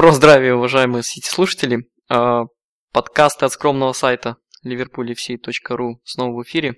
Доброго 0.00 0.16
здравия, 0.16 0.54
уважаемые 0.54 1.02
Сити-слушатели. 1.02 1.86
А, 2.08 2.44
подкасты 2.90 3.44
от 3.44 3.52
скромного 3.52 3.92
сайта 3.92 4.38
liverpoolfc.ru 4.64 5.96
снова 6.04 6.34
в 6.38 6.42
эфире. 6.44 6.76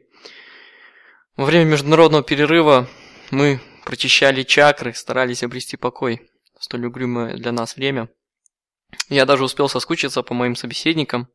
Во 1.37 1.45
время 1.45 1.71
международного 1.71 2.25
перерыва 2.25 2.89
мы 3.31 3.61
прочищали 3.85 4.43
чакры, 4.43 4.93
старались 4.93 5.45
обрести 5.45 5.77
покой 5.77 6.29
в 6.59 6.65
столь 6.65 6.87
угрюмое 6.87 7.37
для 7.37 7.53
нас 7.53 7.77
время. 7.77 8.09
Я 9.09 9.25
даже 9.25 9.45
успел 9.45 9.69
соскучиться 9.69 10.25
по 10.25 10.35
моим 10.35 10.57
собеседникам. 10.57 11.29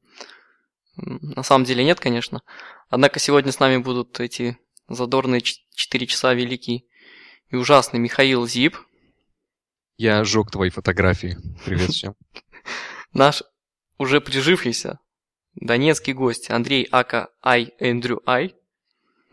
На 0.98 1.44
самом 1.44 1.64
деле 1.64 1.86
нет, 1.86 2.02
конечно. 2.02 2.42
Однако 2.90 3.20
сегодня 3.20 3.54
с 3.54 3.62
нами 3.62 3.78
будут 3.78 4.20
эти 4.20 4.58
задорные 4.90 5.40
4 5.40 6.06
часа 6.06 6.34
великий 6.34 6.86
и 7.50 7.56
ужасный 7.56 8.02
Михаил 8.02 8.46
Зип. 8.46 8.76
Я 9.98 10.24
сжег 10.24 10.52
твои 10.52 10.70
фотографии. 10.70 11.38
Привет 11.66 11.90
всем. 11.90 12.16
Наш 13.14 13.42
уже 13.98 14.22
прижившийся 14.22 15.00
донецкий 15.56 16.14
гость 16.14 16.52
Андрей 16.52 16.88
Ака 16.92 17.32
Ай 17.44 17.74
Эндрю 17.80 18.22
Ай. 18.28 18.56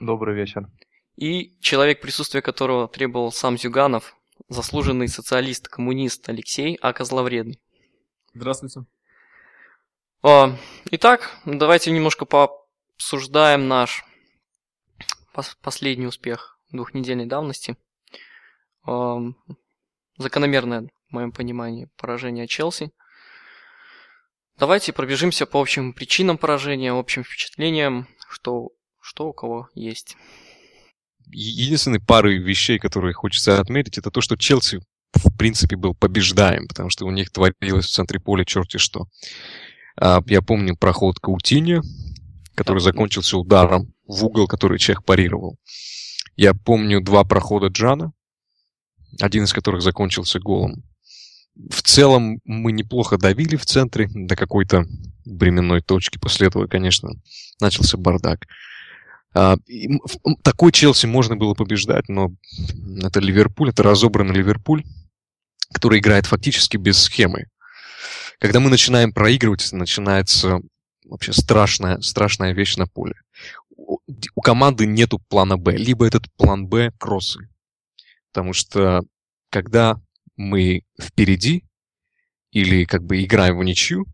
Добрый 0.01 0.35
вечер. 0.35 0.71
И 1.17 1.55
человек, 1.61 2.01
присутствие 2.01 2.41
которого 2.41 2.89
требовал 2.89 3.31
сам 3.31 3.59
Зюганов, 3.59 4.17
заслуженный 4.49 5.09
социалист-коммунист 5.09 6.27
Алексей 6.31 6.79
Ака 6.81 7.05
Зловредный. 7.05 7.61
Здравствуйте. 8.33 8.87
А, 10.23 10.57
итак, 10.91 11.31
давайте 11.45 11.91
немножко 11.91 12.25
пообсуждаем 12.25 13.69
наш 13.69 14.03
последний 15.61 16.07
успех 16.07 16.59
двухнедельной 16.73 17.27
давности. 17.27 17.77
Закономерное, 20.19 20.89
в 21.09 21.13
моем 21.13 21.33
понимании, 21.33 21.89
поражение 21.97 22.47
Челси. 22.47 22.91
Давайте 24.59 24.93
пробежимся 24.93 25.47
по 25.47 25.61
общим 25.61 25.93
причинам 25.93 26.39
поражения, 26.39 26.93
общим 26.93 27.25
впечатлениям, 27.25 28.07
что, 28.29 28.69
что 29.01 29.29
у 29.29 29.33
кого 29.33 29.69
есть. 29.75 30.17
Единственной 31.27 32.01
парой 32.01 32.39
вещей, 32.39 32.79
которые 32.79 33.15
хочется 33.15 33.61
отметить, 33.61 33.99
это 33.99 34.11
то, 34.11 34.21
что 34.21 34.37
Челси 34.37 34.81
в 35.15 35.37
принципе 35.37 35.77
был 35.77 35.95
побеждаем, 35.95 36.69
потому 36.69 36.91
что 36.91 37.07
у 37.07 37.11
них 37.11 37.31
творилось 37.31 37.87
в 37.87 37.91
центре 37.91 38.21
поля 38.21 38.45
черти 38.45 38.77
что. 38.77 39.07
А, 39.97 40.23
я 40.27 40.43
помню 40.43 40.77
проход 40.77 41.19
Каутини, 41.19 41.81
который 42.55 42.81
закончился 42.81 43.37
ударом 43.37 43.93
в 44.07 44.25
угол, 44.25 44.47
который 44.47 44.79
Чех 44.79 45.05
парировал. 45.05 45.59
Я 46.37 46.55
помню 46.55 47.01
два 47.01 47.25
прохода 47.25 47.69
Джана, 47.69 48.13
один 49.21 49.45
из 49.45 49.53
которых 49.53 49.83
закончился 49.83 50.41
голом. 50.41 50.85
В 51.71 51.83
целом 51.83 52.41
мы 52.45 52.73
неплохо 52.73 53.17
давили 53.17 53.57
в 53.57 53.65
центре 53.65 54.09
до 54.13 54.35
какой-то 54.35 54.87
временной 55.25 55.83
точки. 55.83 56.19
После 56.19 56.49
этого, 56.49 56.67
конечно, 56.67 57.11
начался 57.61 57.97
бардак. 57.97 58.47
А, 59.35 59.57
такой 60.43 60.73
Челси 60.73 61.07
можно 61.07 61.37
было 61.37 61.55
побеждать, 61.55 62.09
но 62.09 62.33
это 63.03 63.21
Ливерпуль, 63.21 63.71
это 63.71 63.83
разобранный 63.83 64.35
Ливерпуль, 64.35 64.85
который 65.73 65.99
играет 65.99 66.27
фактически 66.27 66.77
без 66.77 66.99
схемы. 67.03 67.47
Когда 68.39 68.61
мы 68.61 68.71
начинаем 68.71 69.13
проигрывать, 69.13 69.73
начинается 69.73 70.61
вообще 71.05 71.33
страшная, 71.33 72.01
страшная 72.01 72.53
вещь 72.53 72.77
на 72.77 72.87
поле. 72.87 73.15
У 73.77 74.41
команды 74.41 74.87
нету 74.87 75.21
плана 75.29 75.57
Б. 75.57 75.77
Либо 75.77 76.07
этот 76.07 76.33
план 76.37 76.67
Б– 76.67 76.93
кроссы. 76.99 77.49
Потому 78.35 78.53
что 78.53 79.03
когда 79.49 79.97
мы 80.35 80.83
впереди 81.01 81.63
или 82.51 82.85
как 82.85 83.05
бы 83.05 83.23
играем 83.23 83.59
в 83.59 83.63
ничью, 83.65 84.07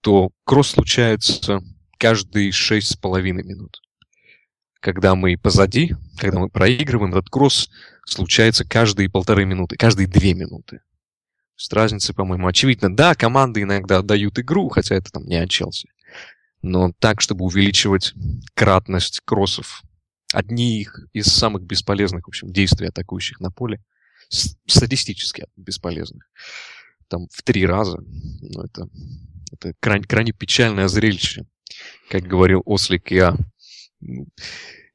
то 0.00 0.30
кросс 0.44 0.70
случается 0.70 1.60
каждые 1.98 2.52
шесть 2.52 2.88
с 2.88 2.96
половиной 2.96 3.44
минут. 3.44 3.82
Когда 4.80 5.14
мы 5.14 5.36
позади, 5.36 5.94
когда 6.16 6.38
мы 6.38 6.48
проигрываем, 6.48 7.12
этот 7.12 7.28
кросс 7.28 7.68
случается 8.06 8.66
каждые 8.66 9.10
полторы 9.10 9.44
минуты, 9.44 9.76
каждые 9.76 10.08
две 10.08 10.32
минуты. 10.32 10.80
С 11.54 11.70
разницей, 11.70 12.14
по-моему, 12.14 12.46
очевидно. 12.46 12.96
Да, 12.96 13.14
команды 13.14 13.60
иногда 13.60 13.98
отдают 13.98 14.38
игру, 14.38 14.70
хотя 14.70 14.94
это 14.94 15.10
там 15.10 15.26
не 15.26 15.36
от 15.36 15.50
Челси. 15.50 15.90
Но 16.62 16.92
так, 16.98 17.20
чтобы 17.20 17.44
увеличивать 17.44 18.14
кратность 18.54 19.20
кроссов, 19.26 19.82
одни 20.32 20.86
из 21.12 21.26
самых 21.26 21.62
бесполезных, 21.62 22.26
в 22.26 22.28
общем, 22.28 22.52
действий 22.52 22.88
атакующих 22.88 23.40
на 23.40 23.50
поле– 23.50 23.82
статистически 24.28 25.46
бесполезных. 25.56 26.28
Там 27.08 27.28
в 27.30 27.42
три 27.42 27.66
раза. 27.66 27.98
Ну, 27.98 28.62
это, 28.62 28.88
это 29.50 29.74
крайне, 29.80 30.04
крайне 30.04 30.32
печальное 30.32 30.88
зрелище, 30.88 31.46
как 32.10 32.22
говорил 32.24 32.62
Ослик 32.66 33.10
я. 33.10 33.36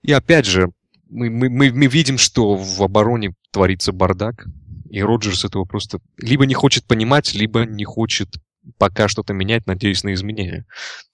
И 0.04 0.12
опять 0.12 0.46
же, 0.46 0.72
мы, 1.10 1.30
мы, 1.30 1.50
мы, 1.50 1.72
мы 1.72 1.88
видим, 1.88 2.18
что 2.18 2.56
в 2.56 2.82
обороне 2.84 3.34
творится 3.52 3.92
бардак, 3.92 4.46
и 4.90 5.02
Роджерс 5.02 5.46
этого 5.46 5.66
просто 5.66 6.00
либо 6.18 6.46
не 6.46 6.54
хочет 6.54 6.86
понимать, 6.86 7.34
либо 7.34 7.66
не 7.66 7.84
хочет 7.84 8.30
пока 8.78 9.08
что-то 9.08 9.34
менять, 9.34 9.66
надеясь 9.66 10.04
на 10.04 10.14
изменения, 10.14 10.66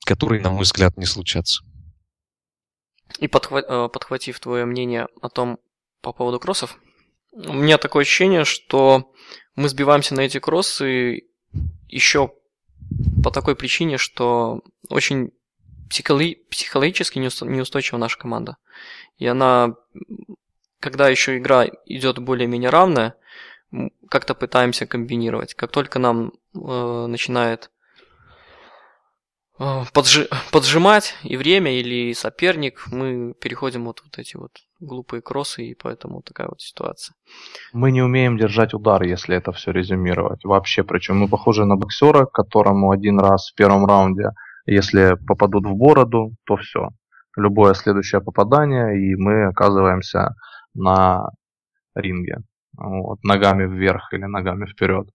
которые, 0.06 0.42
на 0.42 0.52
мой 0.52 0.64
взгляд, 0.64 0.98
не 0.98 1.06
случатся. 1.06 1.64
И 3.20 3.28
подхва- 3.28 3.66
э, 3.68 3.90
подхватив 3.90 4.40
твое 4.40 4.66
мнение 4.66 5.08
о 5.22 5.30
том 5.30 5.60
по 6.02 6.14
поводу 6.14 6.40
кроссов, 6.40 6.80
у 7.34 7.54
меня 7.54 7.78
такое 7.78 8.04
ощущение, 8.04 8.46
что 8.46 9.12
мы 9.56 9.70
сбиваемся 9.70 10.16
на 10.16 10.22
эти 10.22 10.40
кроссы 10.40 11.24
еще 11.88 12.34
по 13.24 13.32
такой 13.32 13.56
причине, 13.56 13.98
что 13.98 14.62
очень 14.90 15.32
психологи- 15.90 16.46
психологически 16.50 17.20
неустойчива 17.20 17.98
наша 17.98 18.18
команда. 18.18 18.58
И 19.18 19.28
она, 19.28 19.76
когда 20.80 21.10
еще 21.10 21.38
игра 21.38 21.66
идет 21.86 22.20
более-менее 22.20 22.70
равная, 22.70 23.16
как-то 24.10 24.34
пытаемся 24.34 24.88
комбинировать. 24.88 25.54
Как 25.54 25.72
только 25.72 26.00
нам 26.00 26.32
э, 26.56 27.06
начинает 27.08 27.70
поджи- 29.60 30.30
поджимать 30.52 31.16
и 31.24 31.38
время, 31.38 31.72
или 31.80 32.14
соперник, 32.14 32.86
мы 32.92 33.34
переходим 33.34 33.86
вот, 33.86 34.02
вот 34.04 34.18
эти 34.18 34.38
вот 34.38 34.52
глупые 34.80 35.22
кроссы, 35.22 35.64
и 35.66 35.76
поэтому 35.76 36.22
такая 36.22 36.48
вот 36.48 36.62
ситуация. 36.62 37.16
Мы 37.74 37.92
не 37.92 38.02
умеем 38.02 38.38
держать 38.38 38.74
удар, 38.74 39.04
если 39.04 39.36
это 39.36 39.52
все 39.52 39.72
резюмировать. 39.72 40.46
Вообще, 40.46 40.84
причем 40.84 41.18
мы 41.18 41.28
похожи 41.28 41.66
на 41.66 41.76
боксера, 41.76 42.26
которому 42.26 42.92
один 42.92 43.20
раз 43.20 43.52
в 43.52 43.56
первом 43.56 43.86
раунде, 43.86 44.30
если 44.66 45.18
попадут 45.28 45.66
в 45.66 45.76
бороду, 45.76 46.36
то 46.46 46.56
все. 46.56 46.90
Любое 47.36 47.74
следующее 47.74 48.22
попадание, 48.22 48.98
и 48.98 49.16
мы 49.16 49.48
оказываемся 49.48 50.36
на 50.74 51.30
ринге. 51.96 52.38
Вот, 52.78 53.24
ногами 53.24 53.66
вверх 53.66 54.14
или 54.14 54.26
ногами 54.26 54.66
вперед. 54.66 55.10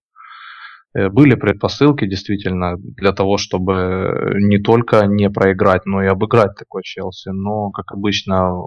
Э, 0.95 1.09
были 1.09 1.35
предпосылки 1.35 2.07
действительно 2.07 2.77
для 2.77 3.11
того, 3.11 3.37
чтобы 3.37 4.35
не 4.39 4.59
только 4.59 5.05
не 5.05 5.29
проиграть, 5.29 5.85
но 5.85 6.01
и 6.01 6.07
обыграть 6.07 6.55
такой 6.57 6.83
Челси. 6.83 7.29
Но, 7.29 7.71
как 7.71 7.91
обычно, 7.91 8.61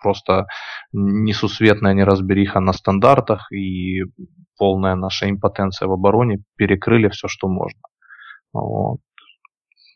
просто 0.00 0.46
несусветная 0.92 1.94
неразбериха 1.94 2.60
на 2.60 2.72
стандартах 2.72 3.50
и 3.52 4.02
полная 4.56 4.94
наша 4.94 5.28
импотенция 5.30 5.88
в 5.88 5.92
обороне 5.92 6.42
перекрыли 6.56 7.08
все, 7.08 7.28
что 7.28 7.48
можно. 7.48 7.80
Вот. 8.52 9.00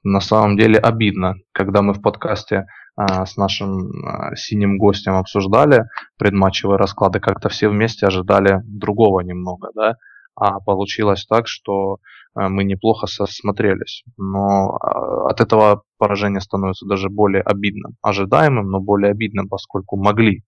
На 0.03 0.21
самом 0.21 0.57
деле 0.57 0.79
обидно, 0.79 1.35
когда 1.53 1.83
мы 1.83 1.93
в 1.93 2.01
подкасте 2.01 2.67
а, 2.97 3.27
с 3.27 3.37
нашим 3.37 3.91
а, 4.05 4.35
синим 4.37 4.79
гостем 4.79 5.15
обсуждали 5.15 5.85
предматчевые 6.17 6.79
расклады, 6.79 7.21
как-то 7.21 7.49
все 7.49 7.69
вместе 7.69 8.07
ожидали 8.07 8.61
другого 8.65 9.21
немного, 9.21 9.69
да, 9.75 9.97
а 10.37 10.61
получилось 10.61 11.27
так, 11.27 11.49
что 11.49 11.99
Э, 12.37 12.49
мы 12.49 12.65
неплохо 12.65 13.07
смотрелись. 13.07 14.05
Но 14.17 14.79
э, 14.79 15.31
от 15.31 15.41
этого 15.41 15.83
поражение 15.99 16.41
становится 16.41 16.87
даже 16.87 17.09
более 17.09 17.43
обидным. 17.43 17.97
Ожидаемым, 18.03 18.69
но 18.69 18.81
более 18.81 19.11
обидным, 19.11 19.49
поскольку 19.49 19.97
могли. 19.97 20.45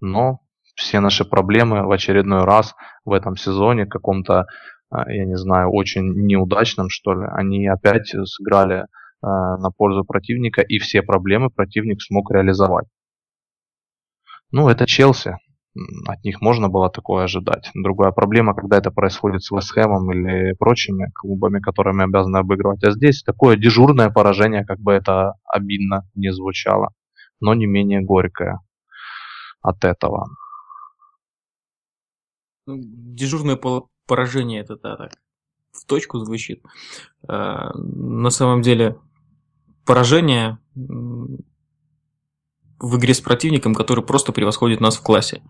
Но 0.00 0.40
все 0.74 1.00
наши 1.00 1.24
проблемы 1.24 1.86
в 1.86 1.90
очередной 1.90 2.44
раз 2.44 2.74
в 3.04 3.12
этом 3.12 3.36
сезоне, 3.36 3.86
каком-то, 3.86 4.46
э, 4.92 4.96
я 5.08 5.24
не 5.24 5.36
знаю, 5.36 5.70
очень 5.70 6.26
неудачном, 6.26 6.88
что 6.90 7.14
ли, 7.14 7.26
они 7.32 7.66
опять 7.68 8.08
сыграли 8.08 8.86
на 9.20 9.70
пользу 9.76 10.04
противника, 10.04 10.62
и 10.62 10.78
все 10.78 11.02
проблемы 11.02 11.50
противник 11.50 12.00
смог 12.00 12.30
реализовать. 12.30 12.86
Ну, 14.52 14.68
это 14.68 14.86
Челси 14.86 15.38
от 16.06 16.24
них 16.24 16.40
можно 16.40 16.68
было 16.68 16.90
такое 16.90 17.24
ожидать. 17.24 17.70
Другая 17.74 18.10
проблема, 18.10 18.54
когда 18.54 18.78
это 18.78 18.90
происходит 18.90 19.42
с 19.42 19.50
Вестхэмом 19.50 20.10
или 20.12 20.54
прочими 20.54 21.10
клубами, 21.14 21.60
которыми 21.60 22.04
обязаны 22.04 22.38
обыгрывать. 22.38 22.82
А 22.84 22.90
здесь 22.90 23.22
такое 23.22 23.56
дежурное 23.56 24.10
поражение, 24.10 24.64
как 24.64 24.80
бы 24.80 24.92
это 24.92 25.34
обидно 25.44 26.08
не 26.14 26.32
звучало, 26.32 26.90
но 27.40 27.54
не 27.54 27.66
менее 27.66 28.00
горькое 28.00 28.60
от 29.62 29.84
этого. 29.84 30.28
Ну, 32.66 32.76
дежурное 32.80 33.58
поражение 34.06 34.60
это 34.60 34.76
да, 34.76 34.96
так 34.96 35.12
в 35.72 35.86
точку 35.86 36.18
звучит. 36.18 36.62
Э, 37.28 37.70
на 37.74 38.30
самом 38.30 38.62
деле 38.62 38.98
поражение 39.84 40.58
в 42.80 42.96
игре 42.96 43.14
с 43.14 43.20
противником, 43.20 43.74
который 43.74 44.04
просто 44.04 44.32
превосходит 44.32 44.80
нас 44.80 44.96
в 44.96 45.02
классе. 45.02 45.42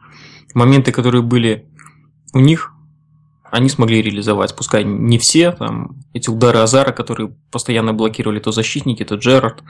Моменты, 0.55 0.93
которые 0.93 1.23
были 1.23 1.69
у 2.33 2.41
них, 2.41 2.73
они 3.51 3.69
смогли 3.69 4.03
реализовать. 4.03 4.55
Пускай 4.57 4.85
не 4.85 5.19
все, 5.19 5.53
там, 5.53 5.97
эти 6.13 6.31
удары 6.31 6.59
Азара, 6.59 6.93
которые 6.93 7.35
постоянно 7.51 7.93
блокировали 7.95 8.41
то 8.41 8.53
защитники, 8.53 9.05
то 9.05 9.17
Джерард. 9.17 9.63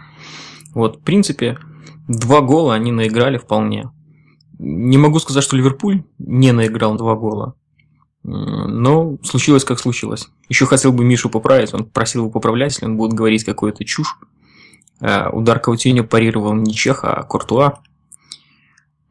Вот, 0.75 0.99
в 0.99 1.01
принципе, 1.01 1.59
два 2.09 2.41
гола 2.41 2.75
они 2.75 2.93
наиграли 2.93 3.39
вполне. 3.39 3.91
Не 4.59 4.99
могу 4.99 5.21
сказать, 5.21 5.45
что 5.45 5.57
Ливерпуль 5.57 6.03
не 6.19 6.53
наиграл 6.53 6.97
два 6.97 7.15
гола. 7.15 7.55
Но 8.25 9.19
случилось, 9.23 9.65
как 9.65 9.79
случилось. 9.79 10.29
Еще 10.49 10.67
хотел 10.67 10.93
бы 10.93 11.05
Мишу 11.05 11.31
поправить, 11.31 11.73
он 11.73 11.85
просил 11.85 12.23
его 12.23 12.31
поправлять, 12.31 12.73
если 12.73 12.87
он 12.87 12.97
будет 12.97 13.13
говорить 13.13 13.45
какую-то 13.45 13.85
чушь. 13.85 14.17
Э, 15.01 15.29
удар 15.31 15.61
Каутиньо 15.61 16.05
парировал 16.05 16.55
не 16.55 16.75
Чех, 16.75 17.05
а 17.05 17.23
Куртуа. 17.23 17.81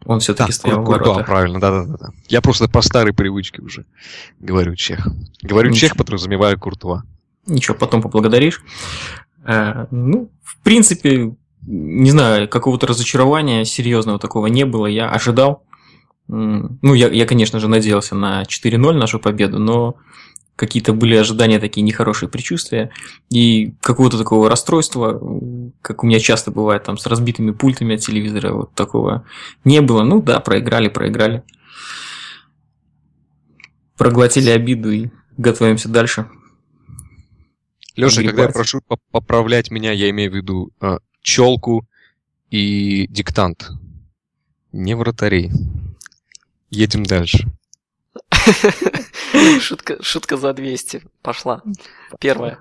Он 0.05 0.19
все-таки 0.19 0.51
да, 0.51 0.55
стоял 0.55 0.83
Кур- 0.83 0.97
в 0.97 0.99
воротах. 0.99 1.25
правильно, 1.25 1.59
да-да-да. 1.59 2.09
Я 2.27 2.41
просто 2.41 2.69
по 2.69 2.81
старой 2.81 3.13
привычке 3.13 3.61
уже 3.61 3.85
говорю 4.39 4.75
Чех. 4.75 5.07
Говорю 5.41 5.69
Ничего. 5.69 5.89
Чех, 5.89 5.97
подразумеваю 5.97 6.57
Куртуа. 6.59 7.03
Ничего, 7.45 7.75
потом 7.75 8.01
поблагодаришь. 8.01 8.61
Э, 9.45 9.87
ну, 9.91 10.29
в 10.43 10.57
принципе, 10.59 11.35
не 11.61 12.11
знаю, 12.11 12.47
какого-то 12.47 12.87
разочарования 12.87 13.65
серьезного 13.65 14.19
такого 14.19 14.47
не 14.47 14.65
было. 14.65 14.87
Я 14.87 15.09
ожидал. 15.09 15.63
Ну, 16.29 16.93
я, 16.93 17.07
я, 17.07 17.25
конечно 17.25 17.59
же, 17.59 17.67
надеялся 17.69 18.15
на 18.15 18.43
4-0 18.43 18.93
нашу 18.93 19.19
победу, 19.19 19.59
но 19.59 19.95
какие-то 20.57 20.91
были 20.91 21.15
ожидания, 21.15 21.59
такие 21.59 21.83
нехорошие 21.83 22.27
предчувствия, 22.27 22.89
и 23.29 23.73
какого-то 23.81 24.17
такого 24.17 24.49
расстройства, 24.49 25.21
как 25.81 26.03
у 26.03 26.07
меня 26.07 26.19
часто 26.19 26.51
бывает, 26.51 26.83
там, 26.83 26.97
с 26.97 27.05
разбитыми 27.05 27.51
пультами 27.51 27.95
от 27.95 28.01
телевизора, 28.01 28.53
вот 28.53 28.73
такого 28.73 29.23
не 29.63 29.81
было. 29.81 30.03
Ну 30.03 30.21
да, 30.21 30.39
проиграли, 30.39 30.89
проиграли. 30.89 31.43
Проглотили 33.95 34.49
обиду 34.49 34.91
и 34.91 35.09
готовимся 35.37 35.89
дальше. 35.89 36.27
Леша, 37.95 38.23
когда 38.23 38.43
я 38.43 38.49
прошу 38.49 38.81
поправлять 39.11 39.71
меня, 39.71 39.91
я 39.91 40.09
имею 40.09 40.31
в 40.31 40.35
виду 40.35 40.71
э, 40.81 40.97
челку 41.21 41.87
и 42.49 43.07
диктант. 43.07 43.69
Не 44.71 44.95
вратарей. 44.95 45.51
Едем 46.69 47.03
дальше. 47.03 47.47
Шутка, 49.59 50.01
шутка 50.01 50.37
за 50.37 50.53
200 50.53 51.03
пошла. 51.21 51.61
Первая. 52.19 52.59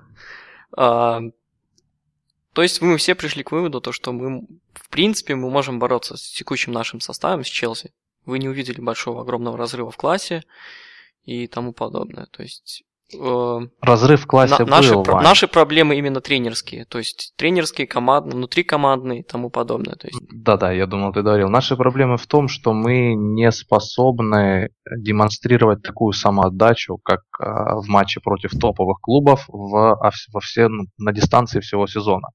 А, 0.75 1.21
то 2.53 2.61
есть 2.61 2.81
мы 2.81 2.97
все 2.97 3.15
пришли 3.15 3.43
к 3.43 3.51
выводу, 3.51 3.81
то, 3.81 3.91
что 3.91 4.11
мы, 4.11 4.47
в 4.73 4.89
принципе, 4.89 5.35
мы 5.35 5.49
можем 5.49 5.79
бороться 5.79 6.17
с 6.17 6.29
текущим 6.31 6.71
нашим 6.71 6.99
составом, 6.99 7.43
с 7.43 7.47
Челси. 7.47 7.93
Вы 8.25 8.39
не 8.39 8.49
увидели 8.49 8.81
большого, 8.81 9.21
огромного 9.21 9.57
разрыва 9.57 9.91
в 9.91 9.97
классе 9.97 10.43
и 11.23 11.47
тому 11.47 11.71
подобное. 11.73 12.25
То 12.27 12.43
есть 12.43 12.83
Разрыв 13.81 14.23
в 14.23 14.27
классе 14.27 14.55
на, 14.59 14.65
был, 14.65 15.05
наши, 15.05 15.23
наши 15.23 15.47
проблемы 15.47 15.95
именно 15.95 16.19
тренерские, 16.19 16.85
то 16.85 16.97
есть 16.97 17.33
тренерские, 17.37 17.87
командные, 17.87 18.35
внутрикомандные 18.35 19.21
и 19.21 19.23
тому 19.23 19.49
подобное. 19.49 19.95
То 19.95 20.07
есть... 20.07 20.19
Да-да, 20.29 20.71
я 20.73 20.87
думал, 20.87 21.13
ты 21.13 21.21
говорил. 21.21 21.49
Наши 21.49 21.77
проблемы 21.77 22.17
в 22.17 22.27
том, 22.27 22.49
что 22.49 22.73
мы 22.73 23.15
не 23.15 23.49
способны 23.51 24.71
демонстрировать 24.97 25.83
такую 25.83 26.11
самоотдачу, 26.11 26.97
как 26.97 27.21
э, 27.39 27.45
в 27.45 27.87
матче 27.87 28.19
против 28.19 28.51
топовых 28.51 28.99
клубов 29.01 29.45
в, 29.47 29.97
во 30.33 30.39
все, 30.41 30.67
на 30.97 31.13
дистанции 31.13 31.61
всего 31.61 31.87
сезона. 31.87 32.27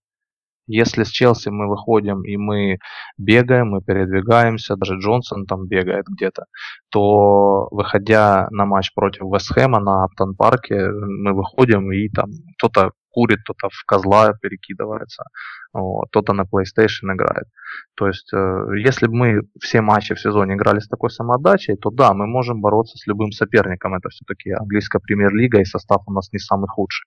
Если 0.66 1.04
с 1.04 1.08
Челси 1.08 1.48
мы 1.48 1.68
выходим 1.68 2.22
и 2.22 2.36
мы 2.36 2.78
бегаем, 3.18 3.70
мы 3.70 3.82
передвигаемся, 3.82 4.76
даже 4.76 4.98
Джонсон 4.98 5.46
там 5.46 5.66
бегает 5.66 6.06
где-то, 6.08 6.44
то 6.90 7.68
выходя 7.70 8.48
на 8.50 8.64
матч 8.64 8.92
против 8.94 9.22
Вестхэма 9.22 9.80
на 9.80 10.04
Аптон 10.04 10.34
парке, 10.36 10.88
мы 10.88 11.32
выходим 11.34 11.90
и 11.92 12.08
там 12.08 12.30
кто-то 12.58 12.92
курит, 13.12 13.40
кто-то 13.44 13.68
в 13.70 13.84
козла 13.86 14.32
перекидывается, 14.40 15.24
кто-то 15.72 16.32
на 16.32 16.42
PlayStation 16.42 17.12
играет. 17.14 17.46
То 17.94 18.06
есть, 18.06 18.32
э, 18.32 18.64
если 18.78 19.06
бы 19.06 19.14
мы 19.14 19.40
все 19.60 19.80
матчи 19.80 20.14
в 20.14 20.20
сезоне 20.20 20.54
играли 20.54 20.80
с 20.80 20.88
такой 20.88 21.10
самоотдачей, 21.10 21.76
то 21.76 21.90
да, 21.90 22.14
мы 22.14 22.26
можем 22.26 22.60
бороться 22.60 22.96
с 22.98 23.06
любым 23.06 23.32
соперником. 23.32 23.94
Это 23.94 24.08
все-таки 24.08 24.50
английская 24.50 24.98
премьер-лига, 25.00 25.60
и 25.60 25.64
состав 25.64 26.02
у 26.06 26.12
нас 26.12 26.32
не 26.32 26.38
самый 26.38 26.68
худший. 26.68 27.06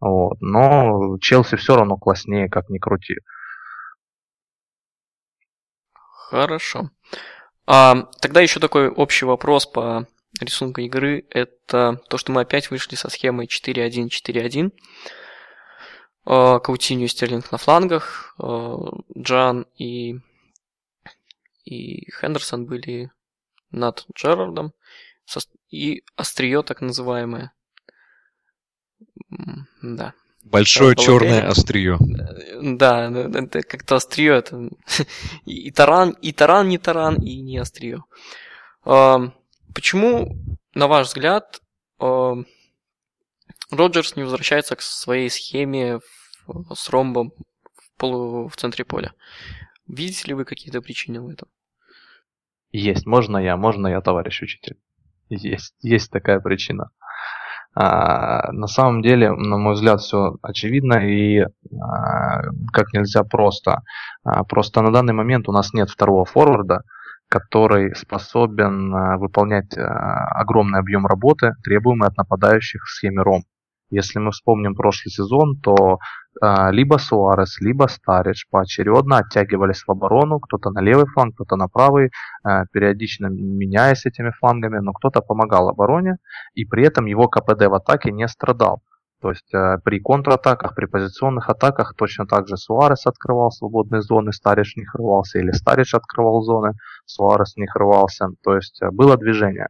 Вот. 0.00 0.40
Но 0.40 1.18
Челси 1.18 1.56
все 1.56 1.76
равно 1.76 1.96
класснее, 1.96 2.48
как 2.48 2.68
ни 2.70 2.78
крути. 2.78 3.16
Хорошо. 6.30 6.90
А, 7.66 8.04
тогда 8.20 8.40
еще 8.40 8.60
такой 8.60 8.88
общий 8.88 9.26
вопрос 9.26 9.66
по 9.66 10.06
рисунку 10.40 10.80
игры. 10.80 11.26
Это 11.30 12.00
то, 12.08 12.18
что 12.18 12.32
мы 12.32 12.42
опять 12.42 12.70
вышли 12.70 12.94
со 12.94 13.10
схемой 13.10 13.46
4-1-4-1. 13.46 14.72
А, 16.24 16.60
Каутинью 16.60 17.08
Стерлинг 17.08 17.52
на 17.52 17.58
флангах. 17.58 18.34
А, 18.38 18.76
Джан 19.18 19.66
и, 19.76 20.20
и 21.64 22.10
Хендерсон 22.12 22.66
были 22.66 23.10
над 23.70 24.06
Джерардом. 24.14 24.72
И 25.68 26.02
острие 26.16 26.62
так 26.62 26.80
называемое. 26.80 27.52
Да. 29.82 30.14
Большое 30.44 30.96
черное 30.96 31.48
острие. 31.48 31.98
Да, 32.60 33.10
это 33.10 33.62
как-то 33.62 33.96
острие. 33.96 34.38
Это 34.38 34.70
и 35.44 35.70
таран, 35.70 36.10
и 36.22 36.32
таран 36.32 36.68
не 36.68 36.78
таран, 36.78 37.16
и 37.16 37.40
не 37.40 37.58
острие. 37.58 38.02
Почему, 38.82 40.36
на 40.74 40.88
ваш 40.88 41.08
взгляд, 41.08 41.60
Роджерс 43.70 44.16
не 44.16 44.22
возвращается 44.22 44.76
к 44.76 44.82
своей 44.82 45.30
схеме 45.30 46.00
с 46.74 46.88
ромбом 46.88 47.32
в, 47.74 47.96
полу, 47.98 48.48
в 48.48 48.56
центре 48.56 48.84
поля? 48.84 49.12
Видите 49.86 50.28
ли 50.28 50.34
вы 50.34 50.44
какие-то 50.44 50.80
причины 50.80 51.20
в 51.20 51.28
этом? 51.28 51.48
Есть. 52.72 53.06
Можно 53.06 53.38
я, 53.38 53.56
можно 53.56 53.88
я, 53.88 54.00
товарищ 54.00 54.42
учитель. 54.42 54.78
Есть, 55.28 55.74
есть 55.82 56.10
такая 56.10 56.40
причина. 56.40 56.90
А, 57.74 58.50
на 58.52 58.66
самом 58.66 59.00
деле, 59.02 59.30
на 59.32 59.56
мой 59.56 59.74
взгляд, 59.74 60.00
все 60.00 60.36
очевидно 60.42 60.94
и 61.06 61.40
а, 61.40 62.42
как 62.72 62.92
нельзя 62.92 63.22
просто. 63.22 63.82
А, 64.24 64.44
просто 64.44 64.82
на 64.82 64.92
данный 64.92 65.14
момент 65.14 65.48
у 65.48 65.52
нас 65.52 65.72
нет 65.72 65.88
второго 65.88 66.24
форварда, 66.24 66.82
который 67.28 67.94
способен 67.94 69.18
выполнять 69.18 69.72
огромный 69.78 70.80
объем 70.80 71.06
работы, 71.06 71.52
требуемый 71.62 72.08
от 72.08 72.16
нападающих 72.16 72.82
в 72.82 72.90
схеме 72.90 73.22
РОМ. 73.22 73.42
Если 73.90 74.18
мы 74.20 74.30
вспомним 74.30 74.74
прошлый 74.74 75.12
сезон, 75.12 75.56
то 75.60 75.98
э, 76.42 76.70
либо 76.70 76.98
Суарес, 76.98 77.60
либо 77.60 77.88
Старич 77.88 78.46
поочередно 78.48 79.18
оттягивались 79.18 79.82
в 79.86 79.90
оборону, 79.90 80.38
кто-то 80.38 80.70
на 80.70 80.80
левый 80.80 81.06
фланг, 81.06 81.34
кто-то 81.34 81.56
на 81.56 81.68
правый, 81.68 82.10
э, 82.44 82.64
периодично 82.72 83.26
меняясь 83.26 84.06
этими 84.06 84.30
флангами, 84.38 84.78
но 84.78 84.92
кто-то 84.92 85.20
помогал 85.20 85.68
обороне, 85.68 86.16
и 86.54 86.64
при 86.64 86.84
этом 86.84 87.06
его 87.06 87.28
КПД 87.28 87.66
в 87.66 87.74
атаке 87.74 88.12
не 88.12 88.28
страдал. 88.28 88.82
То 89.20 89.30
есть 89.30 89.52
э, 89.52 89.78
при 89.84 90.00
контратаках, 90.00 90.74
при 90.74 90.86
позиционных 90.86 91.50
атаках 91.50 91.94
точно 91.94 92.26
так 92.26 92.48
же 92.48 92.56
Суарес 92.56 93.06
открывал 93.06 93.50
свободные 93.50 94.00
зоны, 94.00 94.32
Старич 94.32 94.76
них 94.76 94.94
рвался, 94.94 95.38
или 95.38 95.50
Старич 95.50 95.94
открывал 95.94 96.42
зоны, 96.42 96.72
Суарес 97.04 97.56
них 97.56 97.74
рвался. 97.76 98.28
То 98.42 98.56
есть 98.56 98.80
э, 98.80 98.90
было 98.90 99.18
движение. 99.18 99.68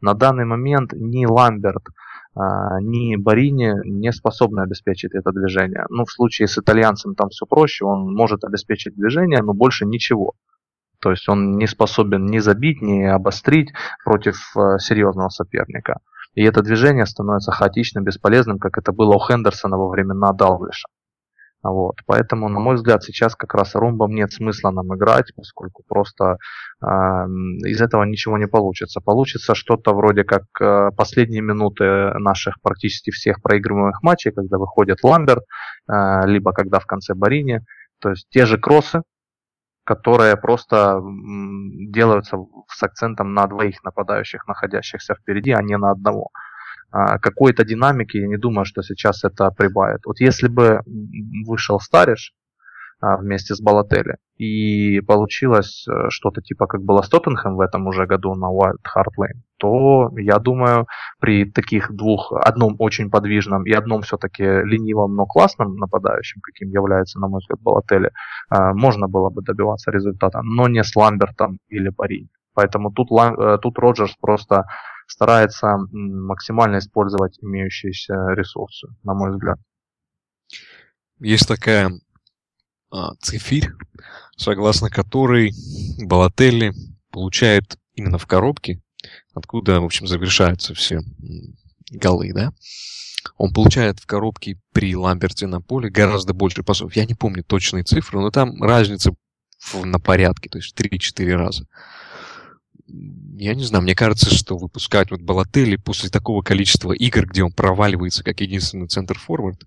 На 0.00 0.14
данный 0.14 0.44
момент 0.44 0.92
ни 0.92 1.26
Ламберт, 1.26 1.82
ни 2.36 3.16
Барини 3.16 3.74
не 3.84 4.12
способны 4.12 4.60
обеспечить 4.60 5.14
это 5.14 5.30
движение. 5.30 5.86
Ну, 5.88 6.04
в 6.04 6.10
случае 6.10 6.48
с 6.48 6.58
итальянцем 6.58 7.14
там 7.14 7.28
все 7.28 7.46
проще, 7.46 7.84
он 7.84 8.12
может 8.12 8.44
обеспечить 8.44 8.96
движение, 8.96 9.40
но 9.42 9.54
больше 9.54 9.86
ничего. 9.86 10.34
То 11.00 11.10
есть 11.10 11.28
он 11.28 11.58
не 11.58 11.66
способен 11.66 12.26
ни 12.26 12.38
забить, 12.38 12.80
ни 12.80 13.02
обострить 13.02 13.72
против 14.04 14.36
э, 14.56 14.78
серьезного 14.78 15.28
соперника. 15.28 16.00
И 16.34 16.42
это 16.42 16.62
движение 16.62 17.06
становится 17.06 17.52
хаотичным, 17.52 18.04
бесполезным, 18.04 18.58
как 18.58 18.78
это 18.78 18.90
было 18.92 19.14
у 19.14 19.20
Хендерсона 19.20 19.76
во 19.76 19.88
времена 19.88 20.32
Далглиша. 20.32 20.88
Вот. 21.64 21.96
Поэтому, 22.06 22.50
на 22.50 22.60
мой 22.60 22.74
взгляд, 22.74 23.02
сейчас 23.02 23.34
как 23.34 23.54
раз 23.54 23.74
ромбом 23.74 24.14
нет 24.14 24.30
смысла 24.32 24.70
нам 24.70 24.94
играть, 24.94 25.32
поскольку 25.34 25.82
просто 25.88 26.36
э, 26.82 26.86
из 26.86 27.80
этого 27.80 28.04
ничего 28.04 28.36
не 28.36 28.46
получится. 28.46 29.00
Получится 29.00 29.54
что-то 29.54 29.94
вроде 29.94 30.24
как 30.24 30.42
э, 30.60 30.90
последние 30.94 31.40
минуты 31.40 32.12
наших 32.18 32.60
практически 32.62 33.10
всех 33.10 33.40
проигрываемых 33.40 34.02
матчей, 34.02 34.30
когда 34.30 34.58
выходит 34.58 34.98
Ламберт, 35.02 35.44
э, 35.88 36.26
либо 36.26 36.52
когда 36.52 36.80
в 36.80 36.86
конце 36.86 37.14
Барини. 37.14 37.60
То 37.98 38.10
есть 38.10 38.26
те 38.28 38.44
же 38.44 38.58
кроссы, 38.58 39.00
которые 39.84 40.36
просто 40.36 41.00
делаются 41.02 42.36
с 42.68 42.82
акцентом 42.82 43.32
на 43.32 43.46
двоих 43.46 43.82
нападающих, 43.84 44.46
находящихся 44.46 45.14
впереди, 45.14 45.52
а 45.52 45.62
не 45.62 45.78
на 45.78 45.92
одного. 45.92 46.28
А, 46.94 47.18
какой-то 47.18 47.64
динамики, 47.64 48.18
я 48.18 48.28
не 48.28 48.36
думаю, 48.36 48.64
что 48.64 48.82
сейчас 48.82 49.24
это 49.24 49.50
прибавит. 49.50 50.02
Вот 50.06 50.20
если 50.20 50.46
бы 50.46 50.80
вышел 51.44 51.80
Стариш 51.80 52.32
а, 53.00 53.16
вместе 53.16 53.56
с 53.56 53.60
Балатели, 53.60 54.18
и 54.38 55.00
получилось 55.00 55.86
э, 55.88 56.10
что-то 56.10 56.40
типа 56.40 56.66
как 56.66 56.82
было 56.82 57.02
с 57.02 57.08
Тоттенхэм 57.08 57.56
в 57.56 57.60
этом 57.60 57.88
уже 57.88 58.06
году 58.06 58.34
на 58.36 58.46
Wild 58.46 58.78
Hard 58.96 59.10
Lane, 59.18 59.40
то 59.58 60.12
я 60.16 60.38
думаю, 60.38 60.86
при 61.18 61.50
таких 61.50 61.92
двух, 61.92 62.32
одном 62.32 62.76
очень 62.78 63.10
подвижном 63.10 63.64
и 63.66 63.72
одном 63.72 64.02
все-таки 64.02 64.44
ленивом, 64.44 65.16
но 65.16 65.26
классном 65.26 65.74
нападающем, 65.74 66.40
каким 66.42 66.68
является, 66.70 67.18
на 67.18 67.26
мой 67.26 67.40
взгляд, 67.40 67.60
Балатели, 67.60 68.10
а, 68.50 68.72
можно 68.72 69.08
было 69.08 69.30
бы 69.30 69.42
добиваться 69.42 69.90
результата, 69.90 70.42
но 70.42 70.68
не 70.68 70.84
с 70.84 70.94
Ламбертом 70.94 71.58
или 71.68 71.88
Пари. 71.88 72.28
Поэтому 72.54 72.92
тут, 72.92 73.08
э, 73.10 73.58
тут 73.60 73.78
Роджерс 73.80 74.14
просто 74.20 74.64
старается 75.06 75.76
максимально 75.92 76.78
использовать 76.78 77.38
имеющиеся 77.40 78.14
ресурсы, 78.34 78.88
на 79.02 79.14
мой 79.14 79.30
взгляд. 79.30 79.58
Есть 81.20 81.48
такая 81.48 81.90
а, 82.90 83.14
цифирь, 83.20 83.70
согласно 84.36 84.90
которой 84.90 85.52
Балателли 85.98 86.72
получает 87.10 87.78
именно 87.94 88.18
в 88.18 88.26
коробке, 88.26 88.80
откуда, 89.34 89.80
в 89.80 89.84
общем, 89.84 90.06
завершаются 90.06 90.74
все 90.74 91.00
голы, 91.90 92.32
да, 92.32 92.52
он 93.36 93.52
получает 93.52 94.00
в 94.00 94.06
коробке 94.06 94.60
при 94.72 94.94
Ламберте 94.94 95.46
на 95.46 95.60
поле 95.60 95.90
гораздо 95.90 96.34
больше 96.34 96.62
пасов. 96.62 96.94
Я 96.94 97.06
не 97.06 97.14
помню 97.14 97.42
точные 97.42 97.84
цифры, 97.84 98.20
но 98.20 98.30
там 98.30 98.62
разница 98.62 99.14
на 99.72 99.98
порядке, 99.98 100.50
то 100.50 100.58
есть 100.58 100.78
3-4 100.78 101.34
раза 101.34 101.66
я 102.86 103.54
не 103.54 103.64
знаю, 103.64 103.82
мне 103.82 103.94
кажется, 103.94 104.32
что 104.34 104.56
выпускать 104.56 105.10
вот 105.10 105.20
Балатели 105.20 105.76
после 105.76 106.10
такого 106.10 106.42
количества 106.42 106.92
игр, 106.92 107.26
где 107.26 107.42
он 107.42 107.52
проваливается 107.52 108.22
как 108.22 108.40
единственный 108.40 108.88
центр-форвард, 108.88 109.64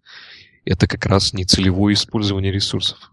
это 0.65 0.87
как 0.87 1.05
раз 1.05 1.33
не 1.33 1.45
целевое 1.45 1.93
использование 1.93 2.51
ресурсов. 2.51 3.11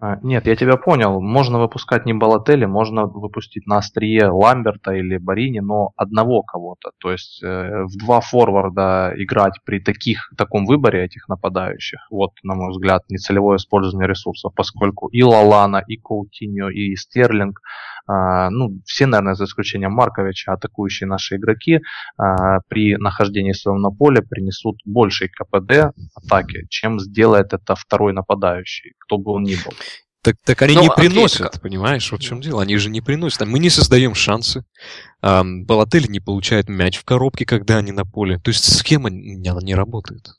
А, 0.00 0.18
нет, 0.22 0.46
я 0.46 0.56
тебя 0.56 0.76
понял. 0.76 1.20
Можно 1.20 1.58
выпускать 1.58 2.06
не 2.06 2.14
Балатели, 2.14 2.64
можно 2.64 3.06
выпустить 3.06 3.66
на 3.66 3.78
острие 3.78 4.28
Ламберта 4.28 4.92
или 4.92 5.18
Барини, 5.18 5.60
но 5.60 5.92
одного 5.96 6.42
кого-то. 6.42 6.92
То 6.98 7.12
есть 7.12 7.42
э, 7.42 7.84
в 7.84 7.96
два 7.98 8.20
форварда 8.20 9.12
играть 9.16 9.54
при 9.64 9.80
таких, 9.80 10.30
таком 10.36 10.66
выборе 10.66 11.04
этих 11.04 11.28
нападающих, 11.28 12.00
вот, 12.10 12.32
на 12.42 12.54
мой 12.54 12.70
взгляд, 12.70 13.04
нецелевое 13.08 13.56
использование 13.56 14.08
ресурсов, 14.08 14.52
поскольку 14.54 15.08
и 15.08 15.22
Лалана, 15.22 15.82
и 15.86 15.96
Коутиньо, 15.96 16.70
и 16.70 16.94
Стерлинг 16.96 17.60
ну, 18.08 18.80
все, 18.84 19.06
наверное, 19.06 19.34
за 19.34 19.44
исключением 19.44 19.92
Марковича, 19.92 20.52
атакующие 20.52 21.08
наши 21.08 21.36
игроки 21.36 21.80
а, 22.16 22.60
при 22.68 22.96
нахождении 22.96 23.52
своего 23.52 23.80
на 23.80 23.90
поле 23.90 24.22
принесут 24.22 24.76
больший 24.84 25.28
КПД 25.28 25.92
атаки, 26.14 26.66
чем 26.68 27.00
сделает 27.00 27.52
это 27.52 27.74
второй 27.74 28.12
нападающий, 28.12 28.92
кто 28.98 29.18
бы 29.18 29.32
он 29.32 29.42
ни 29.42 29.54
был. 29.56 29.72
Так, 30.22 30.36
так 30.44 30.60
они 30.62 30.74
Но 30.74 30.82
ну, 30.82 30.88
не 30.88 30.94
приносят, 30.96 31.40
ответка. 31.42 31.60
понимаешь, 31.60 32.10
вот 32.10 32.20
в 32.20 32.24
чем 32.24 32.40
дело. 32.40 32.60
Они 32.60 32.76
же 32.78 32.90
не 32.90 33.00
приносят. 33.00 33.46
Мы 33.46 33.60
не 33.60 33.70
создаем 33.70 34.14
шансы. 34.14 34.64
Балатель 35.22 36.10
не 36.10 36.18
получает 36.18 36.68
мяч 36.68 36.98
в 36.98 37.04
коробке, 37.04 37.46
когда 37.46 37.76
они 37.76 37.92
на 37.92 38.04
поле. 38.04 38.40
То 38.40 38.50
есть 38.50 38.64
схема 38.64 39.08
она 39.08 39.60
не 39.62 39.74
работает. 39.76 40.32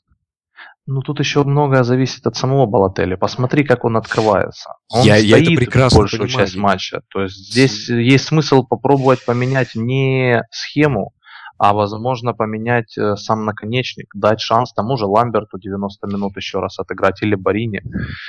Ну, 0.90 1.02
тут 1.02 1.20
еще 1.20 1.44
многое 1.44 1.82
зависит 1.82 2.26
от 2.26 2.34
самого 2.36 2.64
Балотели. 2.64 3.14
Посмотри, 3.14 3.62
как 3.62 3.84
он 3.84 3.98
открывается. 3.98 4.70
Он 4.88 5.04
я, 5.04 5.18
стоит 5.18 5.28
я 5.28 5.38
это 5.38 5.50
прекрасно 5.52 5.98
большую 5.98 6.22
понимаю. 6.22 6.46
часть 6.46 6.56
матча. 6.56 7.02
То 7.12 7.24
есть 7.24 7.36
здесь 7.36 7.90
есть 7.90 8.24
смысл 8.24 8.62
попробовать 8.62 9.22
поменять 9.26 9.74
не 9.74 10.42
схему, 10.50 11.12
а 11.58 11.74
возможно 11.74 12.32
поменять 12.32 12.96
э, 12.96 13.16
сам 13.16 13.44
наконечник, 13.44 14.06
дать 14.14 14.40
шанс 14.40 14.72
тому 14.72 14.96
же 14.96 15.04
Ламберту 15.04 15.58
90 15.58 16.06
минут 16.06 16.34
еще 16.36 16.60
раз 16.60 16.78
отыграть 16.78 17.20
или 17.20 17.34
Барине. 17.34 17.82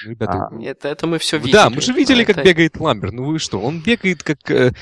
Ребята, 0.05 0.49
а, 0.51 0.61
это, 0.61 0.89
это 0.89 1.07
мы 1.07 1.17
все 1.17 1.37
видели. 1.37 1.53
Да, 1.53 1.69
мы 1.69 1.79
же 1.79 1.93
видели, 1.93 2.25
как 2.25 2.39
это... 2.39 2.45
бегает 2.45 2.77
Ламберт. 2.77 3.13
Ну 3.13 3.23
вы 3.23 3.39
что, 3.39 3.61
он 3.61 3.81
бегает 3.81 4.21
как 4.21 4.51
э, 4.51 4.73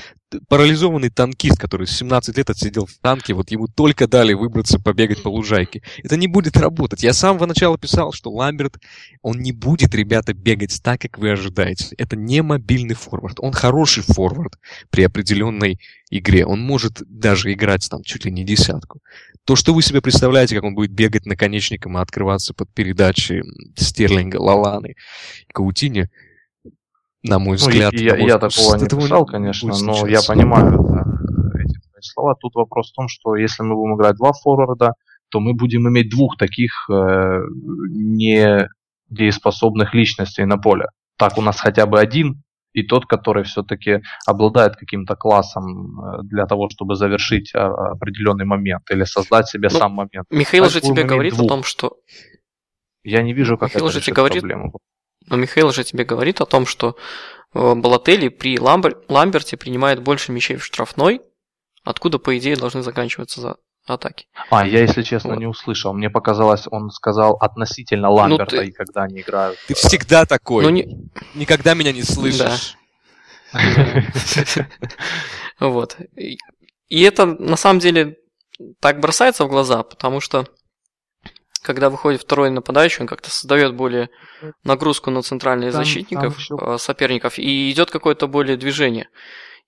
парализованный 0.48 1.10
танкист, 1.10 1.58
который 1.58 1.86
17 1.86 2.36
лет 2.36 2.50
отсидел 2.50 2.86
в 2.86 2.94
танке, 2.98 3.34
вот 3.34 3.50
ему 3.50 3.66
только 3.66 4.06
дали 4.06 4.32
выбраться, 4.32 4.78
побегать 4.78 5.22
по 5.22 5.28
лужайке. 5.28 5.82
Это 6.02 6.16
не 6.16 6.26
будет 6.26 6.56
работать. 6.56 7.02
Я 7.02 7.12
с 7.12 7.18
самого 7.18 7.46
начала 7.46 7.78
писал, 7.78 8.12
что 8.12 8.30
Ламберт, 8.30 8.78
он 9.22 9.40
не 9.40 9.52
будет, 9.52 9.94
ребята, 9.94 10.34
бегать 10.34 10.80
так, 10.82 11.00
как 11.00 11.18
вы 11.18 11.30
ожидаете. 11.30 11.94
Это 11.96 12.16
не 12.16 12.42
мобильный 12.42 12.94
форвард. 12.94 13.38
Он 13.40 13.52
хороший 13.52 14.02
форвард 14.02 14.58
при 14.90 15.02
определенной 15.02 15.78
игре. 16.10 16.44
Он 16.46 16.60
может 16.60 17.02
даже 17.06 17.52
играть 17.52 17.86
там 17.88 18.02
чуть 18.02 18.24
ли 18.24 18.30
не 18.30 18.44
десятку. 18.44 19.00
То, 19.44 19.56
что 19.56 19.72
вы 19.72 19.82
себе 19.82 20.02
представляете, 20.02 20.54
как 20.54 20.64
он 20.64 20.74
будет 20.74 20.90
бегать 20.90 21.24
наконечником 21.24 21.96
и 21.96 22.00
открываться 22.02 22.52
под 22.52 22.72
передачи 22.74 23.42
Стерлинга, 23.76 24.36
Лаланы, 24.36 24.94
Каутини, 25.52 26.10
на 27.22 27.38
мой 27.38 27.58
ну, 27.60 27.66
взгляд. 27.66 27.92
Я, 27.92 28.16
я 28.16 28.38
такого 28.38 28.76
не 28.76 28.86
писал, 28.86 29.26
конечно, 29.26 29.74
но 29.82 30.06
я 30.06 30.20
понимаю 30.26 30.78
да, 30.88 31.04
эти 31.60 31.78
слова. 32.00 32.34
Тут 32.40 32.54
вопрос 32.54 32.90
в 32.90 32.94
том, 32.94 33.08
что 33.08 33.36
если 33.36 33.62
мы 33.62 33.74
будем 33.74 33.96
играть 33.96 34.16
два 34.16 34.32
форварда, 34.32 34.92
то 35.30 35.40
мы 35.40 35.54
будем 35.54 35.88
иметь 35.88 36.10
двух 36.10 36.36
таких 36.36 36.88
э, 36.90 37.40
недееспособных 39.10 39.94
личностей 39.94 40.44
на 40.44 40.58
поле. 40.58 40.86
Так 41.16 41.38
у 41.38 41.42
нас 41.42 41.60
хотя 41.60 41.86
бы 41.86 41.98
один, 42.00 42.42
и 42.72 42.82
тот, 42.82 43.06
который 43.06 43.44
все-таки 43.44 44.02
обладает 44.26 44.76
каким-то 44.76 45.16
классом 45.16 46.00
э, 46.00 46.22
для 46.22 46.46
того, 46.46 46.68
чтобы 46.70 46.94
завершить 46.94 47.54
а, 47.54 47.92
определенный 47.92 48.44
момент 48.44 48.82
или 48.90 49.04
создать 49.04 49.48
себе 49.48 49.68
ну, 49.72 49.78
сам 49.78 49.92
момент. 49.92 50.26
Михаил 50.30 50.64
так 50.64 50.72
же 50.72 50.80
тебе 50.80 51.02
говорит 51.02 51.34
двух. 51.34 51.46
о 51.46 51.48
том, 51.48 51.64
что... 51.64 51.96
Я 53.02 53.22
не 53.22 53.32
вижу, 53.32 53.56
как 53.58 53.70
Михаил 53.70 53.86
это 53.86 53.94
же 53.98 54.04
тебе 54.04 54.14
говорит... 54.14 54.40
проблему. 54.42 54.72
Но 55.28 55.36
Михаил 55.36 55.72
же 55.72 55.84
тебе 55.84 56.04
говорит 56.04 56.40
о 56.40 56.46
том, 56.46 56.66
что 56.66 56.96
э, 57.54 57.74
Балатели 57.74 58.28
при 58.28 58.58
Ламбер... 58.58 58.98
Ламберте 59.08 59.56
принимает 59.56 60.02
больше 60.02 60.32
мячей 60.32 60.56
в 60.56 60.64
штрафной, 60.64 61.20
откуда, 61.84 62.18
по 62.18 62.36
идее, 62.38 62.56
должны 62.56 62.82
заканчиваться 62.82 63.40
за 63.40 63.56
атаки. 63.86 64.26
А, 64.50 64.66
я, 64.66 64.80
если 64.80 65.02
честно, 65.02 65.30
вот. 65.30 65.38
не 65.38 65.46
услышал. 65.46 65.92
Мне 65.92 66.10
показалось, 66.10 66.64
он 66.70 66.90
сказал 66.90 67.36
относительно 67.40 68.08
ну, 68.08 68.14
Ламберта, 68.14 68.56
ну, 68.56 68.62
ты... 68.62 68.68
и 68.68 68.72
когда 68.72 69.02
они 69.04 69.20
играют. 69.20 69.58
Ты 69.66 69.74
всегда 69.74 70.24
такой. 70.26 70.64
Ну, 70.64 70.70
не... 70.70 71.10
Никогда 71.34 71.74
меня 71.74 71.92
не 71.92 72.02
слышишь. 72.02 72.76
Вот. 75.60 75.96
И 76.88 77.02
это, 77.02 77.26
на 77.26 77.56
самом 77.56 77.80
деле, 77.80 78.16
так 78.80 79.00
бросается 79.00 79.44
в 79.44 79.48
глаза, 79.48 79.82
потому 79.82 80.20
что 80.20 80.46
когда 81.62 81.90
выходит 81.90 82.22
второй 82.22 82.50
нападающий, 82.50 83.02
он 83.02 83.06
как-то 83.06 83.30
создает 83.30 83.74
более 83.74 84.10
нагрузку 84.64 85.10
на 85.10 85.22
центральных 85.22 85.72
там, 85.72 85.84
защитников 85.84 86.36
там 86.48 86.58
э, 86.58 86.78
соперников, 86.78 87.38
и 87.38 87.70
идет 87.70 87.90
какое-то 87.90 88.26
более 88.26 88.56
движение. 88.56 89.08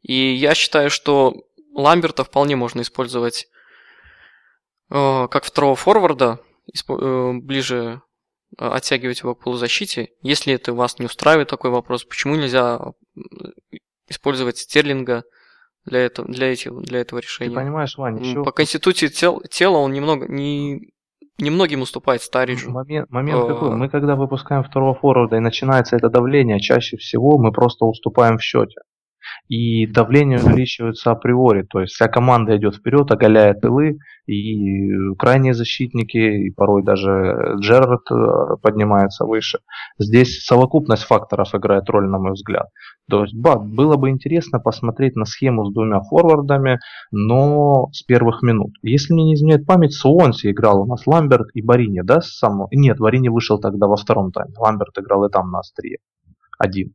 И 0.02 0.34
я 0.34 0.54
считаю, 0.54 0.90
что 0.90 1.34
Ламберта 1.74 2.24
вполне 2.24 2.56
можно 2.56 2.80
использовать 2.80 3.48
э, 4.90 5.28
как 5.28 5.44
второго 5.44 5.76
форварда, 5.76 6.40
э, 6.88 7.32
ближе 7.34 8.02
оттягивать 8.56 9.20
его 9.20 9.34
к 9.34 9.44
полузащите. 9.44 10.10
Если 10.22 10.52
это 10.54 10.72
вас 10.72 10.98
не 10.98 11.06
устраивает 11.06 11.48
такой 11.48 11.70
вопрос, 11.70 12.04
почему 12.04 12.34
нельзя 12.34 12.80
использовать 14.08 14.58
Стерлинга 14.58 15.22
для 15.84 16.00
этого, 16.00 16.28
для, 16.28 16.52
этих, 16.52 16.76
для 16.82 17.00
этого 17.00 17.20
решения? 17.20 17.50
Ты 17.50 17.56
понимаешь, 17.56 17.96
Ваня, 17.96 18.20
еще... 18.20 18.42
По 18.42 18.52
конституции 18.52 19.08
тел, 19.08 19.40
тела 19.50 19.78
он 19.78 19.92
немного 19.92 20.26
не 20.26 20.92
немногим 21.40 21.82
уступает 21.82 22.22
Стариджу. 22.22 22.70
Момент, 22.70 23.10
момент 23.10 23.46
какой? 23.46 23.74
Мы 23.76 23.88
когда 23.88 24.16
выпускаем 24.16 24.62
второго 24.62 24.94
форварда 24.94 25.36
и 25.36 25.40
начинается 25.40 25.96
это 25.96 26.08
давление, 26.08 26.60
чаще 26.60 26.96
всего 26.96 27.38
мы 27.38 27.52
просто 27.52 27.84
уступаем 27.84 28.38
в 28.38 28.42
счете. 28.42 28.80
И 29.50 29.84
давление 29.88 30.38
увеличивается 30.38 31.10
априори, 31.10 31.62
то 31.62 31.80
есть 31.80 31.94
вся 31.94 32.06
команда 32.06 32.56
идет 32.56 32.76
вперед, 32.76 33.10
оголяет 33.10 33.60
тылы, 33.60 33.98
и 34.26 35.12
крайние 35.18 35.54
защитники, 35.54 36.18
и 36.18 36.50
порой 36.50 36.84
даже 36.84 37.56
Джерард 37.58 38.08
э, 38.12 38.56
поднимается 38.62 39.24
выше. 39.24 39.58
Здесь 39.98 40.44
совокупность 40.44 41.02
факторов 41.02 41.52
играет 41.52 41.90
роль, 41.90 42.08
на 42.08 42.18
мой 42.18 42.34
взгляд. 42.34 42.68
То 43.10 43.24
есть, 43.24 43.34
да, 43.42 43.56
было 43.56 43.96
бы 43.96 44.10
интересно 44.10 44.60
посмотреть 44.60 45.16
на 45.16 45.24
схему 45.24 45.64
с 45.64 45.74
двумя 45.74 46.00
форвардами, 46.00 46.78
но 47.10 47.88
с 47.90 48.04
первых 48.04 48.42
минут. 48.42 48.70
Если 48.82 49.12
мне 49.12 49.24
не 49.24 49.34
изменяет 49.34 49.66
память, 49.66 49.94
Суонси 49.94 50.52
играл 50.52 50.82
у 50.82 50.86
нас 50.86 51.08
Ламберт 51.08 51.48
и 51.54 51.60
Барини, 51.60 52.02
да, 52.02 52.20
с 52.20 52.38
самого... 52.38 52.68
Нет, 52.70 52.98
Барини 52.98 53.30
вышел 53.30 53.58
тогда 53.58 53.88
во 53.88 53.96
втором 53.96 54.30
тайме. 54.30 54.54
Ламберт 54.56 54.96
играл 54.96 55.24
и 55.24 55.28
там 55.28 55.50
на 55.50 55.58
острие. 55.58 55.98
Один. 56.56 56.94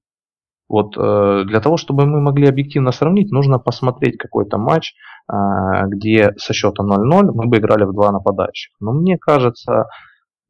Вот 0.67 0.97
э, 0.97 1.43
для 1.45 1.59
того, 1.59 1.77
чтобы 1.77 2.05
мы 2.05 2.21
могли 2.21 2.47
объективно 2.47 2.91
сравнить, 2.91 3.31
нужно 3.31 3.59
посмотреть 3.59 4.17
какой-то 4.17 4.57
матч, 4.57 4.93
э, 5.31 5.33
где 5.87 6.33
со 6.37 6.53
счета 6.53 6.83
0-0 6.83 7.31
мы 7.33 7.45
бы 7.45 7.57
играли 7.57 7.83
в 7.83 7.93
два 7.93 8.11
нападающих. 8.11 8.73
Но 8.79 8.93
мне 8.93 9.17
кажется, 9.17 9.85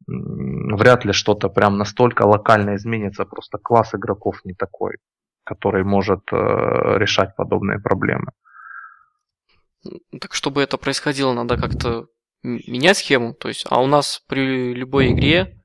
вряд 0.07 1.03
ли 1.05 1.12
что-то 1.12 1.50
прям 1.50 1.77
настолько 1.77 2.24
локально 2.24 2.75
изменится, 2.75 3.25
просто 3.25 3.57
класс 3.57 3.93
игроков 3.93 4.39
не 4.45 4.53
такой, 4.53 4.95
который 5.43 5.84
может 5.84 6.22
э, 6.31 6.36
решать 6.98 7.36
подобные 7.36 7.79
проблемы. 7.79 8.31
Так 10.19 10.34
чтобы 10.34 10.62
это 10.62 10.77
происходило, 10.77 11.34
надо 11.34 11.57
как-то 11.57 12.07
менять 12.41 12.98
схему. 12.98 13.34
То 13.34 13.50
есть, 13.50 13.65
а 13.69 13.81
у 13.81 13.88
нас 13.88 14.24
при 14.27 14.74
любой 14.74 15.12
игре 15.12 15.62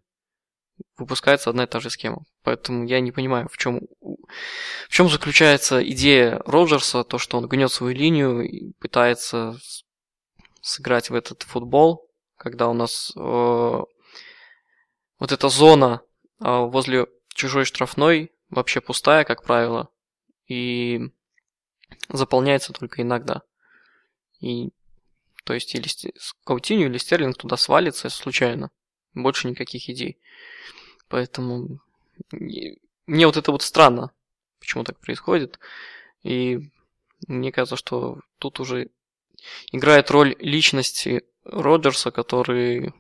выпускается 0.97 1.51
одна 1.51 1.65
и 1.65 1.67
та 1.67 1.81
же 1.81 1.91
схема. 1.91 2.25
Поэтому 2.43 2.85
я 2.85 3.01
не 3.01 3.13
понимаю, 3.13 3.49
в 3.51 3.57
чем, 3.57 3.81
в 4.01 4.89
чем 4.89 5.09
заключается 5.09 5.83
идея 5.91 6.41
Роджерса, 6.45 7.05
то, 7.05 7.19
что 7.19 7.39
он 7.39 7.49
гнет 7.49 7.73
свою 7.73 7.95
линию 7.95 8.43
и 8.43 8.73
пытается 8.81 9.59
сыграть 10.61 11.11
в 11.11 11.15
этот 11.15 11.43
футбол, 11.43 12.09
когда 12.37 12.69
у 12.69 12.75
нас 12.75 13.13
э, 13.17 13.21
вот 13.21 15.33
эта 15.33 15.49
зона 15.49 16.03
э, 16.41 16.45
возле 16.47 17.07
чужой 17.35 17.65
штрафной 17.65 18.33
вообще 18.51 18.81
пустая, 18.81 19.25
как 19.25 19.43
правило, 19.43 19.89
и 20.47 21.01
заполняется 22.09 22.73
только 22.73 23.03
иногда. 23.03 23.43
И 24.41 24.71
то 25.45 25.55
есть 25.55 25.75
или 25.75 25.89
Каутиню, 26.45 26.87
или 26.87 26.99
Стерлинг 26.99 27.37
туда 27.37 27.57
свалится 27.57 28.09
случайно. 28.09 28.71
Больше 29.15 29.49
никаких 29.49 29.89
идей. 29.89 30.19
Поэтому 31.09 31.81
мне 32.31 33.27
вот 33.27 33.37
это 33.37 33.53
вот 33.53 33.63
странно, 33.63 34.13
почему 34.61 34.85
так 34.85 34.99
происходит. 34.99 35.59
И 36.23 36.71
мне 37.27 37.53
кажется, 37.53 37.77
что 37.77 38.21
тут 38.39 38.61
уже 38.61 38.91
играет 39.73 40.11
роль 40.11 40.37
личности 40.39 41.23
Роджерса, 41.45 42.11
который 42.11 42.93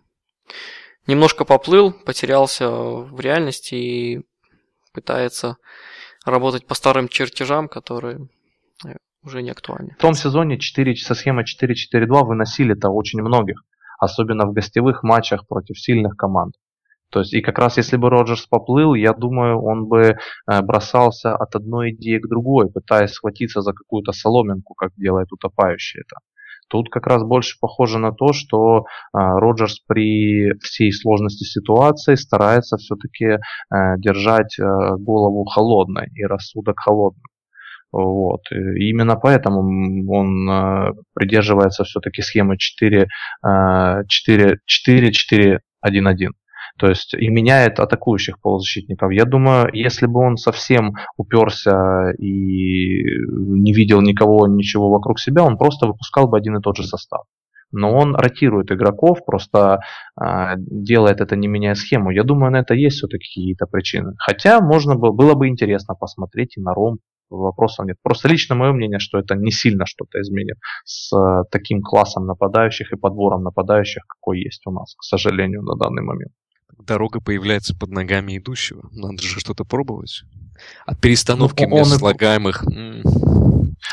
немножко 1.06 1.44
поплыл, 1.44 1.92
потерялся 1.92 2.68
в 2.70 3.20
реальности 3.20 3.74
и 3.74 4.20
пытается 4.92 5.56
работать 6.24 6.66
по 6.66 6.74
старым 6.74 7.08
чертежам, 7.08 7.68
которые 7.68 8.28
уже 9.22 9.42
не 9.42 9.50
актуальны. 9.50 9.94
В 9.98 10.00
том 10.00 10.14
сезоне 10.14 10.58
4, 10.58 10.96
со 10.96 11.14
схемой 11.14 11.44
4-4-2 11.44 12.24
выносили-то 12.24 12.88
очень 12.88 13.20
многих, 13.20 13.62
особенно 14.00 14.46
в 14.46 14.52
гостевых 14.52 15.02
матчах 15.02 15.46
против 15.46 15.78
сильных 15.78 16.16
команд. 16.16 16.54
То 17.10 17.20
есть, 17.20 17.34
и 17.34 17.40
как 17.40 17.58
раз 17.58 17.76
если 17.76 17.96
бы 17.96 18.08
Роджерс 18.08 18.46
поплыл, 18.46 18.94
я 18.94 19.12
думаю, 19.12 19.60
он 19.60 19.86
бы 19.86 20.00
э, 20.00 20.62
бросался 20.62 21.34
от 21.34 21.56
одной 21.56 21.90
идеи 21.90 22.18
к 22.18 22.28
другой, 22.28 22.70
пытаясь 22.70 23.10
схватиться 23.10 23.62
за 23.62 23.72
какую-то 23.72 24.12
соломинку, 24.12 24.74
как 24.74 24.92
делает 24.96 25.32
утопающий 25.32 26.00
это. 26.00 26.16
Тут 26.68 26.88
как 26.88 27.08
раз 27.08 27.24
больше 27.24 27.56
похоже 27.60 27.98
на 27.98 28.12
то, 28.12 28.32
что 28.32 28.78
э, 28.78 28.82
Роджерс 29.12 29.80
при 29.88 30.52
всей 30.60 30.92
сложности 30.92 31.42
ситуации 31.42 32.14
старается 32.14 32.76
все-таки 32.76 33.24
э, 33.24 33.38
держать 33.98 34.56
голову 34.58 35.44
холодной 35.46 36.06
и 36.14 36.24
рассудок 36.24 36.78
холодным. 36.78 37.24
Вот. 37.92 38.42
И 38.52 38.90
именно 38.90 39.16
поэтому 39.16 39.60
он 40.12 40.48
э, 40.48 40.92
придерживается 41.14 41.84
все-таки 41.84 42.22
схемы 42.22 42.56
4, 42.56 43.08
4, 43.42 44.58
4, 44.64 45.12
4, 45.12 45.60
1, 45.80 46.06
1. 46.06 46.32
То 46.78 46.88
есть 46.88 47.14
и 47.14 47.28
меняет 47.28 47.78
атакующих 47.80 48.40
полузащитников. 48.40 49.12
Я 49.12 49.24
думаю, 49.24 49.68
если 49.72 50.06
бы 50.06 50.20
он 50.20 50.36
совсем 50.36 50.94
уперся 51.16 52.12
и 52.12 53.02
не 53.28 53.72
видел 53.72 54.00
никого, 54.00 54.46
ничего 54.46 54.88
вокруг 54.90 55.18
себя, 55.18 55.42
он 55.42 55.58
просто 55.58 55.86
выпускал 55.86 56.28
бы 56.28 56.38
один 56.38 56.56
и 56.56 56.62
тот 56.62 56.76
же 56.76 56.84
состав. 56.84 57.22
Но 57.72 57.94
он 57.94 58.16
ротирует 58.16 58.72
игроков, 58.72 59.24
просто 59.24 59.80
э, 60.20 60.54
делает 60.56 61.20
это 61.20 61.36
не 61.36 61.48
меняя 61.48 61.74
схему. 61.74 62.10
Я 62.10 62.24
думаю, 62.24 62.50
на 62.50 62.60
это 62.60 62.74
есть 62.74 62.96
все-таки 62.96 63.24
какие-то 63.24 63.66
причины. 63.66 64.14
Хотя 64.18 64.60
можно 64.60 64.96
было, 64.96 65.12
было 65.12 65.34
бы 65.34 65.48
интересно 65.48 65.94
посмотреть 65.94 66.56
и 66.56 66.60
на 66.60 66.72
Ром 66.72 66.98
вопросов 67.30 67.86
нет. 67.86 67.96
Просто 68.02 68.28
лично 68.28 68.54
мое 68.54 68.72
мнение, 68.72 68.98
что 68.98 69.18
это 69.18 69.34
не 69.34 69.50
сильно 69.50 69.86
что-то 69.86 70.20
изменит 70.20 70.58
с 70.84 71.12
э, 71.16 71.44
таким 71.50 71.82
классом 71.82 72.26
нападающих 72.26 72.92
и 72.92 72.96
подбором 72.96 73.42
нападающих, 73.42 74.04
какой 74.06 74.40
есть 74.40 74.66
у 74.66 74.70
нас, 74.70 74.94
к 74.96 75.04
сожалению, 75.04 75.62
на 75.62 75.76
данный 75.76 76.02
момент. 76.02 76.32
Дорога 76.86 77.20
появляется 77.20 77.76
под 77.76 77.90
ногами 77.90 78.38
идущего. 78.38 78.88
Надо 78.92 79.22
же 79.22 79.40
что-то 79.40 79.64
пробовать. 79.64 80.22
От 80.86 81.00
перестановки 81.00 81.64
ну, 81.64 81.76
мест 81.76 81.98
слагаемых... 81.98 82.64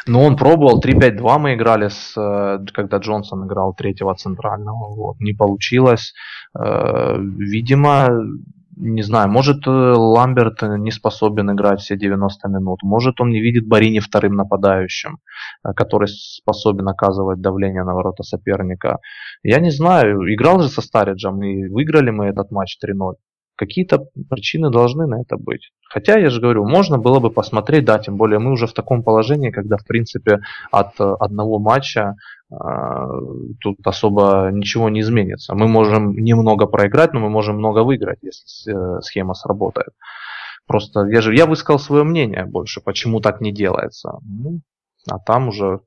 Ну, 0.05 0.21
он 0.21 0.35
пробовал, 0.35 0.81
3-5-2 0.81 1.39
мы 1.39 1.53
играли, 1.55 1.89
с, 1.89 2.13
э, 2.17 2.59
когда 2.73 2.97
Джонсон 2.97 3.45
играл 3.45 3.73
третьего 3.73 4.15
центрального. 4.15 4.95
Вот. 4.95 5.19
Не 5.19 5.33
получилось. 5.33 6.13
Э, 6.57 7.17
видимо, 7.17 8.09
не 8.79 9.01
знаю, 9.01 9.29
может 9.29 9.65
э, 9.67 9.69
Ламберт 9.69 10.61
не 10.61 10.91
способен 10.91 11.51
играть 11.51 11.81
все 11.81 11.97
90 11.97 12.47
минут, 12.49 12.83
может 12.83 13.19
он 13.19 13.29
не 13.29 13.41
видит 13.41 13.67
Барини 13.67 13.99
вторым 13.99 14.35
нападающим, 14.35 15.17
э, 15.63 15.73
который 15.73 16.07
способен 16.07 16.87
оказывать 16.87 17.41
давление 17.41 17.83
на 17.83 17.95
ворота 17.95 18.23
соперника. 18.23 18.99
Я 19.43 19.59
не 19.59 19.71
знаю, 19.71 20.21
играл 20.33 20.61
же 20.61 20.69
со 20.69 20.81
Стариджем 20.81 21.41
и 21.43 21.67
выиграли 21.67 22.11
мы 22.11 22.27
этот 22.27 22.51
матч 22.51 22.77
3-0. 22.83 23.15
Какие-то 23.55 24.05
причины 24.29 24.69
должны 24.69 25.07
на 25.07 25.21
это 25.21 25.35
быть. 25.37 25.71
Хотя, 25.89 26.19
я 26.19 26.29
же 26.29 26.39
говорю, 26.39 26.63
можно 26.65 26.99
было 26.99 27.19
бы 27.19 27.31
посмотреть, 27.31 27.85
да, 27.85 27.97
тем 27.97 28.17
более 28.17 28.37
мы 28.37 28.51
уже 28.51 28.67
в 28.67 28.73
таком 28.73 29.03
положении, 29.03 29.49
когда, 29.49 29.77
в 29.77 29.85
принципе, 29.85 30.39
от 30.71 30.99
э, 30.99 31.15
одного 31.19 31.57
матча 31.57 32.01
э, 32.01 32.13
тут 32.49 33.77
особо 33.85 34.49
ничего 34.51 34.89
не 34.89 35.01
изменится. 35.01 35.53
Мы 35.53 35.67
можем 35.67 36.13
немного 36.13 36.65
проиграть, 36.65 37.13
но 37.13 37.19
мы 37.19 37.29
можем 37.29 37.57
много 37.57 37.83
выиграть, 37.83 38.19
если 38.21 38.73
э, 38.73 39.01
схема 39.01 39.33
сработает. 39.33 39.89
Просто 40.65 41.05
я 41.07 41.21
же 41.21 41.35
я 41.35 41.45
высказал 41.45 41.79
свое 41.79 42.03
мнение 42.03 42.45
больше, 42.45 42.81
почему 42.81 43.19
так 43.19 43.41
не 43.41 43.51
делается. 43.51 44.19
Ну, 44.23 44.61
а 45.09 45.19
там 45.19 45.49
уже 45.49 45.79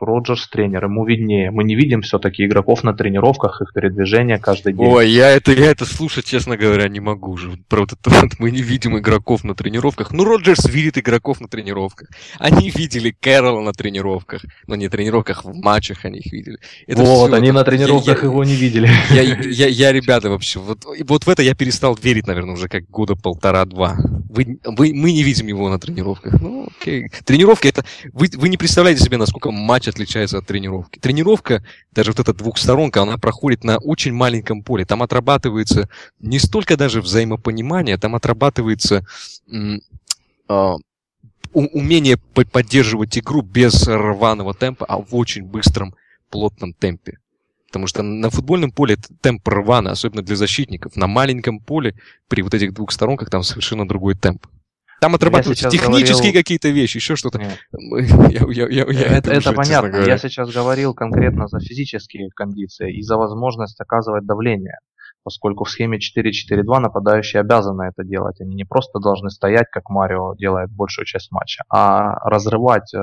Роджерс 0.00 0.48
тренер, 0.48 0.84
ему 0.84 1.04
виднее. 1.04 1.50
Мы 1.50 1.64
не 1.64 1.74
видим 1.74 2.02
все-таки 2.02 2.44
игроков 2.44 2.84
на 2.84 2.94
тренировках, 2.94 3.60
их 3.60 3.72
передвижения 3.74 4.38
каждый 4.38 4.72
день. 4.72 4.86
Ой, 4.86 5.08
я 5.10 5.30
это, 5.30 5.52
я 5.52 5.70
это 5.70 5.84
слушать, 5.84 6.24
честно 6.24 6.56
говоря, 6.56 6.88
не 6.88 7.00
могу 7.00 7.32
уже. 7.32 7.56
Про 7.68 7.80
вот 7.80 7.92
это 7.92 8.10
вот 8.10 8.38
мы 8.38 8.50
не 8.50 8.62
видим 8.62 8.96
игроков 8.98 9.44
на 9.44 9.54
тренировках. 9.54 10.12
Ну, 10.12 10.24
Роджерс 10.24 10.66
видит 10.66 10.98
игроков 10.98 11.40
на 11.40 11.48
тренировках. 11.48 12.08
Они 12.38 12.70
видели 12.70 13.10
Кэрола 13.10 13.60
на 13.60 13.72
тренировках. 13.72 14.44
Но 14.66 14.76
не 14.76 14.88
тренировках, 14.88 15.44
в 15.44 15.54
матчах 15.54 16.04
они 16.04 16.20
их 16.20 16.32
видели. 16.32 16.58
Это 16.86 17.02
вот, 17.02 17.32
они 17.32 17.50
на 17.50 17.64
тренировках 17.64 18.22
я, 18.22 18.28
его 18.28 18.44
не 18.44 18.54
видели. 18.54 18.88
Я, 19.10 19.22
я, 19.22 19.36
я, 19.42 19.66
я, 19.66 19.92
ребята, 19.92 20.30
вообще, 20.30 20.60
вот, 20.60 20.84
вот 20.84 21.24
в 21.24 21.28
это 21.28 21.42
я 21.42 21.54
перестал 21.54 21.94
верить, 22.00 22.26
наверное, 22.26 22.54
уже 22.54 22.68
как 22.68 22.88
года 22.88 23.16
полтора-два. 23.16 23.96
Вы, 24.28 24.60
вы, 24.64 24.92
мы 24.94 25.12
не 25.12 25.22
видим 25.22 25.46
его 25.46 25.68
на 25.68 25.78
тренировках. 25.78 26.40
Ну, 26.40 26.68
окей. 26.80 27.10
Тренировки 27.24 27.66
это... 27.68 27.84
Вы, 28.12 28.28
вы 28.34 28.48
не 28.48 28.56
представляете 28.68 29.02
себе, 29.02 29.16
насколько 29.16 29.50
матч 29.50 29.88
отличается 29.88 30.36
от 30.36 30.46
тренировки. 30.46 30.98
Тренировка, 30.98 31.64
даже 31.90 32.10
вот 32.10 32.20
эта 32.20 32.34
двухсторонка, 32.34 33.00
она 33.00 33.16
проходит 33.16 33.64
на 33.64 33.78
очень 33.78 34.12
маленьком 34.12 34.62
поле. 34.62 34.84
Там 34.84 35.02
отрабатывается 35.02 35.88
не 36.20 36.38
столько 36.38 36.76
даже 36.76 37.00
взаимопонимание, 37.00 37.96
там 37.96 38.14
отрабатывается 38.14 39.06
э, 39.50 40.76
умение 41.54 42.18
поддерживать 42.18 43.16
игру 43.16 43.40
без 43.40 43.88
рваного 43.88 44.52
темпа, 44.52 44.84
а 44.84 44.98
в 44.98 45.16
очень 45.16 45.44
быстром, 45.44 45.94
плотном 46.28 46.74
темпе. 46.74 47.16
Потому 47.68 47.86
что 47.86 48.02
на 48.02 48.28
футбольном 48.28 48.70
поле 48.70 48.98
темп 49.22 49.48
рваный, 49.48 49.92
особенно 49.92 50.20
для 50.20 50.36
защитников. 50.36 50.94
На 50.94 51.06
маленьком 51.06 51.60
поле 51.60 51.94
при 52.28 52.42
вот 52.42 52.52
этих 52.52 52.74
двух 52.74 52.92
сторонках 52.92 53.30
там 53.30 53.42
совершенно 53.42 53.88
другой 53.88 54.14
темп. 54.14 54.46
Там 55.00 55.14
отрабатываются 55.14 55.70
технические 55.70 56.16
говорил... 56.16 56.40
какие-то 56.40 56.68
вещи, 56.70 56.96
еще 56.96 57.16
что-то. 57.16 57.38
это, 57.72 59.30
это 59.30 59.52
понятно. 59.52 59.96
Я 59.96 60.18
сейчас 60.18 60.50
говорил 60.50 60.94
конкретно 60.94 61.46
за 61.46 61.60
физические 61.60 62.30
кондиции 62.34 62.96
и 62.96 63.02
за 63.02 63.16
возможность 63.16 63.80
оказывать 63.80 64.26
давление. 64.26 64.78
Поскольку 65.24 65.64
в 65.64 65.70
схеме 65.70 65.98
4-4-2 65.98 66.78
нападающие 66.78 67.40
обязаны 67.40 67.82
это 67.82 68.02
делать. 68.02 68.40
Они 68.40 68.54
не 68.54 68.64
просто 68.64 68.98
должны 68.98 69.30
стоять, 69.30 69.66
как 69.70 69.90
Марио 69.90 70.34
делает 70.36 70.70
большую 70.70 71.04
часть 71.06 71.30
матча, 71.30 71.64
а 71.68 72.14
разрывать 72.28 72.94
э, 72.94 72.98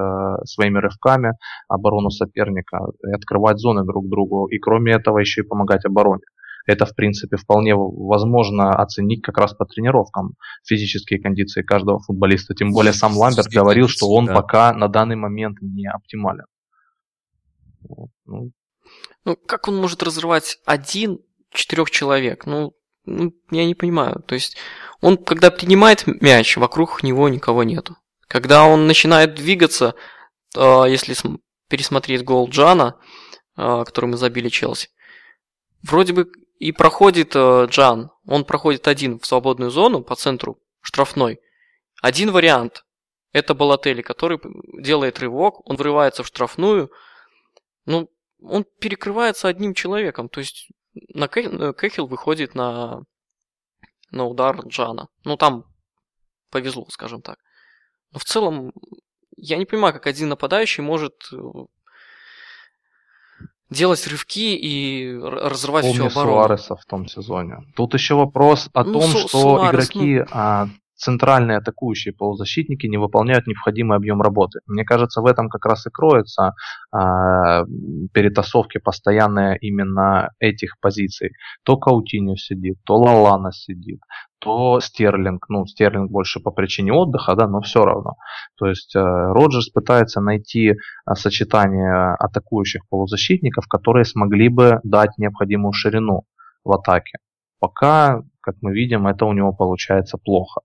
своими 0.46 0.80
рывками 0.80 1.34
оборону 1.68 2.10
соперника 2.10 2.80
и 3.06 3.12
открывать 3.12 3.60
зоны 3.60 3.84
друг 3.84 4.10
другу. 4.10 4.48
И 4.48 4.58
кроме 4.58 4.94
этого 4.94 5.20
еще 5.20 5.42
и 5.42 5.44
помогать 5.44 5.86
обороне 5.86 6.24
это, 6.66 6.86
в 6.86 6.96
принципе, 6.96 7.38
вполне 7.38 7.76
возможно 7.76 8.76
оценить 8.76 9.22
как 9.22 9.38
раз 9.38 9.54
по 9.54 9.66
тренировкам 9.66 10.36
физические 10.64 11.22
кондиции 11.22 11.62
каждого 11.62 12.00
футболиста. 12.00 12.54
Тем 12.56 12.72
более 12.72 12.94
сам 12.94 13.16
Ламберт 13.16 13.48
говорил, 13.48 13.88
что 13.88 14.08
он 14.10 14.26
да. 14.26 14.34
пока 14.34 14.74
на 14.74 14.88
данный 14.88 15.16
момент 15.16 15.58
не 15.62 15.88
оптимален. 15.88 16.46
Ну. 18.26 18.52
ну, 19.26 19.36
как 19.36 19.68
он 19.68 19.78
может 19.78 20.02
разрывать 20.02 20.58
один 20.66 21.20
четырех 21.52 21.92
человек? 21.92 22.48
Ну, 22.48 22.74
ну, 23.06 23.32
я 23.52 23.66
не 23.66 23.76
понимаю. 23.76 24.24
То 24.26 24.34
есть, 24.34 24.58
он, 25.02 25.18
когда 25.18 25.52
принимает 25.52 26.08
мяч, 26.08 26.58
вокруг 26.58 27.04
него 27.04 27.30
никого 27.30 27.64
нету. 27.64 27.96
Когда 28.28 28.66
он 28.66 28.88
начинает 28.88 29.36
двигаться, 29.36 29.94
если 30.56 31.16
пересмотреть 31.70 32.24
гол 32.24 32.50
Джана, 32.50 32.96
который 33.56 34.08
мы 34.08 34.18
забили 34.18 34.50
Челси, 34.50 34.90
вроде 35.84 36.14
бы 36.14 36.28
и 36.58 36.72
проходит 36.72 37.36
э, 37.36 37.68
Джан, 37.70 38.12
он 38.26 38.46
проходит 38.46 38.88
один 38.88 39.20
в 39.20 39.26
свободную 39.26 39.72
зону 39.72 40.04
по 40.04 40.16
центру 40.16 40.60
штрафной. 40.82 41.40
Один 42.02 42.32
вариант. 42.32 42.86
Это 43.32 43.54
Балатели, 43.54 44.02
который 44.02 44.40
делает 44.82 45.20
рывок, 45.20 45.68
он 45.70 45.76
врывается 45.76 46.24
в 46.24 46.28
штрафную. 46.28 46.90
Ну, 47.86 48.10
он 48.42 48.66
перекрывается 48.80 49.50
одним 49.50 49.74
человеком. 49.74 50.30
То 50.30 50.40
есть 50.40 50.70
на 50.94 51.28
Кэхилл 51.28 52.08
выходит 52.08 52.56
на, 52.56 53.02
на 54.12 54.26
удар 54.26 54.66
Джана. 54.66 55.10
Ну, 55.26 55.36
там 55.36 55.66
повезло, 56.50 56.88
скажем 56.90 57.22
так. 57.22 57.40
Но 58.12 58.20
в 58.20 58.24
целом, 58.24 58.72
я 59.36 59.58
не 59.58 59.66
понимаю, 59.66 59.94
как 59.94 60.08
один 60.08 60.30
нападающий 60.30 60.84
может 60.84 61.16
э, 61.34 61.36
делать 63.76 64.08
рывки 64.08 64.56
и 64.56 65.16
разрывать 65.22 65.86
Помни 65.86 66.08
всю 66.08 66.20
оборону. 66.20 66.38
Суареса 66.48 66.76
в 66.76 66.86
том 66.86 67.08
сезоне. 67.08 67.58
Тут 67.76 67.94
еще 67.94 68.16
вопрос 68.16 68.70
о 68.74 68.84
Ну, 68.84 68.94
том, 68.94 69.02
Су- 69.04 69.18
что 69.28 69.42
Суарес, 69.42 69.90
игроки, 69.92 70.24
а, 70.32 70.68
центральные 70.96 71.58
атакующие 71.58 72.14
полузащитники 72.14 72.88
не 72.88 72.98
выполняют 72.98 73.48
необходимый 73.48 73.98
объем 73.98 74.22
работы. 74.22 74.60
Мне 74.66 74.84
кажется, 74.84 75.22
в 75.22 75.26
этом 75.26 75.50
как 75.50 75.66
раз 75.66 75.86
и 75.86 75.90
кроется 75.90 76.54
а, 76.92 77.66
перетасовки 78.14 78.78
постоянные 78.78 79.58
именно 79.60 80.32
этих 80.40 80.80
позиций. 80.80 81.32
То 81.64 81.78
Каутиньо 81.78 82.36
сидит, 82.36 82.78
то 82.86 82.98
Лалана 82.98 83.52
сидит, 83.52 84.00
то 84.40 84.80
Стерлинг. 84.80 85.50
Ну, 85.50 85.66
Стерлинг 85.66 86.10
больше 86.12 86.40
по 86.40 86.52
причине 86.52 86.94
отдыха, 86.94 87.36
да, 87.36 87.48
но 87.48 87.62
все 87.62 87.84
равно. 87.84 88.16
То 88.58 88.68
есть 88.68 88.96
э, 88.96 89.00
Роджерс 89.00 89.70
пытается 89.70 90.22
найти 90.22 90.76
а, 91.06 91.16
сочетание 91.16 92.16
атакующих 92.20 92.88
полузащитников, 92.90 93.68
которые 93.68 94.06
смогли 94.06 94.50
бы 94.50 94.80
дать 94.84 95.18
необходимую 95.18 95.74
ширину 95.74 96.24
в 96.64 96.72
атаке. 96.72 97.18
Пока, 97.60 98.24
как 98.42 98.56
мы 98.62 98.74
видим, 98.74 99.08
это 99.08 99.26
у 99.26 99.34
него 99.34 99.52
получается 99.54 100.18
плохо. 100.18 100.62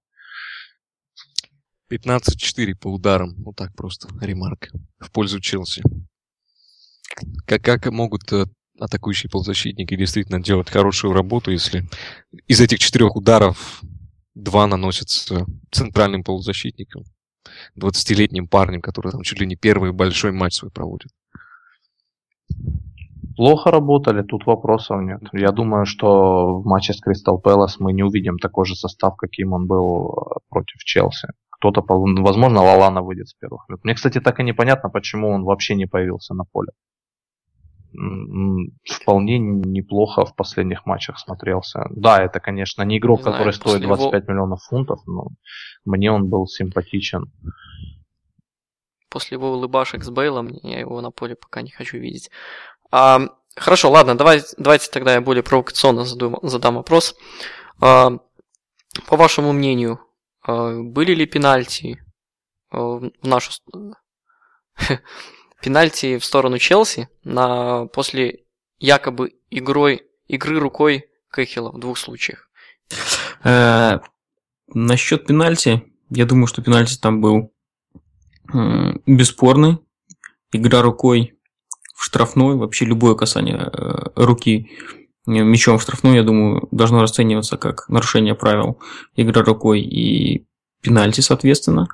15-4 1.90 2.74
по 2.80 2.88
ударам. 2.88 3.34
Вот 3.38 3.56
так 3.56 3.74
просто 3.74 4.08
ремарка. 4.20 4.70
В 4.98 5.10
пользу 5.10 5.40
Челси. 5.40 5.82
Как, 7.46 7.62
как 7.62 7.86
могут 7.86 8.32
э, 8.32 8.46
атакующие 8.78 9.30
полузащитники 9.30 9.96
действительно 9.96 10.42
делать 10.42 10.70
хорошую 10.70 11.12
работу, 11.12 11.50
если 11.50 11.88
из 12.46 12.60
этих 12.60 12.78
четырех 12.78 13.16
ударов 13.16 13.82
два 14.34 14.66
наносятся 14.66 15.44
центральным 15.70 16.22
полузащитником, 16.22 17.02
20-летним 17.78 18.46
парнем, 18.46 18.80
который 18.80 19.12
там 19.12 19.22
чуть 19.22 19.40
ли 19.40 19.46
не 19.46 19.56
первый 19.56 19.92
большой 19.92 20.32
матч 20.32 20.54
свой 20.54 20.70
проводит. 20.70 21.10
Плохо 23.36 23.70
работали, 23.70 24.22
тут 24.22 24.44
вопросов 24.46 25.00
нет. 25.02 25.22
Я 25.32 25.50
думаю, 25.52 25.86
что 25.86 26.60
в 26.60 26.66
матче 26.66 26.92
с 26.92 27.00
Кристал 27.00 27.40
Пэлас 27.40 27.80
мы 27.80 27.92
не 27.92 28.02
увидим 28.02 28.38
такой 28.38 28.66
же 28.66 28.74
состав, 28.74 29.16
каким 29.16 29.52
он 29.52 29.66
был 29.66 30.10
э, 30.10 30.40
против 30.50 30.78
Челси. 30.84 31.28
Кто-то, 31.60 31.82
пол- 31.82 32.22
возможно, 32.22 32.62
Лалана 32.62 33.02
выйдет 33.02 33.28
с 33.28 33.34
первых 33.34 33.68
минут. 33.68 33.84
Мне, 33.84 33.94
кстати, 33.94 34.18
так 34.18 34.40
и 34.40 34.42
непонятно, 34.42 34.88
почему 34.88 35.28
он 35.28 35.44
вообще 35.44 35.74
не 35.74 35.86
появился 35.86 36.32
на 36.34 36.44
поле. 36.44 36.68
Вполне 38.84 39.38
неплохо 39.38 40.24
в 40.24 40.34
последних 40.34 40.86
матчах 40.86 41.18
смотрелся. 41.18 41.86
Да, 41.90 42.22
это, 42.22 42.40
конечно, 42.40 42.82
не 42.82 42.96
игрок, 42.96 43.18
Не 43.18 43.22
знаю, 43.24 43.36
который 43.36 43.52
стоит 43.52 43.64
после 43.74 43.82
его- 43.82 43.96
25 43.96 44.28
миллионов 44.28 44.62
фунтов, 44.62 45.00
но 45.06 45.26
мне 45.84 46.10
он 46.10 46.28
был 46.30 46.46
симпатичен. 46.46 47.30
После 49.10 49.36
его 49.36 49.52
улыбашек 49.52 50.02
с 50.02 50.08
Бейлом 50.10 50.48
я 50.62 50.78
его 50.80 51.00
на 51.02 51.10
поле 51.10 51.34
пока 51.34 51.60
не 51.62 51.70
хочу 51.70 51.98
видеть. 51.98 52.30
А, 52.90 53.20
хорошо, 53.56 53.90
ладно, 53.90 54.14
давай, 54.16 54.40
давайте 54.56 54.90
тогда 54.90 55.12
я 55.14 55.20
более 55.20 55.42
провокационно 55.42 56.04
задам, 56.04 56.38
задам 56.42 56.76
вопрос. 56.76 57.16
А, 57.82 58.12
по 59.08 59.16
вашему 59.16 59.52
мнению, 59.52 59.98
были 60.46 61.14
ли 61.14 61.26
пенальти 61.26 62.02
а, 62.70 62.78
в 62.80 63.10
нашу 63.22 63.52
пенальти 65.62 66.18
в 66.18 66.24
сторону 66.24 66.58
Челси 66.58 67.08
на 67.24 67.86
после 67.86 68.44
якобы 68.78 69.32
игрой 69.50 70.06
игры 70.26 70.58
рукой 70.58 71.06
Кэхила 71.30 71.72
в 71.72 71.78
двух 71.78 71.98
случаях? 71.98 72.48
Э, 73.44 73.98
Насчет 74.72 75.26
пенальти, 75.26 75.82
я 76.10 76.26
думаю, 76.26 76.46
что 76.46 76.62
пенальти 76.62 76.96
там 76.96 77.20
был 77.20 77.52
бесспорный. 79.06 79.78
Игра 80.52 80.82
рукой 80.82 81.34
в 81.94 82.04
штрафной, 82.04 82.56
вообще 82.56 82.84
любое 82.84 83.14
касание 83.14 83.70
э, 83.72 84.10
руки 84.16 84.70
э, 84.70 84.99
мячом 85.30 85.78
в 85.78 85.82
штрафной, 85.82 86.16
я 86.16 86.22
думаю, 86.22 86.68
должно 86.70 87.00
расцениваться 87.02 87.56
как 87.56 87.88
нарушение 87.88 88.34
правил 88.34 88.78
игры 89.14 89.42
рукой 89.42 89.80
и 89.80 90.46
пенальти, 90.82 91.20
соответственно. 91.20 91.88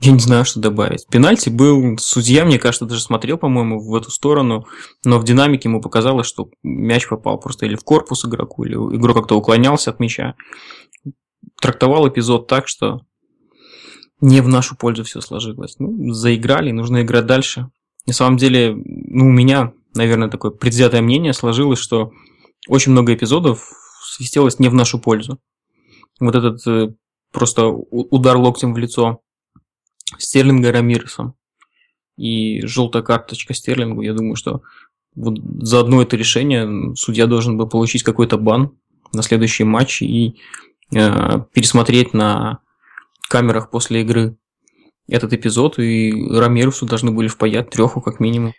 Я 0.00 0.12
не 0.12 0.20
знаю, 0.20 0.44
что 0.44 0.60
добавить. 0.60 1.08
Пенальти 1.08 1.48
был, 1.48 1.98
судья, 1.98 2.44
мне 2.44 2.60
кажется, 2.60 2.86
даже 2.86 3.02
смотрел, 3.02 3.36
по-моему, 3.36 3.80
в 3.80 3.92
эту 3.96 4.12
сторону, 4.12 4.64
но 5.04 5.18
в 5.18 5.24
динамике 5.24 5.68
ему 5.68 5.80
показалось, 5.80 6.28
что 6.28 6.50
мяч 6.62 7.08
попал 7.08 7.38
просто 7.40 7.66
или 7.66 7.74
в 7.74 7.82
корпус 7.82 8.24
игроку, 8.24 8.62
или 8.64 8.74
игрок 8.74 9.16
как-то 9.16 9.36
уклонялся 9.36 9.90
от 9.90 9.98
мяча. 9.98 10.36
Трактовал 11.60 12.08
эпизод 12.08 12.46
так, 12.46 12.68
что 12.68 13.00
не 14.20 14.40
в 14.40 14.48
нашу 14.48 14.76
пользу 14.76 15.02
все 15.02 15.20
сложилось. 15.20 15.76
Ну, 15.80 16.12
заиграли, 16.12 16.70
нужно 16.70 17.02
играть 17.02 17.26
дальше. 17.26 17.68
На 18.06 18.12
самом 18.12 18.36
деле, 18.36 18.74
ну, 18.74 19.26
у 19.26 19.32
меня, 19.32 19.72
наверное, 19.94 20.28
такое 20.28 20.50
предвзятое 20.50 21.02
мнение 21.02 21.32
сложилось, 21.32 21.78
что 21.78 22.12
очень 22.68 22.92
много 22.92 23.14
эпизодов 23.14 23.70
свистелось 24.02 24.58
не 24.58 24.68
в 24.68 24.74
нашу 24.74 24.98
пользу. 24.98 25.38
Вот 26.20 26.34
этот 26.34 26.66
э, 26.66 26.94
просто 27.32 27.68
удар 27.68 28.36
локтем 28.36 28.74
в 28.74 28.78
лицо 28.78 29.20
Стерлинга 30.18 30.72
Рамиресом 30.72 31.34
и 32.16 32.66
желтая 32.66 33.02
карточка 33.02 33.54
Стерлингу, 33.54 34.02
я 34.02 34.12
думаю, 34.12 34.34
что 34.36 34.62
вот 35.14 35.38
за 35.60 35.80
одно 35.80 36.02
это 36.02 36.16
решение 36.16 36.94
судья 36.96 37.26
должен 37.26 37.56
был 37.56 37.68
получить 37.68 38.02
какой-то 38.02 38.38
бан 38.38 38.72
на 39.12 39.22
следующий 39.22 39.64
матч 39.64 40.02
и 40.02 40.36
э, 40.94 41.40
пересмотреть 41.52 42.14
на 42.14 42.60
камерах 43.28 43.70
после 43.70 44.02
игры 44.02 44.36
этот 45.08 45.32
эпизод, 45.32 45.78
и 45.78 46.12
Рамирусу 46.30 46.86
должны 46.86 47.10
были 47.10 47.28
впаять 47.28 47.70
треху 47.70 48.00
как 48.00 48.20
минимум. 48.20 48.52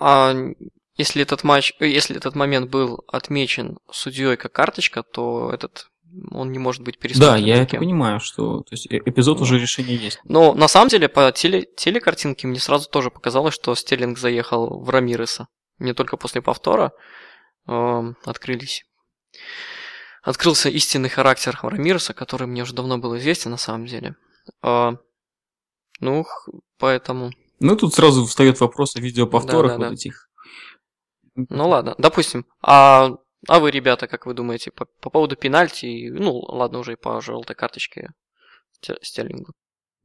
А 0.00 0.34
если 0.96 1.22
этот 1.22 1.44
матч, 1.44 1.74
э, 1.80 1.86
если 1.86 2.16
этот 2.16 2.34
момент 2.34 2.70
был 2.70 3.04
отмечен 3.08 3.78
судьей 3.90 4.36
как 4.36 4.52
карточка, 4.52 5.02
то 5.02 5.50
этот 5.52 5.88
он 6.30 6.52
не 6.52 6.58
может 6.58 6.82
быть 6.82 6.98
пересмотрен. 6.98 7.32
Да, 7.32 7.36
я 7.36 7.56
это 7.56 7.62
никем. 7.64 7.80
понимаю, 7.80 8.20
что 8.20 8.60
то 8.62 8.72
есть, 8.72 8.86
э- 8.90 9.02
эпизод 9.04 9.40
уже 9.40 9.58
решение 9.58 9.96
есть. 9.96 10.20
Но 10.24 10.54
на 10.54 10.66
самом 10.66 10.88
деле 10.88 11.08
по 11.08 11.30
теле, 11.32 11.66
телекартинке 11.76 12.46
мне 12.46 12.58
сразу 12.58 12.88
тоже 12.88 13.10
показалось, 13.10 13.54
что 13.54 13.74
Стерлинг 13.74 14.18
заехал 14.18 14.80
в 14.80 14.88
Рамиреса. 14.88 15.48
Мне 15.78 15.94
только 15.94 16.16
после 16.16 16.40
повтора 16.40 16.92
эм, 17.66 18.16
открылись. 18.24 18.84
Открылся 20.22 20.68
истинный 20.68 21.08
характер 21.08 21.58
Рамиреса, 21.62 22.14
который 22.14 22.46
мне 22.46 22.62
уже 22.62 22.74
давно 22.74 22.98
был 22.98 23.16
известен 23.16 23.50
на 23.50 23.56
самом 23.56 23.86
деле. 23.86 24.16
А, 24.62 24.94
ну, 26.00 26.26
поэтому... 26.78 27.30
Ну, 27.60 27.76
тут 27.76 27.94
сразу 27.94 28.24
встает 28.24 28.60
вопрос 28.60 28.96
о 28.96 29.00
видеоповторах 29.00 29.72
Да-да-да. 29.72 29.90
вот 29.90 29.94
этих. 29.94 30.28
Ну 31.34 31.68
ладно, 31.68 31.94
допустим. 31.98 32.46
А, 32.62 33.10
а 33.46 33.60
вы, 33.60 33.70
ребята, 33.70 34.06
как 34.06 34.26
вы 34.26 34.34
думаете, 34.34 34.70
по, 34.70 34.86
по 35.00 35.10
поводу 35.10 35.36
пенальти, 35.36 36.10
ну 36.10 36.32
ладно, 36.38 36.78
уже 36.80 36.94
и 36.94 36.96
по 36.96 37.20
желтой 37.20 37.54
карточке 37.54 38.10
Сте- 38.72 38.98
Стерлингу? 39.02 39.52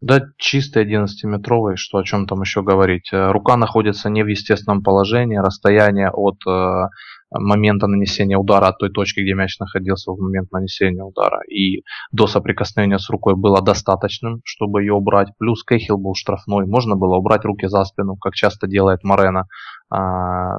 Да, 0.01 0.21
чистый 0.37 0.83
11-метровый, 0.83 1.75
что 1.77 1.97
о 1.97 2.03
чем 2.03 2.27
там 2.27 2.41
еще 2.41 2.61
говорить. 2.61 3.11
Э, 3.13 3.31
Рука 3.31 3.55
находится 3.55 4.09
не 4.09 4.21
в 4.23 4.27
естественном 4.27 4.83
положении, 4.83 5.37
расстояние 5.37 6.09
от 6.11 6.35
э, 6.45 6.87
момента 7.33 7.87
нанесения 7.87 8.37
удара, 8.37 8.67
от 8.67 8.77
той 8.77 8.89
точки, 8.89 9.21
где 9.21 9.33
мяч 9.33 9.59
находился 9.59 10.11
в 10.11 10.19
момент 10.19 10.51
нанесения 10.51 11.03
удара, 11.03 11.41
и 11.49 11.83
до 12.11 12.27
соприкосновения 12.27 12.99
с 12.99 13.09
рукой 13.09 13.35
было 13.35 13.61
достаточным, 13.61 14.41
чтобы 14.43 14.81
ее 14.81 14.93
убрать. 14.93 15.29
Плюс 15.39 15.63
Кэхилл 15.63 15.97
был 15.97 16.15
штрафной, 16.15 16.65
можно 16.65 16.95
было 16.95 17.17
убрать 17.17 17.45
руки 17.45 17.67
за 17.67 17.83
спину, 17.83 18.15
как 18.15 18.33
часто 18.33 18.67
делает 18.67 19.03
Морена, 19.03 19.45
а, 19.89 20.57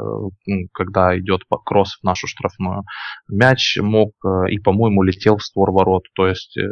м, 0.49 0.69
когда 0.73 1.19
идет 1.19 1.41
кросс 1.65 1.99
в 2.01 2.05
нашу 2.05 2.29
штрафную. 2.29 2.85
Мяч 3.29 3.79
мог 3.81 4.13
э, 4.25 4.51
и, 4.51 4.59
по-моему, 4.61 5.03
летел 5.03 5.39
в 5.39 5.43
створ 5.43 5.73
ворот, 5.73 6.05
то 6.15 6.29
есть 6.29 6.57
э, 6.57 6.63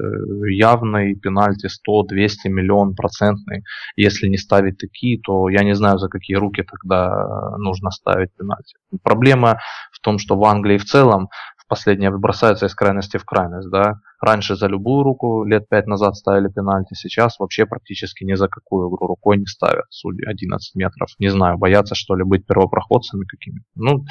явный 0.48 1.16
пенальти 1.16 1.66
100, 1.66 2.04
200, 2.04 2.48
миллион 2.48 2.94
процентный. 2.94 3.64
Если 3.96 4.28
не 4.28 4.36
ставить 4.36 4.78
такие, 4.78 5.20
то 5.20 5.48
я 5.48 5.64
не 5.64 5.74
знаю, 5.74 5.98
за 5.98 6.08
какие 6.08 6.36
руки 6.36 6.62
тогда 6.62 7.56
нужно 7.58 7.90
ставить 7.90 8.30
пенальти. 8.36 8.76
Проблема 9.02 9.58
в 9.92 10.00
том, 10.00 10.18
что 10.18 10.36
в 10.36 10.44
Англии 10.44 10.78
в 10.78 10.84
целом 10.84 11.28
в 11.56 11.68
последнее 11.68 12.10
бросаются 12.10 12.66
из 12.66 12.74
крайности 12.74 13.18
в 13.18 13.24
крайность. 13.24 13.70
Да? 13.70 14.00
Раньше 14.20 14.56
за 14.56 14.66
любую 14.66 15.04
руку 15.04 15.44
лет 15.44 15.68
пять 15.68 15.86
назад 15.86 16.16
ставили 16.16 16.48
пенальти, 16.48 16.94
сейчас 16.94 17.38
вообще 17.38 17.66
практически 17.66 18.24
ни 18.24 18.34
за 18.34 18.48
какую 18.48 18.88
игру 18.88 19.06
рукой 19.06 19.38
не 19.38 19.46
ставят, 19.46 19.84
судьи 19.90 20.24
11 20.26 20.74
метров. 20.74 21.10
Не 21.18 21.28
знаю, 21.28 21.58
боятся 21.58 21.94
что 21.94 22.16
ли 22.16 22.24
быть 22.24 22.46
первопроходцами 22.46 23.24
какими-то. 23.24 23.66
Ну, 23.74 24.04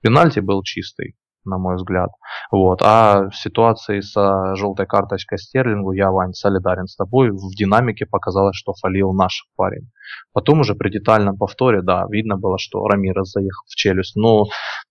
пенальти 0.00 0.40
был 0.40 0.62
чистый. 0.62 1.16
На 1.44 1.58
мой 1.58 1.76
взгляд. 1.76 2.10
Вот. 2.50 2.80
А 2.82 3.28
в 3.30 3.36
ситуации 3.36 4.00
с 4.00 4.14
желтой 4.56 4.86
карточкой 4.86 5.38
Стерлингу 5.38 5.92
я, 5.92 6.10
Вань, 6.10 6.32
солидарен 6.32 6.86
с 6.86 6.96
тобой. 6.96 7.30
В 7.30 7.54
динамике 7.56 8.06
показалось, 8.06 8.56
что 8.56 8.72
фалил 8.74 9.12
наш 9.12 9.46
парень. 9.56 9.90
Потом 10.32 10.60
уже 10.60 10.74
при 10.74 10.90
детальном 10.90 11.36
повторе, 11.36 11.82
да, 11.82 12.06
видно 12.10 12.36
было, 12.36 12.58
что 12.58 12.86
Рамирес 12.86 13.30
заехал 13.30 13.64
в 13.66 13.74
челюсть. 13.74 14.16
Но 14.16 14.46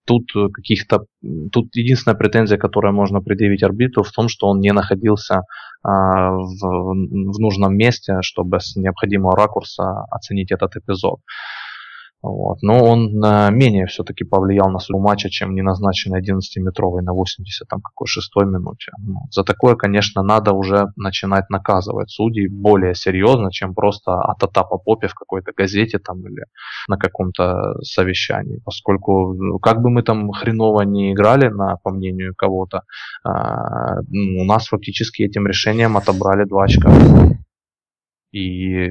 тут 0.05 0.25
каких-то... 0.53 1.05
Тут 1.51 1.75
единственная 1.75 2.17
претензия, 2.17 2.57
которую 2.57 2.93
можно 2.93 3.21
предъявить 3.21 3.63
арбитру, 3.63 4.03
в 4.03 4.11
том, 4.11 4.27
что 4.29 4.47
он 4.47 4.59
не 4.59 4.71
находился 4.71 5.41
а, 5.83 6.31
в, 6.31 6.59
в 6.59 7.39
нужном 7.39 7.75
месте, 7.75 8.17
чтобы 8.21 8.59
с 8.59 8.75
необходимого 8.75 9.35
ракурса 9.35 10.05
оценить 10.11 10.51
этот 10.51 10.75
эпизод. 10.75 11.19
Вот. 12.23 12.61
Но 12.61 12.85
он 12.85 13.21
э, 13.21 13.51
менее 13.51 13.85
все-таки 13.85 14.23
повлиял 14.23 14.71
на 14.71 14.79
судьбу 14.79 15.01
матча, 15.01 15.29
чем 15.29 15.53
неназначенный 15.53 16.21
11-метровый 16.21 17.01
на 17.03 17.11
80 17.11 17.67
там 17.67 17.81
какой 17.81 18.07
шестой 18.07 18.45
минуте. 18.45 18.93
Ну, 18.97 19.27
за 19.29 19.43
такое, 19.43 19.75
конечно, 19.75 20.23
надо 20.23 20.53
уже 20.53 20.87
начинать 20.95 21.49
наказывать 21.49 22.09
судей 22.09 22.47
более 22.47 22.95
серьезно, 22.95 23.51
чем 23.51 23.75
просто 23.75 24.21
атата 24.21 24.63
по 24.63 24.77
попе 24.77 25.07
в 25.07 25.15
какой-то 25.15 25.51
газете 25.51 25.99
там 25.99 26.21
или 26.21 26.45
на 26.87 26.97
каком-то 26.97 27.73
совещании. 27.81 28.61
Поскольку 28.63 29.33
ну, 29.33 29.59
как 29.59 29.81
бы 29.81 29.89
мы 29.89 30.01
там 30.01 30.31
хреново 30.31 30.83
не 30.83 31.11
играли, 31.11 31.49
на, 31.49 31.75
по 31.83 31.91
мнению 31.91 32.33
кого-то, 32.37 32.83
э, 33.25 33.29
у 34.39 34.45
нас 34.45 34.67
фактически 34.67 35.23
этим 35.23 35.45
решением 35.45 35.97
отобрали 35.97 36.45
два 36.45 36.63
очка. 36.63 36.89
И 38.31 38.89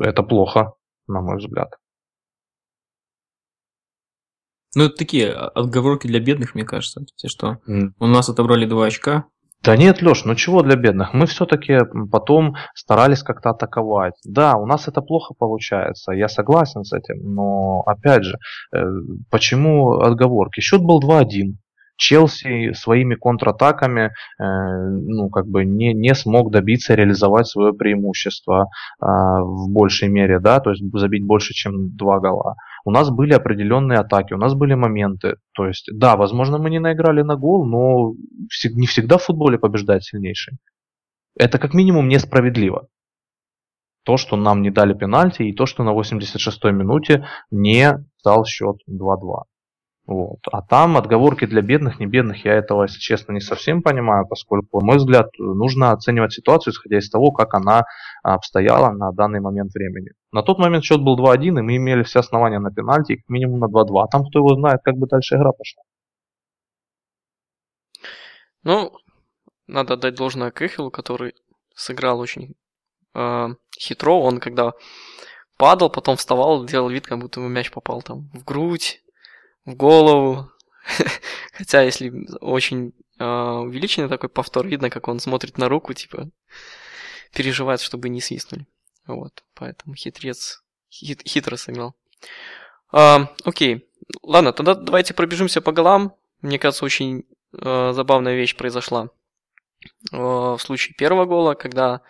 это 0.00 0.22
плохо, 0.22 0.72
на 1.06 1.20
мой 1.20 1.36
взгляд. 1.36 1.79
Ну, 4.74 4.84
это 4.84 4.96
такие 4.96 5.32
отговорки 5.32 6.06
для 6.06 6.20
бедных, 6.20 6.54
мне 6.54 6.64
кажется. 6.64 7.04
Те, 7.16 7.28
что 7.28 7.58
mm. 7.68 7.92
у 7.98 8.06
нас 8.06 8.28
отобрали 8.28 8.66
два 8.66 8.86
очка. 8.86 9.24
Да 9.62 9.76
нет, 9.76 10.00
Леш, 10.00 10.24
ну 10.24 10.34
чего 10.34 10.62
для 10.62 10.76
бедных? 10.76 11.12
Мы 11.12 11.26
все-таки 11.26 11.80
потом 12.10 12.54
старались 12.74 13.22
как-то 13.22 13.50
атаковать. 13.50 14.14
Да, 14.24 14.56
у 14.56 14.64
нас 14.64 14.88
это 14.88 15.02
плохо 15.02 15.34
получается, 15.38 16.12
я 16.12 16.28
согласен 16.28 16.82
с 16.82 16.94
этим, 16.94 17.34
но 17.34 17.82
опять 17.84 18.24
же, 18.24 18.38
э, 18.74 18.82
почему 19.30 19.98
отговорки? 19.98 20.60
Счет 20.60 20.80
был 20.80 21.00
2-1. 21.02 21.56
Челси 21.98 22.72
своими 22.72 23.16
контратаками 23.16 24.06
э, 24.06 24.10
ну, 24.38 25.28
как 25.28 25.46
бы 25.46 25.66
не, 25.66 25.92
не 25.92 26.14
смог 26.14 26.50
добиться 26.50 26.94
реализовать 26.94 27.46
свое 27.46 27.74
преимущество 27.74 28.62
э, 28.62 29.04
в 29.04 29.68
большей 29.68 30.08
мере, 30.08 30.40
да, 30.40 30.60
то 30.60 30.70
есть 30.70 30.82
забить 30.94 31.26
больше, 31.26 31.52
чем 31.52 31.94
два 31.94 32.18
гола. 32.18 32.54
У 32.84 32.90
нас 32.90 33.10
были 33.10 33.32
определенные 33.32 33.98
атаки, 33.98 34.34
у 34.34 34.38
нас 34.38 34.54
были 34.54 34.74
моменты. 34.74 35.36
То 35.54 35.66
есть, 35.66 35.88
да, 35.92 36.16
возможно, 36.16 36.58
мы 36.58 36.70
не 36.70 36.78
наиграли 36.78 37.22
на 37.22 37.36
гол, 37.36 37.66
но 37.66 38.14
не 38.74 38.86
всегда 38.86 39.18
в 39.18 39.24
футболе 39.24 39.58
побеждает 39.58 40.04
сильнейший. 40.04 40.58
Это 41.36 41.58
как 41.58 41.74
минимум 41.74 42.08
несправедливо. 42.08 42.88
То, 44.04 44.16
что 44.16 44.36
нам 44.36 44.62
не 44.62 44.70
дали 44.70 44.94
пенальти, 44.94 45.42
и 45.42 45.54
то, 45.54 45.66
что 45.66 45.84
на 45.84 45.90
86-й 45.90 46.72
минуте 46.72 47.26
не 47.50 47.92
стал 48.18 48.44
счет 48.46 48.76
2-2. 48.88 49.42
Вот. 50.10 50.40
А 50.50 50.60
там 50.60 50.96
отговорки 50.96 51.46
для 51.46 51.62
бедных, 51.62 52.00
не 52.00 52.06
бедных, 52.06 52.44
я 52.44 52.54
этого, 52.54 52.82
если 52.82 52.98
честно, 52.98 53.30
не 53.30 53.40
совсем 53.40 53.80
понимаю, 53.80 54.26
поскольку, 54.26 54.80
на 54.80 54.86
мой 54.86 54.96
взгляд, 54.96 55.28
нужно 55.38 55.92
оценивать 55.92 56.32
ситуацию, 56.32 56.72
исходя 56.72 56.98
из 56.98 57.08
того, 57.08 57.30
как 57.30 57.54
она 57.54 57.84
обстояла 58.24 58.90
на 58.90 59.12
данный 59.12 59.38
момент 59.38 59.72
времени. 59.72 60.10
На 60.32 60.42
тот 60.42 60.58
момент 60.58 60.82
счет 60.82 61.00
был 61.00 61.16
2-1, 61.16 61.60
и 61.60 61.62
мы 61.62 61.76
имели 61.76 62.02
все 62.02 62.18
основания 62.18 62.58
на 62.58 62.72
пенальти, 62.72 63.18
как 63.18 63.28
минимум 63.28 63.60
на 63.60 63.66
2-2. 63.66 64.02
А 64.02 64.08
там 64.08 64.24
кто 64.26 64.40
его 64.40 64.56
знает, 64.56 64.80
как 64.82 64.96
бы 64.96 65.06
дальше 65.06 65.36
игра 65.36 65.52
пошла. 65.52 65.84
Ну, 68.64 68.92
надо 69.68 69.96
дать 69.96 70.16
должное 70.16 70.50
Кэхилу, 70.50 70.90
который 70.90 71.34
сыграл 71.76 72.18
очень 72.18 72.56
э, 73.14 73.46
хитро. 73.78 74.20
Он 74.20 74.40
когда 74.40 74.72
падал, 75.56 75.88
потом 75.88 76.16
вставал, 76.16 76.64
делал 76.64 76.88
вид, 76.88 77.06
как 77.06 77.20
будто 77.20 77.38
ему 77.38 77.48
мяч 77.48 77.70
попал 77.70 78.02
там 78.02 78.28
в 78.34 78.42
грудь, 78.42 79.00
голову. 79.64 80.50
Хотя, 81.52 81.82
если 81.82 82.12
очень 82.40 82.92
э, 83.18 83.24
увеличенный 83.24 84.08
такой 84.08 84.28
повтор, 84.28 84.66
видно, 84.66 84.90
как 84.90 85.08
он 85.08 85.20
смотрит 85.20 85.58
на 85.58 85.68
руку, 85.68 85.92
типа, 85.92 86.30
переживает, 87.32 87.80
чтобы 87.80 88.08
не 88.08 88.20
свистнули. 88.20 88.66
Вот, 89.06 89.42
поэтому 89.54 89.94
хитрец 89.94 90.62
хит, 90.90 91.22
хитро 91.26 91.56
сыграл. 91.56 91.94
А, 92.92 93.28
окей, 93.44 93.88
ладно, 94.22 94.52
тогда 94.52 94.74
давайте 94.74 95.14
пробежимся 95.14 95.60
по 95.60 95.72
голам. 95.72 96.14
Мне 96.42 96.58
кажется, 96.58 96.84
очень 96.84 97.24
э, 97.52 97.92
забавная 97.92 98.34
вещь 98.34 98.56
произошла 98.56 99.10
э, 100.12 100.16
в 100.16 100.58
случае 100.58 100.94
первого 100.94 101.24
гола, 101.26 101.54
когда 101.54 102.02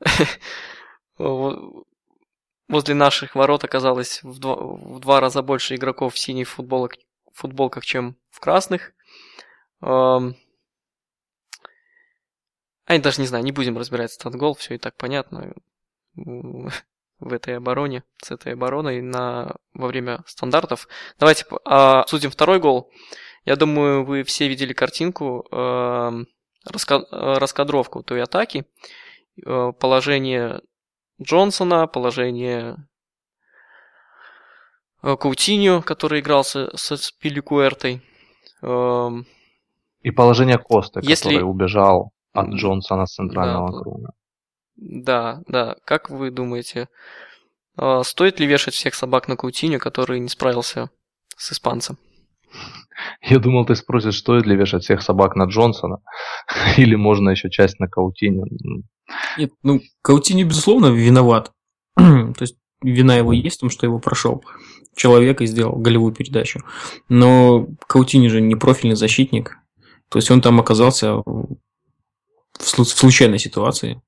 возле 2.68 2.94
наших 2.94 3.34
ворот 3.34 3.64
оказалось 3.64 4.22
в 4.22 4.38
два, 4.38 4.56
в 4.56 5.00
два 5.00 5.20
раза 5.20 5.42
больше 5.42 5.74
игроков 5.74 6.14
в 6.14 6.18
синих 6.18 6.48
футболок, 6.48 6.94
футболках, 7.32 7.84
чем 7.84 8.16
в 8.30 8.40
красных. 8.40 8.92
Эм... 9.82 10.36
А 12.86 12.94
я 12.94 13.00
даже 13.00 13.20
не 13.20 13.26
знаю, 13.26 13.44
не 13.44 13.52
будем 13.52 13.78
разбирать 13.78 14.14
этот 14.14 14.34
гол, 14.34 14.54
все 14.54 14.74
и 14.74 14.78
так 14.78 14.96
понятно 14.96 15.54
в 16.14 17.32
этой 17.32 17.56
обороне, 17.56 18.04
с 18.22 18.30
этой 18.30 18.52
обороной 18.52 19.00
на, 19.00 19.56
во 19.72 19.88
время 19.88 20.22
стандартов. 20.26 20.88
Давайте 21.18 21.44
обсудим 21.64 22.30
второй 22.30 22.60
гол. 22.60 22.90
Я 23.44 23.56
думаю, 23.56 24.04
вы 24.04 24.22
все 24.22 24.48
видели 24.48 24.72
картинку, 24.72 25.46
э, 25.50 26.24
раска, 26.64 27.04
раскадровку 27.10 28.02
той 28.02 28.22
атаки, 28.22 28.66
э, 29.44 29.72
положение 29.78 30.60
Джонсона, 31.22 31.86
положение 31.86 32.76
э, 35.02 35.16
Каутиньо, 35.16 35.82
который 35.82 36.20
игрался 36.20 36.76
со 36.76 36.96
Спиликуэртой. 36.96 38.02
Эм, 38.62 39.26
И 40.00 40.10
положение 40.10 40.58
Коста, 40.58 41.00
Если... 41.02 41.30
который 41.30 41.48
убежал 41.48 42.12
от 42.32 42.48
Джонсона 42.48 43.06
с 43.06 43.14
центрального 43.14 43.70
да, 43.70 43.78
круга. 43.78 44.12
Да, 44.76 45.42
да. 45.46 45.76
Как 45.84 46.10
вы 46.10 46.30
думаете, 46.30 46.88
э, 47.78 48.02
стоит 48.04 48.40
ли 48.40 48.46
вешать 48.46 48.74
всех 48.74 48.94
собак 48.94 49.28
на 49.28 49.36
Каутиньо, 49.36 49.78
который 49.78 50.18
не 50.18 50.28
справился 50.28 50.90
с 51.36 51.52
испанцем? 51.52 51.96
Я 53.22 53.38
думал, 53.38 53.66
ты 53.66 53.74
спросишь, 53.74 54.18
стоит 54.18 54.46
ли 54.46 54.56
вешать 54.56 54.84
всех 54.84 55.02
собак 55.02 55.36
на 55.36 55.44
Джонсона, 55.44 55.98
или 56.76 56.94
можно 56.94 57.30
еще 57.30 57.50
часть 57.50 57.80
на 57.80 57.88
Каутине. 57.88 58.44
Нет, 59.38 59.52
ну, 59.62 59.80
Каутини, 60.02 60.44
безусловно, 60.44 60.86
виноват. 60.86 61.52
То 61.96 62.34
есть 62.40 62.56
вина 62.82 63.16
его 63.16 63.32
есть 63.32 63.56
в 63.56 63.60
том, 63.60 63.70
что 63.70 63.86
его 63.86 63.98
прошел 63.98 64.44
человек 64.96 65.40
и 65.40 65.46
сделал 65.46 65.76
голевую 65.76 66.12
передачу. 66.12 66.60
Но 67.08 67.66
Каутини 67.86 68.28
же 68.28 68.40
не 68.40 68.54
профильный 68.54 68.96
защитник. 68.96 69.56
То 70.08 70.18
есть 70.18 70.30
он 70.30 70.40
там 70.40 70.60
оказался 70.60 71.16
в 71.16 72.84
случайной 72.84 73.38
ситуации. 73.38 74.00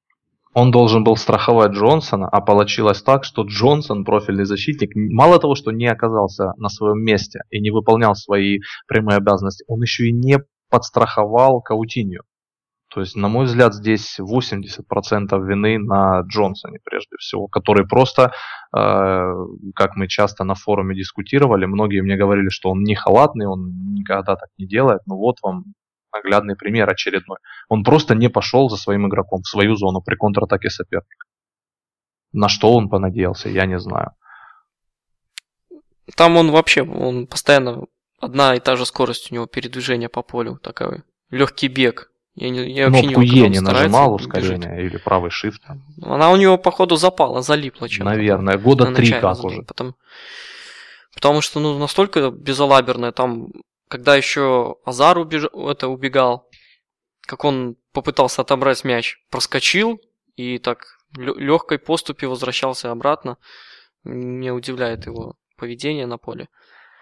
Он 0.57 0.71
должен 0.71 1.05
был 1.05 1.17
страховать 1.19 1.73
Джонсона, 1.73 2.27
а 2.31 2.41
получилось 2.41 3.03
так, 3.03 3.25
что 3.25 3.43
Джонсон, 3.43 4.07
профильный 4.07 4.47
защитник, 4.47 4.93
мало 4.95 5.39
того, 5.39 5.55
что 5.55 5.71
не 5.71 5.87
оказался 5.87 6.55
на 6.57 6.71
своем 6.71 7.05
месте 7.05 7.41
и 7.51 7.61
не 7.61 7.71
выполнял 7.71 8.15
свои 8.15 8.61
прямые 8.89 9.19
обязанности, 9.19 9.67
он 9.69 9.83
еще 9.83 10.09
и 10.09 10.13
не 10.13 10.39
подстраховал 10.71 11.61
Каутинью. 11.61 12.23
То 12.89 13.01
есть, 13.01 13.17
на 13.17 13.29
мой 13.29 13.45
взгляд, 13.45 13.75
здесь 13.75 14.19
80% 14.19 15.39
вины 15.45 15.79
на 15.79 16.23
Джонсоне 16.23 16.79
прежде 16.83 17.17
всего, 17.19 17.49
который 17.49 17.87
просто, 17.87 18.33
э, 18.75 19.35
как 19.75 19.97
мы 19.97 20.09
часто 20.09 20.45
на 20.45 20.55
форуме 20.55 20.97
дискутировали, 20.97 21.67
многие 21.67 22.01
мне 22.01 22.17
говорили, 22.17 22.49
что 22.49 22.71
он 22.71 22.83
не 22.83 22.95
халатный, 22.95 23.47
он 23.47 23.93
никогда 23.93 24.37
так 24.37 24.49
не 24.57 24.67
делает, 24.67 25.03
но 25.05 25.19
вот 25.19 25.37
вам 25.43 25.65
наглядный 26.17 26.57
пример 26.57 26.89
очередной. 26.91 27.39
Он 27.69 27.85
просто 27.85 28.15
не 28.15 28.29
пошел 28.29 28.69
за 28.69 28.77
своим 28.77 29.07
игроком 29.09 29.43
в 29.43 29.49
свою 29.49 29.77
зону 29.77 30.01
при 30.01 30.17
контратаке 30.17 30.71
соперника. 30.71 31.27
На 32.33 32.49
что 32.49 32.75
он 32.75 32.89
понадеялся, 32.89 33.49
я 33.49 33.67
не 33.67 33.79
знаю. 33.79 34.11
Там 36.17 36.37
он 36.37 36.51
вообще, 36.51 36.83
он 36.83 37.27
постоянно 37.27 37.87
одна 38.21 38.55
и 38.55 38.61
та 38.61 38.77
же 38.77 38.87
скорость 38.87 39.33
у 39.33 39.35
него 39.35 39.47
передвижения 39.47 40.09
по 40.09 40.23
полю, 40.23 40.59
такой 40.63 41.03
легкий 41.31 41.69
бег. 41.69 42.11
Я, 42.35 42.51
не, 42.51 42.71
я 42.71 42.87
вообще 42.87 43.03
Кнопку 43.03 43.23
не, 43.23 43.29
Е 43.29 43.49
не 43.49 43.61
нажимал 43.61 44.15
ускорение 44.15 44.85
или 44.85 44.99
правый 44.99 45.31
shift. 45.31 45.63
Она 46.03 46.31
у 46.31 46.37
него, 46.37 46.59
походу, 46.59 46.97
запала, 46.97 47.41
залипла 47.41 47.89
чем-то. 47.89 48.05
Наверное, 48.05 48.59
года 48.59 48.93
три 48.95 49.11
как 49.11 49.43
уже. 49.43 49.63
Потом... 49.63 49.95
Потому 51.15 51.41
что 51.41 51.61
ну, 51.61 51.79
настолько 51.79 52.31
безалаберная, 52.31 53.13
там, 53.13 53.49
когда 53.89 54.17
еще 54.17 54.77
Азар 54.85 55.19
убеж... 55.19 55.45
это 55.53 55.89
убегал, 55.89 56.49
как 57.23 57.45
он 57.45 57.77
попытался 57.93 58.43
отобрать 58.43 58.85
мяч, 58.85 59.19
проскочил 59.31 60.01
и 60.37 60.59
так 60.59 60.99
легкой 61.17 61.79
поступи 61.79 62.27
возвращался 62.27 62.91
обратно. 62.91 63.39
Мне 64.05 64.53
удивляет 64.53 65.07
его 65.07 65.37
поведение 65.57 66.07
на 66.07 66.19
поле. 66.19 66.49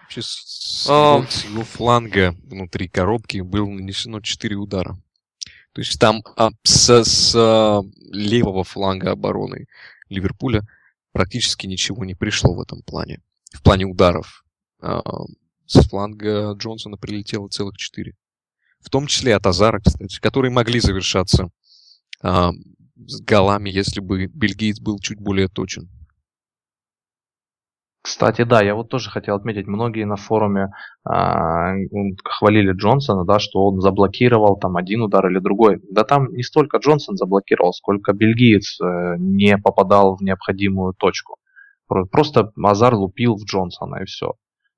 Вообще, 0.02 0.22
с, 0.22 0.86
а... 0.88 1.24
с 1.28 1.44
его 1.44 1.62
фланга 1.62 2.34
внутри 2.44 2.88
коробки 2.88 3.40
было 3.40 3.66
нанесено 3.66 4.20
4 4.20 4.56
удара. 4.56 4.96
То 5.72 5.80
есть 5.80 5.98
там 5.98 6.22
а, 6.36 6.50
с, 6.62 7.04
с 7.04 7.34
а, 7.34 7.82
левого 8.12 8.62
фланга 8.62 9.10
обороны 9.12 9.66
Ливерпуля 10.08 10.62
практически 11.12 11.66
ничего 11.66 12.04
не 12.04 12.14
пришло 12.14 12.54
в 12.54 12.60
этом 12.60 12.82
плане. 12.82 13.22
В 13.52 13.62
плане 13.62 13.86
ударов. 13.86 14.44
С 15.74 15.88
фланга 15.88 16.52
Джонсона 16.52 16.96
прилетело 16.96 17.48
целых 17.48 17.76
4. 17.76 18.14
В 18.80 18.90
том 18.90 19.08
числе 19.08 19.34
от 19.34 19.44
Азара, 19.44 19.80
кстати, 19.80 20.20
которые 20.20 20.52
могли 20.52 20.78
завершаться 20.78 21.48
а, 22.22 22.52
с 22.96 23.20
голами, 23.20 23.70
если 23.70 23.98
бы 23.98 24.26
бельгиец 24.26 24.78
был 24.78 25.00
чуть 25.00 25.18
более 25.18 25.48
точен. 25.48 25.88
Кстати, 28.02 28.44
да, 28.44 28.62
я 28.62 28.76
вот 28.76 28.88
тоже 28.88 29.10
хотел 29.10 29.34
отметить, 29.34 29.66
многие 29.66 30.04
на 30.04 30.16
форуме 30.16 30.68
э, 31.08 31.10
хвалили 32.22 32.72
Джонсона, 32.72 33.24
да, 33.24 33.40
что 33.40 33.64
он 33.66 33.80
заблокировал 33.80 34.56
там 34.56 34.76
один 34.76 35.02
удар 35.02 35.26
или 35.28 35.40
другой. 35.40 35.80
Да 35.90 36.04
там 36.04 36.30
не 36.34 36.42
столько 36.44 36.76
Джонсон 36.76 37.16
заблокировал, 37.16 37.72
сколько 37.72 38.12
бельгиец 38.12 38.78
э, 38.80 39.16
не 39.18 39.58
попадал 39.58 40.16
в 40.16 40.22
необходимую 40.22 40.92
точку. 40.94 41.38
Просто 41.88 42.52
Азар 42.62 42.94
лупил 42.94 43.36
в 43.36 43.44
Джонсона 43.44 44.02
и 44.02 44.04
все. 44.04 44.34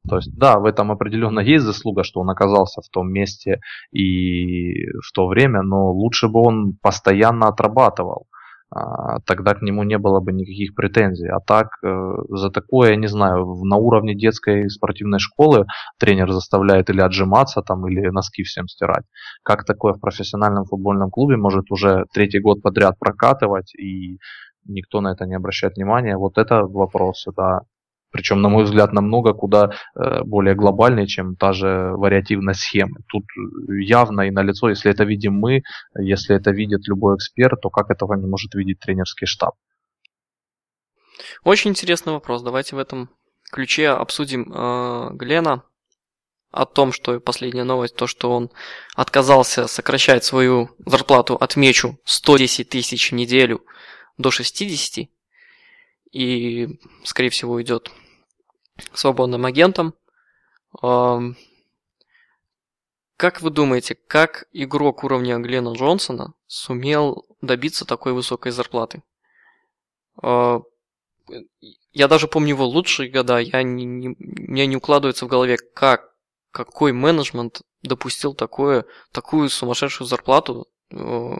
То 0.09 0.17
есть, 0.17 0.37
да, 0.37 0.59
в 0.59 0.65
этом 0.65 0.91
определенно 0.93 1.41
есть 1.41 1.65
заслуга, 1.65 2.05
что 2.05 2.21
он 2.21 2.31
оказался 2.31 2.81
в 2.81 2.89
том 2.89 3.13
месте 3.13 3.61
и 3.93 4.87
в 5.01 5.13
то 5.15 5.27
время, 5.27 5.63
но 5.63 5.93
лучше 5.93 6.29
бы 6.29 6.41
он 6.41 6.77
постоянно 6.83 7.49
отрабатывал. 7.49 8.27
А, 8.69 9.21
тогда 9.21 9.55
к 9.55 9.63
нему 9.63 9.85
не 9.85 9.97
было 9.97 10.21
бы 10.21 10.33
никаких 10.33 10.75
претензий. 10.75 11.29
А 11.29 11.39
так, 11.41 11.69
э, 11.85 12.15
за 12.31 12.51
такое, 12.51 12.91
я 12.91 12.97
не 12.97 13.07
знаю, 13.07 13.47
на 13.65 13.77
уровне 13.77 14.15
детской 14.17 14.69
спортивной 14.69 15.21
школы 15.21 15.67
тренер 15.99 16.33
заставляет 16.33 16.91
или 16.91 17.01
отжиматься 17.01 17.63
там, 17.63 17.87
или 17.87 18.09
носки 18.09 18.43
всем 18.43 18.67
стирать. 18.67 19.05
Как 19.45 19.65
такое 19.65 19.93
в 19.93 20.01
профессиональном 20.01 20.65
футбольном 20.65 21.11
клубе 21.11 21.37
может 21.37 21.71
уже 21.71 22.07
третий 22.13 22.41
год 22.41 22.61
подряд 22.61 22.99
прокатывать 22.99 23.73
и 23.77 24.19
никто 24.65 25.01
на 25.01 25.13
это 25.13 25.27
не 25.27 25.37
обращает 25.37 25.77
внимания? 25.77 26.17
Вот 26.17 26.37
это 26.37 26.63
вопрос, 26.63 27.25
да. 27.37 27.61
Причем, 28.17 28.41
на 28.41 28.49
мой 28.49 28.65
взгляд, 28.65 28.95
намного 28.95 29.35
куда 29.35 29.73
э, 29.95 30.23
более 30.25 30.55
глобальный, 30.55 31.07
чем 31.07 31.37
та 31.37 31.53
же 31.53 31.93
вариативная 31.97 32.55
схема. 32.55 32.97
Тут 33.09 33.25
явно 33.69 34.23
и 34.23 34.31
налицо, 34.31 34.71
если 34.71 34.91
это 34.91 35.05
видим 35.05 35.35
мы, 35.35 35.61
если 35.99 36.35
это 36.35 36.51
видит 36.51 36.89
любой 36.89 37.17
эксперт, 37.17 37.61
то 37.61 37.69
как 37.69 37.91
этого 37.91 38.15
не 38.15 38.27
может 38.27 38.55
видеть 38.55 38.81
тренерский 38.81 39.27
штаб? 39.27 39.55
Очень 41.45 41.73
интересный 41.73 42.15
вопрос. 42.15 42.43
Давайте 42.43 42.75
в 42.75 42.79
этом 42.79 43.11
ключе 43.53 43.91
обсудим 43.91 44.51
э, 44.51 45.11
Глена 45.13 45.63
о 46.51 46.65
том, 46.65 46.91
что 46.91 47.21
последняя 47.21 47.65
новость, 47.65 47.97
то, 47.97 48.07
что 48.07 48.31
он 48.31 48.51
отказался 48.95 49.67
сокращать 49.67 50.25
свою 50.25 50.71
зарплату, 50.87 51.35
отмечу, 51.35 51.99
110 52.07 52.71
тысяч 52.71 53.11
в 53.11 53.15
неделю 53.15 53.61
до 54.17 54.31
60, 54.31 55.07
и, 56.13 56.79
скорее 57.05 57.29
всего, 57.29 57.53
уйдет 57.53 57.91
свободным 58.93 59.45
агентом. 59.45 59.95
Как 63.17 63.41
вы 63.41 63.49
думаете, 63.51 63.95
как 63.95 64.47
игрок 64.53 65.03
уровня 65.03 65.39
Глена 65.39 65.73
Джонсона 65.73 66.35
сумел 66.47 67.25
добиться 67.41 67.87
такой 67.87 68.13
высокой 68.13 68.53
зарплаты? 68.53 69.03
А, 70.23 70.61
я 71.93 72.09
даже 72.09 72.29
помню 72.29 72.51
его 72.51 72.67
лучшие 72.67 73.11
года, 73.11 73.39
я 73.39 73.63
не, 73.63 73.87
не, 73.87 74.15
мне 74.19 74.67
не 74.67 74.77
укладывается 74.77 75.25
в 75.25 75.29
голове, 75.29 75.57
как, 75.57 76.13
какой 76.51 76.93
менеджмент 76.93 77.63
допустил 77.83 78.35
такое, 78.35 78.85
такую 79.13 79.49
сумасшедшую 79.49 80.07
зарплату 80.07 80.69
э, 80.91 81.37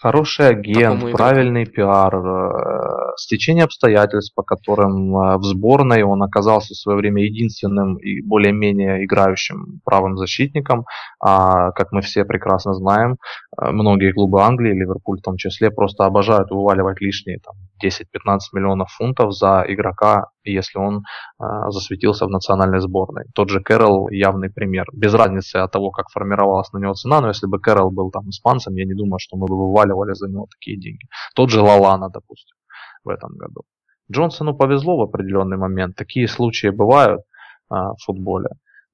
Хороший 0.00 0.50
агент, 0.50 1.10
правильный 1.10 1.66
пиар, 1.66 2.14
э, 2.14 3.16
стечение 3.16 3.64
обстоятельств, 3.64 4.32
по 4.32 4.44
которым 4.44 5.16
э, 5.16 5.38
в 5.38 5.42
сборной 5.42 6.04
он 6.04 6.22
оказался 6.22 6.74
в 6.74 6.76
свое 6.76 6.98
время 6.98 7.24
единственным 7.24 7.96
и 7.96 8.22
более-менее 8.22 9.04
играющим 9.04 9.80
правым 9.84 10.16
защитником. 10.16 10.86
А, 11.18 11.72
как 11.72 11.90
мы 11.90 12.02
все 12.02 12.24
прекрасно 12.24 12.74
знаем, 12.74 13.16
э, 13.60 13.72
многие 13.72 14.12
клубы 14.12 14.40
Англии, 14.40 14.72
Ливерпуль 14.72 15.18
в 15.18 15.22
том 15.22 15.36
числе, 15.36 15.72
просто 15.72 16.04
обожают 16.04 16.52
вываливать 16.52 17.00
лишние 17.00 17.40
там, 17.40 17.56
10-15 17.82 18.38
миллионов 18.52 18.90
фунтов 18.90 19.32
за 19.32 19.64
игрока, 19.66 20.30
если 20.44 20.78
он 20.78 21.04
э, 21.40 21.44
засветился 21.70 22.26
в 22.26 22.30
национальной 22.30 22.80
сборной. 22.80 23.24
Тот 23.34 23.50
же 23.50 23.60
Кэрол 23.60 24.08
явный 24.10 24.50
пример. 24.50 24.86
Без 24.92 25.14
разницы 25.14 25.56
от 25.56 25.72
того, 25.72 25.90
как 25.90 26.10
формировалась 26.10 26.72
на 26.72 26.78
него 26.78 26.94
цена, 26.94 27.20
но 27.20 27.28
если 27.28 27.46
бы 27.46 27.60
Кэрол 27.60 27.90
был 27.90 28.10
там 28.10 28.28
испанцем, 28.30 28.74
я 28.76 28.84
не 28.84 28.94
думаю, 28.94 29.18
что 29.18 29.36
мы 29.36 29.46
бы 29.46 29.56
вываливали 29.56 30.14
за 30.14 30.28
него 30.28 30.46
такие 30.50 30.78
деньги. 30.78 31.06
Тот 31.34 31.50
же 31.50 31.60
Лалана, 31.60 32.08
допустим, 32.10 32.56
в 33.04 33.08
этом 33.08 33.36
году. 33.36 33.62
Джонсону 34.10 34.56
повезло 34.56 34.96
в 34.96 35.02
определенный 35.02 35.56
момент. 35.56 35.96
Такие 35.96 36.28
случаи 36.28 36.68
бывают 36.68 37.20
э, 37.20 37.74
в 37.74 37.96
футболе. 38.04 38.48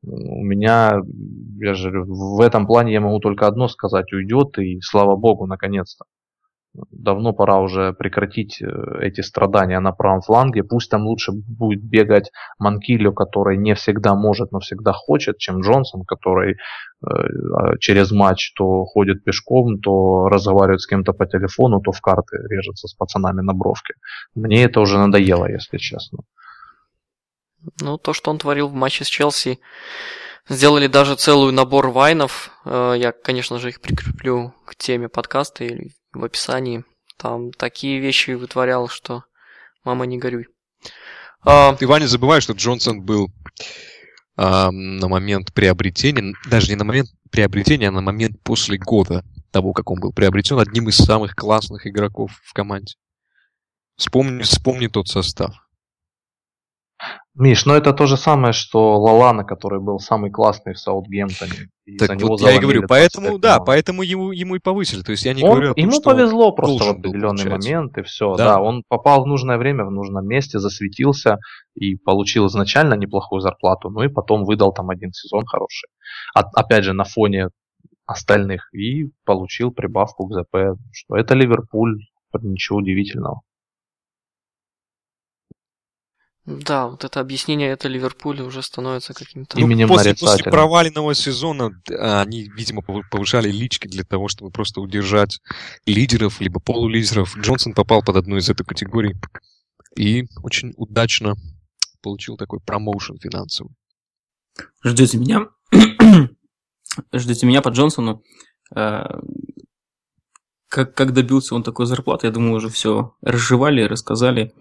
У 0.07 0.45
меня, 0.45 1.01
я 1.61 1.75
же 1.75 1.91
в 1.91 2.41
этом 2.41 2.67
плане 2.67 2.93
я 2.93 3.01
могу 3.01 3.21
только 3.21 3.47
одно 3.47 3.69
сказать, 3.69 4.13
уйдет 4.13 4.59
и 4.59 4.81
слава 4.83 5.17
богу, 5.17 5.47
наконец-то 5.47 6.05
давно 6.75 7.33
пора 7.33 7.61
уже 7.61 7.93
прекратить 7.93 8.61
э, 8.61 8.67
эти 9.01 9.21
страдания 9.21 9.81
на 9.81 9.93
правом 9.93 10.21
фланге. 10.21 10.65
Пусть 10.65 10.91
там 10.91 11.07
лучше 11.07 11.33
будет 11.33 11.83
бегать 11.83 12.31
Манкилио, 12.59 13.13
который 13.13 13.57
не 13.57 13.75
всегда 13.75 14.15
может, 14.15 14.53
но 14.53 14.59
всегда 14.59 14.93
хочет, 14.93 15.39
чем 15.39 15.61
Джонсон, 15.61 16.05
который 16.05 16.53
э, 16.53 16.57
а, 17.07 17.79
через 17.79 18.11
матч 18.11 18.53
то 18.55 18.85
ходит 18.85 19.25
пешком, 19.25 19.81
то 19.81 20.29
разговаривает 20.29 20.81
с 20.81 20.87
кем-то 20.87 21.13
по 21.13 21.27
телефону, 21.27 21.81
то 21.81 21.93
в 21.93 22.01
карты 22.01 22.39
режется 22.51 22.89
с 22.89 22.95
пацанами 22.95 23.41
на 23.41 23.53
бровке. 23.53 23.95
Мне 24.35 24.65
это 24.65 24.81
уже 24.81 24.99
надоело, 24.99 25.49
если 25.49 25.79
честно. 25.79 26.19
Ну, 27.81 27.99
то, 27.99 28.13
что 28.13 28.31
он 28.31 28.39
творил 28.39 28.69
в 28.69 28.75
матче 28.75 29.05
с 29.05 29.09
Челси, 29.09 29.59
сделали 30.49 30.89
даже 30.89 31.15
целую 31.15 31.53
набор 31.53 31.89
вайнов. 31.91 32.51
Э, 32.65 32.95
я, 32.97 33.13
конечно 33.13 33.59
же, 33.59 33.69
их 33.69 33.81
прикреплю 33.81 34.53
к 34.67 34.75
теме 34.75 35.09
подкаста 35.09 35.65
или 35.65 35.93
в 36.15 36.25
описании. 36.25 36.85
Там 37.17 37.53
такие 37.53 38.01
вещи 38.01 38.33
вытворял, 38.33 38.89
что 38.89 39.25
мама 39.85 40.07
не 40.07 40.19
горюй. 40.19 40.49
А... 41.43 41.75
Ты, 41.75 41.87
Ваня, 41.87 42.07
забываешь, 42.07 42.43
что 42.43 42.55
Джонсон 42.55 43.03
был 43.03 43.31
а, 44.37 44.71
на 44.71 45.09
момент 45.09 45.53
приобретения, 45.53 46.35
даже 46.49 46.69
не 46.69 46.77
на 46.77 46.85
момент 46.85 47.11
приобретения, 47.31 47.89
а 47.89 47.93
на 47.93 48.01
момент 48.01 48.41
после 48.43 48.79
года 48.79 49.25
того, 49.51 49.73
как 49.73 49.91
он 49.91 50.01
был 50.01 50.13
приобретен, 50.13 50.59
одним 50.59 50.89
из 50.89 50.97
самых 50.97 51.37
классных 51.37 51.87
игроков 51.87 52.33
в 52.43 52.53
команде. 52.53 52.95
Вспомни, 53.97 54.43
вспомни 54.43 54.89
тот 54.89 55.09
состав. 55.09 55.64
Миш, 57.37 57.67
ну 57.67 57.75
это 57.75 57.93
то 57.93 58.07
же 58.07 58.17
самое, 58.17 58.53
что 58.53 58.97
Лалана, 59.01 59.45
который 59.45 59.81
был 59.81 59.99
самый 59.99 60.31
классный 60.31 60.75
в 60.75 60.79
Саутгемптоне. 60.79 61.69
Так 61.99 62.21
вот 62.23 62.41
я 62.41 62.53
и 62.55 62.61
говорю, 62.61 62.85
поэтому, 62.89 63.39
да, 63.39 63.59
поэтому 63.59 64.03
ему, 64.03 64.31
ему 64.31 64.55
и 64.55 64.61
повысили. 64.61 65.03
То 65.03 65.11
есть 65.11 65.25
я 65.25 65.35
не 65.35 65.43
он, 65.43 65.51
говорю 65.51 65.75
том, 65.75 65.85
Ему 65.85 66.01
повезло 66.01 66.53
просто 66.53 66.85
в 66.85 66.89
определенный 66.91 67.51
момент, 67.51 67.99
и 67.99 68.03
все. 68.03 68.37
Да. 68.37 68.45
да, 68.45 68.61
он 68.61 68.85
попал 68.89 69.25
в 69.25 69.27
нужное 69.27 69.59
время, 69.59 69.85
в 69.85 69.91
нужном 69.91 70.27
месте, 70.27 70.61
засветился 70.61 71.39
и 71.75 71.97
получил 71.97 72.47
изначально 72.47 72.95
неплохую 72.95 73.41
зарплату, 73.41 73.91
ну 73.91 74.03
и 74.03 74.09
потом 74.09 74.45
выдал 74.45 74.73
там 74.73 74.91
один 74.91 75.13
сезон 75.13 75.45
хороший. 75.45 75.89
А, 76.37 76.43
опять 76.55 76.85
же, 76.85 76.93
на 76.93 77.05
фоне 77.05 77.49
остальных. 78.07 78.69
И 78.73 79.11
получил 79.25 79.73
прибавку 79.73 80.29
к 80.29 80.35
ЗП. 80.35 80.79
Что 80.93 81.17
это 81.17 81.35
Ливерпуль, 81.35 81.99
ничего 82.43 82.79
удивительного. 82.79 83.41
Да, 86.47 86.89
вот 86.89 87.05
это 87.05 87.21
объяснение 87.21 87.71
это 87.71 87.89
Ливерпуля 87.89 88.45
уже 88.45 88.63
становится 88.63 89.15
каким-то... 89.15 89.59
Ну, 89.59 89.89
после, 89.89 90.15
после 90.15 90.45
проваленного 90.45 91.15
сезона 91.15 91.71
они, 91.89 92.51
видимо, 92.55 92.83
повышали 92.83 93.51
лички 93.51 93.89
для 93.89 94.05
того, 94.05 94.29
чтобы 94.29 94.51
просто 94.51 94.83
удержать 94.83 95.41
лидеров, 95.87 96.43
либо 96.43 96.61
полулидеров. 96.61 97.35
Джонсон 97.39 97.73
попал 97.73 98.03
под 98.03 98.17
одну 98.17 98.37
из 98.37 98.51
этой 98.51 98.65
категорий 98.65 99.17
и 99.97 100.27
очень 100.43 100.75
удачно 100.77 101.35
получил 102.03 102.37
такой 102.37 102.61
промоушен 102.61 103.19
финансовый. 103.19 103.71
Ждете 104.85 105.17
меня? 105.17 105.49
Ждете 107.15 107.47
меня 107.47 107.63
по 107.63 107.71
Джонсону? 107.71 108.23
Э, 108.77 109.05
как, 110.69 110.95
как 110.95 111.15
добился 111.15 111.55
он 111.55 111.63
такой 111.63 111.87
зарплаты, 111.87 112.27
я 112.27 112.33
думаю, 112.33 112.57
уже 112.57 112.69
все 112.69 113.15
разжевали, 113.23 113.83
рассказали 113.83 114.53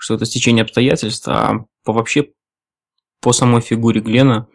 что 0.00 0.14
это 0.14 0.24
стечение 0.24 0.62
обстоятельств, 0.62 1.28
а 1.28 1.66
по 1.84 1.92
вообще 1.92 2.30
по 3.20 3.32
самой 3.32 3.60
фигуре 3.60 4.00
Глена 4.00 4.48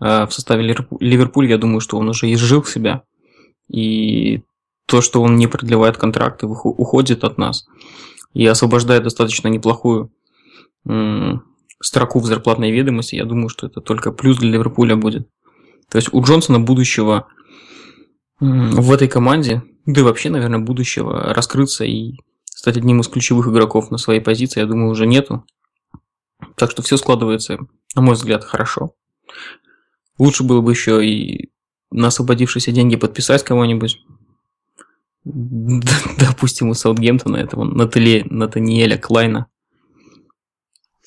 э, 0.00 0.26
в 0.26 0.30
составе 0.32 0.62
Ливерпуля, 1.00 1.50
я 1.50 1.58
думаю, 1.58 1.80
что 1.80 1.98
он 1.98 2.08
уже 2.08 2.32
изжил 2.32 2.64
себя. 2.64 3.02
И 3.70 4.42
то, 4.86 5.02
что 5.02 5.20
он 5.20 5.36
не 5.36 5.46
продлевает 5.46 5.98
контракты, 5.98 6.46
уходит 6.46 7.22
от 7.22 7.36
нас 7.36 7.66
и 8.32 8.46
освобождает 8.46 9.02
достаточно 9.02 9.48
неплохую 9.48 10.10
строку 11.80 12.20
в 12.20 12.24
зарплатной 12.24 12.70
ведомости, 12.70 13.16
я 13.16 13.26
думаю, 13.26 13.50
что 13.50 13.66
это 13.66 13.82
только 13.82 14.10
плюс 14.10 14.38
для 14.38 14.52
Ливерпуля 14.52 14.96
будет. 14.96 15.28
То 15.90 15.96
есть 15.96 16.08
у 16.12 16.22
Джонсона 16.22 16.60
будущего 16.60 17.28
в 18.40 18.92
этой 18.92 19.08
команде, 19.08 19.62
да 19.84 20.00
и 20.00 20.04
вообще, 20.04 20.30
наверное, 20.30 20.60
будущего 20.60 21.34
раскрыться 21.34 21.84
и 21.84 22.14
стать 22.58 22.76
одним 22.76 22.98
из 23.00 23.06
ключевых 23.06 23.46
игроков 23.46 23.92
на 23.92 23.98
своей 23.98 24.18
позиции, 24.20 24.58
я 24.58 24.66
думаю, 24.66 24.90
уже 24.90 25.06
нету. 25.06 25.44
Так 26.56 26.72
что 26.72 26.82
все 26.82 26.96
складывается, 26.96 27.58
на 27.94 28.02
мой 28.02 28.14
взгляд, 28.14 28.42
хорошо. 28.42 28.94
Лучше 30.18 30.42
было 30.42 30.60
бы 30.60 30.72
еще 30.72 31.06
и 31.06 31.52
на 31.92 32.08
освободившиеся 32.08 32.72
деньги 32.72 32.96
подписать 32.96 33.44
кого-нибудь. 33.44 34.00
Допустим, 35.24 36.70
у 36.70 36.74
Саутгемптона 36.74 37.36
этого 37.36 37.62
Натали, 37.62 38.26
Натаниэля 38.28 38.98
Клайна. 38.98 39.46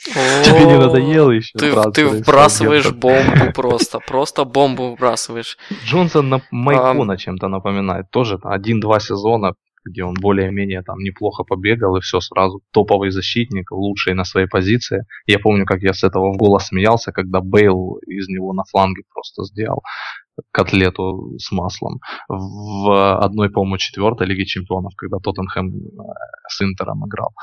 Тебе 0.06 0.66
не 0.66 0.78
надоело 0.78 1.32
еще? 1.32 1.60
Ты, 1.60 1.74
ты 1.92 2.08
вбрасываешь 2.08 2.92
бомбу 2.92 3.52
просто, 3.54 4.00
просто 4.00 4.46
бомбу 4.46 4.96
вбрасываешь. 4.96 5.58
Джонсон 5.86 6.30
на 6.30 6.42
Майкона 6.50 7.18
чем-то 7.18 7.50
напоминает. 7.50 8.10
Тоже 8.10 8.40
один-два 8.42 9.02
сезона, 9.02 9.56
где 9.84 10.04
он 10.04 10.14
более-менее 10.14 10.84
там 10.84 11.00
неплохо 11.00 11.44
побегал, 11.44 11.98
и 11.98 12.02
все 12.02 12.20
сразу 12.20 12.62
топовый 12.72 13.12
защитник, 13.12 13.72
лучший 13.72 14.14
на 14.14 14.24
своей 14.24 14.48
позиции. 14.48 15.06
Я 15.26 15.40
помню, 15.40 15.66
как 15.66 15.82
я 15.82 15.94
с 15.94 16.04
этого 16.04 16.34
в 16.34 16.38
голос 16.38 16.68
смеялся, 16.68 17.12
когда 17.12 17.42
Бейл 17.42 17.96
из 18.08 18.28
него 18.28 18.54
на 18.54 18.64
фланге 18.64 19.04
просто 19.14 19.44
сделал 19.44 19.82
котлету 20.52 21.38
с 21.38 21.52
маслом. 21.52 22.00
В 22.28 23.18
одной, 23.20 23.50
по-моему, 23.50 23.78
четвертой 23.78 24.28
Лиге 24.28 24.46
Чемпионов, 24.46 24.94
когда 24.96 25.18
Тоттенхэм 25.18 25.70
э, 25.70 25.80
с 26.48 26.62
Интером 26.62 27.06
играл 27.06 27.34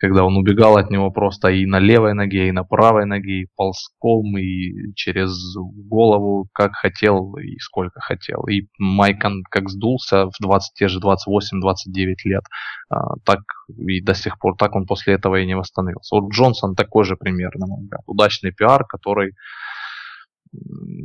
когда 0.00 0.24
он 0.24 0.36
убегал 0.38 0.78
от 0.78 0.90
него 0.90 1.10
просто 1.10 1.48
и 1.48 1.66
на 1.66 1.78
левой 1.78 2.14
ноге, 2.14 2.48
и 2.48 2.52
на 2.52 2.64
правой 2.64 3.04
ноге, 3.04 3.42
и 3.42 3.48
ползком, 3.54 4.38
и 4.38 4.94
через 4.94 5.30
голову, 5.56 6.48
как 6.54 6.72
хотел, 6.72 7.36
и 7.36 7.58
сколько 7.58 8.00
хотел. 8.00 8.44
И 8.46 8.68
Майкон 8.78 9.42
как 9.50 9.68
сдулся 9.68 10.26
в 10.26 10.32
20, 10.40 10.74
те 10.74 10.88
же 10.88 11.00
28-29 11.00 12.14
лет, 12.24 12.42
а, 12.88 13.16
так 13.26 13.40
и 13.76 14.00
до 14.00 14.14
сих 14.14 14.38
пор, 14.38 14.56
так 14.56 14.74
он 14.74 14.86
после 14.86 15.14
этого 15.14 15.36
и 15.36 15.46
не 15.46 15.54
восстановился. 15.54 16.16
Вот 16.16 16.32
Джонсон 16.32 16.74
такой 16.74 17.04
же 17.04 17.16
пример. 17.16 17.50
Удачный 18.06 18.52
пиар, 18.52 18.86
который 18.86 19.34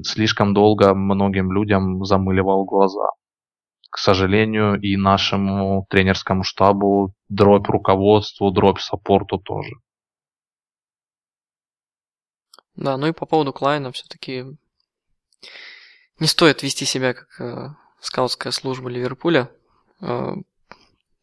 слишком 0.04 0.54
долго 0.54 0.96
многим 0.96 1.52
людям 1.52 2.06
замыливал 2.06 2.64
глаза 2.64 3.10
к 3.96 3.98
сожалению, 3.98 4.78
и 4.82 4.98
нашему 4.98 5.88
тренерскому 5.90 6.44
штабу, 6.44 7.14
дробь 7.30 7.70
руководству, 7.70 8.52
дробь 8.52 8.82
саппорту 8.82 9.38
тоже. 9.38 9.72
Да, 12.76 12.98
ну 12.98 13.08
и 13.08 13.14
по 13.14 13.26
поводу 13.26 13.54
Клайна 13.54 13.94
все-таки 13.94 14.48
не 16.20 16.28
стоит 16.28 16.62
вести 16.62 16.84
себя 16.84 17.14
как 17.14 17.40
э, 17.40 17.70
скаутская 18.02 18.52
служба 18.52 18.90
Ливерпуля. 18.90 19.50
Э, 20.02 20.34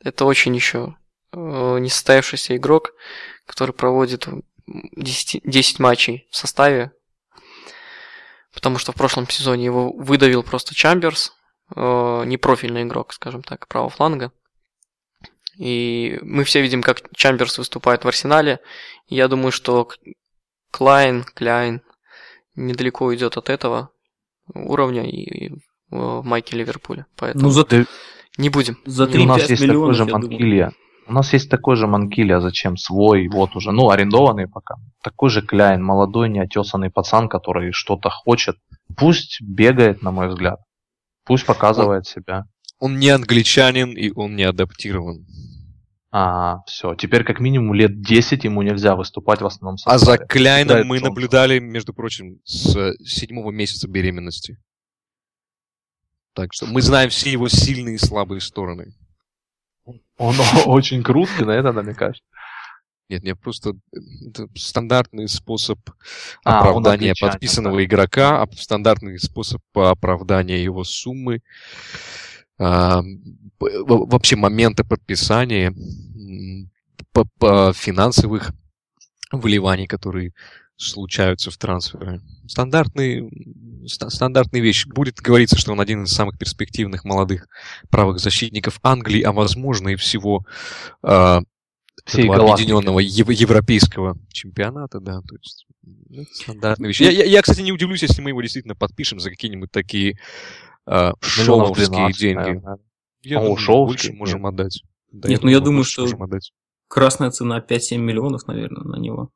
это 0.02 0.24
очень 0.24 0.54
еще 0.54 0.96
э, 1.32 1.36
несостоявшийся 1.36 2.56
игрок, 2.56 2.94
который 3.44 3.72
проводит 3.72 4.26
10, 4.66 5.42
10 5.44 5.78
матчей 5.78 6.26
в 6.30 6.36
составе, 6.38 6.92
потому 8.54 8.78
что 8.78 8.92
в 8.92 8.94
прошлом 8.94 9.28
сезоне 9.28 9.66
его 9.66 9.92
выдавил 9.92 10.42
просто 10.42 10.74
Чамберс, 10.74 11.34
э, 11.74 12.24
непрофильный 12.26 12.82
игрок, 12.82 13.12
скажем 13.12 13.42
так, 13.42 13.68
правого 13.68 13.90
фланга. 13.90 14.32
И 15.58 16.18
мы 16.22 16.44
все 16.44 16.62
видим, 16.62 16.82
как 16.82 17.02
Чамберс 17.14 17.58
выступает 17.58 18.04
в 18.04 18.08
Арсенале. 18.08 18.60
Я 19.06 19.28
думаю, 19.28 19.52
что 19.52 19.88
Клайн, 20.70 21.24
Кляйн 21.34 21.82
недалеко 22.54 23.06
уйдет 23.06 23.36
от 23.36 23.50
этого 23.50 23.90
уровня 24.54 25.08
и, 25.08 25.46
и 25.46 25.52
в 25.90 26.22
майке 26.24 26.56
Ливерпуля. 26.56 27.06
Поэтому 27.16 27.44
ну, 27.44 27.50
за... 27.50 27.66
не 28.38 28.48
будем. 28.48 28.78
За 28.86 29.06
3 29.06 29.22
у 29.22 29.26
нас 29.26 29.48
есть 29.50 29.66
такой 29.66 29.94
же 29.94 30.04
Манкилья. 30.06 30.72
У 31.06 31.12
нас 31.12 31.32
есть 31.32 31.50
такой 31.50 31.76
же 31.76 31.86
Манкилья, 31.86 32.40
зачем 32.40 32.76
свой, 32.76 33.28
вот 33.28 33.56
уже, 33.56 33.72
ну, 33.72 33.90
арендованный 33.90 34.48
пока. 34.48 34.76
Такой 35.02 35.30
же 35.30 35.42
Кляйн, 35.42 35.82
молодой, 35.82 36.28
неотесанный 36.28 36.90
пацан, 36.90 37.28
который 37.28 37.72
что-то 37.72 38.08
хочет. 38.08 38.56
Пусть 38.96 39.42
бегает, 39.42 40.02
на 40.02 40.12
мой 40.12 40.28
взгляд. 40.28 40.60
Пусть 41.24 41.46
показывает 41.46 42.04
он, 42.06 42.12
себя. 42.12 42.44
Он 42.78 42.98
не 42.98 43.10
англичанин 43.10 43.92
и 43.92 44.10
он 44.14 44.36
не 44.36 44.44
адаптирован. 44.44 45.26
А, 46.10 46.58
все. 46.66 46.94
Теперь 46.94 47.24
как 47.24 47.40
минимум 47.40 47.72
лет 47.72 48.02
10 48.02 48.44
ему 48.44 48.62
нельзя 48.62 48.96
выступать 48.96 49.40
в 49.40 49.46
основном 49.46 49.78
составе. 49.78 49.94
А 49.94 49.98
за 49.98 50.26
Кляйном 50.26 50.86
мы 50.86 51.00
наблюдали, 51.00 51.58
между 51.58 51.94
прочим, 51.94 52.38
с 52.44 52.94
седьмого 53.04 53.50
месяца 53.50 53.88
беременности. 53.88 54.58
Так 56.34 56.52
что 56.52 56.66
мы 56.66 56.82
знаем 56.82 57.08
все 57.08 57.30
его 57.30 57.48
сильные 57.48 57.94
и 57.94 57.98
слабые 57.98 58.40
стороны. 58.40 58.94
Он 60.18 60.36
очень 60.66 61.02
крутой, 61.02 61.46
на 61.46 61.52
это 61.52 61.72
намекаешь. 61.72 62.22
Нет, 63.08 63.22
нет, 63.22 63.38
просто 63.38 63.74
это 64.26 64.48
стандартный 64.54 65.28
способ 65.28 65.78
а, 66.44 66.60
оправдания 66.60 67.14
подписанного 67.20 67.76
да. 67.76 67.84
игрока, 67.84 68.46
стандартный 68.52 69.18
способ 69.18 69.60
оправдания 69.74 70.62
его 70.62 70.82
суммы, 70.84 71.42
а, 72.58 73.02
вообще 73.58 74.36
момента 74.36 74.84
подписания, 74.84 75.74
по, 77.12 77.26
по 77.38 77.72
финансовых 77.74 78.52
вливаний, 79.30 79.86
которые 79.86 80.32
случаются 80.76 81.50
в 81.50 81.56
трансферы. 81.56 82.20
Стандартный, 82.46 83.30
стандартная 83.86 84.60
вещь. 84.60 84.86
Будет 84.86 85.16
говориться, 85.16 85.56
что 85.56 85.72
он 85.72 85.80
один 85.80 86.04
из 86.04 86.12
самых 86.12 86.38
перспективных 86.38 87.04
молодых 87.04 87.46
правых 87.90 88.18
защитников 88.18 88.78
Англии, 88.82 89.22
а 89.22 89.32
возможно 89.32 89.90
и 89.90 89.96
всего 89.96 90.44
э, 91.02 91.40
всей 92.04 92.28
объединенного 92.28 93.00
ев- 93.00 93.30
европейского 93.30 94.16
чемпионата, 94.32 95.00
да, 95.00 95.20
то 95.20 95.36
есть 95.36 95.66
ну, 95.82 96.24
стандартная 96.32 96.88
вещь. 96.88 97.00
Я, 97.00 97.10
я, 97.10 97.24
я, 97.24 97.42
кстати, 97.42 97.60
не 97.60 97.72
удивлюсь, 97.72 98.02
если 98.02 98.20
мы 98.22 98.30
его 98.30 98.42
действительно 98.42 98.74
подпишем 98.74 99.20
за 99.20 99.30
какие-нибудь 99.30 99.70
такие 99.70 100.18
э, 100.86 101.12
шоуовские 101.20 101.86
12, 101.86 102.20
деньги. 102.20 102.36
Наверное. 102.36 102.78
Я 103.22 103.38
О, 103.38 103.56
думаю, 103.56 103.86
больше 103.86 104.12
можем 104.12 104.42
нет. 104.42 104.48
отдать. 104.52 104.82
Да, 105.12 105.28
нет, 105.28 105.42
ну 105.42 105.50
я 105.50 105.60
думаю, 105.60 105.84
что 105.84 106.08
красная 106.88 107.30
цена 107.30 107.60
5-7 107.60 107.98
миллионов, 107.98 108.46
наверное, 108.46 108.82
на 108.82 108.96
него. 108.96 109.30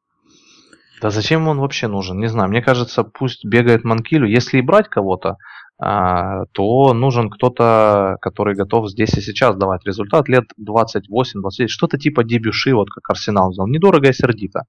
Да 1.00 1.10
зачем 1.10 1.46
он 1.48 1.58
вообще 1.60 1.88
нужен? 1.88 2.18
Не 2.18 2.28
знаю. 2.28 2.48
Мне 2.48 2.62
кажется, 2.62 3.04
пусть 3.04 3.44
бегает 3.44 3.84
Манкилю. 3.84 4.26
Если 4.26 4.58
и 4.58 4.62
брать 4.62 4.88
кого-то, 4.88 5.30
а, 5.30 5.36
то 5.78 6.94
нужен 6.94 7.28
кто-то, 7.28 8.16
который 8.22 8.54
готов 8.54 8.88
здесь 8.88 9.12
и 9.14 9.20
сейчас 9.20 9.56
давать 9.56 9.84
результат. 9.84 10.28
Лет 10.28 10.44
28-29, 10.58 11.68
что-то 11.68 11.98
типа 11.98 12.24
дебюши, 12.24 12.74
вот 12.74 12.88
как 12.88 13.10
Арсенал 13.10 13.50
взял, 13.50 13.66
недорого 13.66 14.08
и 14.08 14.12
сердито. 14.12 14.62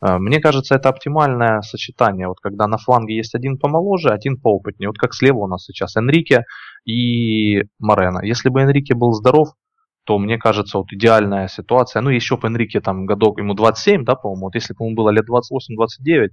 А, 0.00 0.18
мне 0.18 0.40
кажется, 0.40 0.74
это 0.74 0.88
оптимальное 0.88 1.60
сочетание, 1.62 2.28
вот 2.28 2.40
когда 2.40 2.66
на 2.66 2.78
фланге 2.78 3.16
есть 3.16 3.34
один 3.34 3.58
помоложе, 3.58 4.10
один 4.10 4.36
поопытнее, 4.40 4.88
вот 4.88 4.98
как 4.98 5.14
слева 5.14 5.38
у 5.38 5.46
нас 5.46 5.64
сейчас 5.64 5.96
Энрике 5.96 6.44
и 6.84 7.64
Морено. 7.78 8.20
Если 8.24 8.48
бы 8.48 8.60
Энрике 8.60 8.94
был 8.94 9.12
здоров, 9.12 9.48
то 10.04 10.18
мне 10.18 10.38
кажется, 10.38 10.78
вот 10.78 10.92
идеальная 10.92 11.48
ситуация, 11.48 12.00
ну 12.00 12.10
еще 12.10 12.36
по 12.36 12.46
Энрике 12.46 12.80
там 12.80 13.06
годок, 13.06 13.38
ему 13.38 13.54
27, 13.54 14.04
да, 14.04 14.14
по-моему, 14.14 14.46
вот 14.46 14.54
если 14.54 14.72
бы 14.74 14.84
ему 14.84 14.94
было 14.94 15.10
лет 15.10 15.26
28-29, 15.28 16.30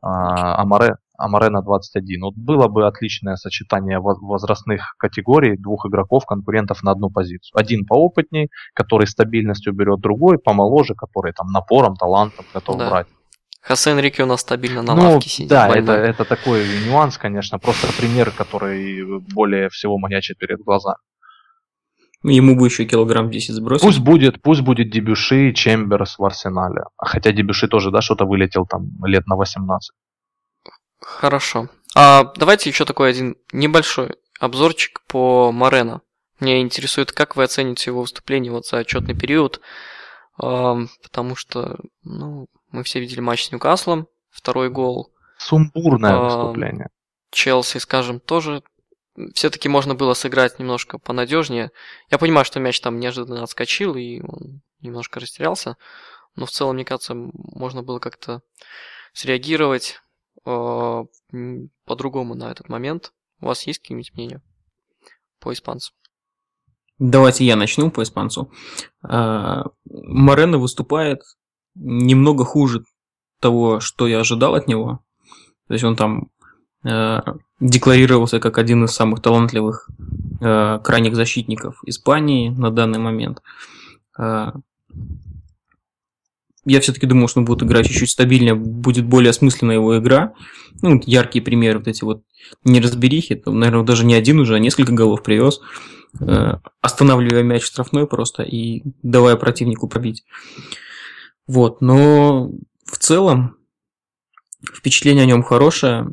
а 0.00 0.64
Море, 0.64 0.96
Амаре 1.18 1.50
на 1.50 1.62
21. 1.62 2.22
Вот 2.22 2.34
было 2.36 2.68
бы 2.68 2.86
отличное 2.86 3.34
сочетание 3.36 3.98
возрастных 3.98 4.94
категорий 4.98 5.56
двух 5.56 5.86
игроков, 5.86 6.24
конкурентов 6.24 6.82
на 6.84 6.92
одну 6.92 7.10
позицию. 7.10 7.58
Один 7.58 7.84
поопытней, 7.84 8.48
который 8.72 9.06
стабильностью 9.06 9.72
берет 9.72 10.00
другой, 10.00 10.38
помоложе, 10.38 10.94
который 10.94 11.32
там 11.32 11.48
напором, 11.48 11.96
талантом 11.96 12.44
готов 12.54 12.78
да. 12.78 12.90
брать. 12.90 13.06
Хосе 13.60 13.90
Энрике 13.90 14.22
у 14.22 14.26
нас 14.26 14.40
стабильно 14.40 14.82
на 14.82 14.94
ну, 14.94 15.14
лавке 15.14 15.28
сидит. 15.28 15.50
Да, 15.50 15.68
это, 15.68 15.92
это 15.92 16.24
такой 16.24 16.64
нюанс, 16.86 17.18
конечно, 17.18 17.58
просто 17.58 17.88
пример, 17.98 18.30
который 18.30 19.20
более 19.34 19.68
всего 19.68 19.98
маячит 19.98 20.38
перед 20.38 20.60
глазами. 20.60 20.98
Ему 22.22 22.56
бы 22.56 22.66
еще 22.66 22.84
килограмм 22.84 23.30
10 23.30 23.54
сбросить. 23.54 23.82
Пусть 23.82 24.00
будет, 24.00 24.42
пусть 24.42 24.62
будет 24.62 24.90
Дебюши, 24.90 25.52
Чемберс 25.52 26.18
в 26.18 26.24
Арсенале. 26.24 26.84
Хотя 26.96 27.32
Дебюши 27.32 27.68
тоже, 27.68 27.90
да, 27.90 28.00
что-то 28.00 28.24
вылетел 28.24 28.66
там 28.66 28.88
лет 29.04 29.26
на 29.26 29.36
18. 29.36 29.94
Хорошо. 31.00 31.68
А 31.94 32.32
давайте 32.36 32.70
еще 32.70 32.84
такой 32.84 33.10
один 33.10 33.36
небольшой 33.52 34.16
обзорчик 34.40 35.00
по 35.06 35.52
Морено. 35.52 36.02
Меня 36.40 36.60
интересует, 36.60 37.12
как 37.12 37.34
вы 37.34 37.44
оцените 37.44 37.90
его 37.90 38.02
выступление 38.02 38.52
вот 38.52 38.66
за 38.66 38.78
отчетный 38.78 39.14
период, 39.14 39.60
потому 40.36 41.34
что, 41.34 41.78
ну, 42.04 42.46
мы 42.70 42.84
все 42.84 43.00
видели 43.00 43.20
матч 43.20 43.46
с 43.46 43.52
Ньюкаслом, 43.52 44.06
второй 44.30 44.70
гол. 44.70 45.12
Сумбурное 45.38 46.16
выступление. 46.18 46.90
Челси, 47.30 47.78
скажем, 47.78 48.20
тоже 48.20 48.62
все-таки 49.34 49.68
можно 49.68 49.96
было 49.96 50.14
сыграть 50.14 50.60
немножко 50.60 50.98
понадежнее. 50.98 51.72
Я 52.10 52.18
понимаю, 52.18 52.44
что 52.44 52.60
мяч 52.60 52.80
там 52.80 53.00
неожиданно 53.00 53.42
отскочил, 53.42 53.96
и 53.96 54.20
он 54.20 54.60
немножко 54.80 55.18
растерялся. 55.18 55.76
но 56.36 56.46
в 56.46 56.50
целом, 56.50 56.76
мне 56.76 56.84
кажется, 56.84 57.14
можно 57.14 57.82
было 57.82 57.98
как-то 57.98 58.42
среагировать 59.12 60.00
по-другому 61.84 62.34
на 62.34 62.50
этот 62.50 62.68
момент. 62.68 63.12
У 63.40 63.46
вас 63.46 63.66
есть 63.66 63.80
какие-нибудь 63.80 64.14
мнения 64.14 64.42
по 65.40 65.52
испанцу? 65.52 65.92
Давайте 66.98 67.44
я 67.44 67.56
начну 67.56 67.90
по 67.90 68.02
испанцу. 68.02 68.50
А, 69.02 69.66
Морено 69.84 70.58
выступает 70.58 71.22
немного 71.74 72.44
хуже 72.44 72.84
того, 73.40 73.78
что 73.80 74.08
я 74.08 74.20
ожидал 74.20 74.54
от 74.54 74.66
него. 74.66 75.00
То 75.68 75.74
есть 75.74 75.84
он 75.84 75.94
там 75.94 76.30
э, 76.82 77.20
декларировался 77.60 78.40
как 78.40 78.58
один 78.58 78.84
из 78.84 78.92
самых 78.92 79.22
талантливых 79.22 79.88
э, 80.40 80.80
крайних 80.82 81.14
защитников 81.14 81.80
Испании 81.84 82.48
на 82.48 82.70
данный 82.72 82.98
момент. 82.98 83.42
Я 86.68 86.80
все-таки 86.80 87.06
думал, 87.06 87.28
что 87.28 87.40
он 87.40 87.46
будет 87.46 87.62
играть 87.62 87.86
чуть-чуть 87.86 88.10
стабильнее, 88.10 88.54
будет 88.54 89.06
более 89.06 89.30
осмысленная 89.30 89.76
его 89.76 89.98
игра. 89.98 90.34
Ну, 90.82 91.00
яркие 91.06 91.42
примеры, 91.42 91.78
вот 91.78 91.88
эти 91.88 92.04
вот 92.04 92.22
неразберихи, 92.64 93.36
там, 93.36 93.58
наверное, 93.58 93.84
даже 93.84 94.04
не 94.04 94.14
один 94.14 94.38
уже, 94.38 94.54
а 94.54 94.58
несколько 94.58 94.92
голов 94.92 95.22
привез, 95.22 95.60
э, 96.20 96.52
останавливая 96.80 97.42
мяч 97.42 97.62
штрафной 97.62 98.06
просто 98.06 98.42
и 98.42 98.82
давая 99.02 99.36
противнику 99.36 99.88
пробить. 99.88 100.24
Вот, 101.46 101.80
но 101.80 102.50
в 102.84 102.98
целом 102.98 103.56
впечатление 104.72 105.24
о 105.24 105.26
нем 105.26 105.42
хорошее. 105.42 106.08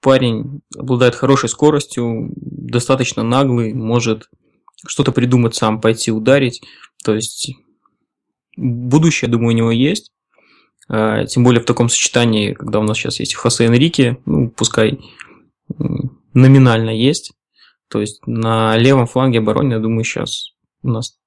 Парень 0.00 0.60
обладает 0.76 1.14
хорошей 1.14 1.48
скоростью, 1.48 2.32
достаточно 2.36 3.22
наглый, 3.22 3.72
может 3.72 4.28
что-то 4.86 5.12
придумать 5.12 5.54
сам, 5.54 5.80
пойти 5.80 6.12
ударить. 6.12 6.62
То 7.02 7.14
есть 7.14 7.52
будущее, 8.56 9.30
думаю, 9.30 9.54
у 9.54 9.56
него 9.56 9.70
есть. 9.70 10.12
А, 10.88 11.24
тем 11.24 11.44
более 11.44 11.60
в 11.60 11.66
таком 11.66 11.88
сочетании, 11.88 12.52
когда 12.52 12.80
у 12.80 12.82
нас 12.82 12.98
сейчас 12.98 13.20
есть 13.20 13.34
Хосе 13.34 13.66
Энрике, 13.66 14.18
ну, 14.26 14.50
пускай 14.50 15.00
номинально 16.34 16.90
есть. 16.90 17.32
То 17.88 18.00
есть 18.00 18.26
на 18.26 18.76
левом 18.76 19.06
фланге 19.06 19.38
обороны, 19.38 19.74
я 19.74 19.78
думаю, 19.78 20.04
сейчас 20.04 20.52
у 20.82 20.88
нас 20.88 21.18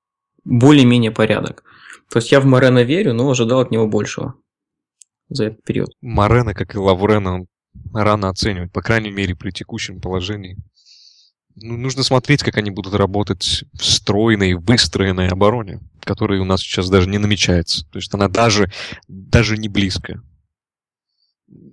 более-менее 0.44 1.12
порядок. 1.12 1.64
То 2.10 2.20
есть 2.20 2.32
я 2.32 2.40
в 2.40 2.46
Морена 2.46 2.84
верю, 2.84 3.14
но 3.14 3.30
ожидал 3.30 3.62
от 3.62 3.72
него 3.72 3.88
большего 3.88 4.36
за 5.30 5.46
этот 5.46 5.64
период. 5.64 5.90
Морена, 6.02 6.54
как 6.54 6.76
и 6.76 6.78
Лаврена, 6.78 7.46
рано 7.94 8.30
оценивать, 8.30 8.72
по 8.72 8.82
крайней 8.82 9.12
мере, 9.12 9.36
при 9.36 9.52
текущем 9.52 10.00
положении. 10.00 10.58
Ну, 11.60 11.76
нужно 11.76 12.04
смотреть, 12.04 12.44
как 12.44 12.58
они 12.58 12.70
будут 12.70 12.94
работать 12.94 13.64
в 13.74 13.84
стройной, 13.84 14.54
выстроенной 14.54 15.28
обороне, 15.28 15.80
которая 16.02 16.40
у 16.40 16.46
нас 16.46 16.62
сейчас 16.62 16.88
даже 16.88 17.10
не 17.10 17.18
намечается. 17.18 17.84
То 17.90 17.98
есть 17.98 18.14
она 18.14 18.28
даже, 18.28 18.72
даже 19.08 19.58
не 19.58 19.68
близко. 19.68 20.22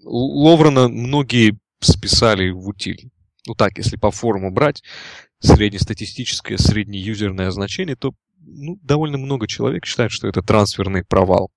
Ловрена 0.05 0.89
многие 0.89 1.59
списали 1.81 2.49
в 2.51 2.67
утиль. 2.67 3.11
Ну 3.47 3.55
так, 3.55 3.77
если 3.77 3.97
по 3.97 4.11
форму 4.11 4.51
брать, 4.51 4.83
среднестатистическое, 5.41 6.57
среднеюзерное 6.57 7.51
значение, 7.51 7.97
то 7.97 8.15
ну, 8.39 8.79
довольно 8.83 9.19
много 9.19 9.47
человек 9.47 9.85
считают, 9.85 10.13
что 10.13 10.27
это 10.29 10.41
трансферный 10.41 11.05
провал. 11.05 11.51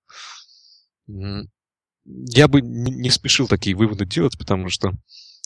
Я 1.07 2.47
бы 2.49 2.61
не 2.61 3.09
спешил 3.09 3.47
такие 3.47 3.75
выводы 3.75 4.05
делать, 4.05 4.37
потому 4.37 4.67
что 4.67 4.91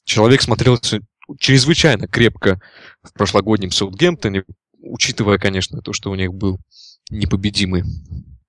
человек 0.03 0.41
смотрелся 0.41 1.01
чрезвычайно 1.39 2.07
крепко 2.07 2.61
в 3.03 3.13
прошлогоднем 3.13 3.71
Саутгемптоне, 3.71 4.43
учитывая, 4.79 5.37
конечно, 5.37 5.81
то, 5.81 5.93
что 5.93 6.11
у 6.11 6.15
них 6.15 6.33
был 6.33 6.59
непобедимый 7.09 7.83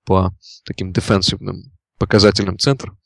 по 0.05 0.33
таким 0.65 0.91
дефенсивным 0.91 1.71
показательным 1.97 2.59
центрам. 2.59 2.97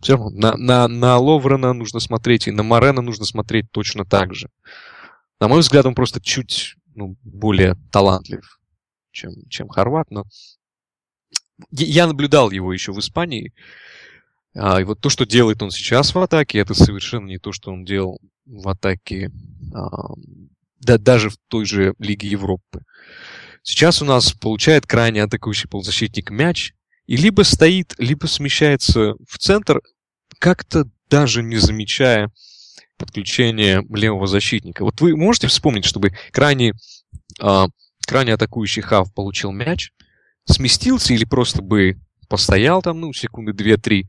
Все 0.00 0.16
равно 0.16 0.30
на, 0.30 0.56
на, 0.56 0.88
на 0.88 1.18
Ловрена 1.18 1.72
нужно 1.72 2.00
смотреть, 2.00 2.46
и 2.46 2.52
на 2.52 2.62
Морена 2.62 3.02
нужно 3.02 3.24
смотреть 3.24 3.70
точно 3.70 4.04
так 4.04 4.34
же. 4.34 4.48
На 5.40 5.48
мой 5.48 5.60
взгляд, 5.60 5.86
он 5.86 5.94
просто 5.94 6.20
чуть 6.20 6.76
ну, 6.94 7.16
более 7.22 7.76
талантлив, 7.92 8.60
чем, 9.10 9.32
чем 9.48 9.68
Хорват, 9.68 10.10
но 10.10 10.24
я 11.70 12.06
наблюдал 12.06 12.50
его 12.50 12.72
еще 12.72 12.92
в 12.92 12.98
Испании, 13.00 13.52
а, 14.58 14.80
и 14.80 14.84
вот 14.84 15.00
то, 15.00 15.08
что 15.08 15.24
делает 15.24 15.62
он 15.62 15.70
сейчас 15.70 16.14
в 16.14 16.18
атаке, 16.18 16.58
это 16.58 16.74
совершенно 16.74 17.26
не 17.26 17.38
то, 17.38 17.52
что 17.52 17.70
он 17.70 17.84
делал 17.84 18.20
в 18.44 18.68
атаке 18.68 19.30
а, 19.74 20.14
да, 20.80 20.98
даже 20.98 21.30
в 21.30 21.36
той 21.48 21.64
же 21.64 21.94
Лиге 21.98 22.28
Европы. 22.28 22.82
Сейчас 23.62 24.00
у 24.02 24.04
нас 24.04 24.32
получает 24.32 24.86
крайне 24.86 25.22
атакующий 25.22 25.68
полузащитник 25.68 26.30
мяч, 26.30 26.72
и 27.06 27.16
либо 27.16 27.42
стоит, 27.42 27.94
либо 27.98 28.26
смещается 28.26 29.14
в 29.28 29.38
центр, 29.38 29.80
как-то 30.38 30.84
даже 31.10 31.42
не 31.42 31.56
замечая 31.56 32.30
подключения 32.96 33.84
левого 33.88 34.26
защитника. 34.26 34.84
Вот 34.84 35.00
вы 35.00 35.16
можете 35.16 35.46
вспомнить, 35.46 35.84
чтобы 35.84 36.12
крайне, 36.32 36.74
э, 37.40 37.64
крайне 38.06 38.34
атакующий 38.34 38.82
хав 38.82 39.12
получил 39.14 39.52
мяч, 39.52 39.92
сместился 40.44 41.14
или 41.14 41.24
просто 41.24 41.62
бы 41.62 41.98
постоял 42.28 42.82
там, 42.82 43.00
ну, 43.00 43.12
секунды 43.12 43.52
две-три, 43.52 44.08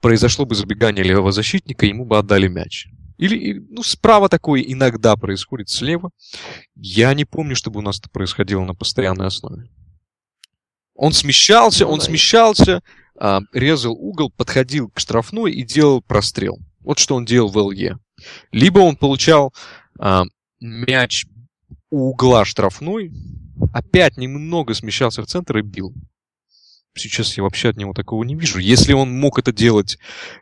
произошло 0.00 0.44
бы 0.44 0.54
забегание 0.54 1.04
левого 1.04 1.32
защитника, 1.32 1.86
ему 1.86 2.04
бы 2.04 2.18
отдали 2.18 2.48
мяч. 2.48 2.88
Или, 3.18 3.62
ну, 3.68 3.82
справа 3.82 4.28
такое 4.28 4.62
иногда 4.62 5.14
происходит, 5.16 5.68
слева. 5.68 6.10
Я 6.74 7.12
не 7.12 7.26
помню, 7.26 7.54
чтобы 7.54 7.80
у 7.80 7.82
нас 7.82 7.98
это 7.98 8.08
происходило 8.08 8.64
на 8.64 8.74
постоянной 8.74 9.26
основе. 9.26 9.70
Он 10.94 11.12
смещался, 11.12 11.86
он 11.86 12.00
смещался, 12.00 12.82
а, 13.18 13.40
резал 13.52 13.92
угол, 13.92 14.30
подходил 14.30 14.88
к 14.88 14.98
штрафной 14.98 15.52
и 15.52 15.62
делал 15.62 16.00
прострел. 16.00 16.58
Вот 16.80 16.98
что 16.98 17.14
он 17.14 17.26
делал 17.26 17.48
в 17.50 17.58
ЛЕ. 17.58 17.98
Либо 18.52 18.78
он 18.78 18.96
получал 18.96 19.52
а, 19.98 20.24
мяч 20.60 21.26
у 21.90 22.10
угла 22.10 22.46
штрафной, 22.46 23.12
опять 23.74 24.16
немного 24.16 24.72
смещался 24.72 25.22
в 25.22 25.26
центр 25.26 25.58
и 25.58 25.62
бил. 25.62 25.94
Сейчас 26.94 27.36
я 27.36 27.42
вообще 27.44 27.68
от 27.68 27.76
него 27.76 27.92
такого 27.92 28.24
не 28.24 28.34
вижу. 28.34 28.58
Если 28.58 28.92
он 28.92 29.12
мог 29.12 29.38
это 29.38 29.52
делать 29.52 29.98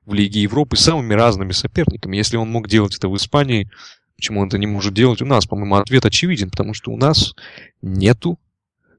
в 0.07 0.14
Лиге 0.14 0.42
Европы 0.42 0.76
с 0.76 0.80
самыми 0.80 1.14
разными 1.14 1.53
соперниками, 1.53 2.16
если 2.16 2.36
он 2.36 2.51
мог 2.51 2.68
делать 2.68 2.96
это 2.96 3.09
в 3.09 3.16
Испании, 3.16 3.70
почему 4.16 4.40
он 4.40 4.49
это 4.49 4.59
не 4.59 4.66
может 4.66 4.94
делать 4.94 5.20
у 5.20 5.26
нас? 5.26 5.46
По-моему, 5.46 5.76
ответ 5.76 6.07
очевиден, 6.07 6.51
потому 6.51 6.74
что 6.74 6.90
у 6.90 6.96
нас 6.96 7.34
нету 7.82 8.38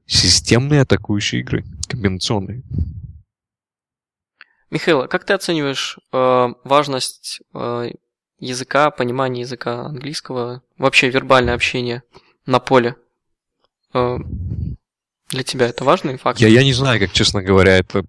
системной 0.06 0.80
атакующей 0.80 1.40
игры, 1.40 1.64
комбинационной. 1.88 2.62
Михаил, 4.70 5.02
а 5.02 5.08
как 5.08 5.24
ты 5.24 5.32
оцениваешь 5.32 5.98
э, 6.12 6.48
важность 6.62 7.42
э, 7.54 7.90
языка, 8.38 8.90
понимания 8.90 9.40
языка 9.40 9.86
английского, 9.86 10.62
вообще 10.78 11.10
вербальное 11.10 11.54
общение 11.54 12.04
на 12.46 12.60
поле? 12.60 12.94
Э, 13.92 14.18
для 15.30 15.42
тебя 15.42 15.66
это 15.66 15.84
важный 15.84 16.16
фактор? 16.16 16.46
Я, 16.46 16.52
я 16.52 16.64
не 16.64 16.72
знаю, 16.72 17.00
как, 17.00 17.12
честно 17.12 17.42
говоря, 17.42 17.78
это... 17.78 18.04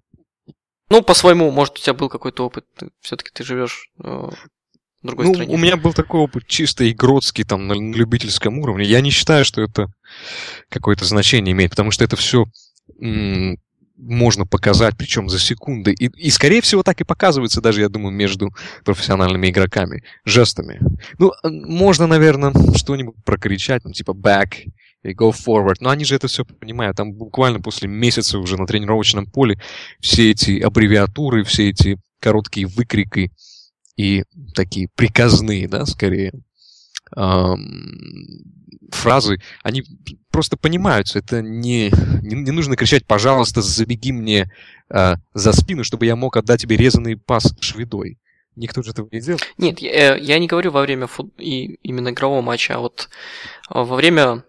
Ну, 0.88 1.02
по-своему, 1.02 1.50
может, 1.50 1.78
у 1.78 1.80
тебя 1.80 1.94
был 1.94 2.08
какой-то 2.08 2.44
опыт, 2.44 2.66
все-таки 3.00 3.30
ты 3.32 3.44
живешь 3.44 3.88
э, 3.98 4.02
в 5.02 5.06
другой 5.06 5.26
ну, 5.26 5.34
стране. 5.34 5.54
У 5.54 5.56
меня 5.56 5.76
был 5.76 5.94
такой 5.94 6.20
опыт 6.20 6.46
чисто 6.46 6.90
игротский, 6.90 7.44
там, 7.44 7.66
на 7.66 7.72
любительском 7.72 8.58
уровне. 8.58 8.84
Я 8.84 9.00
не 9.00 9.10
считаю, 9.10 9.44
что 9.44 9.62
это 9.62 9.86
какое-то 10.68 11.04
значение 11.04 11.52
имеет, 11.52 11.70
потому 11.70 11.92
что 11.92 12.04
это 12.04 12.16
все 12.16 12.44
м- 13.00 13.58
можно 13.96 14.44
показать, 14.44 14.96
причем 14.98 15.28
за 15.28 15.38
секунды. 15.38 15.92
И, 15.92 16.06
и, 16.06 16.30
скорее 16.30 16.60
всего, 16.60 16.82
так 16.82 17.00
и 17.00 17.04
показывается 17.04 17.60
даже, 17.60 17.80
я 17.80 17.88
думаю, 17.88 18.12
между 18.12 18.50
профессиональными 18.84 19.48
игроками, 19.48 20.02
жестами. 20.24 20.80
Ну, 21.18 21.32
можно, 21.44 22.06
наверное, 22.06 22.52
что-нибудь 22.76 23.14
прокричать, 23.24 23.84
ну, 23.84 23.92
типа 23.92 24.10
back 24.10 24.66
и 25.02 25.14
go 25.14 25.32
forward. 25.32 25.76
Но 25.80 25.90
они 25.90 26.04
же 26.04 26.14
это 26.14 26.28
все 26.28 26.44
понимают. 26.44 26.96
Там 26.96 27.12
буквально 27.12 27.60
после 27.60 27.88
месяца 27.88 28.38
уже 28.38 28.56
на 28.56 28.66
тренировочном 28.66 29.26
поле 29.26 29.60
все 30.00 30.30
эти 30.30 30.60
аббревиатуры, 30.60 31.44
все 31.44 31.70
эти 31.70 31.98
короткие 32.20 32.66
выкрики 32.66 33.32
и 33.96 34.24
такие 34.54 34.88
приказные, 34.94 35.68
да, 35.68 35.84
скорее, 35.86 36.32
эм, 37.16 38.44
фразы, 38.90 39.40
они 39.62 39.84
просто 40.30 40.56
понимаются. 40.56 41.18
Это 41.18 41.42
не, 41.42 41.90
не, 42.22 42.36
не 42.36 42.50
нужно 42.50 42.76
кричать, 42.76 43.06
пожалуйста, 43.06 43.60
забеги 43.60 44.12
мне 44.12 44.50
э, 44.88 45.14
за 45.34 45.52
спину, 45.52 45.84
чтобы 45.84 46.06
я 46.06 46.16
мог 46.16 46.36
отдать 46.36 46.62
тебе 46.62 46.76
резанный 46.76 47.16
пас 47.16 47.54
шведой. 47.60 48.18
Никто 48.54 48.82
же 48.82 48.90
этого 48.90 49.08
не 49.10 49.20
делал. 49.20 49.40
Нет, 49.56 49.78
я, 49.80 50.14
я 50.16 50.38
не 50.38 50.46
говорю 50.46 50.70
во 50.72 50.82
время 50.82 51.06
фут... 51.06 51.32
и 51.38 51.74
именно 51.82 52.10
игрового 52.10 52.42
матча, 52.42 52.76
а 52.76 52.80
вот 52.80 53.08
во 53.70 53.96
время 53.96 54.44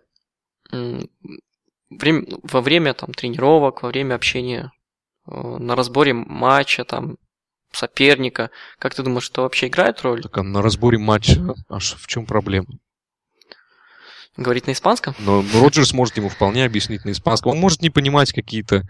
время, 1.89 2.25
во 2.43 2.61
время 2.61 2.93
там, 2.93 3.13
тренировок, 3.13 3.83
во 3.83 3.89
время 3.89 4.15
общения 4.15 4.71
э, 5.27 5.31
на 5.31 5.75
разборе 5.75 6.13
матча, 6.13 6.83
там, 6.85 7.17
соперника, 7.71 8.51
как 8.79 8.95
ты 8.95 9.03
думаешь, 9.03 9.23
что 9.23 9.43
вообще 9.43 9.67
играет 9.67 10.01
роль? 10.01 10.21
Так, 10.21 10.37
а 10.37 10.43
на 10.43 10.61
разборе 10.61 10.97
матча 10.97 11.41
аж 11.69 11.95
в 11.95 12.07
чем 12.07 12.25
проблема? 12.25 12.67
говорить 14.35 14.67
на 14.67 14.71
испанском. 14.71 15.13
Но 15.19 15.45
Роджерс 15.53 15.93
может 15.93 16.17
ему 16.17 16.29
вполне 16.29 16.65
объяснить 16.65 17.05
на 17.05 17.11
испанском. 17.11 17.51
Он 17.51 17.59
может 17.59 17.81
не 17.81 17.89
понимать 17.89 18.33
какие-то... 18.33 18.83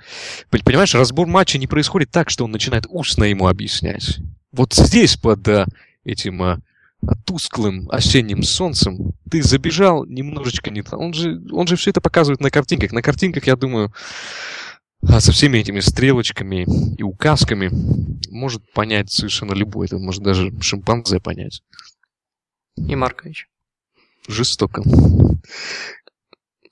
Понимаешь, 0.49 0.95
разбор 0.95 1.27
матча 1.27 1.57
не 1.57 1.67
происходит 1.67 2.11
так, 2.11 2.29
что 2.29 2.45
он 2.45 2.51
начинает 2.51 2.85
устно 2.87 3.25
ему 3.25 3.47
объяснять. 3.47 4.19
Вот 4.51 4.73
здесь 4.73 5.17
под 5.17 5.47
а, 5.49 5.65
этим 6.05 6.41
а, 6.41 6.59
тусклым 7.25 7.89
осенним 7.89 8.43
солнцем 8.43 9.12
ты 9.33 9.41
забежал 9.41 10.05
немножечко 10.05 10.69
не 10.69 10.83
так. 10.83 10.99
Он 10.99 11.11
же, 11.11 11.41
он 11.51 11.65
же 11.65 11.75
все 11.75 11.89
это 11.89 12.01
показывает 12.01 12.39
на 12.39 12.51
картинках. 12.51 12.91
На 12.91 13.01
картинках, 13.01 13.47
я 13.47 13.55
думаю, 13.55 13.91
а 15.09 15.19
со 15.19 15.31
всеми 15.31 15.57
этими 15.57 15.79
стрелочками 15.79 16.67
и 16.95 17.01
указками 17.01 17.71
может 18.29 18.61
понять 18.73 19.11
совершенно 19.11 19.53
любой. 19.53 19.87
Это 19.87 19.97
может 19.97 20.21
даже 20.21 20.53
шимпанзе 20.61 21.19
понять. 21.19 21.63
И 22.77 22.95
Маркович. 22.95 23.47
Жестоко. 24.27 24.83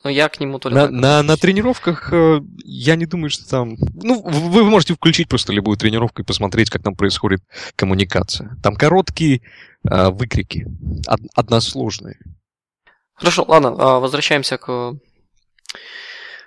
Но 0.03 0.11
я 0.11 0.29
к 0.29 0.39
нему 0.39 0.59
только... 0.59 0.77
На, 0.77 0.89
на, 0.91 1.23
на 1.23 1.37
тренировках 1.37 2.13
э, 2.13 2.41
я 2.63 2.95
не 2.95 3.07
думаю, 3.07 3.31
что 3.31 3.49
там... 3.49 3.75
Ну, 4.03 4.21
вы 4.21 4.63
можете 4.65 4.93
включить 4.93 5.29
просто 5.29 5.51
любую 5.51 5.77
тренировку 5.77 6.21
и 6.21 6.25
посмотреть, 6.25 6.69
как 6.69 6.83
там 6.83 6.95
происходит 6.95 7.41
коммуникация. 7.75 8.55
Там 8.61 8.75
короткие 8.75 9.41
э, 9.83 10.09
выкрики, 10.11 10.67
од, 11.07 11.21
односложные. 11.33 12.19
Хорошо, 13.21 13.45
ладно, 13.47 13.67
э, 13.67 13.99
возвращаемся 13.99 14.57
к, 14.57 14.95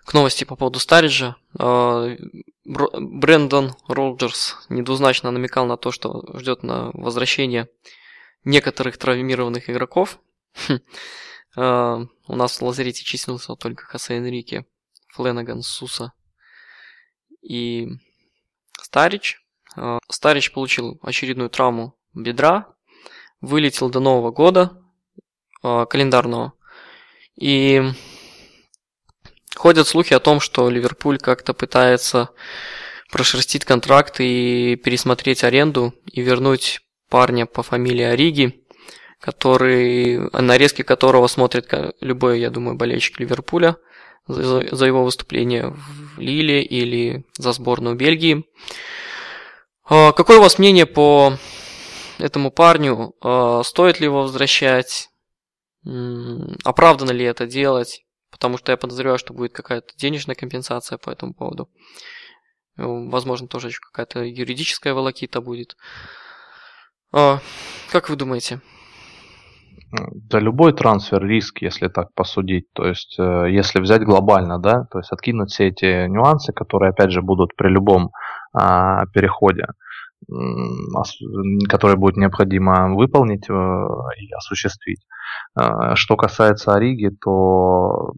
к 0.05 0.12
новости 0.12 0.43
по 0.43 0.57
поводу 0.57 0.81
Стариджа. 0.81 1.37
Э, 1.57 2.16
Брэндон 2.64 3.77
Роджерс 3.87 4.57
недвузначно 4.68 5.31
намекал 5.31 5.66
на 5.66 5.77
то, 5.77 5.93
что 5.93 6.37
ждет 6.37 6.64
на 6.64 6.91
возвращение 6.93 7.68
некоторых 8.43 8.99
травмированных 8.99 9.70
игроков. 9.70 10.18
Хм. 10.66 10.79
Uh, 11.57 12.09
у 12.27 12.35
нас 12.35 12.61
в 12.61 12.64
лазарете 12.64 13.05
числился 13.05 13.55
только 13.55 13.85
Хосе 13.85 14.16
Энрике, 14.16 14.66
Фленаган, 15.12 15.62
Суса 15.62 16.12
и 17.41 17.87
Старич. 18.83 19.41
Старич 20.11 20.53
получил 20.53 20.99
очередную 21.03 21.51
травму 21.51 21.97
бедра, 22.12 22.75
вылетел 23.41 23.89
до 23.89 24.01
Нового 24.01 24.33
года 24.33 24.83
календарного. 25.62 26.55
И 27.39 27.82
ходят 29.55 29.89
слухи 29.89 30.14
о 30.14 30.20
том, 30.20 30.41
что 30.41 30.70
Ливерпуль 30.70 31.18
как-то 31.18 31.55
пытается 31.55 32.30
прошерстить 33.11 33.64
контракт 33.64 34.20
и 34.20 34.76
пересмотреть 34.76 35.45
аренду 35.45 35.95
и 36.11 36.20
вернуть 36.20 36.80
парня 37.09 37.47
по 37.47 37.62
фамилии 37.62 38.05
Ориги 38.05 38.64
который, 39.24 40.18
нарезки 40.32 40.82
которого 40.82 41.28
смотрит 41.28 41.72
любой, 42.03 42.41
я 42.41 42.51
думаю, 42.51 42.76
болельщик 42.76 43.18
Ливерпуля 43.20 43.78
за, 44.28 44.76
за 44.76 44.85
его 44.85 45.03
выступление 45.03 45.70
в 45.70 46.18
Лиле 46.20 46.62
или 46.62 47.24
за 47.39 47.53
сборную 47.53 47.97
Бельгии. 47.97 48.45
А, 49.89 50.12
какое 50.12 50.37
у 50.37 50.43
вас 50.43 50.59
мнение 50.59 50.85
по 50.85 51.39
этому 52.18 52.51
парню? 52.51 53.14
А, 53.22 53.62
стоит 53.62 53.99
ли 53.99 54.05
его 54.05 54.22
возвращать? 54.22 55.09
Оправдано 55.85 57.11
ли 57.11 57.24
это 57.24 57.47
делать? 57.47 58.05
Потому 58.30 58.59
что 58.59 58.72
я 58.72 58.76
подозреваю, 58.76 59.18
что 59.18 59.35
будет 59.35 59.53
какая-то 59.53 59.95
денежная 59.97 60.35
компенсация 60.35 60.99
по 60.99 61.11
этому 61.11 61.35
поводу. 61.35 61.68
Возможно, 62.76 63.47
тоже 63.47 63.68
еще 63.68 63.78
какая-то 63.80 64.24
юридическая 64.24 64.95
волокита 64.95 65.41
будет. 65.41 65.76
А, 67.12 67.39
как 67.93 68.09
вы 68.09 68.16
думаете? 68.16 68.61
Да 70.12 70.41
любой 70.41 70.72
трансфер 70.72 71.24
риск, 71.24 71.62
если 71.62 71.87
так 71.87 72.12
посудить. 72.14 72.72
То 72.72 72.89
есть, 72.89 73.14
э, 73.18 73.47
если 73.51 73.78
взять 73.78 74.03
глобально, 74.03 74.59
да, 74.59 74.87
то 74.91 74.99
есть 74.99 75.12
откинуть 75.12 75.51
все 75.51 75.68
эти 75.68 76.09
нюансы, 76.09 76.53
которые, 76.53 76.91
опять 76.91 77.12
же, 77.12 77.22
будут 77.22 77.55
при 77.55 77.68
любом 77.68 78.11
а, 78.53 79.07
переходе, 79.07 79.66
который 81.68 81.97
будет 81.97 82.16
необходимо 82.16 82.95
выполнить 82.95 83.49
э, 83.49 83.53
и 83.53 84.33
осуществить. 84.33 85.01
Э, 85.59 85.95
что 85.95 86.16
касается 86.16 86.75
Ориги, 86.75 87.11
то 87.20 88.12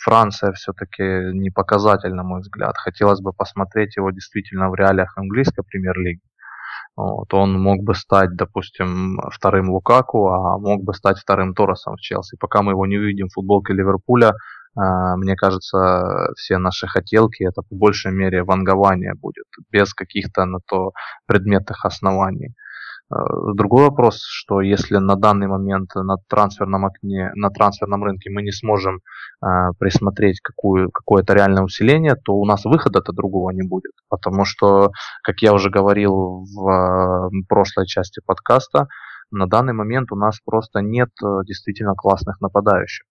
Франция 0.00 0.52
все-таки 0.52 1.32
не 1.32 1.50
показатель, 1.50 2.12
на 2.14 2.22
мой 2.22 2.40
взгляд. 2.40 2.76
Хотелось 2.76 3.20
бы 3.20 3.32
посмотреть 3.32 3.96
его 3.96 4.10
действительно 4.10 4.70
в 4.70 4.74
реалиях 4.74 5.16
английской 5.16 5.62
премьер-лиги. 5.62 6.20
Вот, 6.94 7.32
он 7.32 7.58
мог 7.58 7.82
бы 7.82 7.94
стать, 7.94 8.36
допустим, 8.36 9.18
вторым 9.30 9.70
Лукаку, 9.70 10.28
а 10.28 10.58
мог 10.58 10.82
бы 10.84 10.92
стать 10.92 11.18
вторым 11.18 11.54
Торосом 11.54 11.96
в 11.96 12.00
Челси. 12.00 12.36
Пока 12.38 12.62
мы 12.62 12.72
его 12.72 12.86
не 12.86 12.98
увидим 12.98 13.28
в 13.28 13.32
футболке 13.32 13.72
Ливерпуля, 13.72 14.34
мне 14.74 15.36
кажется, 15.36 16.28
все 16.36 16.58
наши 16.58 16.86
хотелки 16.86 17.42
это 17.42 17.62
по 17.62 17.74
большей 17.74 18.12
мере 18.12 18.42
вангование 18.42 19.14
будет, 19.14 19.46
без 19.70 19.92
каких-то 19.94 20.44
на 20.44 20.60
то 20.66 20.92
предметных 21.26 21.84
оснований. 21.84 22.54
Э, 23.12 23.16
другой 23.54 23.84
вопрос, 23.84 24.22
что 24.22 24.60
если 24.60 24.96
на 24.96 25.16
данный 25.16 25.46
момент 25.46 25.94
на 25.94 26.16
трансферном 26.28 26.86
окне, 26.86 27.30
на 27.34 27.50
трансферном 27.50 28.04
рынке 28.04 28.30
мы 28.30 28.42
не 28.42 28.52
сможем 28.52 29.00
э, 29.44 29.46
присмотреть 29.78 30.40
какую, 30.40 30.90
какое-то 30.90 31.34
реальное 31.34 31.62
усиление, 31.62 32.14
то 32.16 32.34
у 32.34 32.44
нас 32.46 32.64
выхода-то 32.64 33.12
другого 33.12 33.50
не 33.50 33.62
будет. 33.62 33.92
Потому 34.08 34.44
что, 34.44 34.92
как 35.22 35.42
я 35.42 35.52
уже 35.52 35.70
говорил 35.70 36.44
в 36.44 37.28
э, 37.30 37.30
прошлой 37.48 37.86
части 37.86 38.20
подкаста, 38.24 38.88
на 39.30 39.46
данный 39.46 39.72
момент 39.72 40.12
у 40.12 40.16
нас 40.16 40.38
просто 40.44 40.80
нет 40.80 41.10
действительно 41.46 41.94
классных 41.94 42.40
нападающих. 42.42 43.06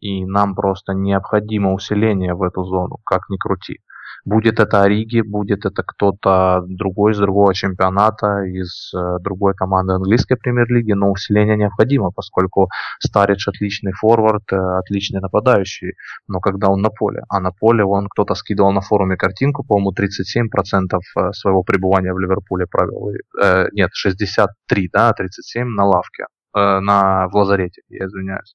И 0.00 0.24
нам 0.24 0.54
просто 0.54 0.92
необходимо 0.92 1.72
усиление 1.74 2.34
в 2.34 2.42
эту 2.42 2.64
зону, 2.64 2.98
как 3.04 3.28
ни 3.28 3.36
крути. 3.36 3.80
Будет 4.24 4.60
это 4.60 4.82
Ориги, 4.82 5.22
будет 5.22 5.64
это 5.64 5.82
кто-то 5.82 6.62
другой 6.66 7.12
из 7.12 7.18
другого 7.18 7.54
чемпионата, 7.54 8.42
из 8.44 8.92
э, 8.94 9.18
другой 9.20 9.54
команды 9.54 9.94
английской 9.94 10.36
премьер-лиги, 10.36 10.92
но 10.92 11.10
усиление 11.10 11.56
необходимо, 11.56 12.10
поскольку 12.10 12.68
Старич 12.98 13.48
отличный 13.48 13.92
форвард, 13.92 14.52
э, 14.52 14.56
отличный 14.56 15.20
нападающий, 15.20 15.94
но 16.28 16.40
когда 16.40 16.68
он 16.68 16.82
на 16.82 16.90
поле, 16.90 17.22
а 17.30 17.40
на 17.40 17.50
поле 17.50 17.84
он 17.84 18.08
кто-то 18.08 18.34
скидывал 18.34 18.72
на 18.72 18.82
форуме 18.82 19.16
картинку, 19.16 19.64
по-моему, 19.64 19.92
37% 19.92 20.98
э, 21.16 21.32
своего 21.32 21.62
пребывания 21.62 22.12
в 22.12 22.18
Ливерпуле 22.18 22.66
провел, 22.66 23.12
э, 23.42 23.68
нет, 23.72 23.90
63, 23.94 24.90
да, 24.92 25.12
37 25.12 25.66
на 25.66 25.86
лавке, 25.86 26.24
э, 26.54 26.80
на, 26.80 27.28
в 27.28 27.36
лазарете, 27.36 27.82
я 27.88 28.04
извиняюсь. 28.04 28.54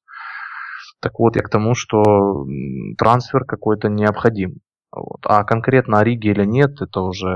Так 1.05 1.19
вот, 1.19 1.35
я 1.35 1.43
к 1.43 1.51
тому, 1.51 1.75
что 1.75 2.47
трансфер 2.97 3.45
какой-то 3.45 3.89
необходим. 3.89 4.55
Вот. 4.91 5.19
А 5.23 5.43
конкретно 5.43 6.01
Риги 6.01 6.29
или 6.29 6.45
нет, 6.45 6.81
это 6.81 7.01
уже 7.01 7.29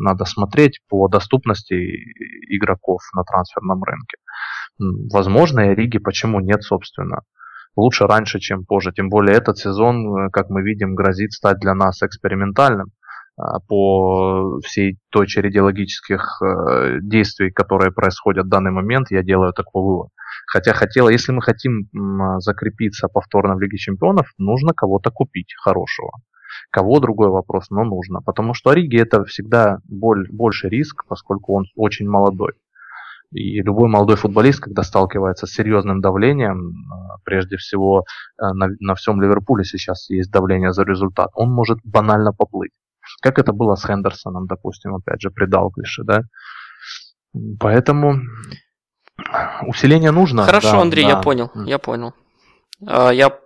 надо 0.00 0.24
смотреть 0.24 0.80
по 0.88 1.06
доступности 1.06 1.74
игроков 2.48 3.00
на 3.14 3.22
трансферном 3.22 3.80
рынке. 3.84 4.16
Возможно, 5.12 5.70
и 5.70 5.74
Риги 5.76 5.98
почему 5.98 6.40
нет, 6.40 6.64
собственно. 6.64 7.20
Лучше 7.76 8.08
раньше, 8.08 8.40
чем 8.40 8.64
позже. 8.64 8.90
Тем 8.90 9.08
более 9.08 9.36
этот 9.36 9.56
сезон, 9.56 10.28
как 10.32 10.50
мы 10.50 10.62
видим, 10.62 10.96
грозит 10.96 11.30
стать 11.30 11.60
для 11.60 11.74
нас 11.76 12.02
экспериментальным 12.02 12.88
а, 13.38 13.60
по 13.60 14.58
всей 14.64 14.98
той 15.10 15.28
череде 15.28 15.62
логических 15.62 16.42
э, 16.42 16.98
действий, 17.02 17.52
которые 17.52 17.92
происходят 17.92 18.46
в 18.46 18.48
данный 18.48 18.72
момент, 18.72 19.12
я 19.12 19.22
делаю 19.22 19.52
такой 19.52 19.80
вывод. 19.84 20.08
Хотя 20.46 20.72
хотела, 20.72 21.08
если 21.08 21.32
мы 21.32 21.42
хотим 21.42 21.88
закрепиться 22.40 23.08
повторно 23.08 23.54
в 23.56 23.60
Лиге 23.60 23.78
Чемпионов, 23.78 24.32
нужно 24.38 24.72
кого-то 24.74 25.10
купить 25.10 25.54
хорошего. 25.56 26.10
Кого 26.70 27.00
другой 27.00 27.28
вопрос, 27.28 27.70
но 27.70 27.84
нужно. 27.84 28.20
Потому 28.20 28.54
что 28.54 28.70
Ориги 28.70 28.98
это 28.98 29.24
всегда 29.24 29.78
боль, 29.84 30.28
больше 30.30 30.68
риск, 30.68 31.04
поскольку 31.08 31.54
он 31.54 31.64
очень 31.76 32.08
молодой. 32.08 32.52
И 33.32 33.62
любой 33.62 33.88
молодой 33.88 34.16
футболист, 34.16 34.60
когда 34.60 34.82
сталкивается 34.82 35.46
с 35.46 35.52
серьезным 35.52 36.02
давлением, 36.02 36.68
э, 36.68 36.72
прежде 37.24 37.56
всего 37.56 38.04
э, 38.38 38.52
на, 38.52 38.68
на 38.78 38.94
всем 38.94 39.22
Ливерпуле 39.22 39.64
сейчас 39.64 40.10
есть 40.10 40.30
давление 40.30 40.72
за 40.72 40.82
результат, 40.84 41.30
он 41.34 41.50
может 41.50 41.78
банально 41.82 42.32
поплыть. 42.32 42.72
Как 43.22 43.38
это 43.38 43.52
было 43.52 43.74
с 43.74 43.86
Хендерсоном, 43.86 44.46
допустим, 44.46 44.94
опять 44.94 45.22
же, 45.22 45.30
при 45.30 45.46
Далглише, 45.46 46.04
да? 46.04 46.22
Поэтому 47.58 48.20
усиление 49.66 50.10
нужно. 50.10 50.44
Хорошо, 50.44 50.72
да, 50.72 50.80
Андрей, 50.80 51.04
да. 51.04 51.10
я 51.10 51.16
понял, 51.16 51.50
я 51.66 51.78
понял. 51.78 52.14
А, 52.86 53.10
я 53.10 53.38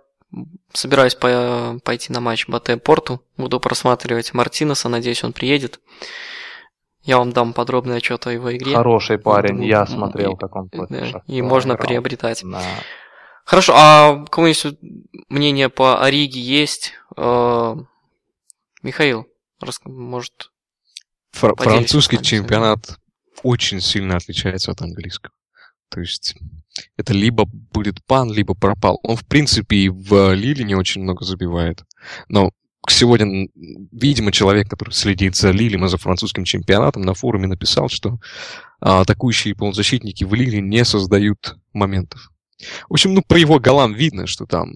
собираюсь 0.73 1.15
по 1.15 1.79
пойти 1.83 2.11
на 2.11 2.19
матч 2.19 2.47
БТ 2.47 2.81
Порту. 2.83 3.21
Буду 3.37 3.59
просматривать 3.59 4.33
Мартинеса, 4.33 4.89
надеюсь, 4.89 5.23
он 5.23 5.33
приедет. 5.33 5.79
Я 7.03 7.19
вам 7.19 7.31
дам 7.31 7.53
подробный 7.53 7.97
отчет 7.97 8.27
о 8.27 8.33
его 8.33 8.55
игре. 8.55 8.75
Хороший 8.75 9.17
парень, 9.17 9.63
я 9.63 9.85
смотрел, 9.85 10.35
как 10.35 10.55
он 10.55 10.69
да, 10.89 11.23
И 11.25 11.41
можно 11.41 11.73
играл. 11.73 11.87
приобретать. 11.87 12.41
Да. 12.43 12.61
Хорошо, 13.45 13.73
а 13.77 14.11
у 14.11 14.25
кого-нибудь 14.25 14.77
мнение 15.29 15.69
по 15.69 16.03
Ориге 16.03 16.41
есть? 16.41 16.95
Э, 17.15 17.75
Михаил, 18.83 19.25
может... 19.85 20.51
Фр- 21.31 21.55
французский 21.55 22.21
чемпионат 22.21 22.99
очень 23.43 23.79
сильно 23.79 24.17
отличается 24.17 24.71
от 24.71 24.81
английского. 24.81 25.31
То 25.89 26.01
есть 26.01 26.35
это 26.95 27.13
либо 27.13 27.45
будет 27.45 28.03
пан, 28.05 28.31
либо 28.31 28.53
пропал. 28.53 28.99
Он, 29.03 29.15
в 29.15 29.25
принципе, 29.25 29.77
и 29.77 29.89
в 29.89 30.33
Лиле 30.33 30.63
не 30.63 30.75
очень 30.75 31.01
много 31.01 31.25
забивает. 31.25 31.83
Но 32.27 32.51
сегодня, 32.89 33.47
видимо, 33.91 34.31
человек, 34.31 34.69
который 34.69 34.91
следит 34.91 35.35
за 35.35 35.51
Лилем 35.51 35.85
и 35.85 35.89
за 35.89 35.97
французским 35.97 36.43
чемпионатом, 36.43 37.03
на 37.03 37.13
форуме 37.13 37.47
написал, 37.47 37.89
что 37.89 38.19
а, 38.79 39.01
атакующие 39.01 39.55
полузащитники 39.55 40.23
в 40.23 40.33
Лиле 40.33 40.61
не 40.61 40.85
создают 40.85 41.57
моментов. 41.73 42.31
В 42.89 42.93
общем, 42.93 43.13
ну, 43.13 43.21
про 43.21 43.39
его 43.39 43.59
голам 43.59 43.93
видно, 43.93 44.27
что 44.27 44.45
там 44.45 44.73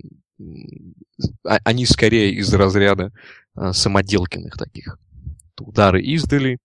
а, 1.46 1.60
они 1.64 1.86
скорее 1.86 2.34
из 2.34 2.54
разряда 2.54 3.12
а, 3.56 3.74
самоделкиных 3.74 4.58
таких. 4.58 4.98
Удары 5.60 6.02
издали, 6.02 6.58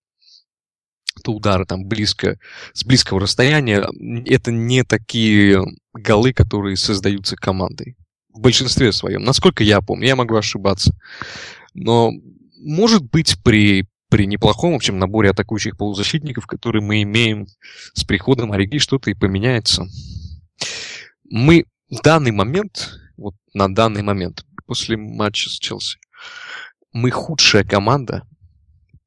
то 1.23 1.33
удары 1.33 1.64
там 1.67 1.87
близко, 1.87 2.39
с 2.73 2.85
близкого 2.85 3.21
расстояния. 3.21 3.87
Это 4.27 4.53
не 4.53 4.85
такие 4.85 5.62
голы, 5.93 6.33
которые 6.33 6.77
создаются 6.77 7.37
командой. 7.37 7.97
В 8.29 8.41
большинстве 8.41 8.93
своем. 8.93 9.23
Насколько 9.25 9.64
я 9.64 9.81
помню, 9.81 10.09
я 10.09 10.17
могу 10.17 10.37
ошибаться. 10.37 10.95
Но 11.75 12.12
может 12.59 13.03
быть 13.03 13.37
при, 13.43 13.87
при 14.11 14.27
неплохом, 14.27 14.73
в 14.73 14.77
общем, 14.77 14.99
наборе 14.99 15.31
атакующих 15.31 15.77
полузащитников, 15.77 16.47
которые 16.47 16.83
мы 16.83 17.03
имеем 17.03 17.47
с 17.95 18.05
приходом 18.05 18.53
Ориги, 18.53 18.79
что-то 18.79 19.11
и 19.11 19.14
поменяется. 19.14 19.87
Мы 21.25 21.64
в 21.91 22.03
данный 22.03 22.33
момент, 22.33 22.99
вот 23.17 23.35
на 23.55 23.75
данный 23.75 24.03
момент, 24.03 24.45
после 24.67 24.97
матча 24.97 25.49
с 25.49 25.59
Челси, 25.59 25.99
мы 26.93 27.11
худшая 27.11 27.64
команда 27.64 28.27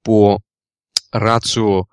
по 0.03 0.39
рацио 1.11 1.87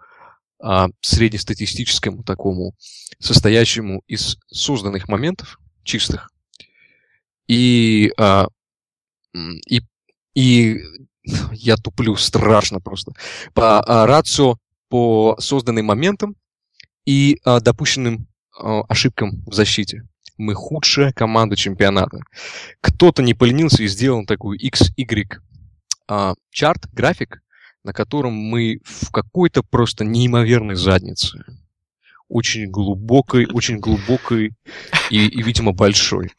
а, 0.66 0.88
среднестатистическому 1.00 2.24
такому, 2.24 2.74
состоящему 3.20 4.02
из 4.08 4.36
созданных 4.48 5.08
моментов 5.08 5.60
чистых 5.84 6.28
и, 7.46 8.12
а, 8.18 8.48
и, 9.68 9.80
и 10.34 10.80
я 11.52 11.76
туплю 11.76 12.16
страшно 12.16 12.80
просто, 12.80 13.12
по 13.54 13.80
а, 13.80 14.06
рацио 14.06 14.56
по 14.88 15.36
созданным 15.38 15.86
моментам 15.86 16.34
и 17.04 17.38
а, 17.44 17.60
допущенным 17.60 18.26
а, 18.58 18.80
ошибкам 18.88 19.44
в 19.46 19.54
защите. 19.54 20.02
Мы 20.36 20.54
худшая 20.54 21.12
команда 21.12 21.56
чемпионата. 21.56 22.18
Кто-то 22.80 23.22
не 23.22 23.34
поленился 23.34 23.84
и 23.84 23.88
сделал 23.88 24.26
такую 24.26 24.58
XY 24.58 25.38
а, 26.08 26.34
чарт, 26.50 26.88
график, 26.92 27.40
на 27.86 27.92
котором 27.92 28.34
мы 28.34 28.80
в 28.84 29.12
какой-то 29.12 29.62
просто 29.62 30.04
неимоверной 30.04 30.74
заднице. 30.74 31.44
Очень 32.28 32.68
глубокой, 32.68 33.46
очень 33.46 33.78
глубокой 33.78 34.54
и, 35.10 35.26
и 35.26 35.42
видимо, 35.42 35.72
большой. 35.72 36.32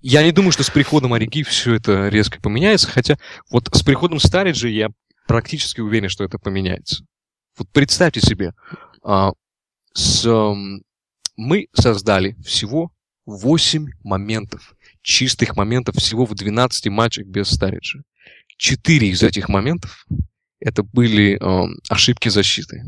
Я 0.00 0.22
не 0.22 0.30
думаю, 0.30 0.52
что 0.52 0.62
с 0.62 0.70
приходом 0.70 1.12
Ориги 1.12 1.42
все 1.42 1.74
это 1.74 2.08
резко 2.08 2.40
поменяется, 2.40 2.86
хотя 2.86 3.18
вот 3.50 3.68
с 3.72 3.82
приходом 3.82 4.20
Стариджа 4.20 4.68
я 4.68 4.90
практически 5.26 5.80
уверен, 5.80 6.08
что 6.08 6.22
это 6.22 6.38
поменяется. 6.38 7.04
Вот 7.58 7.68
представьте 7.72 8.20
себе, 8.20 8.54
а, 9.02 9.32
с, 9.92 10.24
а, 10.24 10.54
мы 11.36 11.66
создали 11.72 12.36
всего 12.44 12.92
8 13.26 13.88
моментов, 14.04 14.74
чистых 15.02 15.56
моментов 15.56 15.96
всего 15.96 16.26
в 16.26 16.34
12 16.36 16.86
матчах 16.90 17.26
без 17.26 17.48
Стариджа. 17.48 18.02
Четыре 18.56 19.08
из 19.08 19.24
этих 19.24 19.48
моментов 19.48 20.06
это 20.60 20.82
были 20.82 21.38
э, 21.40 21.74
ошибки 21.88 22.28
защиты. 22.28 22.84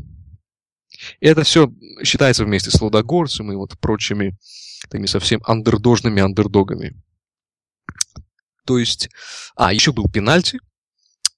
И 1.20 1.26
это 1.26 1.42
все 1.42 1.72
считается 2.04 2.44
вместе 2.44 2.70
с 2.70 2.80
Лудогорцем 2.80 3.50
и 3.50 3.56
вот 3.56 3.78
прочими 3.80 4.36
такими 4.88 5.06
совсем 5.06 5.40
андердожными 5.44 6.22
андердогами. 6.22 6.94
То 8.64 8.78
есть, 8.78 9.08
а, 9.56 9.72
еще 9.72 9.92
был 9.92 10.08
пенальти, 10.08 10.60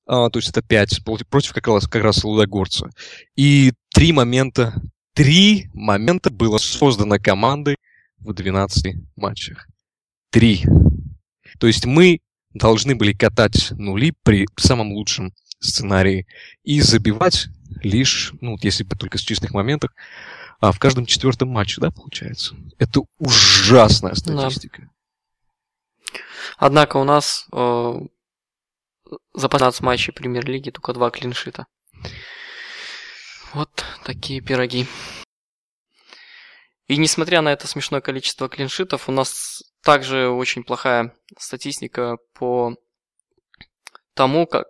а, 0.07 0.29
то 0.29 0.39
есть 0.39 0.51
это 0.51 0.61
5 0.61 1.05
против 1.05 1.53
как 1.53 1.67
раз, 1.67 1.87
как 1.87 2.03
раз 2.03 2.25
Лудогорца. 2.25 2.91
И 3.37 3.73
три 3.93 4.13
момента, 4.13 4.75
три 5.15 5.69
момента 5.73 6.31
было 6.31 6.59
создано 6.59 7.19
командой 7.19 7.77
в 8.19 8.33
12 8.33 8.97
матчах. 9.17 9.67
Три. 10.31 10.65
То 11.59 11.67
есть 11.67 11.87
мы 11.87 12.21
должны 12.53 12.95
были 12.95 13.13
катать 13.13 13.71
нули 13.73 14.13
при 14.23 14.47
самом 14.57 14.93
лучшем 14.93 15.33
сценарии 15.65 16.27
и 16.63 16.81
забивать 16.81 17.49
лишь, 17.83 18.33
ну, 18.41 18.57
если 18.63 18.85
бы 18.85 18.97
только 18.97 19.19
с 19.19 19.23
чистых 19.23 19.53
моментов, 19.53 19.91
а 20.61 20.73
в 20.73 20.79
каждом 20.79 21.07
четвертом 21.07 21.49
матче, 21.49 21.81
да, 21.81 21.91
получается? 21.91 22.55
Это 22.79 23.01
ужасная 23.19 24.15
статистика. 24.15 24.83
Да. 24.83 24.89
Однако 26.57 26.97
у 26.99 27.05
нас 27.05 27.47
э, 27.53 27.93
за 29.35 29.49
15 29.49 29.81
матчей 29.83 30.13
премьер-лиги 30.13 30.71
только 30.71 30.93
два 30.93 31.11
клиншита. 31.11 31.67
Вот 33.53 33.85
такие 34.05 34.41
пироги. 34.41 34.87
И 36.87 36.97
несмотря 36.97 37.41
на 37.41 37.53
это 37.53 37.67
смешное 37.67 38.01
количество 38.01 38.49
клиншитов, 38.49 39.09
у 39.09 39.13
нас 39.13 39.63
также 39.83 40.29
очень 40.29 40.65
плохая 40.65 41.15
статистика 41.39 42.19
по 42.35 42.77
тому, 44.15 44.47
как, 44.47 44.67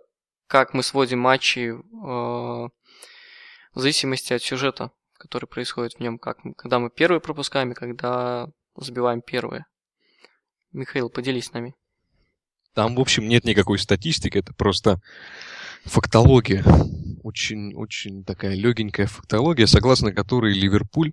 как 0.55 0.73
мы 0.73 0.83
сводим 0.83 1.19
матчи 1.19 1.73
э, 1.73 1.73
в 1.73 2.71
зависимости 3.73 4.31
от 4.31 4.41
сюжета, 4.41 4.91
который 5.17 5.47
происходит 5.47 5.95
в 5.95 5.99
нем, 5.99 6.17
как, 6.17 6.37
когда 6.55 6.79
мы 6.79 6.89
первые 6.89 7.19
пропускаем 7.19 7.73
и 7.73 7.75
когда 7.75 8.47
забиваем 8.77 9.21
первые. 9.21 9.65
Михаил, 10.71 11.09
поделись 11.09 11.47
с 11.47 11.51
нами. 11.51 11.75
Там, 12.73 12.95
в 12.95 13.01
общем, 13.01 13.27
нет 13.27 13.43
никакой 13.43 13.79
статистики, 13.79 14.37
это 14.37 14.53
просто 14.53 15.01
фактология. 15.83 16.63
Очень-очень 17.21 18.23
такая 18.23 18.55
легенькая 18.55 19.07
фактология, 19.07 19.65
согласно 19.65 20.13
которой 20.13 20.53
Ливерпуль 20.53 21.11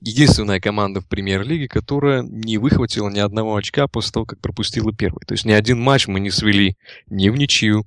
единственная 0.00 0.60
команда 0.60 1.00
в 1.00 1.08
премьер-лиге, 1.08 1.66
которая 1.66 2.22
не 2.22 2.58
выхватила 2.58 3.08
ни 3.08 3.18
одного 3.18 3.56
очка 3.56 3.88
после 3.88 4.12
того, 4.12 4.26
как 4.26 4.40
пропустила 4.40 4.92
первый. 4.92 5.24
То 5.26 5.34
есть 5.34 5.44
ни 5.44 5.50
один 5.50 5.80
матч 5.80 6.06
мы 6.06 6.20
не 6.20 6.30
свели 6.30 6.76
ни 7.08 7.30
в 7.30 7.36
ничью, 7.36 7.84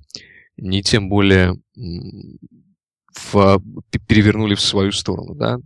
ни 0.60 0.82
тем 0.82 1.08
более 1.08 1.56
в, 1.74 3.60
перевернули 4.06 4.54
в 4.54 4.60
свою 4.60 4.92
сторону. 4.92 5.34
Да? 5.34 5.58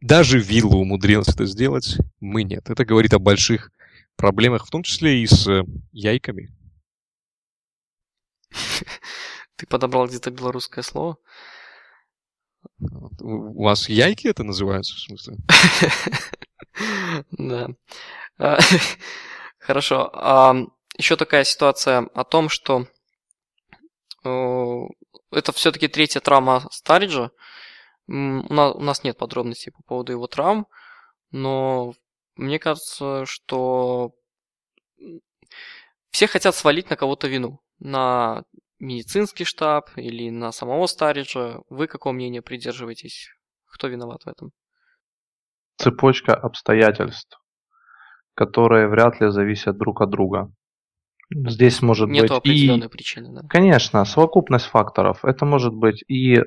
Даже 0.00 0.38
Вилла 0.38 0.76
умудрилась 0.76 1.28
это 1.28 1.46
сделать, 1.46 1.96
мы 2.20 2.42
нет. 2.42 2.68
Это 2.68 2.84
говорит 2.84 3.14
о 3.14 3.18
больших 3.18 3.70
проблемах, 4.16 4.66
в 4.66 4.70
том 4.70 4.82
числе 4.82 5.22
и 5.22 5.26
с 5.26 5.46
э, 5.48 5.64
яйками. 5.92 6.54
Ты 9.56 9.66
подобрал 9.66 10.06
где-то 10.06 10.30
белорусское 10.30 10.82
слово? 10.82 11.16
У 12.78 13.62
вас 13.64 13.88
яйки 13.88 14.26
это 14.26 14.44
называется, 14.44 14.94
в 14.94 15.00
смысле? 15.00 15.36
Да. 17.32 17.68
А, 18.38 18.58
хорошо. 19.58 20.10
А, 20.14 20.56
Еще 20.96 21.16
такая 21.16 21.44
ситуация 21.44 22.08
о 22.14 22.24
том, 22.24 22.48
что 22.48 22.86
это 24.24 25.52
все-таки 25.52 25.88
третья 25.88 26.20
травма 26.20 26.66
Стариджа. 26.70 27.30
У 28.06 28.12
нас 28.12 29.04
нет 29.04 29.16
подробностей 29.16 29.72
по 29.72 29.82
поводу 29.82 30.12
его 30.12 30.26
травм, 30.26 30.66
но 31.30 31.92
мне 32.36 32.58
кажется, 32.58 33.24
что 33.26 34.12
все 36.10 36.26
хотят 36.26 36.54
свалить 36.54 36.90
на 36.90 36.96
кого-то 36.96 37.28
вину. 37.28 37.60
На 37.78 38.44
медицинский 38.78 39.44
штаб 39.44 39.90
или 39.96 40.30
на 40.30 40.52
самого 40.52 40.86
Стариджа. 40.86 41.60
Вы 41.68 41.86
какого 41.86 42.12
мнения 42.12 42.42
придерживаетесь? 42.42 43.30
Кто 43.66 43.88
виноват 43.88 44.22
в 44.24 44.28
этом? 44.28 44.52
Цепочка 45.76 46.34
обстоятельств, 46.34 47.40
которые 48.34 48.88
вряд 48.88 49.20
ли 49.20 49.30
зависят 49.30 49.78
друг 49.78 50.00
от 50.02 50.10
друга. 50.10 50.52
Здесь 51.34 51.82
может 51.82 52.08
Нету 52.08 52.34
быть 52.34 52.38
определенной 52.38 52.86
и... 52.86 52.90
причины, 52.90 53.32
да? 53.32 53.48
Конечно, 53.48 54.04
совокупность 54.04 54.66
факторов. 54.66 55.24
Это 55.24 55.44
может 55.44 55.74
быть 55.74 56.04
и 56.08 56.40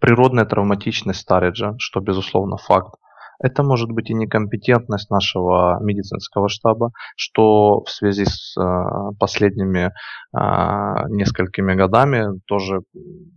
природная 0.00 0.44
травматичность 0.44 1.20
Стариджа, 1.20 1.74
что 1.78 2.00
безусловно 2.00 2.56
факт. 2.56 2.94
Это 3.40 3.62
может 3.62 3.90
быть 3.90 4.10
и 4.10 4.14
некомпетентность 4.14 5.10
нашего 5.10 5.78
медицинского 5.80 6.48
штаба, 6.48 6.90
что 7.16 7.82
в 7.84 7.90
связи 7.90 8.24
с 8.24 8.56
э, 8.56 9.14
последними 9.18 9.92
э, 10.36 11.08
несколькими 11.08 11.74
годами 11.74 12.40
тоже 12.46 12.80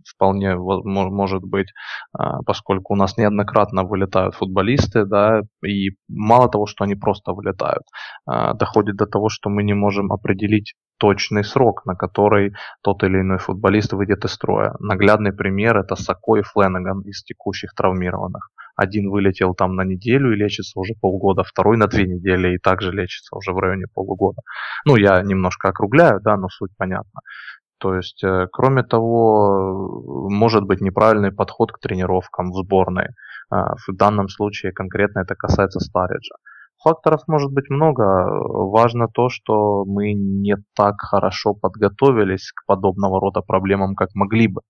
вполне 0.08 0.56
может 0.56 1.42
быть, 1.42 1.68
э, 2.18 2.22
поскольку 2.44 2.94
у 2.94 2.96
нас 2.96 3.16
неоднократно 3.16 3.84
вылетают 3.84 4.34
футболисты, 4.34 5.04
да, 5.04 5.42
и 5.64 5.90
мало 6.08 6.48
того, 6.48 6.66
что 6.66 6.84
они 6.84 6.96
просто 6.96 7.32
вылетают, 7.32 7.82
доходит 8.26 8.96
до 8.96 9.06
того, 9.06 9.28
что 9.28 9.50
мы 9.50 9.62
не 9.62 9.74
можем 9.74 10.12
определить 10.12 10.74
точный 10.98 11.44
срок, 11.44 11.84
на 11.86 11.94
который 11.94 12.52
тот 12.82 13.02
или 13.02 13.20
иной 13.20 13.38
футболист 13.38 13.92
выйдет 13.92 14.24
из 14.24 14.32
строя. 14.32 14.74
Наглядный 14.78 15.32
пример 15.32 15.78
это 15.78 15.96
Сако 15.96 16.36
и 16.36 16.42
Фленаган 16.42 17.00
из 17.02 17.22
текущих 17.24 17.74
травмированных. 17.74 18.50
Один 18.76 19.10
вылетел 19.10 19.54
там 19.54 19.76
на 19.76 19.84
неделю 19.84 20.32
и 20.32 20.36
лечится 20.36 20.78
уже 20.78 20.94
полгода, 21.00 21.42
второй 21.44 21.76
на 21.76 21.86
две 21.86 22.06
недели 22.06 22.54
и 22.54 22.58
также 22.58 22.90
лечится 22.92 23.36
уже 23.36 23.52
в 23.52 23.58
районе 23.58 23.86
полугода. 23.92 24.42
Ну, 24.86 24.96
я 24.96 25.22
немножко 25.22 25.68
округляю, 25.68 26.20
да, 26.20 26.36
но 26.36 26.48
суть 26.48 26.70
понятна. 26.76 27.20
То 27.78 27.96
есть, 27.96 28.22
э, 28.22 28.46
кроме 28.52 28.84
того, 28.84 30.28
может 30.30 30.62
быть 30.62 30.80
неправильный 30.80 31.32
подход 31.32 31.72
к 31.72 31.80
тренировкам 31.80 32.52
в 32.52 32.54
сборной. 32.54 33.08
А, 33.50 33.74
в 33.74 33.92
данном 33.94 34.28
случае 34.28 34.72
конкретно 34.72 35.20
это 35.20 35.34
касается 35.34 35.80
Стариджа. 35.80 36.36
Факторов 36.82 37.22
может 37.28 37.52
быть 37.52 37.70
много. 37.70 38.02
Важно 38.70 39.08
то, 39.08 39.28
что 39.28 39.84
мы 39.84 40.14
не 40.14 40.56
так 40.74 41.00
хорошо 41.00 41.54
подготовились 41.54 42.52
к 42.52 42.66
подобного 42.66 43.20
рода 43.20 43.40
проблемам, 43.40 43.94
как 43.94 44.10
могли 44.14 44.48
бы. 44.48 44.62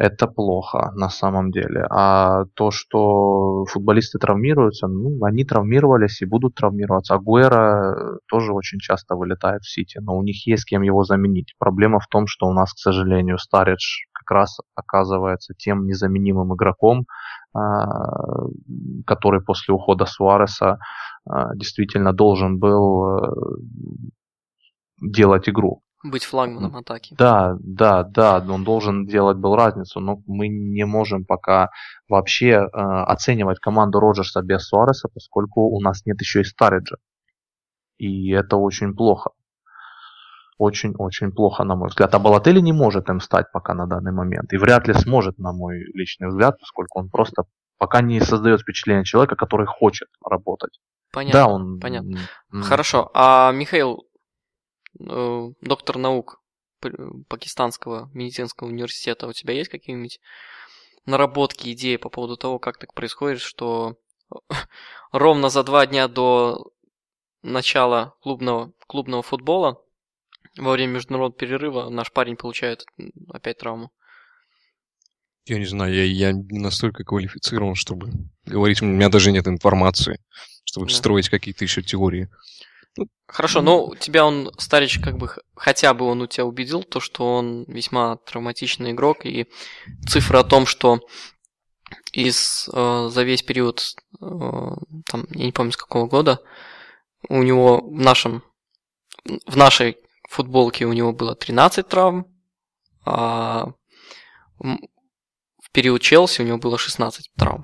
Это 0.00 0.28
плохо 0.28 0.92
на 0.94 1.08
самом 1.08 1.50
деле. 1.50 1.84
А 1.90 2.44
то, 2.54 2.70
что 2.70 3.64
футболисты 3.64 4.20
травмируются, 4.20 4.86
ну, 4.86 5.24
они 5.24 5.44
травмировались 5.44 6.22
и 6.22 6.24
будут 6.24 6.54
травмироваться. 6.54 7.14
Агуэра 7.14 8.18
тоже 8.28 8.52
очень 8.52 8.78
часто 8.78 9.16
вылетает 9.16 9.62
в 9.62 9.68
Сити, 9.68 9.98
но 9.98 10.16
у 10.16 10.22
них 10.22 10.46
есть 10.46 10.66
кем 10.66 10.82
его 10.82 11.02
заменить. 11.02 11.54
Проблема 11.58 11.98
в 11.98 12.06
том, 12.06 12.28
что 12.28 12.46
у 12.46 12.52
нас, 12.52 12.72
к 12.74 12.78
сожалению, 12.78 13.38
Старидж 13.38 14.04
как 14.12 14.30
раз 14.30 14.58
оказывается 14.76 15.54
тем 15.58 15.84
незаменимым 15.86 16.54
игроком, 16.54 17.06
а, 17.52 17.86
который 19.04 19.40
после 19.40 19.74
ухода 19.74 20.06
Суареса 20.06 20.78
а, 21.28 21.56
действительно 21.56 22.12
должен 22.12 22.60
был 22.60 23.18
э, 23.18 23.32
делать 25.02 25.48
игру. 25.48 25.82
Быть 26.04 26.24
флагманом 26.24 26.76
атаки. 26.76 27.14
Да, 27.18 27.56
да, 27.60 28.04
да, 28.04 28.38
он 28.38 28.62
должен 28.62 29.06
делать 29.06 29.36
был 29.36 29.56
разницу, 29.56 29.98
но 30.00 30.22
мы 30.26 30.48
не 30.48 30.84
можем 30.84 31.24
пока 31.24 31.70
вообще 32.08 32.50
э, 32.50 32.66
оценивать 32.72 33.58
команду 33.58 33.98
Роджерса 33.98 34.42
без 34.42 34.68
Суареса, 34.68 35.08
поскольку 35.12 35.62
у 35.62 35.80
нас 35.80 36.06
нет 36.06 36.20
еще 36.20 36.42
и 36.42 36.44
Стариджа. 36.44 36.96
И 37.98 38.30
это 38.30 38.56
очень 38.56 38.94
плохо 38.94 39.30
очень-очень 40.58 41.30
плохо, 41.32 41.64
на 41.64 41.76
мой 41.76 41.88
взгляд. 41.88 42.14
А 42.14 42.18
Балатели 42.18 42.60
не 42.60 42.72
может 42.72 43.08
им 43.08 43.20
стать 43.20 43.50
пока 43.52 43.74
на 43.74 43.86
данный 43.86 44.12
момент. 44.12 44.52
И 44.52 44.58
вряд 44.58 44.88
ли 44.88 44.94
сможет, 44.94 45.38
на 45.38 45.52
мой 45.52 45.78
личный 45.94 46.28
взгляд, 46.28 46.58
поскольку 46.58 46.98
он 46.98 47.08
просто 47.08 47.44
пока 47.78 48.02
не 48.02 48.20
создает 48.20 48.60
впечатление 48.60 49.04
человека, 49.04 49.36
который 49.36 49.66
хочет 49.66 50.08
работать. 50.24 50.80
Понятно. 51.12 51.40
Да, 51.40 51.46
он... 51.46 51.80
Понятно. 51.80 52.18
Хорошо. 52.50 53.10
А 53.14 53.52
Михаил, 53.52 54.04
доктор 54.98 55.98
наук 55.98 56.42
Пакистанского 57.28 58.10
медицинского 58.14 58.68
университета, 58.68 59.26
у 59.26 59.32
тебя 59.32 59.54
есть 59.54 59.70
какие-нибудь 59.70 60.20
наработки, 61.06 61.72
идеи 61.72 61.96
по 61.96 62.08
поводу 62.08 62.36
того, 62.36 62.58
как 62.58 62.78
так 62.78 62.94
происходит, 62.94 63.40
что 63.40 63.98
ровно 65.12 65.48
за 65.48 65.64
два 65.64 65.86
дня 65.86 66.08
до 66.08 66.72
начала 67.42 68.14
клубного, 68.20 68.72
клубного 68.86 69.22
футбола 69.22 69.82
во 70.56 70.72
время 70.72 70.94
международного 70.94 71.38
перерыва 71.38 71.88
наш 71.88 72.12
парень 72.12 72.36
получает 72.36 72.84
опять 73.28 73.58
травму. 73.58 73.90
Я 75.46 75.58
не 75.58 75.64
знаю, 75.64 75.94
я, 75.94 76.04
я 76.04 76.32
не 76.32 76.58
настолько 76.58 77.04
квалифицирован, 77.04 77.74
чтобы 77.74 78.10
говорить. 78.44 78.82
У 78.82 78.84
меня 78.84 79.08
даже 79.08 79.32
нет 79.32 79.46
информации, 79.46 80.20
чтобы 80.64 80.88
да. 80.88 80.94
строить 80.94 81.30
какие-то 81.30 81.64
еще 81.64 81.82
теории. 81.82 82.28
Хорошо, 83.26 83.60
но 83.60 83.94
тебя 83.94 84.24
он, 84.24 84.50
старич, 84.56 85.00
как 85.00 85.18
бы, 85.18 85.30
хотя 85.54 85.92
бы 85.92 86.06
он 86.06 86.22
у 86.22 86.26
тебя 86.26 86.46
убедил, 86.46 86.82
то, 86.82 86.98
что 86.98 87.34
он 87.34 87.64
весьма 87.64 88.16
травматичный 88.16 88.92
игрок, 88.92 89.26
и 89.26 89.46
цифра 90.06 90.40
о 90.40 90.44
том, 90.44 90.64
что 90.64 91.00
из, 92.12 92.68
э, 92.72 93.08
за 93.10 93.22
весь 93.24 93.42
период, 93.42 93.94
э, 94.20 94.26
там, 95.06 95.26
я 95.30 95.44
не 95.44 95.52
помню 95.52 95.72
с 95.72 95.76
какого 95.76 96.06
года, 96.06 96.40
у 97.28 97.42
него 97.42 97.82
в 97.86 98.00
нашем, 98.00 98.42
в 99.46 99.56
нашей 99.56 99.98
футболке 100.28 100.86
у 100.86 100.92
него 100.92 101.12
было 101.12 101.34
13 101.34 101.86
травм, 101.86 102.26
а 103.04 103.72
в 104.58 105.70
период 105.72 106.00
Челси 106.00 106.42
у 106.42 106.44
него 106.44 106.58
было 106.58 106.78
16 106.78 107.30
травм. 107.36 107.62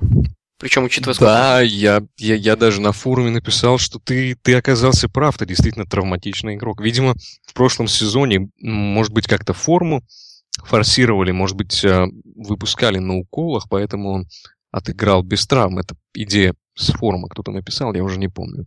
Причем 0.64 0.84
учитывая 0.84 1.12
сколько... 1.12 1.30
Да, 1.30 1.60
я, 1.60 2.02
я, 2.16 2.34
я 2.36 2.56
даже 2.56 2.80
на 2.80 2.92
форуме 2.92 3.28
написал, 3.28 3.76
что 3.76 3.98
ты, 3.98 4.34
ты 4.34 4.54
оказался 4.54 5.10
прав, 5.10 5.36
ты 5.36 5.44
действительно 5.44 5.84
травматичный 5.84 6.54
игрок. 6.54 6.80
Видимо, 6.80 7.16
в 7.46 7.52
прошлом 7.52 7.86
сезоне, 7.86 8.48
может 8.62 9.12
быть, 9.12 9.26
как-то 9.26 9.52
форму 9.52 10.02
форсировали, 10.64 11.32
может 11.32 11.58
быть, 11.58 11.84
а, 11.84 12.06
выпускали 12.34 12.96
на 12.96 13.18
уколах, 13.18 13.66
поэтому 13.68 14.08
он 14.08 14.26
отыграл 14.70 15.22
без 15.22 15.46
травм. 15.46 15.80
Это 15.80 15.96
идея 16.14 16.54
с 16.74 16.92
форума 16.92 17.28
кто-то 17.28 17.50
написал, 17.52 17.92
я 17.92 18.02
уже 18.02 18.18
не 18.18 18.28
помню. 18.28 18.64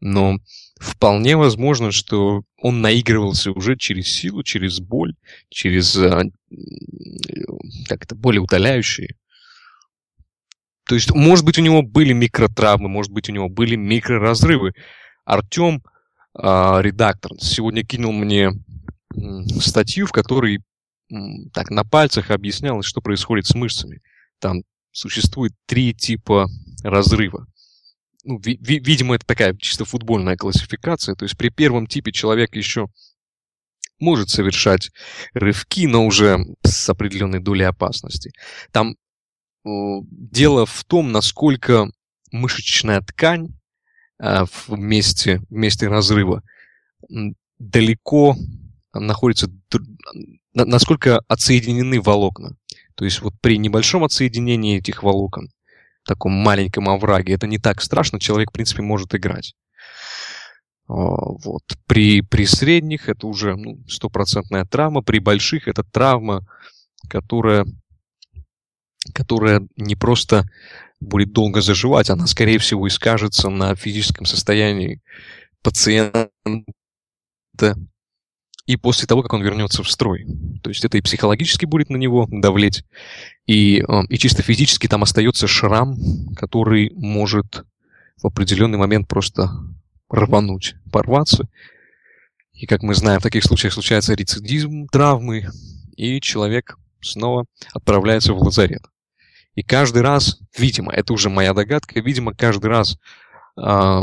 Но 0.00 0.36
вполне 0.78 1.38
возможно, 1.38 1.92
что 1.92 2.42
он 2.60 2.82
наигрывался 2.82 3.52
уже 3.52 3.78
через 3.78 4.12
силу, 4.12 4.42
через 4.42 4.80
боль, 4.80 5.14
через 5.48 5.96
а, 5.96 6.24
как 7.86 8.04
это, 8.04 8.14
более 8.14 8.42
утоляющие. 8.42 9.16
То 10.88 10.94
есть, 10.94 11.14
может 11.14 11.44
быть, 11.44 11.58
у 11.58 11.62
него 11.62 11.82
были 11.82 12.12
микротравмы, 12.12 12.88
может 12.88 13.12
быть, 13.12 13.28
у 13.28 13.32
него 13.32 13.48
были 13.48 13.76
микроразрывы. 13.76 14.72
Артем, 15.24 15.82
э, 16.34 16.78
редактор, 16.80 17.32
сегодня 17.38 17.84
кинул 17.84 18.12
мне 18.12 18.50
статью, 19.60 20.06
в 20.06 20.12
которой 20.12 20.60
так 21.52 21.70
на 21.70 21.84
пальцах 21.84 22.30
объяснялось, 22.30 22.86
что 22.86 23.00
происходит 23.00 23.46
с 23.46 23.54
мышцами. 23.54 24.00
Там 24.40 24.62
существует 24.92 25.52
три 25.66 25.94
типа 25.94 26.48
разрыва 26.82 27.46
ну, 28.28 28.38
ви- 28.38 28.58
видимо, 28.60 29.14
это 29.14 29.26
такая 29.26 29.56
чисто 29.56 29.84
футбольная 29.84 30.36
классификация. 30.36 31.14
То 31.14 31.24
есть 31.24 31.36
при 31.36 31.48
первом 31.48 31.86
типе 31.86 32.12
человек 32.12 32.54
еще 32.54 32.88
может 33.98 34.28
совершать 34.28 34.90
рывки, 35.32 35.86
но 35.86 36.06
уже 36.06 36.38
с 36.62 36.88
определенной 36.90 37.40
долей 37.40 37.64
опасности. 37.64 38.30
Там 38.70 38.96
дело 39.64 40.66
в 40.66 40.84
том, 40.84 41.12
насколько 41.12 41.90
мышечная 42.30 43.00
ткань 43.00 43.48
э, 44.20 44.44
в, 44.44 44.78
месте, 44.78 45.40
в 45.48 45.52
месте 45.52 45.88
разрыва 45.88 46.42
далеко 47.58 48.36
находится, 48.92 49.50
насколько 50.54 51.20
отсоединены 51.28 52.00
волокна. 52.00 52.56
То 52.94 53.04
есть 53.04 53.20
вот 53.20 53.34
при 53.40 53.58
небольшом 53.58 54.04
отсоединении 54.04 54.78
этих 54.78 55.02
волокон 55.02 55.48
таком 56.08 56.32
маленьком 56.32 56.88
овраге, 56.88 57.34
это 57.34 57.46
не 57.46 57.58
так 57.58 57.80
страшно, 57.80 58.18
человек, 58.18 58.50
в 58.50 58.54
принципе, 58.54 58.82
может 58.82 59.14
играть. 59.14 59.54
А, 60.88 60.94
вот. 60.94 61.62
При, 61.86 62.22
при 62.22 62.46
средних 62.46 63.08
это 63.08 63.26
уже 63.26 63.54
ну, 63.56 63.84
стопроцентная 63.86 64.64
травма, 64.64 65.02
при 65.02 65.20
больших 65.20 65.68
это 65.68 65.84
травма, 65.84 66.40
которая, 67.08 67.66
которая 69.14 69.66
не 69.76 69.96
просто 69.96 70.44
будет 71.00 71.32
долго 71.32 71.60
заживать, 71.60 72.10
она, 72.10 72.26
скорее 72.26 72.58
всего, 72.58 72.86
и 72.86 72.90
скажется 72.90 73.48
на 73.48 73.74
физическом 73.74 74.26
состоянии 74.26 75.00
пациента 75.62 76.30
и 78.66 78.76
после 78.76 79.06
того, 79.06 79.22
как 79.22 79.32
он 79.32 79.42
вернется 79.42 79.82
в 79.82 79.90
строй. 79.90 80.26
То 80.62 80.68
есть 80.68 80.84
это 80.84 80.98
и 80.98 81.00
психологически 81.00 81.64
будет 81.64 81.88
на 81.88 81.96
него 81.96 82.28
давлеть, 82.30 82.84
и, 83.46 83.80
э, 83.80 84.02
и 84.10 84.18
чисто 84.18 84.42
физически 84.42 84.86
там 84.88 85.02
остается 85.02 85.46
шрам, 85.46 85.96
который 86.36 86.92
может 86.94 87.64
в 88.22 88.26
определенный 88.26 88.76
момент 88.76 89.08
просто 89.08 89.50
рвануть, 90.10 90.74
порваться. 90.92 91.48
И, 92.52 92.66
как 92.66 92.82
мы 92.82 92.94
знаем, 92.94 93.20
в 93.20 93.22
таких 93.22 93.44
случаях 93.44 93.72
случается 93.72 94.14
рецидизм 94.14 94.86
травмы, 94.88 95.48
и 95.96 96.20
человек 96.20 96.76
снова 97.00 97.46
отправляется 97.72 98.32
в 98.32 98.38
лазарет. 98.38 98.82
И 99.54 99.62
каждый 99.62 100.02
раз, 100.02 100.38
видимо, 100.56 100.92
это 100.92 101.12
уже 101.12 101.30
моя 101.30 101.52
догадка, 101.52 102.00
видимо, 102.00 102.34
каждый 102.34 102.66
раз 102.66 102.98
э, 103.56 104.02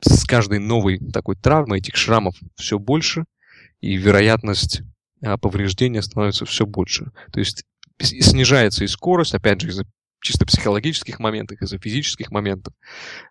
с 0.00 0.24
каждой 0.24 0.58
новой 0.58 0.98
такой 1.12 1.36
травмой 1.36 1.78
этих 1.78 1.96
шрамов 1.96 2.34
все 2.56 2.78
больше– 2.78 3.24
и 3.80 3.96
вероятность 3.96 4.82
а, 5.22 5.38
повреждения 5.38 6.02
становится 6.02 6.44
все 6.44 6.66
больше. 6.66 7.12
То 7.32 7.40
есть 7.40 7.64
снижается 7.98 8.84
и 8.84 8.88
скорость, 8.88 9.34
опять 9.34 9.60
же, 9.60 9.68
из-за 9.68 9.84
чисто 10.22 10.46
психологических 10.46 11.18
моментов, 11.18 11.60
из-за 11.60 11.78
физических 11.78 12.30
моментов, 12.30 12.74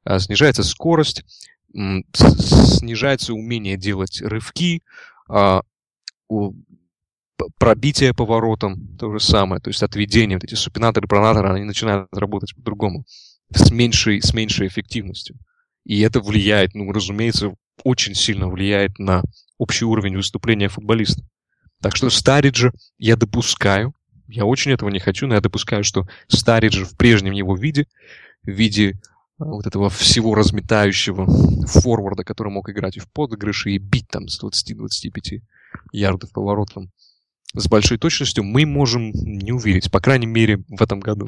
а, 0.03 0.19
снижается 0.19 0.63
скорость, 0.63 1.23
снижается 1.71 3.33
умение 3.33 3.77
делать 3.77 4.21
рывки, 4.21 4.81
а, 5.27 5.61
пробитие 7.57 8.13
поворотом, 8.13 8.97
то 8.97 9.11
же 9.11 9.19
самое, 9.19 9.61
то 9.61 9.69
есть 9.69 9.83
отведение, 9.83 10.37
вот 10.37 10.43
эти 10.43 10.55
супинаторы, 10.55 11.07
пронаторы, 11.07 11.49
они 11.53 11.63
начинают 11.63 12.07
работать 12.13 12.55
по-другому, 12.55 13.05
с 13.53 13.71
меньшей, 13.71 14.21
с 14.21 14.33
меньшей 14.33 14.67
эффективностью. 14.67 15.37
И 15.85 16.01
это 16.01 16.19
влияет, 16.19 16.75
ну, 16.75 16.91
разумеется, 16.91 17.53
очень 17.83 18.15
сильно 18.15 18.49
влияет 18.49 18.99
на 18.99 19.23
общий 19.57 19.85
уровень 19.85 20.17
выступления 20.17 20.69
футболиста. 20.69 21.23
Так 21.81 21.95
что 21.95 22.09
Стариджа 22.09 22.71
я 22.97 23.15
допускаю, 23.15 23.93
я 24.27 24.45
очень 24.45 24.71
этого 24.71 24.89
не 24.89 24.99
хочу, 24.99 25.27
но 25.27 25.35
я 25.35 25.41
допускаю, 25.41 25.83
что 25.83 26.07
Стариджа 26.27 26.85
в 26.85 26.95
прежнем 26.97 27.31
его 27.31 27.55
виде, 27.55 27.87
в 28.43 28.49
виде 28.49 28.99
а, 29.39 29.45
вот 29.45 29.65
этого 29.65 29.89
всего 29.89 30.35
разметающего 30.35 31.25
форварда, 31.65 32.23
который 32.23 32.51
мог 32.51 32.69
играть 32.69 32.97
и 32.97 32.99
в 32.99 33.09
подыгрыше, 33.11 33.71
и 33.71 33.77
бить 33.77 34.07
там 34.09 34.27
с 34.27 34.43
20-25 34.43 35.41
ярдов 35.93 36.31
поворотом 36.31 36.91
с 37.53 37.67
большой 37.67 37.97
точностью, 37.97 38.43
мы 38.43 38.65
можем 38.65 39.11
не 39.11 39.51
увидеть, 39.51 39.91
по 39.91 39.99
крайней 39.99 40.27
мере, 40.27 40.63
в 40.67 40.81
этом 40.81 40.99
году. 40.99 41.27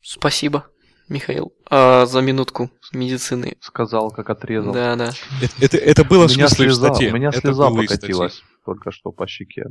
Спасибо, 0.00 0.66
Михаил, 1.08 1.52
а, 1.68 2.06
за 2.06 2.20
минутку 2.20 2.70
медицины. 2.92 3.56
Сказал, 3.60 4.10
как 4.10 4.30
отрезал. 4.30 4.72
Да, 4.72 4.96
да. 4.96 5.12
Это, 5.42 5.54
это, 5.60 5.76
это 5.76 6.04
было 6.04 6.26
у 6.26 6.28
меня 6.28 6.46
в 6.46 6.50
смысле 6.50 6.66
слеза, 6.66 6.90
в 6.90 6.94
статье. 6.94 7.10
У 7.10 7.14
меня 7.14 7.28
это 7.28 7.40
слеза 7.40 7.70
покатилась 7.70 8.42
только 8.64 8.90
что 8.90 9.12
по 9.12 9.26
щеке. 9.26 9.64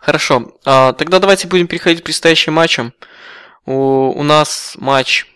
Хорошо. 0.00 0.58
А, 0.64 0.92
тогда 0.92 1.18
давайте 1.18 1.48
будем 1.48 1.66
переходить 1.66 2.00
к 2.00 2.04
предстоящим 2.04 2.54
матчам. 2.54 2.92
У, 3.66 3.72
у 3.72 4.22
нас 4.22 4.76
матч 4.78 5.26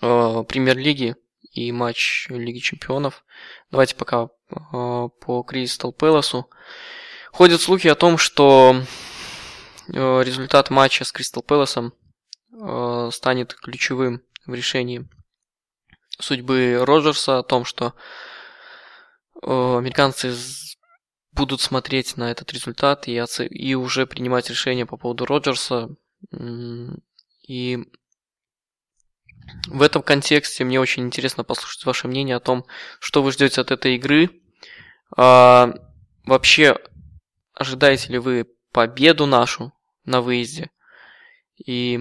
э, 0.00 0.44
премьер-лиги 0.48 1.16
и 1.52 1.72
матч 1.72 2.26
Лиги 2.30 2.58
Чемпионов. 2.58 3.24
Давайте 3.70 3.96
пока 3.96 4.24
э, 4.24 4.28
по 4.72 5.42
Кристал 5.46 5.92
Пэласу. 5.92 6.48
Ходят 7.32 7.60
слухи 7.60 7.88
о 7.88 7.94
том, 7.94 8.18
что 8.18 8.82
э, 9.88 10.22
результат 10.22 10.70
матча 10.70 11.04
с 11.04 11.12
Кристал 11.12 11.42
Пэласом 11.42 11.92
э, 12.52 13.10
станет 13.12 13.54
ключевым 13.54 14.22
в 14.46 14.54
решении 14.54 15.08
судьбы 16.18 16.82
Роджерса, 16.84 17.38
о 17.38 17.42
том, 17.42 17.64
что 17.64 17.94
американцы 19.42 20.34
будут 21.32 21.62
смотреть 21.62 22.18
на 22.18 22.30
этот 22.30 22.52
результат 22.52 23.08
и, 23.08 23.16
оце- 23.16 23.46
и 23.46 23.74
уже 23.74 24.06
принимать 24.06 24.50
решение 24.50 24.84
по 24.84 24.98
поводу 24.98 25.24
Роджерса. 25.24 25.88
И 27.48 27.78
в 29.66 29.82
этом 29.82 30.02
контексте 30.02 30.64
мне 30.64 30.80
очень 30.80 31.04
интересно 31.04 31.44
послушать 31.44 31.84
ваше 31.84 32.08
мнение 32.08 32.36
о 32.36 32.40
том, 32.40 32.64
что 32.98 33.22
вы 33.22 33.32
ждете 33.32 33.60
от 33.60 33.70
этой 33.70 33.96
игры. 33.96 34.30
А, 35.16 35.72
вообще, 36.24 36.78
ожидаете 37.54 38.12
ли 38.12 38.18
вы 38.18 38.46
победу 38.72 39.26
нашу 39.26 39.72
на 40.04 40.20
выезде? 40.20 40.70
И 41.64 42.00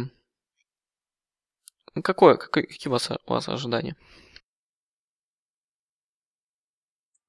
какое, 2.04 2.36
какое- 2.36 2.66
какие 2.66 2.88
у 2.90 2.92
вас, 2.92 3.10
у 3.12 3.34
вас 3.34 3.50
ожидания? 3.50 3.96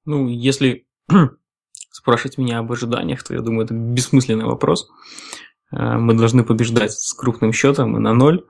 Ну, 0.05 0.27
если 0.27 0.87
спрашивать 1.91 2.37
меня 2.37 2.59
об 2.59 2.71
ожиданиях, 2.71 3.23
то 3.23 3.33
я 3.33 3.41
думаю, 3.41 3.65
это 3.65 3.73
бессмысленный 3.73 4.45
вопрос. 4.45 4.89
Э, 5.71 5.97
Мы 5.97 6.13
должны 6.13 6.43
побеждать 6.43 6.93
с 6.93 7.13
крупным 7.13 7.53
счетом 7.53 7.97
и 7.97 7.99
на 7.99 8.13
ноль. 8.13 8.45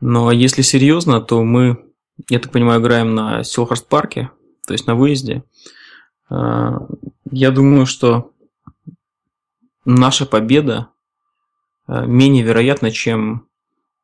Но 0.00 0.30
если 0.30 0.62
серьезно, 0.62 1.20
то 1.20 1.42
мы, 1.42 1.84
я 2.28 2.38
так 2.38 2.52
понимаю, 2.52 2.80
играем 2.80 3.14
на 3.14 3.44
Силхарст 3.44 3.88
парке, 3.88 4.30
то 4.66 4.72
есть 4.72 4.86
на 4.86 4.94
выезде. 4.94 5.44
Э, 6.30 6.78
Я 7.30 7.50
думаю, 7.50 7.86
что 7.86 8.32
наша 9.84 10.26
победа 10.26 10.88
э, 11.88 12.06
менее 12.06 12.44
вероятна, 12.44 12.90
чем 12.90 13.46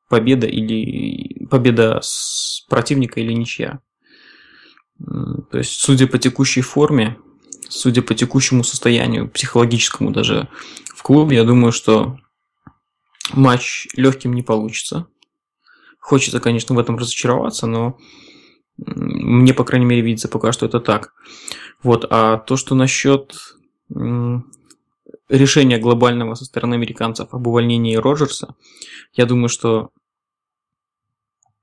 победа 0.08 0.46
или 0.46 1.46
победа 1.46 2.00
с 2.02 2.64
противника 2.68 3.20
или 3.20 3.32
ничья. 3.32 3.80
То 4.98 5.58
есть, 5.58 5.80
судя 5.80 6.06
по 6.08 6.18
текущей 6.18 6.62
форме, 6.62 7.18
судя 7.68 8.02
по 8.02 8.14
текущему 8.14 8.64
состоянию, 8.64 9.28
психологическому 9.28 10.10
даже 10.10 10.48
в 10.86 11.02
клубе, 11.02 11.36
я 11.36 11.44
думаю, 11.44 11.72
что 11.72 12.18
матч 13.32 13.88
легким 13.94 14.34
не 14.34 14.42
получится. 14.42 15.06
Хочется, 15.98 16.40
конечно, 16.40 16.74
в 16.74 16.78
этом 16.78 16.96
разочароваться, 16.96 17.66
но 17.66 17.98
мне, 18.76 19.52
по 19.52 19.64
крайней 19.64 19.86
мере, 19.86 20.02
видится 20.02 20.28
пока 20.28 20.52
что 20.52 20.66
это 20.66 20.80
так. 20.80 21.12
Вот, 21.82 22.06
а 22.10 22.38
то, 22.38 22.56
что 22.56 22.74
насчет 22.74 23.36
решения 25.28 25.78
глобального 25.78 26.34
со 26.34 26.44
стороны 26.44 26.74
американцев 26.74 27.28
об 27.32 27.46
увольнении 27.46 27.96
Роджерса, 27.96 28.54
я 29.12 29.26
думаю, 29.26 29.48
что, 29.48 29.90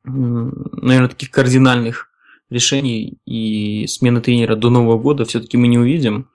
наверное, 0.03 1.09
таких 1.09 1.31
кардинальных 1.31 2.09
решений 2.49 3.17
и 3.25 3.87
смены 3.87 4.21
тренера 4.21 4.55
до 4.55 4.69
Нового 4.69 4.99
года 4.99 5.25
все-таки 5.25 5.57
мы 5.57 5.67
не 5.67 5.79
увидим. 5.79 6.29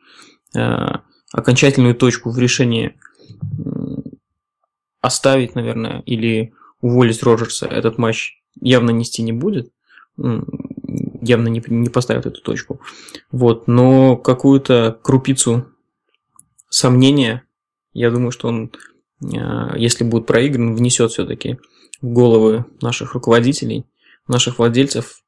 Э, 0.56 0.98
Окончательную 1.32 1.94
точку 1.94 2.30
в 2.32 2.38
решении 2.38 2.98
оставить, 5.01 5.55
наверное, 5.55 6.03
или 6.07 6.53
уволить 6.80 7.22
Роджерса 7.22 7.66
этот 7.66 7.98
матч 7.98 8.40
явно 8.61 8.90
нести 8.90 9.22
не 9.22 9.32
будет. 9.32 9.72
Явно 10.16 11.48
не, 11.48 11.62
не 11.66 11.88
поставят 11.88 12.26
эту 12.26 12.40
точку. 12.42 12.80
Вот, 13.30 13.68
но 13.68 14.16
какую-то 14.16 14.98
крупицу 15.03 15.66
сомнения, 16.68 17.44
я 17.92 18.11
думаю, 18.11 18.30
что 18.30 18.48
он, 18.48 18.72
э, 19.22 19.76
если 19.76 20.05
будет 20.05 20.26
проигран, 20.26 20.74
внесет 20.74 21.12
все-таки 21.12 21.59
в 22.01 22.12
головы 22.12 22.64
наших 22.80 23.14
руководителей, 23.14 23.86
наших 24.28 24.59
владельцев. 24.59 25.22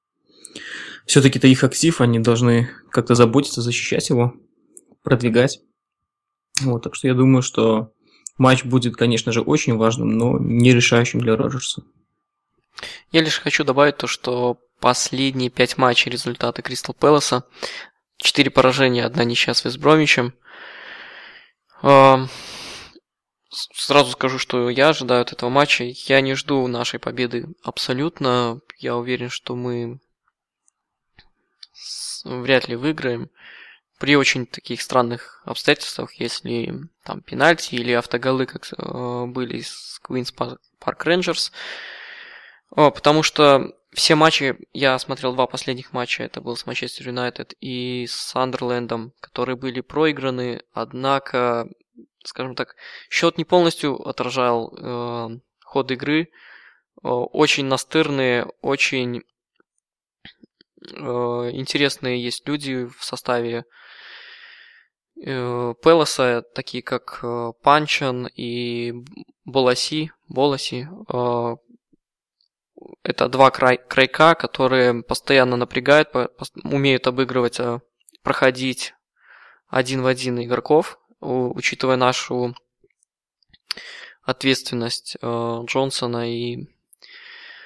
Все-таки 1.06 1.38
это 1.38 1.48
их 1.48 1.64
актив, 1.64 2.00
они 2.00 2.18
должны 2.18 2.70
как-то 2.90 3.14
заботиться, 3.14 3.60
защищать 3.60 4.08
его, 4.10 4.34
продвигать. 5.02 5.60
Вот, 6.60 6.82
так 6.82 6.94
что 6.94 7.08
я 7.08 7.14
думаю, 7.14 7.42
что 7.42 7.92
матч 8.42 8.64
будет, 8.64 8.96
конечно 8.96 9.32
же, 9.32 9.40
очень 9.40 9.76
важным, 9.76 10.18
но 10.18 10.36
не 10.38 10.72
решающим 10.74 11.20
для 11.20 11.36
Роджерса. 11.36 11.82
Я 13.12 13.20
лишь 13.22 13.38
хочу 13.40 13.62
добавить 13.64 13.96
то, 13.96 14.06
что 14.08 14.58
последние 14.80 15.48
пять 15.48 15.78
матчей 15.78 16.10
результаты 16.10 16.60
Кристал 16.62 16.94
Пэласа. 16.94 17.44
Четыре 18.16 18.50
поражения, 18.50 19.04
одна 19.04 19.24
ничья 19.24 19.54
с 19.54 19.64
Вестбромичем. 19.64 20.34
С- 21.82 22.28
Сразу 23.74 24.12
скажу, 24.12 24.38
что 24.38 24.70
я 24.70 24.88
ожидаю 24.88 25.22
от 25.22 25.32
этого 25.32 25.50
матча. 25.50 25.84
Я 25.84 26.20
не 26.20 26.34
жду 26.34 26.66
нашей 26.66 26.98
победы 26.98 27.46
абсолютно. 27.62 28.60
Я 28.78 28.96
уверен, 28.96 29.28
что 29.30 29.54
мы 29.54 30.00
вряд 32.24 32.68
ли 32.68 32.76
выиграем. 32.76 33.30
При 34.02 34.16
очень 34.16 34.46
таких 34.46 34.82
странных 34.82 35.40
обстоятельствах, 35.44 36.14
если 36.14 36.74
там 37.04 37.20
пенальти 37.20 37.76
или 37.76 37.92
автоголы, 37.92 38.46
как 38.46 38.66
э, 38.76 39.26
были 39.26 39.60
с 39.60 40.00
Queen's 40.04 40.34
Park 40.34 41.04
Rangers. 41.04 41.52
О, 42.70 42.90
потому 42.90 43.22
что 43.22 43.76
все 43.92 44.16
матчи, 44.16 44.56
я 44.72 44.98
смотрел 44.98 45.34
два 45.34 45.46
последних 45.46 45.92
матча, 45.92 46.24
это 46.24 46.40
был 46.40 46.56
с 46.56 46.66
Манчестер 46.66 47.06
Юнайтед 47.06 47.54
и 47.60 48.08
с 48.08 48.14
Сандерлендом, 48.14 49.12
которые 49.20 49.54
были 49.54 49.80
проиграны, 49.80 50.62
однако, 50.72 51.68
скажем 52.24 52.56
так, 52.56 52.74
счет 53.08 53.38
не 53.38 53.44
полностью 53.44 53.94
отражал 54.04 54.74
э, 54.76 55.38
ход 55.60 55.92
игры. 55.92 56.28
О, 57.02 57.24
очень 57.26 57.66
настырные, 57.66 58.46
очень 58.62 59.22
э, 60.90 61.00
интересные 61.52 62.20
есть 62.20 62.48
люди 62.48 62.86
в 62.86 63.04
составе 63.04 63.58
э, 63.58 63.62
Пелоса, 65.24 66.42
такие 66.54 66.82
как 66.82 67.20
э, 67.22 67.52
Панчан 67.62 68.26
и 68.34 68.92
Боласи, 69.44 70.10
Боласи, 70.28 70.88
э, 71.12 71.56
это 73.04 73.28
два 73.28 73.50
край, 73.50 73.78
крайка, 73.78 74.34
которые 74.34 75.02
постоянно 75.02 75.56
напрягают, 75.56 76.08
умеют 76.64 77.06
обыгрывать, 77.06 77.60
проходить 78.22 78.94
один 79.68 80.02
в 80.02 80.06
один 80.06 80.42
игроков, 80.42 80.98
учитывая 81.20 81.96
нашу 81.96 82.54
ответственность 84.22 85.16
э, 85.20 85.60
Джонсона 85.66 86.32
и, 86.32 86.68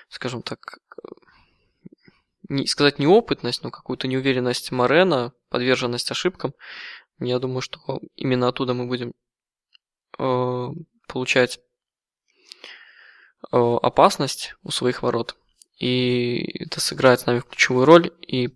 скажем 0.09 0.43
так, 0.43 0.79
э, 1.03 1.09
не 2.49 2.67
сказать 2.67 2.99
неопытность, 2.99 3.63
но 3.63 3.71
какую-то 3.71 4.09
неуверенность 4.09 4.71
Морена, 4.73 5.33
подверженность 5.51 6.11
ошибкам. 6.11 6.55
Я 7.19 7.39
думаю, 7.39 7.63
что 7.63 8.01
именно 8.15 8.49
оттуда 8.49 8.75
мы 8.75 8.87
будем 8.87 9.15
э, 10.19 10.69
получать 11.09 11.61
э, 13.53 13.57
опасность 13.57 14.55
у 14.63 14.71
своих 14.71 15.03
ворот. 15.03 15.37
И 15.79 16.63
это 16.63 16.81
сыграет 16.81 17.21
с 17.21 17.27
нами 17.27 17.41
ключевую 17.41 17.87
роль. 17.87 18.11
И 18.27 18.51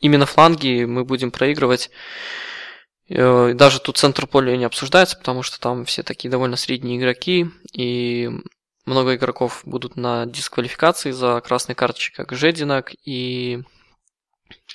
именно 0.00 0.26
фланги 0.26 0.84
мы 0.84 1.04
будем 1.04 1.30
проигрывать. 1.30 1.90
Э, 3.08 3.52
Даже 3.54 3.80
тут 3.80 3.96
центр 3.96 4.26
поля 4.26 4.56
не 4.56 4.64
обсуждается, 4.64 5.16
потому 5.16 5.42
что 5.42 5.60
там 5.60 5.84
все 5.84 6.02
такие 6.02 6.30
довольно 6.30 6.56
средние 6.56 6.98
игроки. 6.98 7.46
И 7.72 8.28
много 8.86 9.14
игроков 9.14 9.62
будут 9.64 9.96
на 9.96 10.26
дисквалификации 10.26 11.10
за 11.10 11.40
красные 11.40 11.76
карточки, 11.76 12.14
как 12.14 12.32
Жединак 12.32 12.92
и, 13.04 13.62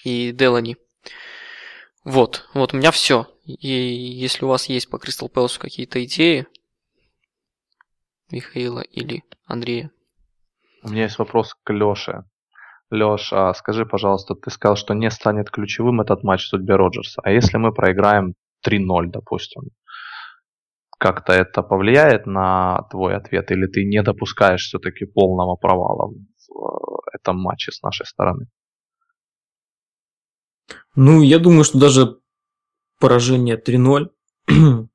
и 0.04 0.32
Делани. 0.32 0.78
Вот, 2.10 2.49
вот 2.55 2.74
у 2.74 2.78
меня 2.78 2.89
все. 2.89 3.28
И 3.45 3.68
если 3.68 4.43
у 4.43 4.47
вас 4.47 4.68
есть 4.68 4.89
по 4.89 4.97
Кристал 4.97 5.30
Пэласу 5.30 5.60
какие-то 5.60 6.03
идеи, 6.05 6.47
Михаила 8.32 8.80
или 8.80 9.24
Андрея. 9.45 9.91
У 10.82 10.89
меня 10.89 11.03
есть 11.03 11.20
вопрос 11.20 11.53
к 11.64 11.72
Лёше. 11.72 12.24
Лёша, 12.89 13.53
скажи, 13.53 13.86
пожалуйста, 13.86 14.34
ты 14.34 14.49
сказал, 14.49 14.76
что 14.76 14.95
не 14.95 15.12
станет 15.12 15.51
ключевым 15.51 16.01
этот 16.01 16.24
матч 16.24 16.45
в 16.45 16.47
судьбе 16.47 16.78
Роджерса. 16.78 17.22
А 17.24 17.30
если 17.30 17.57
мы 17.57 17.72
проиграем 17.72 18.34
3-0, 18.68 19.12
допустим, 19.12 19.66
как-то 20.97 21.32
это 21.32 21.62
повлияет 21.62 22.26
на 22.26 22.88
твой 22.89 23.16
ответ? 23.16 23.51
Или 23.51 23.68
ты 23.68 23.86
не 23.86 24.01
допускаешь 24.01 24.64
все-таки 24.64 25.05
полного 25.05 25.57
провала 25.57 26.07
в 26.07 26.16
э, 26.16 27.18
этом 27.20 27.39
матче 27.39 27.72
с 27.72 27.84
нашей 27.84 28.07
стороны? 28.07 28.47
Ну, 30.96 31.22
я 31.22 31.40
думаю, 31.40 31.64
что 31.64 31.80
даже 31.80 32.18
поражение 33.00 33.58
3-0 33.58 34.10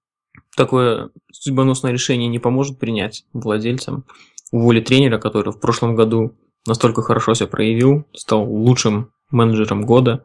такое 0.57 1.11
судьбоносное 1.33 1.93
решение 1.93 2.29
не 2.29 2.39
поможет 2.39 2.79
принять 2.79 3.25
владельцам. 3.33 4.05
Уволить 4.53 4.87
тренера, 4.87 5.19
который 5.19 5.53
в 5.53 5.59
прошлом 5.59 5.97
году 5.97 6.37
настолько 6.67 7.03
хорошо 7.03 7.35
себя 7.35 7.49
проявил, 7.49 8.07
стал 8.13 8.45
лучшим 8.45 9.11
менеджером 9.31 9.85
года, 9.85 10.25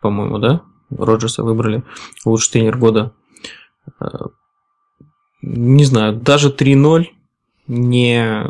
по-моему, 0.00 0.38
да? 0.38 0.62
Роджерса 0.90 1.42
выбрали 1.42 1.82
лучший 2.24 2.52
тренер 2.52 2.78
года. 2.78 3.12
Э, 4.00 4.06
не 5.42 5.84
знаю, 5.84 6.16
даже 6.16 6.50
3-0 6.50 7.06
не, 7.66 8.44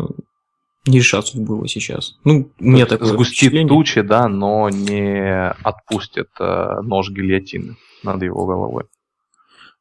не 0.86 0.98
решат 0.98 1.26
судьбу 1.26 1.56
его 1.56 1.66
сейчас. 1.66 2.16
Ну, 2.24 2.50
мне 2.58 2.86
такое 2.86 3.08
Сгустит 3.08 3.52
тучи, 3.68 4.02
да, 4.02 4.28
но 4.28 4.68
не 4.68 5.50
отпустит 5.50 6.28
э, 6.38 6.80
нож 6.82 7.10
гильотины 7.10 7.76
над 8.02 8.22
его 8.22 8.46
головой. 8.46 8.84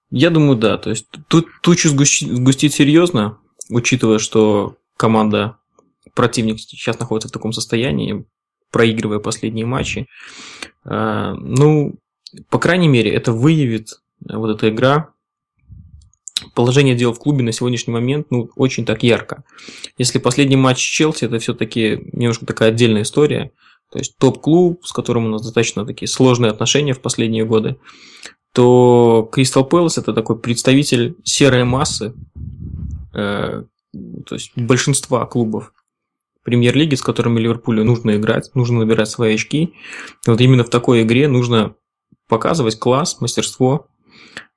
Я 0.10 0.30
думаю, 0.30 0.58
да. 0.58 0.78
То 0.78 0.90
есть 0.90 1.08
тут 1.28 1.48
тучу 1.62 1.90
сгустить, 1.90 2.32
сгустить 2.32 2.74
серьезно, 2.74 3.38
учитывая, 3.70 4.20
что 4.20 4.78
команда 4.98 5.58
противник 6.14 6.60
сейчас 6.60 7.00
находится 7.00 7.30
в 7.30 7.32
таком 7.32 7.54
состоянии, 7.54 8.26
проигрывая 8.72 9.20
последние 9.20 9.66
матчи. 9.66 10.08
Э, 10.86 11.34
ну, 11.38 11.96
по 12.50 12.60
крайней 12.60 12.88
мере, 12.88 13.12
это 13.12 13.32
выявит 13.32 14.00
э, 14.28 14.36
вот 14.36 14.50
эта 14.56 14.70
игра 14.70 15.15
положение 16.56 16.96
дел 16.96 17.14
в 17.14 17.20
клубе 17.20 17.44
на 17.44 17.52
сегодняшний 17.52 17.94
момент 17.94 18.28
ну, 18.32 18.50
очень 18.56 18.86
так 18.86 19.04
ярко. 19.04 19.44
Если 19.98 20.18
последний 20.20 20.56
матч 20.56 20.80
Челси, 20.80 21.26
это 21.26 21.38
все-таки 21.40 22.00
немножко 22.14 22.46
такая 22.46 22.70
отдельная 22.70 23.04
история. 23.04 23.52
То 23.92 24.00
есть 24.00 24.18
топ-клуб, 24.18 24.86
с 24.86 24.92
которым 24.92 25.26
у 25.26 25.30
нас 25.30 25.44
достаточно 25.44 25.86
такие 25.86 26.08
сложные 26.08 26.52
отношения 26.52 26.94
в 26.94 27.02
последние 27.02 27.46
годы, 27.46 27.78
то 28.54 29.30
Кристал 29.32 29.66
Пэлас 29.66 29.98
это 29.98 30.14
такой 30.14 30.40
представитель 30.40 31.16
серой 31.24 31.66
массы, 31.66 32.14
э, 33.14 33.64
то 34.26 34.36
есть 34.36 34.52
большинства 34.56 35.26
клубов 35.26 35.74
премьер-лиги, 36.44 36.96
с 36.96 37.02
которыми 37.02 37.40
Ливерпулю 37.40 37.84
нужно 37.84 38.16
играть, 38.16 38.52
нужно 38.54 38.80
набирать 38.80 39.10
свои 39.10 39.34
очки. 39.36 39.74
И 40.26 40.30
вот 40.30 40.40
именно 40.40 40.64
в 40.64 40.70
такой 40.70 41.02
игре 41.02 41.28
нужно 41.28 41.76
показывать 42.30 42.80
класс, 42.80 43.20
мастерство. 43.20 43.88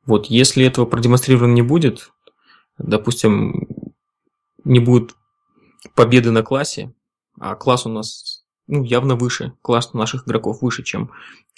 Вот 0.08 0.26
если 0.26 0.64
этого 0.64 0.86
продемонстрировано 0.86 1.52
не 1.52 1.60
будет, 1.60 2.12
допустим, 2.78 3.68
не 4.64 4.80
будет 4.80 5.14
победы 5.94 6.30
на 6.30 6.42
классе, 6.42 6.94
а 7.38 7.54
класс 7.54 7.84
у 7.84 7.90
нас 7.90 8.46
ну, 8.66 8.84
явно 8.84 9.16
выше, 9.16 9.52
класс 9.60 9.92
наших 9.92 10.26
игроков 10.26 10.62
выше, 10.62 10.82
чем 10.82 11.10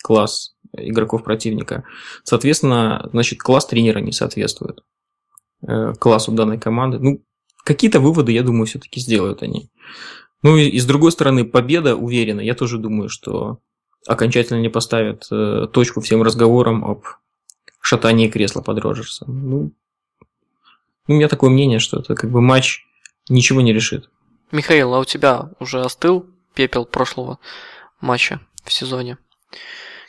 класс 0.03 0.57
игроков 0.73 1.23
противника. 1.23 1.85
Соответственно, 2.25 3.09
значит, 3.13 3.39
класс 3.39 3.67
тренера 3.67 4.01
не 4.01 4.11
соответствует 4.11 4.81
э, 5.65 5.93
классу 6.01 6.33
данной 6.33 6.59
команды. 6.59 6.99
Ну, 6.99 7.25
какие-то 7.63 8.01
выводы, 8.01 8.33
я 8.33 8.43
думаю, 8.43 8.67
все-таки 8.67 8.99
сделают 8.99 9.45
они. 9.45 9.71
Ну 10.43 10.57
и, 10.57 10.67
и 10.67 10.81
с 10.81 10.87
другой 10.87 11.13
стороны, 11.13 11.45
победа 11.45 11.95
уверена. 11.95 12.41
Я 12.41 12.57
тоже 12.57 12.79
думаю, 12.79 13.11
что 13.11 13.61
окончательно 14.09 14.59
не 14.59 14.71
поставят 14.71 15.29
э, 15.31 15.69
точку 15.73 16.01
всем 16.01 16.25
разговорам 16.25 16.85
об 16.85 17.05
шатании 17.81 18.29
кресла 18.29 18.61
под 18.63 18.79
Роджерса. 18.79 19.25
Ну, 19.27 19.73
ну, 21.07 21.15
у 21.15 21.19
меня 21.19 21.29
такое 21.29 21.51
мнение, 21.51 21.79
что 21.79 21.99
это 21.99 22.15
как 22.15 22.31
бы 22.31 22.41
матч 22.41 22.85
ничего 23.29 23.61
не 23.61 23.73
решит. 23.73 24.09
Михаил, 24.53 24.95
а 24.95 25.01
у 25.01 25.05
тебя 25.05 25.51
уже 25.59 25.81
остыл 25.81 26.27
пепел 26.55 26.85
прошлого 26.85 27.39
матча 28.01 28.41
в 28.65 28.73
сезоне, 28.73 29.19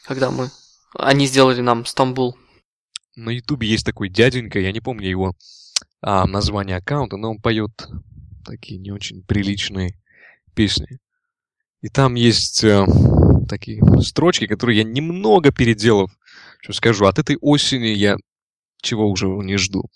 когда 0.05 0.31
мы... 0.31 0.49
Они 0.93 1.25
сделали 1.25 1.61
нам 1.61 1.85
Стамбул. 1.85 2.37
На 3.15 3.29
Ютубе 3.29 3.67
есть 3.67 3.85
такой 3.85 4.09
дяденька, 4.09 4.59
я 4.59 4.71
не 4.71 4.81
помню 4.81 5.07
его 5.07 5.33
а, 6.01 6.27
название 6.27 6.77
аккаунта, 6.77 7.17
но 7.17 7.31
он 7.31 7.37
поет 7.39 7.87
такие 8.45 8.79
не 8.79 8.91
очень 8.91 9.23
приличные 9.23 9.97
песни. 10.53 10.99
И 11.81 11.89
там 11.89 12.15
есть 12.15 12.63
э, 12.63 12.85
такие 13.47 13.81
строчки, 14.01 14.47
которые 14.47 14.79
я 14.79 14.83
немного 14.83 15.51
переделав. 15.51 16.11
Что 16.61 16.73
скажу, 16.73 17.05
от 17.05 17.17
этой 17.17 17.37
осени 17.41 17.87
я 17.87 18.17
чего 18.81 19.09
уже 19.09 19.27
не 19.27 19.57
жду. 19.57 19.89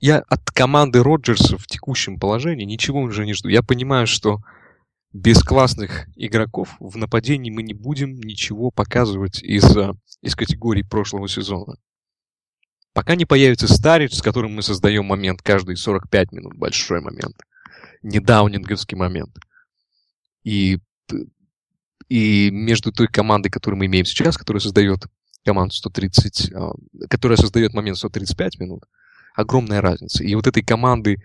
Я 0.00 0.18
от 0.28 0.50
команды 0.50 1.02
Роджерса 1.02 1.58
в 1.58 1.66
текущем 1.66 2.20
положении 2.20 2.64
ничего 2.64 3.00
уже 3.00 3.24
не 3.26 3.32
жду. 3.32 3.48
Я 3.48 3.62
понимаю, 3.62 4.06
что 4.06 4.38
без 5.12 5.42
классных 5.42 6.06
игроков 6.16 6.76
в 6.78 6.96
нападении 6.96 7.50
мы 7.50 7.62
не 7.62 7.74
будем 7.74 8.14
ничего 8.20 8.70
показывать 8.70 9.42
из, 9.42 9.76
э, 9.76 9.92
из 10.20 10.36
категории 10.36 10.82
прошлого 10.82 11.28
сезона. 11.28 11.76
Пока 12.92 13.16
не 13.16 13.24
появится 13.24 13.66
Старич, 13.66 14.14
с 14.14 14.22
которым 14.22 14.54
мы 14.54 14.62
создаем 14.62 15.06
момент 15.06 15.42
каждые 15.42 15.76
45 15.76 16.32
минут, 16.32 16.54
большой 16.54 17.00
момент. 17.00 17.36
Не 18.02 18.20
даунинговский 18.20 18.96
момент. 18.96 19.36
И, 20.44 20.78
и 22.08 22.50
между 22.50 22.92
той 22.92 23.08
командой, 23.08 23.50
которую 23.50 23.78
мы 23.78 23.86
имеем 23.86 24.04
сейчас, 24.04 24.36
которая 24.36 24.60
создает 24.60 25.06
команду 25.44 25.74
130, 25.74 26.52
а, 26.52 26.72
которая 27.08 27.36
создает 27.36 27.74
момент 27.74 27.98
135 27.98 28.58
минут, 28.58 28.84
огромная 29.34 29.80
разница. 29.80 30.24
И 30.24 30.34
вот 30.34 30.46
этой 30.46 30.62
команды, 30.62 31.16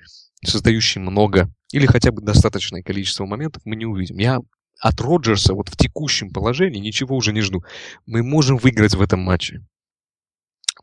создающей 0.44 1.02
много 1.02 1.50
или 1.72 1.86
хотя 1.86 2.12
бы 2.12 2.22
достаточное 2.22 2.82
количество 2.82 3.26
моментов, 3.26 3.64
мы 3.66 3.76
не 3.76 3.86
увидим. 3.86 4.18
Я 4.18 4.40
от 4.80 5.02
Роджерса 5.02 5.54
вот 5.54 5.70
в 5.70 5.76
текущем 5.76 6.32
положении 6.32 6.80
ничего 6.80 7.16
уже 7.16 7.34
не 7.34 7.42
жду. 7.42 7.64
Мы 8.06 8.24
можем 8.24 8.58
выиграть 8.58 8.94
в 8.94 9.02
этом 9.02 9.20
матче. 9.22 9.66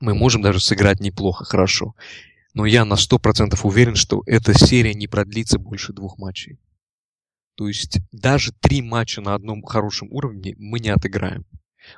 Мы 0.00 0.14
можем 0.14 0.42
даже 0.42 0.60
сыграть 0.60 1.00
неплохо, 1.00 1.44
хорошо. 1.44 1.94
Но 2.52 2.66
я 2.66 2.84
на 2.84 2.94
100% 2.94 3.58
уверен, 3.62 3.94
что 3.94 4.22
эта 4.26 4.54
серия 4.54 4.94
не 4.94 5.06
продлится 5.06 5.58
больше 5.58 5.92
двух 5.92 6.18
матчей. 6.18 6.58
То 7.56 7.68
есть 7.68 7.98
даже 8.10 8.52
три 8.60 8.82
матча 8.82 9.20
на 9.20 9.34
одном 9.34 9.62
хорошем 9.62 10.08
уровне 10.10 10.54
мы 10.58 10.80
не 10.80 10.90
отыграем. 10.90 11.44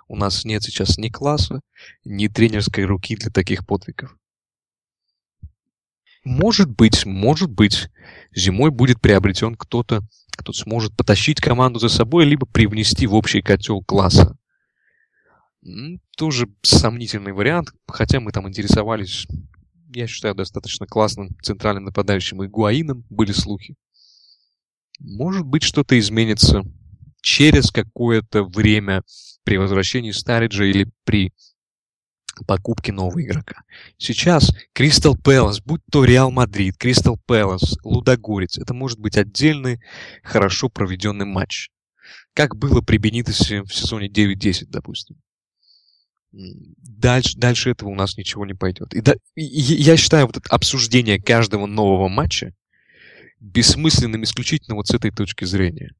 У 0.09 0.17
нас 0.17 0.45
нет 0.45 0.63
сейчас 0.63 0.99
ни 0.99 1.09
класса, 1.09 1.61
ни 2.05 2.29
тренерской 2.29 2.85
руки 2.85 3.17
для 3.17 3.31
таких 3.31 3.67
подвигов. 3.67 4.17
Может 6.25 6.69
быть, 6.71 7.07
может 7.07 7.51
быть, 7.51 7.89
зимой 8.35 8.71
будет 8.71 9.01
приобретен 9.01 9.55
кто-то, 9.55 10.01
кто 10.37 10.53
сможет 10.53 10.97
потащить 10.97 11.41
команду 11.41 11.79
за 11.79 11.89
собой, 11.89 12.25
либо 12.25 12.47
привнести 12.47 13.07
в 13.07 13.15
общий 13.15 13.43
котел 13.43 13.83
класса. 13.83 14.37
Тоже 16.17 16.49
сомнительный 16.63 17.33
вариант, 17.33 17.73
хотя 17.87 18.19
мы 18.19 18.33
там 18.33 18.49
интересовались, 18.49 19.27
я 19.95 20.07
считаю, 20.07 20.35
достаточно 20.35 20.87
классным 20.87 21.37
центральным 21.43 21.85
нападающим 21.85 22.45
Игуаином, 22.45 23.05
были 23.09 23.33
слухи. 23.33 23.77
Может 24.99 25.47
быть, 25.47 25.63
что-то 25.63 25.99
изменится 25.99 26.63
через 27.21 27.71
какое-то 27.71 28.45
время 28.45 29.03
при 29.47 29.59
возвращении 29.59 30.11
Стариджа 30.11 30.65
или 30.65 30.91
при 31.05 31.33
покупке 32.49 32.93
нового 32.93 33.23
игрока. 33.23 33.63
Сейчас 33.97 34.53
Кристал 34.73 35.17
Пэлас, 35.17 35.61
будь 35.61 35.81
то 35.91 36.05
Реал 36.05 36.33
Мадрид, 36.33 36.77
Кристал 36.77 37.17
Пэлас, 37.27 37.79
Лудогорец, 37.85 38.59
это 38.59 38.75
может 38.75 38.99
быть 38.99 39.17
отдельный, 39.17 39.81
хорошо 40.25 40.69
проведенный 40.69 41.27
матч. 41.27 41.71
Как 42.35 42.57
было 42.57 42.83
при 42.83 42.99
Бенитосе 42.99 43.63
в 43.63 43.73
сезоне 43.73 44.09
9-10, 44.09 44.67
допустим. 44.69 45.17
Дальше, 46.33 47.39
дальше 47.39 47.71
этого 47.71 47.89
у 47.91 47.95
нас 47.95 48.19
ничего 48.19 48.45
не 48.45 48.55
пойдет. 48.55 48.95
И, 48.95 49.01
да, 49.01 49.15
и 49.37 49.45
я 49.45 49.97
считаю 49.97 50.27
вот 50.27 50.37
это 50.37 50.51
обсуждение 50.51 51.23
каждого 51.23 51.67
нового 51.67 52.09
матча 52.09 52.53
бессмысленным 53.39 54.25
исключительно 54.25 54.75
вот 54.75 54.89
с 54.89 54.95
этой 54.95 55.13
точки 55.13 55.45
зрения. 55.45 55.93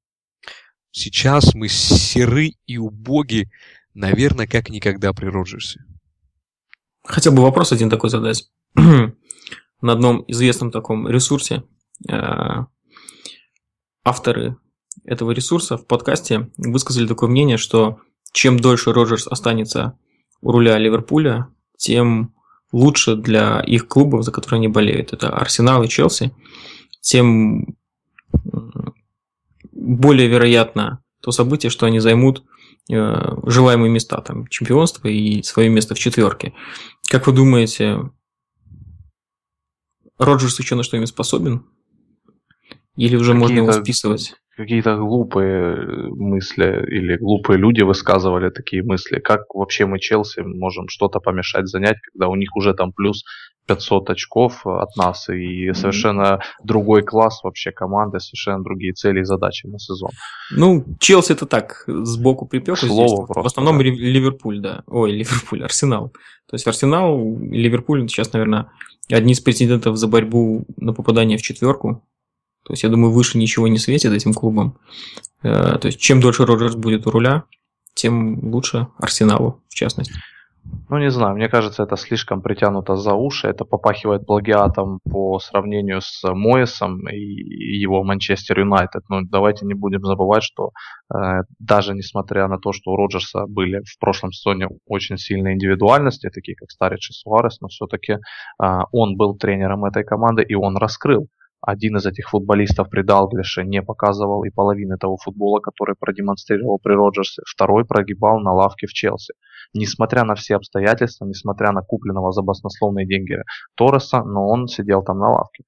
Сейчас 0.99 1.53
мы 1.53 1.69
серы 1.69 2.55
и 2.67 2.79
убоги, 2.79 3.51
наверное, 3.93 4.47
как 4.47 4.71
никогда 4.71 5.13
при 5.13 5.27
Роджерсе. 5.27 5.85
Хотел 7.05 7.35
бы 7.35 7.43
вопрос 7.43 7.71
один 7.71 7.91
такой 7.91 8.09
задать. 8.09 8.49
На 8.75 9.93
одном 9.93 10.25
известном 10.27 10.71
таком 10.71 11.07
ресурсе 11.07 11.65
авторы 14.05 14.57
этого 15.05 15.33
ресурса 15.33 15.77
в 15.77 15.87
подкасте 15.87 16.51
высказали 16.57 17.07
такое 17.07 17.29
мнение, 17.29 17.59
что 17.59 18.01
чем 18.33 18.59
дольше 18.59 18.95
Роджерс 18.95 19.27
останется 19.27 19.99
у 20.41 20.51
руля 20.51 20.79
Ливерпуля, 20.79 21.49
тем 21.77 22.35
лучше 22.73 23.17
для 23.17 23.61
их 23.61 23.87
клубов, 23.87 24.25
за 24.25 24.33
которые 24.33 24.61
они 24.61 24.69
болеют. 24.69 25.13
Это 25.13 25.29
Арсенал 25.29 25.83
и 25.83 25.89
Челси. 25.89 26.35
Тем 27.03 27.77
более 29.87 30.29
вероятно 30.29 31.03
то 31.23 31.31
событие, 31.31 31.71
что 31.71 31.87
они 31.87 31.99
займут 31.99 32.45
э, 32.91 32.95
желаемые 33.47 33.91
места, 33.91 34.21
там, 34.21 34.47
чемпионство 34.49 35.09
и 35.09 35.43
свое 35.43 35.69
место 35.69 35.95
в 35.95 35.99
четверке. 35.99 36.53
Как 37.09 37.27
вы 37.27 37.33
думаете, 37.33 38.11
Роджерс 40.19 40.59
еще 40.59 40.75
на 40.75 40.83
что-нибудь 40.83 41.09
способен? 41.09 41.67
Или 42.97 43.17
уже 43.17 43.35
можно 43.35 43.59
его 43.59 43.73
списывать? 43.73 44.37
какие-то 44.57 44.97
глупые 44.97 45.75
э, 45.75 46.09
мысли 46.09 46.87
или 46.89 47.17
глупые 47.19 47.59
люди 47.59 47.83
высказывали 47.83 48.51
такие 48.51 48.83
мысли. 48.83 49.21
Как 49.21 49.55
вообще 49.55 49.85
мы 49.85 49.99
Челси 49.99 50.41
можем 50.41 50.89
что-то 50.89 51.21
помешать 51.21 51.69
занять, 51.69 51.99
когда 52.01 52.29
у 52.29 52.37
них 52.37 52.57
уже 52.57 52.73
там 52.73 52.93
плюс 52.93 53.23
500 53.67 54.11
очков 54.11 54.67
от 54.67 54.97
нас 54.97 55.29
и 55.29 55.73
совершенно 55.73 56.41
другой 56.63 57.03
класс 57.03 57.41
вообще 57.43 57.73
команды, 57.73 58.21
совершенно 58.21 58.63
другие 58.63 58.93
цели 58.93 59.21
и 59.21 59.25
задачи 59.25 59.67
на 59.67 59.79
сезон. 59.79 60.11
Ну, 60.51 60.85
Челси 61.01 61.33
это 61.33 61.47
так, 61.47 61.85
сбоку 61.87 62.47
припек. 62.47 62.79
Слово 62.79 63.09
здесь. 63.09 63.27
Просто, 63.27 63.43
в 63.43 63.47
основном 63.47 63.79
да. 63.79 63.85
Ливерпуль, 63.85 64.61
да. 64.61 64.83
Ой, 64.87 65.11
Ливерпуль, 65.19 65.65
Арсенал. 65.65 66.11
То 66.49 66.55
есть 66.55 66.67
Арсенал 66.67 67.19
и 67.19 67.59
Ливерпуль 67.59 68.09
сейчас, 68.09 68.33
наверное, 68.33 68.71
одни 69.11 69.33
из 69.33 69.41
претендентов 69.41 69.97
за 69.97 70.09
борьбу 70.09 70.65
на 70.77 70.93
попадание 70.93 71.39
в 71.39 71.43
четверку. 71.43 72.03
То 72.65 72.73
есть, 72.73 72.83
я 72.83 72.89
думаю, 72.89 73.13
выше 73.13 73.39
ничего 73.39 73.69
не 73.69 73.79
светит 73.79 74.13
этим 74.13 74.35
клубам. 74.35 74.77
Э, 75.43 75.79
то 75.79 75.87
есть, 75.87 76.01
чем 76.01 76.21
дольше 76.21 76.45
Роджерс 76.45 76.75
будет 76.75 77.07
у 77.07 77.11
руля, 77.11 77.45
тем 77.95 78.53
лучше 78.53 78.89
Арсеналу, 78.99 79.63
в 79.69 79.75
частности. 79.75 80.15
Ну, 80.89 80.99
не 80.99 81.11
знаю, 81.11 81.35
мне 81.35 81.49
кажется, 81.49 81.83
это 81.83 81.97
слишком 81.97 82.43
притянуто 82.43 82.97
за 82.97 83.15
уши. 83.15 83.49
Это 83.49 83.65
попахивает 83.65 84.25
плагиатом 84.25 85.01
по 85.11 85.41
сравнению 85.41 86.01
с 86.01 86.23
Моэсом 86.23 87.09
и 87.09 87.19
его 87.19 88.05
Манчестер 88.05 88.61
Юнайтед. 88.61 89.03
Но 89.09 89.23
давайте 89.23 89.67
не 89.67 89.75
будем 89.75 90.05
забывать, 90.05 90.45
что 90.45 90.71
э, 91.13 91.43
даже 91.59 91.93
несмотря 91.93 92.47
на 92.47 92.59
то, 92.59 92.73
что 92.73 92.93
у 92.93 92.97
Роджерса 92.97 93.47
были 93.49 93.81
в 93.81 93.99
прошлом 93.99 94.31
сезоне 94.31 94.69
очень 94.87 95.19
сильные 95.19 95.55
индивидуальности, 95.55 96.31
такие 96.33 96.55
как 96.55 96.71
Старич 96.71 97.11
и 97.11 97.13
Суарес, 97.13 97.61
но 97.61 97.67
все-таки 97.67 98.13
э, 98.13 98.19
он 98.93 99.17
был 99.17 99.37
тренером 99.37 99.87
этой 99.87 100.05
команды 100.05 100.45
и 100.45 100.55
он 100.55 100.77
раскрыл 100.77 101.29
один 101.61 101.97
из 101.97 102.07
этих 102.07 102.29
футболистов 102.31 102.91
при 102.91 103.03
Далглише 103.03 103.65
не 103.65 103.83
показывал 103.83 104.45
и 104.45 104.51
половины 104.51 104.97
того 104.99 105.17
футбола, 105.17 105.61
который 105.61 105.97
продемонстрировал 105.99 106.79
при 106.79 106.93
Роджерсе. 106.93 107.43
Второй 107.47 107.85
прогибал 107.85 108.41
на 108.41 108.53
лавке 108.53 108.87
в 108.87 108.93
Челси. 108.93 109.35
Несмотря 109.75 110.25
на 110.25 110.35
все 110.35 110.57
обстоятельства, 110.57 111.27
несмотря 111.27 111.73
на 111.73 111.83
купленного 111.83 112.33
за 112.33 112.43
баснословные 112.43 113.07
деньги 113.07 113.37
Торреса, 113.75 114.23
но 114.23 114.47
он 114.47 114.69
сидел 114.69 115.03
там 115.03 115.19
на 115.19 115.31
лавке. 115.31 115.65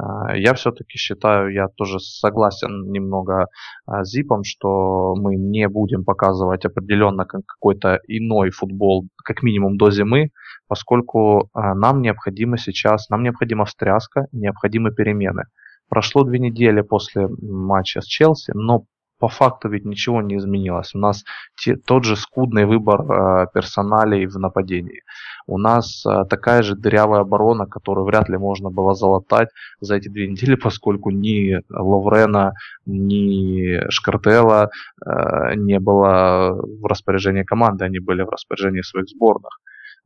А, 0.00 0.36
я 0.36 0.54
все-таки 0.54 0.96
считаю, 0.98 1.52
я 1.52 1.68
тоже 1.68 1.98
согласен 2.00 2.90
немного 2.90 3.46
а, 3.86 4.04
с 4.04 4.10
Зипом, 4.10 4.44
что 4.44 5.14
мы 5.16 5.36
не 5.36 5.68
будем 5.68 6.04
показывать 6.04 6.64
определенно 6.64 7.24
какой-то 7.26 7.98
иной 8.08 8.50
футбол, 8.50 9.06
как 9.24 9.42
минимум 9.42 9.76
до 9.76 9.90
зимы, 9.90 10.30
поскольку 10.68 11.50
а, 11.52 11.74
нам 11.74 12.02
необходимо 12.02 12.56
сейчас, 12.56 13.08
нам 13.10 13.22
необходима 13.22 13.64
встряска, 13.64 14.26
необходимы 14.32 14.92
перемены. 14.92 15.44
Прошло 15.88 16.22
две 16.22 16.38
недели 16.38 16.82
после 16.82 17.28
матча 17.42 18.00
с 18.00 18.04
Челси, 18.04 18.52
но 18.54 18.84
по 19.20 19.28
факту 19.28 19.68
ведь 19.68 19.84
ничего 19.84 20.22
не 20.22 20.36
изменилось. 20.36 20.94
У 20.94 20.98
нас 20.98 21.24
те, 21.54 21.76
тот 21.76 22.04
же 22.04 22.16
скудный 22.16 22.64
выбор 22.64 23.00
э, 23.02 23.46
персоналей 23.54 24.26
в 24.26 24.38
нападении. 24.38 25.02
У 25.46 25.58
нас 25.58 26.04
э, 26.06 26.24
такая 26.28 26.62
же 26.62 26.74
дырявая 26.74 27.20
оборона, 27.20 27.66
которую 27.66 28.06
вряд 28.06 28.28
ли 28.30 28.38
можно 28.38 28.70
было 28.70 28.94
залатать 28.94 29.48
за 29.80 29.96
эти 29.96 30.08
две 30.08 30.26
недели, 30.26 30.54
поскольку 30.64 31.10
ни 31.10 31.60
Лаврена, 31.68 32.54
ни 32.86 33.90
Шкартела 33.90 34.70
э, 35.04 35.54
не 35.56 35.78
было 35.78 36.58
в 36.80 36.86
распоряжении 36.86 37.42
команды, 37.42 37.84
они 37.84 37.98
были 37.98 38.22
в 38.22 38.30
распоряжении 38.30 38.82
своих 38.82 39.08
сборных. 39.08 39.60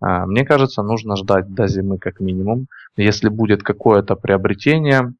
Э, 0.04 0.26
мне 0.26 0.44
кажется, 0.44 0.82
нужно 0.82 1.16
ждать 1.16 1.54
до 1.54 1.68
зимы 1.68 1.98
как 1.98 2.20
минимум. 2.20 2.66
Если 2.96 3.28
будет 3.28 3.62
какое-то 3.62 4.16
приобретение, 4.16 5.14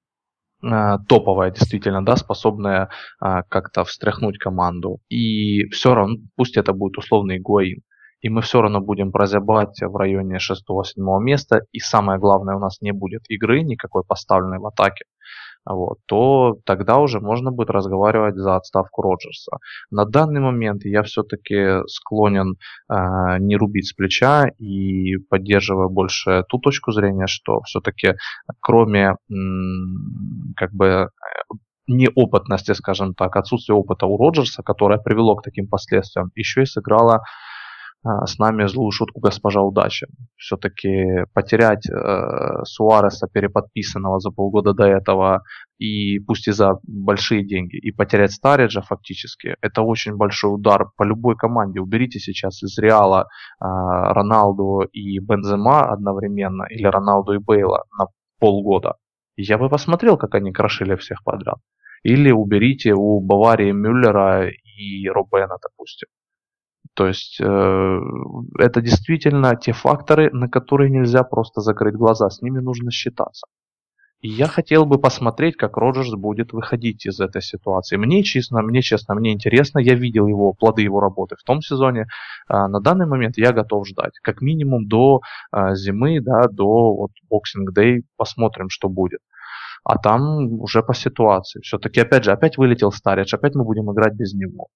топовая 1.09 1.51
действительно, 1.51 2.05
да, 2.05 2.17
способная 2.17 2.91
а, 3.21 3.43
как-то 3.43 3.85
встряхнуть 3.85 4.39
команду. 4.39 5.01
И 5.09 5.67
все 5.71 5.95
равно, 5.95 6.17
пусть 6.37 6.57
это 6.57 6.73
будет 6.73 6.99
условный 6.99 7.39
Гуаин, 7.39 7.83
и 8.21 8.29
мы 8.31 8.41
все 8.41 8.63
равно 8.63 8.81
будем 8.81 9.13
прозябать 9.13 9.81
в 9.83 9.97
районе 9.97 10.39
6-7 10.39 11.21
места, 11.21 11.61
и 11.73 11.79
самое 11.79 12.19
главное, 12.19 12.57
у 12.57 12.59
нас 12.59 12.81
не 12.81 12.93
будет 12.93 13.23
игры 13.29 13.63
никакой 13.63 14.03
поставленной 14.03 14.59
в 14.59 14.67
атаке 14.67 15.05
вот, 15.67 15.99
то 16.07 16.57
тогда 16.65 16.99
уже 16.99 17.21
можно 17.21 17.51
будет 17.51 17.71
разговаривать 17.71 18.37
за 18.37 18.57
отставку 18.57 19.03
Роджерса. 19.03 19.59
На 19.91 20.05
данный 20.05 20.41
момент 20.41 20.85
я 20.85 21.03
все-таки 21.03 21.87
склонен 21.87 22.57
э, 22.91 23.39
не 23.39 23.57
рубить 23.57 23.89
с 23.89 23.93
плеча 23.93 24.49
и 24.59 25.17
поддерживаю 25.31 25.89
больше 25.91 26.45
ту 26.49 26.59
точку 26.59 26.93
зрения, 26.93 27.27
что 27.27 27.61
все-таки 27.63 28.15
кроме 28.61 29.17
м, 29.31 30.55
как 30.57 30.73
бы 30.73 31.09
неопытности, 31.87 32.73
скажем 32.73 33.15
так, 33.15 33.37
отсутствие 33.37 33.77
опыта 33.77 34.07
у 34.07 34.17
Роджерса, 34.17 34.63
которое 34.63 34.99
привело 34.99 35.37
к 35.37 35.43
таким 35.43 35.69
последствиям, 35.69 36.31
еще 36.35 36.63
и 36.63 36.67
сыграла 36.67 37.17
а, 37.17 37.23
с 38.05 38.39
нами 38.39 38.67
злую 38.67 38.91
шутку 38.91 39.21
госпожа 39.21 39.63
удача. 39.63 40.07
Все-таки 40.37 41.25
потерять 41.33 41.89
э, 41.89 42.65
Суареса, 42.65 43.27
переподписанного 43.33 44.21
за 44.21 44.31
полгода 44.31 44.75
до 44.75 44.85
этого, 44.85 45.43
и 45.79 46.19
пусть 46.19 46.49
и 46.49 46.53
за 46.53 46.79
большие 46.83 47.47
деньги, 47.47 47.77
и 47.77 47.93
потерять 47.93 48.33
Стариджа 48.33 48.83
фактически, 48.83 49.57
это 49.63 49.83
очень 49.83 50.17
большой 50.17 50.55
удар 50.55 50.87
по 50.97 51.03
любой 51.05 51.37
команде. 51.37 51.81
Уберите 51.81 52.19
сейчас 52.19 52.63
из 52.63 52.79
Реала 52.79 53.23
э, 53.23 53.65
Роналду 53.65 54.83
и 54.93 55.19
Бензема 55.19 55.91
одновременно, 55.91 56.65
или 56.65 56.87
Роналду 56.87 57.33
и 57.33 57.39
Бейла 57.39 57.85
на 57.99 58.07
полгода. 58.39 58.97
Я 59.37 59.59
бы 59.59 59.69
посмотрел, 59.69 60.17
как 60.17 60.35
они 60.35 60.53
крошили 60.53 60.95
всех 60.97 61.25
подряд. 61.25 61.59
Или 62.03 62.31
уберите 62.31 62.93
у 62.95 63.21
Баварии 63.21 63.73
Мюллера 63.73 64.49
и 64.51 65.09
Робена, 65.09 65.57
допустим. 65.63 66.09
То 66.95 67.09
есть 67.09 67.41
э, 67.41 68.01
это 68.59 68.81
действительно 68.81 69.57
те 69.57 69.73
факторы, 69.73 70.31
на 70.33 70.49
которые 70.49 70.91
нельзя 70.91 71.25
просто 71.25 71.61
закрыть 71.61 71.97
глаза, 71.97 72.31
с 72.31 72.41
ними 72.41 72.61
нужно 72.61 72.91
считаться. 72.93 73.47
И 74.21 74.29
я 74.29 74.47
хотел 74.47 74.87
бы 74.87 74.99
посмотреть, 74.99 75.57
как 75.57 75.77
Роджерс 75.77 76.15
будет 76.15 76.53
выходить 76.53 77.05
из 77.05 77.21
этой 77.21 77.43
ситуации. 77.43 77.97
Мне 77.97 78.23
честно, 78.23 78.63
мне 78.63 78.81
честно, 78.81 79.15
мне 79.15 79.33
интересно. 79.35 79.81
Я 79.81 79.95
видел 79.95 80.27
его 80.27 80.55
плоды 80.55 80.81
его 80.81 81.01
работы 81.01 81.37
в 81.37 81.43
том 81.43 81.61
сезоне. 81.61 82.07
А, 82.49 82.69
на 82.69 82.81
данный 82.81 83.07
момент 83.07 83.37
я 83.37 83.53
готов 83.53 83.87
ждать, 83.87 84.15
как 84.23 84.41
минимум 84.41 84.89
до 84.89 85.21
а, 85.51 85.75
зимы, 85.75 86.21
да, 86.23 86.49
до 86.49 86.95
вот, 86.95 87.11
Boxing 87.31 87.67
Day. 87.77 88.03
Посмотрим, 88.17 88.71
что 88.71 88.89
будет. 88.89 89.21
А 89.85 89.99
там 89.99 90.61
уже 90.61 90.83
по 90.83 90.95
ситуации. 90.95 91.61
Все-таки 91.61 92.01
опять 92.01 92.25
же, 92.25 92.33
опять 92.33 92.57
вылетел 92.57 92.93
Старич, 92.93 93.35
опять 93.35 93.55
мы 93.55 93.65
будем 93.65 93.93
играть 93.93 94.15
без 94.15 94.33
него 94.33 94.69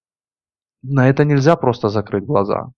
на 0.82 1.09
это 1.09 1.24
нельзя 1.24 1.56
просто 1.56 1.88
закрыть 1.88 2.24
глаза. 2.24 2.72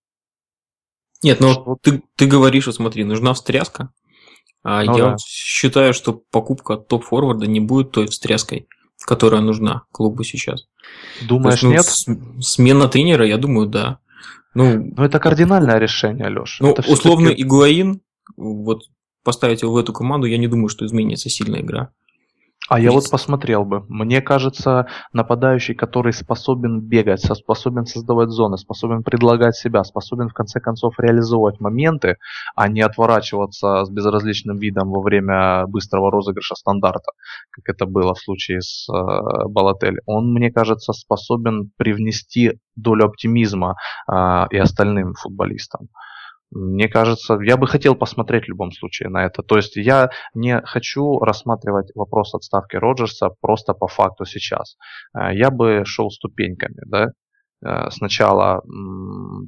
Нет, 1.23 1.39
ну 1.39 1.63
вот 1.63 1.81
ты, 1.81 2.01
ты 2.15 2.25
говоришь, 2.25 2.65
вот 2.65 2.75
смотри, 2.75 3.03
нужна 3.03 3.33
встряска. 3.33 3.91
А 4.63 4.83
ну, 4.83 4.97
я 4.97 5.03
да. 5.11 5.17
считаю, 5.19 5.93
что 5.93 6.13
покупка 6.13 6.77
топ-форварда 6.77 7.47
не 7.47 7.59
будет 7.59 7.91
той 7.91 8.07
встряской, 8.07 8.67
которая 9.05 9.41
нужна 9.41 9.83
клубу 9.91 10.23
сейчас. 10.23 10.67
Думаешь, 11.21 11.63
есть, 11.63 12.07
ну, 12.07 12.15
нет? 12.15 12.43
Смена 12.43 12.87
тренера, 12.87 13.25
я 13.25 13.37
думаю, 13.37 13.67
да. 13.67 13.99
Ну, 14.53 14.73
Но 14.73 14.93
ну, 14.97 15.03
это 15.03 15.19
кардинальное 15.19 15.77
решение, 15.77 16.27
Леш. 16.27 16.57
Ну, 16.59 16.73
условный 16.87 17.33
Игуаин, 17.39 18.01
вот 18.35 18.83
поставить 19.23 19.61
его 19.61 19.73
в 19.73 19.77
эту 19.77 19.93
команду, 19.93 20.27
я 20.27 20.37
не 20.37 20.47
думаю, 20.47 20.67
что 20.67 20.85
изменится 20.85 21.29
сильная 21.29 21.61
игра. 21.61 21.91
А 22.69 22.79
я 22.79 22.91
вот 22.91 23.09
посмотрел 23.09 23.65
бы. 23.65 23.83
Мне 23.89 24.21
кажется, 24.21 24.87
нападающий, 25.13 25.73
который 25.75 26.13
способен 26.13 26.79
бегать, 26.79 27.21
способен 27.21 27.85
создавать 27.85 28.29
зоны, 28.29 28.57
способен 28.57 29.03
предлагать 29.03 29.55
себя, 29.55 29.83
способен 29.83 30.29
в 30.29 30.33
конце 30.33 30.59
концов 30.59 30.93
реализовывать 30.99 31.59
моменты, 31.59 32.17
а 32.55 32.67
не 32.69 32.81
отворачиваться 32.81 33.83
с 33.83 33.89
безразличным 33.89 34.57
видом 34.57 34.91
во 34.91 35.01
время 35.01 35.65
быстрого 35.67 36.11
розыгрыша 36.11 36.55
стандарта, 36.55 37.11
как 37.49 37.67
это 37.75 37.85
было 37.85 38.13
в 38.13 38.19
случае 38.19 38.61
с 38.61 38.87
э, 38.89 39.47
Балотель. 39.49 39.99
Он, 40.05 40.31
мне 40.31 40.51
кажется, 40.51 40.93
способен 40.93 41.71
привнести 41.77 42.59
долю 42.75 43.05
оптимизма 43.05 43.75
э, 44.09 44.45
и 44.51 44.57
остальным 44.57 45.15
футболистам. 45.15 45.89
Мне 46.51 46.89
кажется, 46.89 47.39
я 47.41 47.55
бы 47.55 47.65
хотел 47.65 47.95
посмотреть 47.95 48.45
в 48.45 48.49
любом 48.49 48.71
случае 48.71 49.09
на 49.09 49.25
это. 49.25 49.41
То 49.41 49.55
есть 49.55 49.77
я 49.77 50.09
не 50.33 50.61
хочу 50.61 51.19
рассматривать 51.19 51.91
вопрос 51.95 52.35
отставки 52.35 52.75
Роджерса 52.75 53.29
просто 53.39 53.73
по 53.73 53.87
факту 53.87 54.25
сейчас. 54.25 54.77
Э, 55.17 55.33
я 55.33 55.49
бы 55.49 55.83
шел 55.85 56.11
ступеньками, 56.11 56.81
да. 56.85 57.11
Э, 57.65 57.89
сначала 57.91 58.61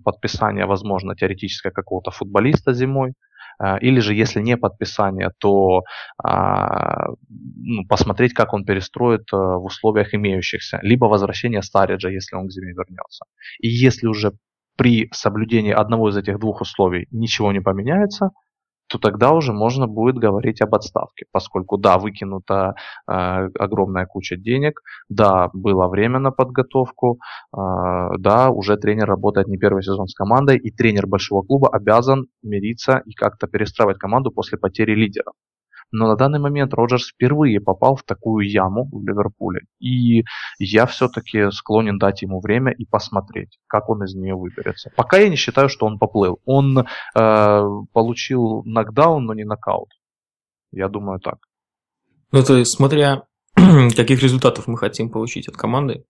подписание, 0.06 0.66
возможно, 0.66 1.16
теоретическое 1.16 1.72
какого-то 1.72 2.12
футболиста 2.12 2.74
зимой, 2.74 3.14
э, 3.62 3.80
или 3.82 4.00
же, 4.00 4.14
если 4.14 4.42
не 4.42 4.56
подписание, 4.56 5.32
то 5.40 5.82
а, 6.24 7.10
ну, 7.30 7.86
посмотреть, 7.88 8.34
как 8.34 8.54
он 8.54 8.64
перестроит 8.64 9.30
в 9.32 9.66
условиях 9.66 10.14
имеющихся. 10.14 10.80
Либо 10.84 11.06
возвращение 11.06 11.62
Стариджа, 11.62 12.10
если 12.10 12.38
он 12.38 12.48
к 12.48 12.52
зиме 12.52 12.72
вернется. 12.72 13.26
И 13.60 13.68
если 13.68 14.08
уже 14.08 14.32
при 14.78 15.10
соблюдении 15.12 15.72
одного 15.72 16.10
из 16.10 16.18
этих 16.18 16.40
двух 16.40 16.62
условий 16.62 17.08
ничего 17.12 17.52
не 17.52 17.62
поменяется, 17.62 18.32
то 18.88 19.00
тогда 19.00 19.32
уже 19.32 19.54
можно 19.54 19.88
будет 19.88 20.18
говорить 20.18 20.62
об 20.62 20.76
отставке, 20.76 21.26
поскольку 21.32 21.78
да, 21.78 21.98
выкинута 21.98 22.76
э, 23.10 23.14
огромная 23.58 24.06
куча 24.06 24.36
денег, 24.36 24.82
да, 25.10 25.50
было 25.54 25.88
время 25.88 26.20
на 26.20 26.32
подготовку, 26.32 27.20
э, 27.56 27.58
да, 28.20 28.52
уже 28.52 28.78
тренер 28.78 29.08
работает 29.08 29.48
не 29.48 29.58
первый 29.58 29.84
сезон 29.84 30.08
с 30.08 30.14
командой, 30.14 30.58
и 30.58 30.70
тренер 30.70 31.08
большого 31.08 31.42
клуба 31.42 31.70
обязан 31.70 32.28
мириться 32.44 33.02
и 33.06 33.14
как-то 33.14 33.48
перестраивать 33.48 33.98
команду 33.98 34.32
после 34.32 34.58
потери 34.58 34.94
лидера. 34.94 35.32
Но 35.94 36.08
на 36.08 36.16
данный 36.16 36.40
момент 36.40 36.74
Роджерс 36.74 37.10
впервые 37.10 37.62
попал 37.62 37.96
в 37.96 38.04
такую 38.04 38.50
яму 38.50 38.90
в 38.92 39.06
Ливерпуле. 39.08 39.62
И 39.80 40.24
я 40.58 40.88
все-таки 40.88 41.52
склонен 41.52 42.00
дать 42.00 42.24
ему 42.24 42.42
время 42.42 42.72
и 42.72 42.84
посмотреть, 42.84 43.60
как 43.68 43.90
он 43.90 44.04
из 44.04 44.16
нее 44.16 44.34
выберется. 44.34 44.92
Пока 44.96 45.18
я 45.18 45.30
не 45.30 45.36
считаю, 45.36 45.70
что 45.70 45.86
он 45.86 46.00
поплыл. 46.00 46.40
Он 46.46 46.80
э, 46.80 46.84
получил 47.94 48.64
нокдаун, 48.66 49.26
но 49.26 49.36
не 49.36 49.44
нокаут. 49.44 49.90
Я 50.72 50.90
думаю 50.90 51.20
так. 51.20 51.38
Ну, 52.32 52.40
это 52.40 52.66
смотря 52.66 53.26
каких 53.96 54.24
результатов 54.24 54.66
мы 54.66 54.80
хотим 54.80 55.12
получить 55.12 55.48
от 55.48 55.56
команды. 55.56 56.06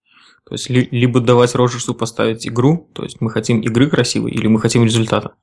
То 0.45 0.53
есть, 0.55 0.69
ли, 0.69 0.87
либо 0.91 1.19
давать 1.19 1.55
Роджерсу 1.55 1.93
поставить 1.93 2.47
игру, 2.47 2.89
то 2.93 3.03
есть 3.03 3.19
мы 3.19 3.29
хотим 3.29 3.59
игры 3.59 3.89
красивой, 3.89 4.31
или 4.31 4.47
мы 4.47 4.61
хотим 4.61 4.85
результата. 4.85 5.35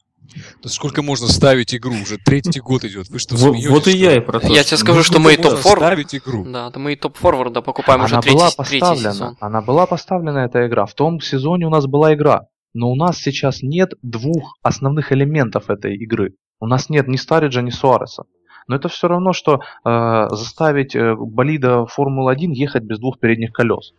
Да 0.62 0.68
сколько 0.68 1.02
можно 1.02 1.26
ставить 1.28 1.74
игру? 1.74 1.92
Уже 1.92 2.18
третий 2.18 2.60
год 2.60 2.84
идет. 2.84 3.08
Вы 3.08 3.18
что, 3.18 3.36
вот, 3.36 3.56
вот 3.68 3.88
и 3.88 3.96
я 3.96 4.16
и 4.16 4.20
про 4.20 4.40
то. 4.40 4.46
Я 4.48 4.62
тебе 4.64 4.76
скажу, 4.76 5.02
что 5.02 5.18
мы 5.18 5.34
и 5.34 5.36
топ-фор... 5.36 5.78
ставить 5.78 6.14
игру. 6.14 6.44
Да, 6.44 6.70
мы 6.74 6.92
и 6.92 6.96
топ-форварда 6.96 7.62
покупаем 7.62 8.04
уже 8.04 8.20
третий, 8.20 8.36
была 8.36 8.50
третий 8.50 8.80
поставлена, 8.80 9.12
сезон. 9.12 9.36
Она 9.40 9.60
была 9.60 9.86
поставлена, 9.86 10.38
эта 10.44 10.66
игра. 10.66 10.86
В 10.86 10.94
том 10.94 11.20
сезоне 11.20 11.66
у 11.66 11.70
нас 11.70 11.86
была 11.86 12.14
игра. 12.14 12.46
Но 12.72 12.90
у 12.90 12.94
нас 12.94 13.18
сейчас 13.18 13.62
нет 13.62 13.94
двух 14.02 14.54
основных 14.62 15.12
элементов 15.12 15.70
этой 15.70 15.96
игры. 15.96 16.34
У 16.60 16.66
нас 16.66 16.88
нет 16.88 17.08
ни 17.08 17.16
Стариджа, 17.16 17.62
ни 17.62 17.70
Суареса. 17.70 18.24
Но 18.68 18.76
это 18.76 18.88
все 18.88 19.08
равно, 19.08 19.32
что 19.32 19.60
э, 19.84 20.28
заставить 20.30 20.94
э, 20.94 21.16
болида 21.16 21.86
Формулы-1 21.86 22.52
ехать 22.52 22.84
без 22.84 23.00
двух 23.00 23.18
передних 23.18 23.52
колес 23.52 23.92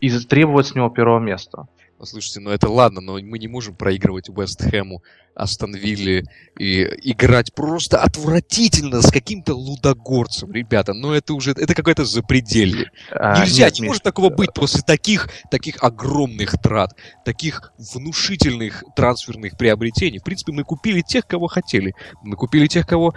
и 0.00 0.10
требовать 0.10 0.66
с 0.66 0.74
него 0.74 0.90
первого 0.90 1.18
места. 1.18 1.66
Слушайте, 2.02 2.40
ну 2.40 2.50
это 2.50 2.68
ладно, 2.68 3.00
но 3.00 3.18
мы 3.18 3.38
не 3.38 3.48
можем 3.48 3.76
проигрывать 3.76 4.28
Вест 4.28 4.62
Хэму, 4.62 5.02
Астон 5.34 5.74
Вилли 5.74 6.24
и 6.58 6.82
играть 7.10 7.54
просто 7.54 8.00
отвратительно 8.00 9.02
с 9.02 9.10
каким-то 9.10 9.54
лудогорцем, 9.54 10.52
ребята. 10.52 10.92
Ну 10.92 11.12
это 11.12 11.34
уже, 11.34 11.52
это 11.52 11.74
какое-то 11.74 12.04
запределье. 12.04 12.90
А, 13.10 13.40
Нельзя, 13.40 13.66
нет, 13.66 13.80
не 13.80 13.86
может 13.86 14.02
такого 14.02 14.30
быть 14.30 14.52
после 14.52 14.82
таких, 14.82 15.28
таких 15.50 15.82
огромных 15.82 16.60
трат, 16.60 16.94
таких 17.24 17.72
внушительных 17.78 18.84
трансферных 18.94 19.56
приобретений. 19.56 20.18
В 20.18 20.24
принципе, 20.24 20.52
мы 20.52 20.64
купили 20.64 21.00
тех, 21.00 21.26
кого 21.26 21.46
хотели. 21.46 21.94
Мы 22.22 22.36
купили 22.36 22.66
тех, 22.66 22.86
кого 22.86 23.14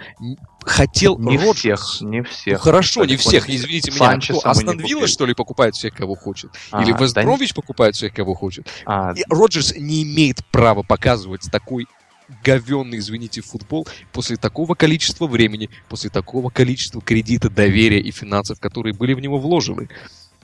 хотел 0.68 1.18
не 1.18 1.36
Роджерс. 1.38 1.96
всех, 1.96 2.08
не 2.08 2.22
всех. 2.22 2.52
Ну, 2.54 2.58
хорошо, 2.58 3.04
не 3.04 3.16
всех, 3.16 3.48
извините 3.48 3.90
меня. 3.90 4.18
Кто, 4.18 4.40
Астон 4.48 4.78
Вилла, 4.78 5.06
что 5.06 5.26
ли, 5.26 5.34
покупает 5.34 5.74
всех, 5.74 5.94
кого 5.94 6.14
хочет? 6.14 6.50
А, 6.70 6.82
Или 6.82 6.92
Вестбрович 6.92 7.50
да 7.50 7.54
покупает 7.54 7.96
всех, 7.96 8.12
кого 8.14 8.34
хочет? 8.34 8.68
А, 8.86 9.12
И 9.16 9.24
Роджерс 9.28 9.74
не 9.76 10.02
имеет 10.02 10.44
права 10.46 10.82
показывать 10.82 11.48
такой 11.50 11.86
говенный, 12.44 12.98
извините, 12.98 13.40
футбол 13.40 13.88
после 14.12 14.36
такого 14.36 14.74
количества 14.74 15.26
времени, 15.26 15.70
после 15.88 16.10
такого 16.10 16.50
количества 16.50 17.00
кредита, 17.00 17.48
доверия 17.48 18.00
и 18.00 18.10
финансов, 18.10 18.60
которые 18.60 18.94
были 18.94 19.14
в 19.14 19.20
него 19.20 19.38
вложены. 19.38 19.88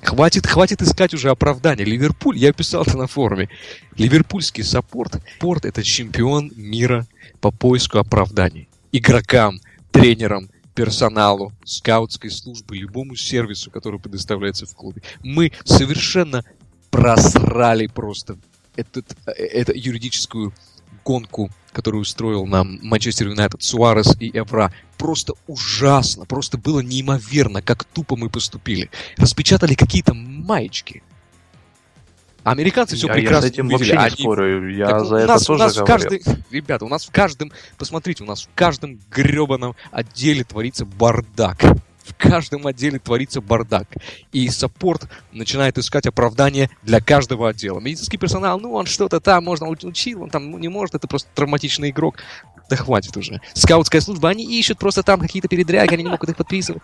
Хватит, 0.03 0.47
хватит 0.47 0.83
искать 0.83 1.15
уже 1.15 1.31
оправдания. 1.31 1.85
Ливерпуль, 1.85 2.37
я 2.37 2.53
писал 2.53 2.83
это 2.83 2.97
на 2.97 3.07
форуме. 3.07 3.49
Ливерпульский 3.97 4.63
саппорт, 4.63 5.17
порт 5.39 5.65
это 5.65 5.83
чемпион 5.83 6.53
мира 6.57 7.07
по 7.41 7.51
поиску 7.51 7.99
оправданий. 7.99 8.69
Игрокам, 8.93 9.61
тренерам, 9.95 10.51
персоналу, 10.75 11.53
скаутской 11.65 12.31
службы, 12.31 12.77
любому 12.77 13.15
сервису, 13.15 13.71
который 13.71 14.01
предоставляется 14.01 14.67
в 14.67 14.75
клубе. 14.75 15.03
Мы 15.23 15.53
совершенно 15.65 16.45
просрали 16.91 17.87
просто 17.87 18.37
этот, 18.75 19.17
э, 19.27 19.31
эту 19.33 19.73
юридическую 19.73 20.53
гонку, 21.05 21.51
которую 21.73 22.03
устроил 22.03 22.45
нам 22.47 22.81
Манчестер 22.83 23.29
Юнайтед, 23.29 23.63
Суарес 23.63 24.17
и 24.19 24.37
Эвра. 24.37 24.73
Просто 24.99 25.35
ужасно, 25.47 26.25
просто 26.25 26.59
было 26.59 26.81
неимоверно, 26.81 27.63
как 27.63 27.85
тупо 27.85 28.17
мы 28.17 28.29
поступили. 28.29 28.91
Распечатали 29.17 29.75
какие-то 29.75 30.13
маечки– 30.13 31.03
Американцы 32.45 32.95
все 32.97 33.07
я, 33.07 33.13
прекрасно 33.15 33.47
я 33.47 33.51
с 33.51 33.55
этим 33.55 33.67
увидели. 33.67 33.79
вообще 33.79 33.93
не 33.93 34.15
Они... 34.15 34.23
спорю, 34.23 34.71
я 34.71 34.87
так 34.87 35.05
за 35.07 35.15
у 35.15 35.19
это 35.19 35.29
нас, 35.29 35.45
тоже 35.45 35.63
у 35.63 35.67
нас 35.67 35.77
говорил. 35.77 35.97
Каждый... 35.97 36.23
Ребята, 36.51 36.85
у 36.85 36.89
нас 36.89 37.07
в 37.07 37.11
каждом, 37.11 37.53
посмотрите, 37.79 38.23
у 38.23 38.27
нас 38.27 38.43
в 38.43 38.49
каждом 38.55 39.01
гребаном 39.11 39.75
отделе 39.91 40.45
творится 40.45 40.85
бардак. 40.85 41.63
В 42.05 42.15
каждом 42.19 42.67
отделе 42.67 42.99
творится 42.99 43.41
бардак. 43.41 43.89
И 44.31 44.47
саппорт 44.51 45.09
начинает 45.33 45.79
искать 45.79 46.07
оправдание 46.07 46.69
для 46.83 47.01
каждого 47.01 47.49
отдела. 47.49 47.81
Медицинский 47.81 48.19
персонал, 48.19 48.61
ну 48.61 48.75
он 48.75 48.85
что-то 48.85 49.21
там, 49.21 49.45
можно 49.45 49.69
учил, 49.69 50.23
он 50.23 50.31
там 50.31 50.51
ну, 50.51 50.59
не 50.59 50.69
может, 50.69 50.95
это 50.95 51.09
просто 51.09 51.31
травматичный 51.35 51.91
игрок. 51.91 52.17
Да 52.69 52.77
хватит 52.77 53.17
уже. 53.17 53.41
Скаутская 53.53 54.01
служба, 54.01 54.31
они 54.31 54.45
ищут 54.59 54.79
просто 54.79 55.03
там 55.03 55.21
какие-то 55.21 55.49
передряги, 55.49 55.95
они 55.95 56.05
не 56.05 56.11
могут 56.11 56.31
их 56.31 56.37
подписывать. 56.37 56.83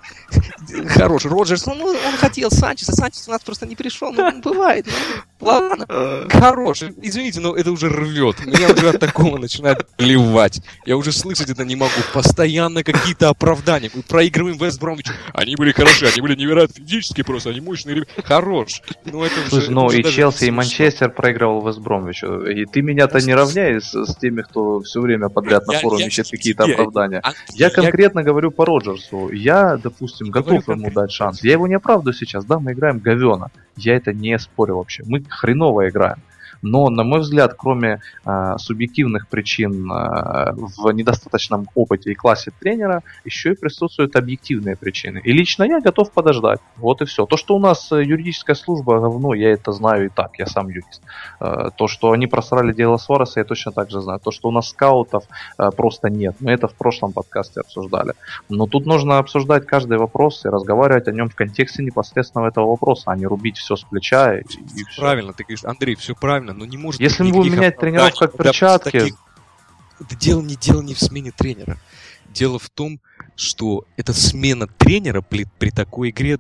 Хорош. 0.89 1.25
Роджерс, 1.25 1.67
ну, 1.67 1.75
он 1.85 2.17
хотел 2.19 2.51
Санчеса, 2.51 2.93
Санчес 2.93 3.29
у 3.29 3.31
нас 3.31 3.41
просто 3.43 3.67
не 3.67 3.77
пришел. 3.77 4.13
Ну, 4.13 4.41
бывает. 4.43 4.87
Ну, 5.41 5.47
ладно. 5.47 5.87
Хорош. 6.31 6.83
Извините, 7.01 7.41
но 7.41 7.57
это 7.57 7.73
уже 7.73 7.89
рвет. 7.89 8.45
Меня 8.45 8.69
уже 8.69 8.91
от 8.91 9.01
такого 9.01 9.39
начинает 9.39 9.89
плевать. 9.97 10.61
Я 10.85 10.97
уже 10.97 11.13
слышать 11.13 11.49
это 11.49 11.65
не 11.65 11.77
могу. 11.77 11.91
Постоянно 12.13 12.85
какие-то 12.85 13.31
оправдания. 13.31 13.91
Мы 13.95 14.03
проигрываем 14.03 14.59
Вест 14.59 14.79
Бромвич. 14.81 15.07
Они 15.33 15.57
были 15.57 15.73
хороши, 15.73 16.07
они 16.07 16.21
были 16.21 16.37
невероятно 16.37 16.75
физически 16.75 17.23
просто, 17.23 17.51
они 17.51 17.61
мощные. 17.61 18.07
Хорош. 18.25 18.83
Ну, 19.05 19.25
это 19.25 19.35
Слушай, 19.49 19.63
уже, 19.63 19.73
ну 19.73 19.91
и 19.91 20.03
Челси, 20.03 20.45
и 20.45 20.51
Манчестер 20.51 21.11
проигрывал 21.11 21.67
Вест 21.67 21.79
Бромвичу. 21.79 22.43
И 22.43 22.67
ты 22.67 22.83
меня-то 22.83 23.21
не 23.21 23.35
равняешь 23.35 23.93
с 23.95 24.17
теми, 24.17 24.43
кто 24.43 24.81
все 24.81 25.01
время 25.01 25.31
подряд 25.31 25.67
на 25.73 25.79
форуме 25.79 26.07
ищет 26.07 26.31
какие-то 26.31 26.65
оправдания. 26.65 27.21
А, 27.23 27.33
я 27.55 27.71
конкретно 27.71 28.23
говорю 28.23 28.51
по 28.51 28.65
Роджерсу. 28.65 29.31
Я, 29.31 29.77
допустим, 29.77 30.31
готов 30.31 30.69
ему 30.69 30.91
дать 30.91 31.13
шанс. 31.13 31.43
Я 31.43 31.53
его 31.53 31.67
не 31.67 31.75
оправдываю 31.75 32.15
сейчас, 32.15 32.45
да, 32.45 32.59
мы 32.59 32.73
играем 32.73 32.99
говена. 32.99 33.51
Я 33.77 33.97
это 33.97 34.13
не 34.13 34.39
спорю 34.39 34.77
вообще. 34.77 35.03
Мы 35.07 35.25
хреново 35.29 35.89
играем. 35.89 36.19
Но, 36.63 36.91
на 36.91 37.05
мой 37.05 37.21
взгляд, 37.21 37.55
кроме 37.57 38.01
э, 38.25 38.55
субъективных 38.59 39.29
причин 39.29 39.91
э, 39.91 40.53
в 40.55 40.91
недостаточном 40.93 41.69
опыте 41.75 42.13
и 42.13 42.15
классе 42.15 42.53
тренера, 42.59 43.03
еще 43.25 43.53
и 43.53 43.57
присутствуют 43.57 44.17
объективные 44.17 44.77
причины. 44.77 45.21
И 45.25 45.33
лично 45.33 45.65
я 45.65 45.81
готов 45.81 46.13
подождать. 46.13 46.61
Вот 46.77 47.03
и 47.03 47.05
все. 47.05 47.27
То, 47.27 47.37
что 47.37 47.57
у 47.57 47.59
нас 47.59 47.91
э, 47.93 48.05
юридическая 48.05 48.57
служба 48.57 49.01
говно, 49.01 49.35
я 49.35 49.51
это 49.51 49.73
знаю 49.73 50.07
и 50.07 50.09
так, 50.09 50.39
я 50.39 50.47
сам 50.47 50.69
юрист. 50.69 51.03
Э, 51.41 51.71
то, 51.77 51.89
что 51.89 52.13
они 52.13 52.27
просрали 52.27 52.73
дело 52.73 52.97
Суареса, 52.99 53.41
я 53.41 53.45
точно 53.45 53.73
так 53.73 53.91
же 53.91 54.01
знаю. 54.01 54.21
То, 54.21 54.31
что 54.31 54.49
у 54.49 54.53
нас 54.53 54.69
скаутов 54.69 55.25
э, 55.59 55.71
просто 55.77 56.11
нет. 56.11 56.37
Мы 56.41 56.53
это 56.53 56.69
в 56.69 56.75
прошлом 56.75 57.13
подкасте 57.13 57.61
обсуждали. 57.61 58.15
Но 58.49 58.67
тут 58.67 58.87
нужно 58.87 59.19
обсуждать 59.19 59.67
каждый 59.67 59.99
вопрос 59.99 60.45
и 60.45 60.49
разговаривать 60.49 61.09
о 61.09 61.13
нем 61.13 61.29
в 61.29 61.35
контексте 61.35 61.83
непосредственного 61.83 62.49
этого 62.49 62.69
вопроса, 62.69 63.11
а 63.11 63.17
не 63.17 63.27
рубить 63.27 63.59
все 63.59 63.77
с 63.77 63.83
плеча 63.83 64.37
и, 64.39 64.43
и 64.43 64.85
все. 64.85 65.01
Правильно, 65.01 65.33
ты 65.33 65.45
говоришь, 65.45 65.65
Андрей, 65.65 65.95
все 65.95 66.15
правильно 66.15 66.50
правильно, 66.51 66.65
но 66.65 66.71
не 66.71 66.77
может 66.77 67.01
Если 67.01 67.23
мы 67.23 67.33
будем 67.33 67.53
менять 67.53 67.77
тренеров 67.77 68.15
как 68.19 68.37
перчатки... 68.37 68.91
Таких... 68.91 69.15
Это 70.01 70.17
дело 70.17 70.41
не, 70.41 70.57
дело 70.57 70.81
не 70.81 70.95
в 70.95 70.99
смене 70.99 71.31
тренера. 71.31 71.77
Дело 72.33 72.59
в 72.59 72.71
том, 72.71 73.01
что 73.37 73.85
эта 73.97 74.15
смена 74.15 74.67
тренера 74.67 75.21
при, 75.21 75.47
при 75.59 75.71
такой 75.71 76.11
игре 76.11 76.39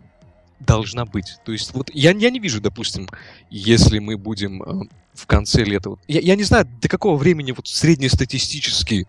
должна 0.60 1.04
быть. 1.04 1.36
То 1.44 1.52
есть 1.52 1.74
вот 1.74 1.90
я, 1.92 2.12
я 2.12 2.30
не 2.30 2.38
вижу, 2.38 2.60
допустим, 2.60 3.08
если 3.50 3.98
мы 3.98 4.16
будем 4.16 4.62
э, 4.62 4.88
в 5.14 5.26
конце 5.26 5.62
лета... 5.64 5.90
Вот, 5.90 6.00
я, 6.08 6.20
я 6.20 6.36
не 6.36 6.44
знаю, 6.44 6.66
до 6.80 6.88
какого 6.88 7.16
времени 7.16 7.52
вот 7.52 7.66
среднестатистический 7.66 9.06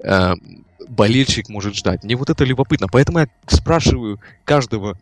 э, 0.00 0.34
болельщик 0.88 1.48
может 1.48 1.76
ждать. 1.76 2.02
Мне 2.02 2.16
вот 2.16 2.28
это 2.28 2.44
любопытно. 2.44 2.88
Поэтому 2.88 3.20
я 3.20 3.28
спрашиваю 3.46 4.20
каждого, 4.44 4.98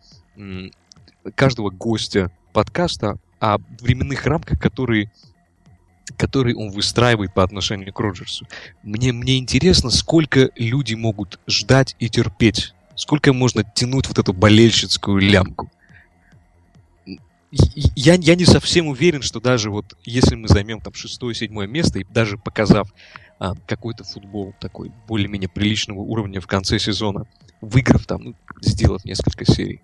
каждого 1.34 1.70
гостя 1.70 2.30
подкаста 2.52 3.16
о 3.40 3.58
временных 3.80 4.26
рамках, 4.26 4.60
которые 4.60 5.10
который 6.16 6.54
он 6.54 6.70
выстраивает 6.70 7.34
по 7.34 7.42
отношению 7.42 7.92
к 7.92 8.00
Роджерсу. 8.00 8.46
Мне, 8.82 9.12
мне 9.12 9.38
интересно, 9.38 9.90
сколько 9.90 10.50
люди 10.56 10.94
могут 10.94 11.38
ждать 11.46 11.96
и 11.98 12.08
терпеть. 12.08 12.74
Сколько 12.94 13.32
можно 13.32 13.64
тянуть 13.64 14.08
вот 14.08 14.18
эту 14.18 14.32
болельщицкую 14.32 15.20
лямку. 15.20 15.70
Я, 17.50 18.14
я 18.14 18.34
не 18.36 18.44
совсем 18.44 18.86
уверен, 18.86 19.22
что 19.22 19.40
даже 19.40 19.70
вот 19.70 19.96
если 20.04 20.36
мы 20.36 20.46
займем 20.46 20.80
там 20.80 20.94
шестое-седьмое 20.94 21.66
место 21.66 21.98
и 21.98 22.04
даже 22.04 22.38
показав 22.38 22.92
а, 23.40 23.54
какой-то 23.66 24.04
футбол 24.04 24.54
такой 24.60 24.92
более-менее 25.08 25.48
приличного 25.48 25.98
уровня 26.00 26.40
в 26.40 26.46
конце 26.46 26.78
сезона, 26.78 27.26
выиграв 27.60 28.06
там, 28.06 28.22
ну, 28.22 28.34
сделав 28.60 29.04
несколько 29.04 29.44
серий, 29.44 29.80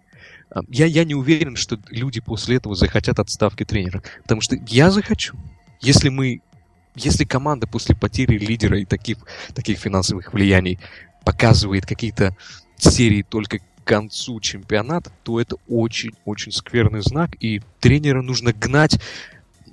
а, 0.50 0.60
я, 0.68 0.86
я 0.86 1.04
не 1.04 1.14
уверен, 1.14 1.56
что 1.56 1.78
люди 1.88 2.20
после 2.20 2.56
этого 2.56 2.74
захотят 2.74 3.18
отставки 3.18 3.64
тренера. 3.64 4.02
Потому 4.22 4.40
что 4.40 4.56
я 4.68 4.90
захочу. 4.90 5.36
Если 5.80 6.08
мы 6.08 6.40
если 6.96 7.24
команда 7.24 7.66
после 7.66 7.94
потери 7.94 8.38
лидера 8.38 8.80
и 8.80 8.86
таких, 8.86 9.18
таких 9.54 9.78
финансовых 9.78 10.32
влияний 10.32 10.78
показывает 11.24 11.86
какие-то 11.86 12.34
серии 12.78 13.22
только 13.22 13.58
к 13.58 13.62
концу 13.84 14.40
чемпионата, 14.40 15.12
то 15.22 15.38
это 15.40 15.56
очень-очень 15.68 16.52
скверный 16.52 17.02
знак, 17.02 17.36
и 17.38 17.60
тренера 17.80 18.22
нужно 18.22 18.52
гнать 18.52 18.98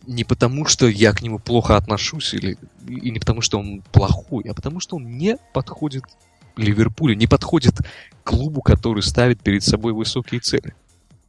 не 0.05 0.25
потому, 0.25 0.65
что 0.65 0.87
я 0.87 1.13
к 1.13 1.21
нему 1.21 1.39
плохо 1.39 1.77
отношусь, 1.77 2.33
или, 2.33 2.57
и 2.87 3.09
не 3.09 3.19
потому, 3.19 3.39
что 3.39 3.57
он 3.57 3.81
плохой, 3.93 4.43
а 4.49 4.53
потому, 4.53 4.81
что 4.81 4.97
он 4.97 5.17
не 5.17 5.37
подходит 5.53 6.03
Ливерпулю, 6.57 7.15
не 7.15 7.25
подходит 7.25 7.75
клубу, 8.23 8.61
который 8.61 9.01
ставит 9.01 9.41
перед 9.41 9.63
собой 9.63 9.93
высокие 9.93 10.41
цели. 10.41 10.75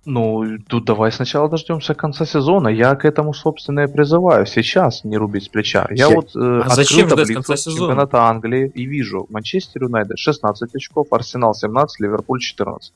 Ну, 0.06 0.58
тут 0.68 0.84
давай 0.84 1.10
сначала 1.12 1.48
дождемся 1.48 1.94
конца 1.94 2.26
сезона. 2.26 2.68
Я 2.68 2.94
к 2.94 3.04
этому, 3.04 3.32
собственно, 3.32 3.80
и 3.80 3.86
призываю. 3.86 4.46
Сейчас 4.46 5.04
не 5.04 5.16
рубить 5.16 5.44
с 5.44 5.48
плеча. 5.48 5.86
Я, 5.90 6.08
я... 6.08 6.14
вот 6.14 6.36
э, 6.36 6.62
а 6.64 6.68
зачем 6.68 7.08
ждать 7.08 7.32
конца 7.32 7.56
сезона? 7.56 7.78
чемпионата 7.78 8.22
Англии 8.22 8.70
и 8.74 8.84
вижу 8.84 9.26
Манчестер 9.30 9.84
Юнайтед 9.84 10.18
16 10.18 10.74
очков, 10.74 11.06
Арсенал 11.10 11.54
17, 11.54 12.00
Ливерпуль 12.00 12.40
14. 12.40 12.92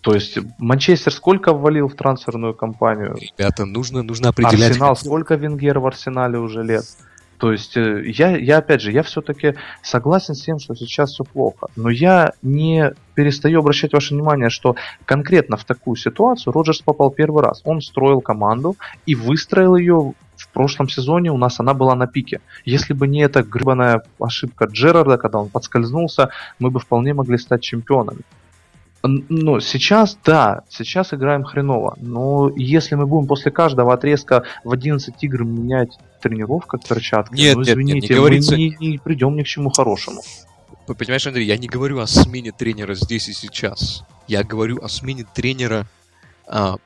То 0.00 0.14
есть 0.14 0.38
Манчестер 0.58 1.12
сколько 1.12 1.52
ввалил 1.52 1.88
в 1.88 1.94
трансферную 1.94 2.54
кампанию? 2.54 3.16
Ребята, 3.20 3.64
нужно, 3.64 4.02
нужно 4.02 4.30
определять... 4.30 4.70
Арсенал, 4.70 4.96
сколько 4.96 5.36
Венгер 5.36 5.78
в 5.78 5.86
Арсенале 5.86 6.38
уже 6.38 6.62
лет? 6.62 6.84
То 7.42 7.50
есть 7.50 7.76
э, 7.76 8.04
я, 8.06 8.36
я 8.36 8.58
опять 8.58 8.82
же, 8.82 8.92
я 8.92 9.02
все-таки 9.02 9.56
согласен 9.82 10.36
с 10.36 10.42
тем, 10.42 10.60
что 10.60 10.76
сейчас 10.76 11.10
все 11.10 11.24
плохо. 11.24 11.66
Но 11.74 11.90
я 11.90 12.34
не 12.40 12.92
перестаю 13.16 13.58
обращать 13.58 13.92
ваше 13.92 14.14
внимание, 14.14 14.48
что 14.48 14.76
конкретно 15.06 15.56
в 15.56 15.64
такую 15.64 15.96
ситуацию 15.96 16.52
Роджерс 16.52 16.82
попал 16.82 17.10
первый 17.10 17.42
раз. 17.42 17.60
Он 17.64 17.80
строил 17.80 18.20
команду 18.20 18.76
и 19.06 19.16
выстроил 19.16 19.74
ее 19.74 20.14
в 20.36 20.48
прошлом 20.52 20.88
сезоне 20.88 21.32
у 21.32 21.36
нас 21.36 21.58
она 21.58 21.74
была 21.74 21.96
на 21.96 22.06
пике. 22.06 22.40
Если 22.64 22.94
бы 22.94 23.08
не 23.08 23.24
эта 23.24 23.42
гребаная 23.42 24.04
ошибка 24.20 24.66
Джерарда, 24.66 25.18
когда 25.18 25.40
он 25.40 25.48
подскользнулся, 25.48 26.28
мы 26.60 26.70
бы 26.70 26.78
вполне 26.78 27.12
могли 27.12 27.38
стать 27.38 27.62
чемпионами. 27.62 28.20
Ну, 29.02 29.60
сейчас, 29.60 30.16
да, 30.24 30.62
сейчас 30.68 31.12
играем 31.12 31.42
хреново. 31.42 31.96
Но 32.00 32.52
если 32.54 32.94
мы 32.94 33.06
будем 33.06 33.26
после 33.26 33.50
каждого 33.50 33.92
отрезка 33.92 34.44
в 34.62 34.72
11 34.72 35.14
игр 35.22 35.44
менять 35.44 35.98
тренировка 36.20 36.78
перчатки, 36.78 37.34
нет, 37.34 37.56
ну, 37.56 37.62
извините, 37.62 37.94
нет, 37.94 38.02
нет, 38.02 38.10
не 38.10 38.16
говорится... 38.16 38.52
мы 38.52 38.58
не, 38.58 38.76
не 38.78 38.98
придем 38.98 39.34
ни 39.34 39.42
к 39.42 39.46
чему 39.46 39.70
хорошему. 39.70 40.22
Понимаешь, 40.86 41.26
Андрей, 41.26 41.46
я 41.46 41.56
не 41.56 41.68
говорю 41.68 41.98
о 42.00 42.06
смене 42.06 42.52
тренера 42.52 42.94
здесь 42.94 43.28
и 43.28 43.32
сейчас. 43.32 44.04
Я 44.28 44.44
говорю 44.44 44.78
о 44.82 44.88
смене 44.88 45.24
тренера 45.34 45.86
а, 46.46 46.76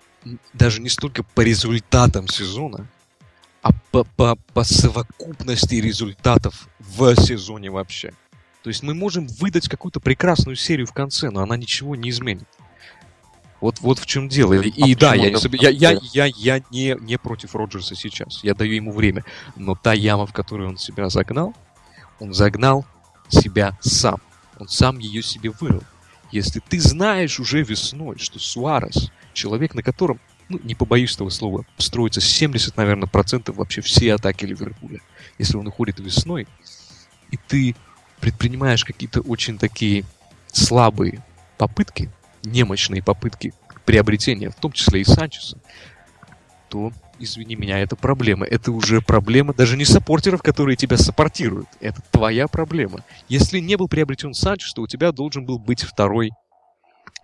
даже 0.55 0.81
не 0.81 0.89
столько 0.89 1.23
по 1.23 1.41
результатам 1.41 2.29
сезона, 2.29 2.87
а 3.63 3.71
по, 3.91 4.05
по, 4.05 4.37
по 4.55 4.65
совокупности 4.65 5.77
результатов 5.77 6.69
в 6.79 7.15
сезоне 7.17 7.71
вообще. 7.71 8.13
То 8.67 8.71
есть 8.71 8.83
мы 8.83 8.95
можем 8.95 9.29
выдать 9.29 9.69
какую-то 9.69 10.01
прекрасную 10.01 10.57
серию 10.57 10.89
в 10.89 10.93
конце, 10.93 11.31
но 11.31 11.41
она 11.41 11.57
ничего 11.57 11.95
не 11.95 12.11
изменит. 12.11 12.49
Вот, 13.61 13.79
вот 13.79 14.01
в 14.01 14.07
чем 14.07 14.29
дело. 14.29 14.55
И, 14.55 14.83
а 14.83 14.87
и 14.89 14.97
да, 14.97 15.15
я, 15.15 15.29
я, 15.29 15.71
я, 15.71 16.01
я, 16.13 16.27
я 16.27 16.63
не, 16.73 16.97
не 17.01 17.17
против 17.17 17.55
Роджерса 17.55 17.95
сейчас. 17.95 18.43
Я 18.43 18.55
даю 18.55 18.73
ему 18.73 18.91
время. 18.91 19.25
Но 19.55 19.77
та 19.77 19.93
яма, 19.93 20.27
в 20.27 20.33
которую 20.33 20.71
он 20.71 20.79
себя 20.79 21.09
загнал, 21.11 21.55
он 22.19 22.35
загнал 22.35 22.85
себя 23.29 23.79
сам. 23.81 24.21
Он 24.59 24.67
сам 24.67 24.99
ее 24.99 25.23
себе 25.23 25.51
вырыл. 25.61 25.85
Если 26.33 26.59
ты 26.59 26.81
знаешь 26.81 27.39
уже 27.39 27.63
весной, 27.63 28.19
что 28.19 28.41
Суарес, 28.41 29.13
человек, 29.33 29.77
на 29.77 29.85
котором, 29.85 30.19
ну, 30.49 30.59
не 30.65 30.75
побоюсь 30.75 31.15
этого 31.15 31.29
слова, 31.29 31.65
строится 31.79 32.21
70, 32.21 32.77
наверное, 32.77 33.07
процентов 33.07 33.59
вообще 33.59 33.81
все 33.81 34.15
атаки 34.15 34.45
Ливерпуля. 34.45 35.03
Если 35.39 35.57
он 35.57 35.69
уходит 35.69 36.01
весной, 36.01 36.49
и 37.31 37.37
ты 37.37 37.77
предпринимаешь 38.21 38.85
какие-то 38.85 39.21
очень 39.21 39.59
такие 39.59 40.05
слабые 40.53 41.23
попытки, 41.59 42.11
немощные 42.43 43.03
попытки 43.03 43.53
приобретения, 43.85 44.51
в 44.51 44.57
том 44.57 44.73
числе 44.73 45.01
и 45.01 45.05
Санчеса, 45.05 45.59
то, 46.69 46.93
извини 47.19 47.55
меня, 47.55 47.79
это 47.79 47.97
проблема. 47.97 48.45
Это 48.47 48.73
уже 48.73 49.01
проблема 49.01 49.55
даже 49.55 49.77
не 49.77 49.85
саппортеров, 49.85 50.43
которые 50.43 50.77
тебя 50.77 50.97
саппортируют. 50.97 51.69
Это 51.81 52.03
твоя 52.11 52.49
проблема. 52.49 53.05
Если 53.29 53.61
не 53.61 53.77
был 53.77 53.89
приобретен 53.89 54.35
Санчес, 54.35 54.73
то 54.73 54.83
у 54.83 54.87
тебя 54.87 55.13
должен 55.13 55.47
был 55.47 55.59
быть 55.59 55.83
второй 55.83 56.33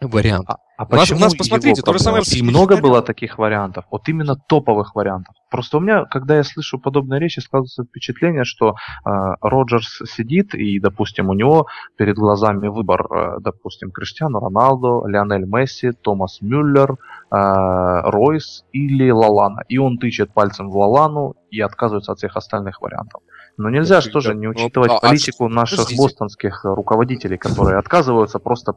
вариант. 0.08 0.48
А, 0.48 0.56
а 0.76 0.86
почему 0.86 1.18
у 1.18 1.22
нас, 1.22 1.34
посмотрите, 1.34 1.82
то 1.82 1.92
же 1.92 1.98
самое... 1.98 2.22
И 2.34 2.42
много 2.42 2.76
было 2.76 3.02
таких 3.02 3.38
вариантов, 3.38 3.84
вот 3.90 4.08
именно 4.08 4.36
топовых 4.36 4.94
вариантов. 4.94 5.34
Просто 5.50 5.76
у 5.76 5.80
меня, 5.80 6.04
когда 6.06 6.36
я 6.36 6.44
слышу 6.44 6.78
подобные 6.78 7.20
речи, 7.20 7.40
складывается 7.40 7.84
впечатление, 7.84 8.44
что 8.44 8.70
э, 8.70 9.10
Роджерс 9.42 10.02
сидит, 10.06 10.54
и, 10.54 10.80
допустим, 10.80 11.28
у 11.28 11.34
него 11.34 11.66
перед 11.96 12.16
глазами 12.16 12.68
выбор, 12.68 13.06
э, 13.10 13.36
допустим, 13.40 13.90
Криштиану 13.90 14.40
Роналдо, 14.40 15.06
Лионель 15.06 15.44
Месси, 15.46 15.92
Томас 15.92 16.40
Мюллер, 16.40 16.92
э, 16.92 16.96
Ройс 17.30 18.64
или 18.72 19.10
Лалана. 19.10 19.62
И 19.68 19.78
он 19.78 19.98
тычет 19.98 20.32
пальцем 20.32 20.70
в 20.70 20.76
Лалану 20.76 21.34
и 21.50 21.60
отказывается 21.60 22.12
от 22.12 22.18
всех 22.18 22.36
остальных 22.36 22.80
вариантов. 22.80 23.20
Но 23.58 23.68
нельзя 23.68 24.00
же 24.00 24.10
тоже 24.10 24.34
не 24.34 24.48
учитывать 24.48 24.90
а, 24.90 25.00
политику 25.00 25.48
наших 25.48 25.86
бостонских 25.96 26.64
руководителей, 26.64 27.36
которые 27.36 27.78
отказываются 27.78 28.38
просто 28.38 28.72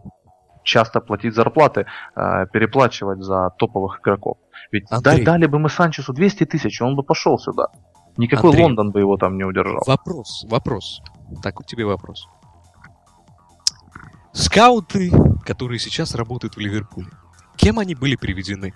часто 0.65 0.99
платить 0.99 1.33
зарплаты, 1.33 1.85
э, 2.15 2.45
переплачивать 2.51 3.23
за 3.23 3.51
топовых 3.57 3.99
игроков. 4.01 4.37
Ведь 4.71 4.85
Андрей, 4.89 5.23
дали 5.23 5.45
бы 5.45 5.59
мы 5.59 5.69
Санчесу 5.69 6.11
200 6.11 6.45
тысяч, 6.45 6.81
он 6.81 6.95
бы 6.95 7.03
пошел 7.03 7.39
сюда. 7.39 7.67
Никакой 8.17 8.49
Андрей, 8.49 8.63
Лондон 8.63 8.91
бы 8.91 8.99
его 8.99 9.17
там 9.17 9.37
не 9.37 9.43
удержал. 9.43 9.83
Вопрос, 9.85 10.45
вопрос. 10.49 11.01
Так, 11.41 11.59
у 11.59 11.63
тебя 11.63 11.85
вопрос. 11.85 12.27
Скауты, 14.33 15.11
которые 15.45 15.79
сейчас 15.79 16.15
работают 16.15 16.55
в 16.55 16.59
Ливерпуле, 16.59 17.07
кем 17.55 17.79
они 17.79 17.95
были 17.95 18.15
приведены? 18.15 18.73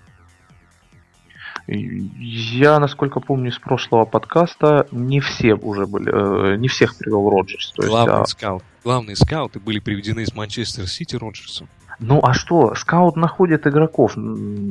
Я, 1.66 2.80
насколько 2.80 3.20
помню 3.20 3.50
из 3.50 3.58
прошлого 3.58 4.04
подкаста, 4.04 4.88
не 4.90 5.20
все 5.20 5.54
уже 5.54 5.86
были, 5.86 6.54
э, 6.54 6.56
не 6.56 6.68
всех 6.68 6.96
привел 6.96 7.30
Роджерс. 7.30 7.72
То 7.72 7.86
Главный 7.86 8.20
есть, 8.20 8.34
а... 8.34 8.38
скаут, 8.38 8.64
главные 8.82 9.14
скауты 9.14 9.60
были 9.60 9.78
приведены 9.78 10.20
из 10.20 10.34
Манчестер 10.34 10.88
Сити 10.88 11.16
Роджерсом. 11.16 11.68
Ну 12.00 12.20
а 12.22 12.32
что, 12.32 12.74
скаут 12.74 13.16
находит 13.16 13.66
игроков 13.66 14.16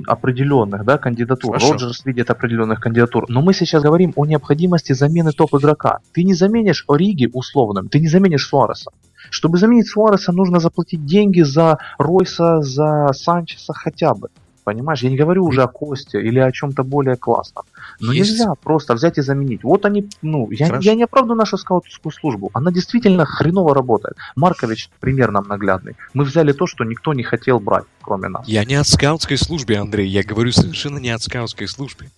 определенных, 0.08 0.84
да, 0.84 0.98
кандидатур. 0.98 1.54
Хорошо. 1.54 1.74
Роджерс 1.74 2.04
видит 2.04 2.32
определенных 2.32 2.80
кандидатур. 2.82 3.26
Но 3.30 3.42
мы 3.42 3.54
сейчас 3.54 3.84
говорим 3.84 4.14
о 4.16 4.26
необходимости 4.26 4.94
замены 4.94 5.32
топ-игрока. 5.32 6.00
Ты 6.12 6.24
не 6.24 6.34
заменишь 6.34 6.86
Ориги 6.88 7.30
условным, 7.32 7.88
ты 7.88 8.00
не 8.00 8.08
заменишь 8.08 8.48
Суареса. 8.48 8.92
Чтобы 9.30 9.60
заменить 9.60 9.88
Суареса, 9.88 10.32
нужно 10.32 10.60
заплатить 10.60 11.06
деньги 11.06 11.42
за 11.42 11.78
Ройса, 12.00 12.62
за 12.62 13.10
Санчеса 13.14 13.74
хотя 13.74 14.16
бы. 14.16 14.30
Понимаешь, 14.70 15.02
я 15.02 15.10
не 15.10 15.18
говорю 15.18 15.46
уже 15.46 15.64
о 15.64 15.68
Косте 15.68 16.22
или 16.22 16.38
о 16.38 16.52
чем-то 16.52 16.84
более 16.84 17.16
классном. 17.16 17.66
Но 18.00 18.14
Есть. 18.14 18.30
нельзя 18.30 18.54
просто 18.54 18.94
взять 18.94 19.18
и 19.18 19.22
заменить. 19.22 19.64
Вот 19.64 19.84
они, 19.84 20.08
ну, 20.22 20.48
я, 20.52 20.78
я 20.80 20.94
не 20.94 21.06
оправдываю 21.06 21.40
нашу 21.40 21.58
скаутскую 21.58 22.14
службу. 22.14 22.52
Она 22.54 22.72
действительно 22.72 23.26
хреново 23.26 23.74
работает. 23.74 24.16
Маркович 24.36 24.92
пример 25.00 25.32
нам 25.32 25.48
наглядный. 25.48 25.96
Мы 26.14 26.24
взяли 26.24 26.52
то, 26.52 26.68
что 26.68 26.84
никто 26.84 27.16
не 27.16 27.24
хотел 27.24 27.60
брать, 27.60 27.86
кроме 28.04 28.28
нас. 28.28 28.48
Я 28.48 28.64
не 28.64 28.76
от 28.76 28.88
скаутской 28.88 29.38
службы, 29.38 29.74
Андрей. 29.74 30.08
Я 30.08 30.22
говорю 30.22 30.52
совершенно 30.52 31.00
не 31.00 31.10
от 31.10 31.24
скаутской 31.24 31.68
службы. 31.68 32.12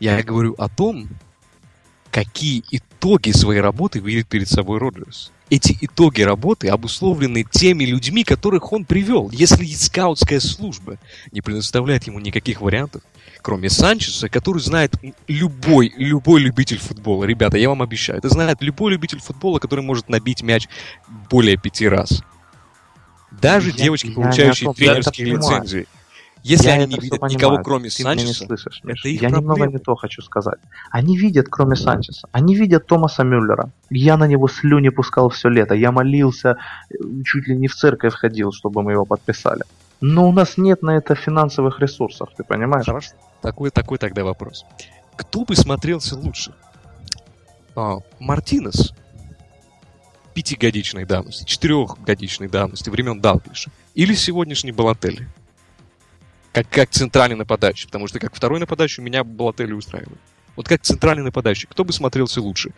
Я 0.00 0.22
говорю 0.22 0.54
о 0.56 0.70
том, 0.70 1.08
какие 2.10 2.64
итоги 2.70 3.32
своей 3.32 3.60
работы 3.60 3.98
видит 3.98 4.28
перед 4.28 4.48
собой 4.48 4.78
Роджерс 4.78 5.30
эти 5.52 5.76
итоги 5.82 6.22
работы 6.22 6.68
обусловлены 6.68 7.44
теми 7.44 7.84
людьми, 7.84 8.24
которых 8.24 8.72
он 8.72 8.86
привел. 8.86 9.28
Если 9.30 9.66
скаутская 9.66 10.40
служба 10.40 10.96
не 11.30 11.42
предоставляет 11.42 12.04
ему 12.04 12.20
никаких 12.20 12.62
вариантов, 12.62 13.02
кроме 13.42 13.68
Санчеса, 13.68 14.30
который 14.30 14.62
знает 14.62 14.94
любой, 15.28 15.92
любой 15.98 16.40
любитель 16.40 16.78
футбола, 16.78 17.24
ребята, 17.24 17.58
я 17.58 17.68
вам 17.68 17.82
обещаю, 17.82 18.18
это 18.18 18.30
знает 18.30 18.62
любой 18.62 18.92
любитель 18.92 19.20
футбола, 19.20 19.58
который 19.58 19.84
может 19.84 20.08
набить 20.08 20.42
мяч 20.42 20.68
более 21.28 21.58
пяти 21.58 21.86
раз. 21.86 22.22
Даже 23.30 23.68
я, 23.68 23.76
девочки, 23.76 24.06
я 24.06 24.14
получающие 24.14 24.72
тренерские 24.72 25.26
лицензии. 25.36 25.86
Если 26.42 26.66
Я 26.66 26.74
они 26.74 26.86
не 26.86 26.98
видят 27.00 27.20
понимаю, 27.20 27.34
никого, 27.34 27.62
кроме 27.62 27.88
ты 27.88 28.02
меня 28.02 28.14
не 28.14 28.20
Санчеса, 28.22 28.46
слышишь, 28.46 28.80
Миш. 28.82 29.00
это 29.00 29.08
их 29.08 29.22
Я 29.22 29.28
немного 29.28 29.46
проблема. 29.54 29.72
не 29.72 29.78
то 29.78 29.94
хочу 29.94 30.22
сказать. 30.22 30.58
Они 30.90 31.16
видят, 31.16 31.46
кроме 31.48 31.76
Санчеса, 31.76 32.28
они 32.32 32.56
видят 32.56 32.86
Томаса 32.86 33.22
Мюллера. 33.22 33.70
Я 33.90 34.16
на 34.16 34.26
него 34.26 34.48
слюни 34.48 34.88
пускал 34.88 35.28
все 35.28 35.48
лето. 35.48 35.74
Я 35.74 35.92
молился, 35.92 36.56
э, 36.90 36.94
чуть 37.24 37.46
ли 37.46 37.56
не 37.56 37.68
в 37.68 37.74
церковь 37.76 38.14
ходил, 38.14 38.52
чтобы 38.52 38.82
мы 38.82 38.92
его 38.92 39.04
подписали. 39.04 39.62
Но 40.00 40.28
у 40.28 40.32
нас 40.32 40.56
нет 40.58 40.82
на 40.82 40.96
это 40.96 41.14
финансовых 41.14 41.78
ресурсов, 41.78 42.28
ты 42.36 42.42
понимаешь? 42.42 42.86
Хорошо. 42.86 43.12
Такой, 43.40 43.70
такой 43.70 43.98
тогда 43.98 44.24
вопрос. 44.24 44.64
Кто 45.14 45.44
бы 45.44 45.54
смотрелся 45.54 46.16
лучше? 46.16 46.52
А, 47.76 47.98
Мартинес 48.18 48.92
пятигодичной 50.34 51.04
давности, 51.04 51.44
четырехгодичной 51.44 52.48
давности, 52.48 52.90
времен 52.90 53.20
Далглиша, 53.20 53.70
или 53.94 54.14
сегодняшний 54.14 54.72
Балотелли? 54.72 55.28
Как, 56.52 56.68
как 56.68 56.90
центральный 56.90 57.36
нападающий, 57.36 57.86
потому 57.86 58.06
что 58.08 58.18
как 58.18 58.34
второй 58.34 58.60
нападающий 58.60 59.02
меня 59.02 59.24
Балотелли 59.24 59.72
устраивает. 59.72 60.18
Вот 60.54 60.68
как 60.68 60.82
центральный 60.82 61.24
нападающий, 61.24 61.66
кто 61.68 61.84
бы 61.84 61.92
смотрелся 61.92 62.42
лучше? 62.42 62.72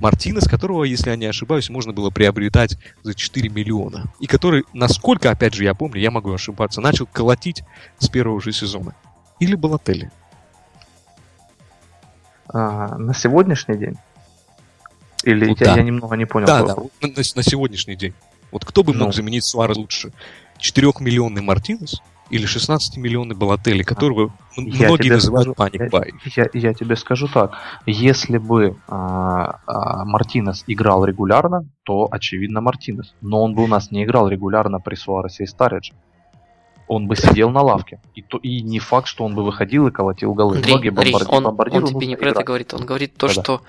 Мартинес, 0.00 0.48
которого, 0.48 0.82
если 0.82 1.10
я 1.10 1.16
не 1.16 1.26
ошибаюсь, 1.26 1.70
можно 1.70 1.92
было 1.92 2.10
приобретать 2.10 2.76
за 3.04 3.14
4 3.14 3.48
миллиона. 3.48 4.12
И 4.18 4.26
который, 4.26 4.64
насколько, 4.72 5.30
опять 5.30 5.54
же, 5.54 5.62
я 5.62 5.74
помню, 5.74 6.00
я 6.00 6.10
могу 6.10 6.32
ошибаться, 6.32 6.80
начал 6.80 7.06
колотить 7.06 7.62
с 7.98 8.08
первого 8.08 8.40
же 8.40 8.50
сезона. 8.52 8.96
Или 9.38 9.54
Балотелли. 9.54 10.10
А, 12.48 12.98
на 12.98 13.14
сегодняшний 13.14 13.76
день? 13.76 13.96
Или 15.22 15.48
Вот 15.48 15.60
я, 15.60 15.66
да. 15.66 15.76
я 15.76 15.82
немного 15.82 16.16
не 16.16 16.26
понял. 16.26 16.46
Да, 16.46 16.62
да, 16.64 16.74
на, 17.00 17.08
на- 17.08 17.42
сегодняшний 17.42 17.96
день. 17.96 18.14
Вот 18.50 18.64
кто 18.64 18.82
бы 18.82 18.92
Ну. 18.92 19.04
мог 19.04 19.14
заменить 19.14 19.44
Суарес 19.44 19.76
лучше? 19.76 20.12
4-миллионный 20.58 21.40
Мартинес 21.42 22.02
или 22.30 22.46
16-миллионный 22.46 23.34
Балотелли, 23.34 23.82
которого 23.82 24.32
Я 24.56 24.86
многие 24.88 25.10
называют 25.12 25.44
скажу, 25.44 25.54
паник 25.54 25.80
я- 25.82 25.88
бай. 25.90 26.12
Я, 26.36 26.46
я 26.54 26.74
тебе 26.74 26.96
скажу 26.96 27.28
так. 27.28 27.52
Если 27.86 28.38
бы 28.38 28.76
а, 28.88 29.58
а, 29.66 30.04
Мартинес 30.04 30.64
играл 30.66 31.04
регулярно, 31.04 31.66
то 31.84 32.08
очевидно 32.10 32.60
Мартинес. 32.60 33.14
Но 33.20 33.42
он 33.42 33.54
бы 33.54 33.62
у 33.62 33.66
нас 33.66 33.90
не 33.90 34.04
играл 34.04 34.28
регулярно 34.28 34.80
при 34.80 34.94
Суаресе 34.94 35.44
и 35.44 35.46
Старидже. 35.46 35.92
Он 36.88 37.06
бы 37.08 37.16
сидел 37.16 37.50
на 37.50 37.62
лавке. 37.62 38.00
И, 38.14 38.22
то, 38.22 38.38
и 38.38 38.60
не 38.62 38.78
факт, 38.78 39.06
что 39.06 39.24
он 39.24 39.34
бы 39.34 39.44
выходил 39.44 39.86
и 39.86 39.90
колотил 39.90 40.34
голы. 40.34 40.56
Андрей, 40.56 40.72
Многие 40.74 40.88
Андрей, 40.90 41.12
бомбарди- 41.14 41.28
он, 41.76 41.84
он 41.84 41.86
тебе 41.86 42.06
не 42.06 42.16
про 42.16 42.26
это 42.26 42.34
играть. 42.36 42.46
говорит, 42.46 42.74
он 42.74 42.84
говорит 42.86 43.16
то, 43.16 43.26
Да-да. 43.28 43.42
что 43.42 43.62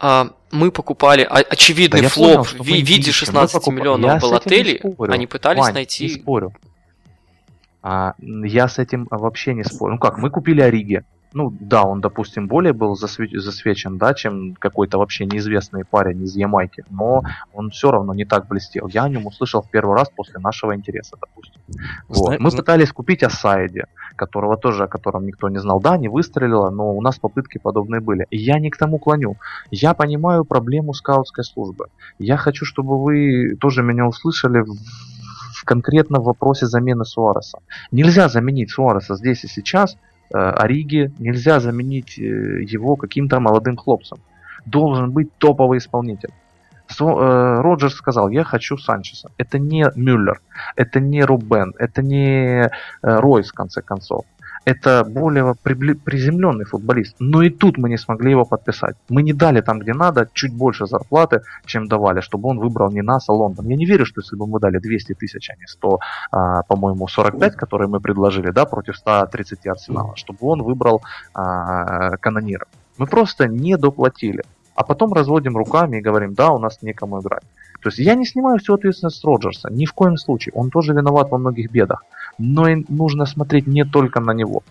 а, 0.00 0.30
мы 0.52 0.70
покупали 0.70 1.22
о- 1.22 1.34
очевидный 1.34 1.98
Да 2.00 2.04
я 2.04 2.08
флоп 2.08 2.48
понял, 2.48 2.62
в 2.62 2.66
виде 2.66 3.00
ищем, 3.10 3.12
16 3.12 3.54
мы 3.54 3.60
покупаем. 3.60 3.78
миллионов 3.80 4.22
Я 4.22 4.78
спорю. 4.78 5.12
они 5.12 5.26
пытались 5.26 5.60
Вань, 5.60 5.74
найти... 5.74 6.04
Не 6.04 6.10
спорю. 6.10 6.52
А, 7.88 8.14
я 8.20 8.68
с 8.68 8.78
этим 8.78 9.08
вообще 9.10 9.54
не 9.54 9.64
спорю. 9.64 9.94
Ну 9.94 9.98
как, 9.98 10.18
мы 10.18 10.28
купили 10.28 10.60
Ориги. 10.60 11.04
Ну 11.32 11.50
да, 11.58 11.84
он, 11.84 12.00
допустим, 12.00 12.46
более 12.46 12.74
был 12.74 12.94
засве- 12.94 13.38
засвечен, 13.38 13.96
да, 13.96 14.12
чем 14.12 14.54
какой-то 14.54 14.98
вообще 14.98 15.24
неизвестный 15.24 15.84
парень 15.86 16.22
из 16.22 16.36
Ямайки, 16.36 16.84
но 16.90 17.22
он 17.54 17.70
все 17.70 17.90
равно 17.90 18.12
не 18.12 18.26
так 18.26 18.46
блестел. 18.46 18.88
Я 18.88 19.04
о 19.04 19.08
нем 19.08 19.26
услышал 19.26 19.62
в 19.62 19.70
первый 19.70 19.94
раз 19.94 20.10
после 20.14 20.38
нашего 20.38 20.74
интереса, 20.74 21.16
допустим. 21.20 21.60
Вот. 22.08 22.38
Мы 22.38 22.50
пытались 22.50 22.92
купить 22.92 23.22
Асайди, 23.22 23.84
которого 24.16 24.58
тоже, 24.58 24.84
о 24.84 24.88
котором 24.88 25.26
никто 25.26 25.48
не 25.48 25.58
знал. 25.58 25.80
Да, 25.80 25.96
не 25.96 26.08
выстрелило, 26.08 26.68
но 26.68 26.94
у 26.94 27.00
нас 27.00 27.18
попытки 27.18 27.56
подобные 27.58 28.02
были. 28.02 28.26
И 28.30 28.36
я 28.36 28.58
не 28.58 28.70
к 28.70 28.76
тому 28.76 28.98
клоню. 28.98 29.36
Я 29.70 29.94
понимаю 29.94 30.44
проблему 30.44 30.92
скаутской 30.92 31.44
службы. 31.44 31.86
Я 32.18 32.36
хочу, 32.36 32.66
чтобы 32.66 33.02
вы 33.02 33.56
тоже 33.58 33.82
меня 33.82 34.06
услышали 34.06 34.60
в 34.60 34.76
конкретно 35.68 36.18
в 36.18 36.24
вопросе 36.24 36.66
замены 36.66 37.04
Суареса. 37.04 37.58
Нельзя 37.92 38.28
заменить 38.30 38.70
Суареса 38.70 39.16
здесь 39.16 39.44
и 39.44 39.48
сейчас 39.48 39.98
э, 40.32 40.38
Ориги, 40.38 41.12
нельзя 41.18 41.60
заменить 41.60 42.18
э, 42.18 42.22
его 42.22 42.96
каким-то 42.96 43.38
молодым 43.38 43.76
хлопцем. 43.76 44.18
Должен 44.64 45.10
быть 45.10 45.28
топовый 45.36 45.76
исполнитель. 45.76 46.30
Со- 46.86 47.04
э, 47.04 47.60
Роджерс 47.60 47.94
сказал, 47.96 48.30
я 48.30 48.44
хочу 48.44 48.78
Санчеса. 48.78 49.28
Это 49.36 49.58
не 49.58 49.84
Мюллер, 49.94 50.40
это 50.74 51.00
не 51.00 51.22
Рубен, 51.22 51.74
это 51.78 52.02
не 52.02 52.62
э, 52.62 52.70
Ройс, 53.02 53.50
в 53.50 53.54
конце 53.54 53.82
концов. 53.82 54.24
Это 54.68 55.02
более 55.02 55.54
приземленный 55.54 56.66
футболист. 56.66 57.16
Но 57.20 57.42
и 57.42 57.48
тут 57.48 57.78
мы 57.78 57.88
не 57.88 57.96
смогли 57.96 58.32
его 58.32 58.44
подписать. 58.44 58.96
Мы 59.08 59.22
не 59.22 59.32
дали 59.32 59.62
там, 59.62 59.78
где 59.78 59.94
надо, 59.94 60.28
чуть 60.34 60.52
больше 60.54 60.84
зарплаты, 60.84 61.40
чем 61.64 61.88
давали, 61.88 62.20
чтобы 62.20 62.50
он 62.50 62.58
выбрал 62.58 62.90
не 62.90 63.00
нас, 63.00 63.30
а 63.30 63.32
Лондон. 63.32 63.66
Я 63.66 63.76
не 63.76 63.86
верю, 63.86 64.04
что 64.04 64.20
если 64.20 64.36
бы 64.36 64.46
мы 64.46 64.60
дали 64.60 64.78
200 64.78 65.14
тысяч, 65.14 65.48
а 65.48 65.56
не 65.56 65.66
100, 65.66 66.00
а, 66.30 66.62
по-моему, 66.64 67.08
45, 67.08 67.56
которые 67.56 67.88
мы 67.88 68.00
предложили, 68.00 68.50
да, 68.50 68.66
против 68.66 68.98
130 68.98 69.66
Арсенала, 69.66 70.14
чтобы 70.16 70.38
он 70.42 70.62
выбрал 70.62 71.00
а, 71.32 72.18
канониров. 72.18 72.68
Мы 72.98 73.06
просто 73.06 73.48
не 73.48 73.78
доплатили. 73.78 74.42
А 74.74 74.84
потом 74.84 75.14
разводим 75.14 75.56
руками 75.56 75.96
и 75.96 76.02
говорим, 76.02 76.34
да, 76.34 76.50
у 76.50 76.58
нас 76.58 76.82
некому 76.82 77.20
играть. 77.20 77.42
То 77.80 77.88
есть 77.88 77.98
я 77.98 78.14
не 78.14 78.26
снимаю 78.26 78.58
всю 78.58 78.74
ответственность 78.74 79.24
Роджерса, 79.24 79.70
ни 79.72 79.86
в 79.86 79.92
коем 79.92 80.16
случае. 80.16 80.52
Он 80.54 80.70
тоже 80.70 80.92
виноват 80.92 81.30
во 81.30 81.38
многих 81.38 81.70
бедах. 81.70 82.04
Но 82.38 82.68
и 82.68 82.84
нужно 82.88 83.26
смотреть 83.26 83.66
не 83.66 83.84
только 83.84 84.20
на 84.20 84.32
него, 84.32 84.62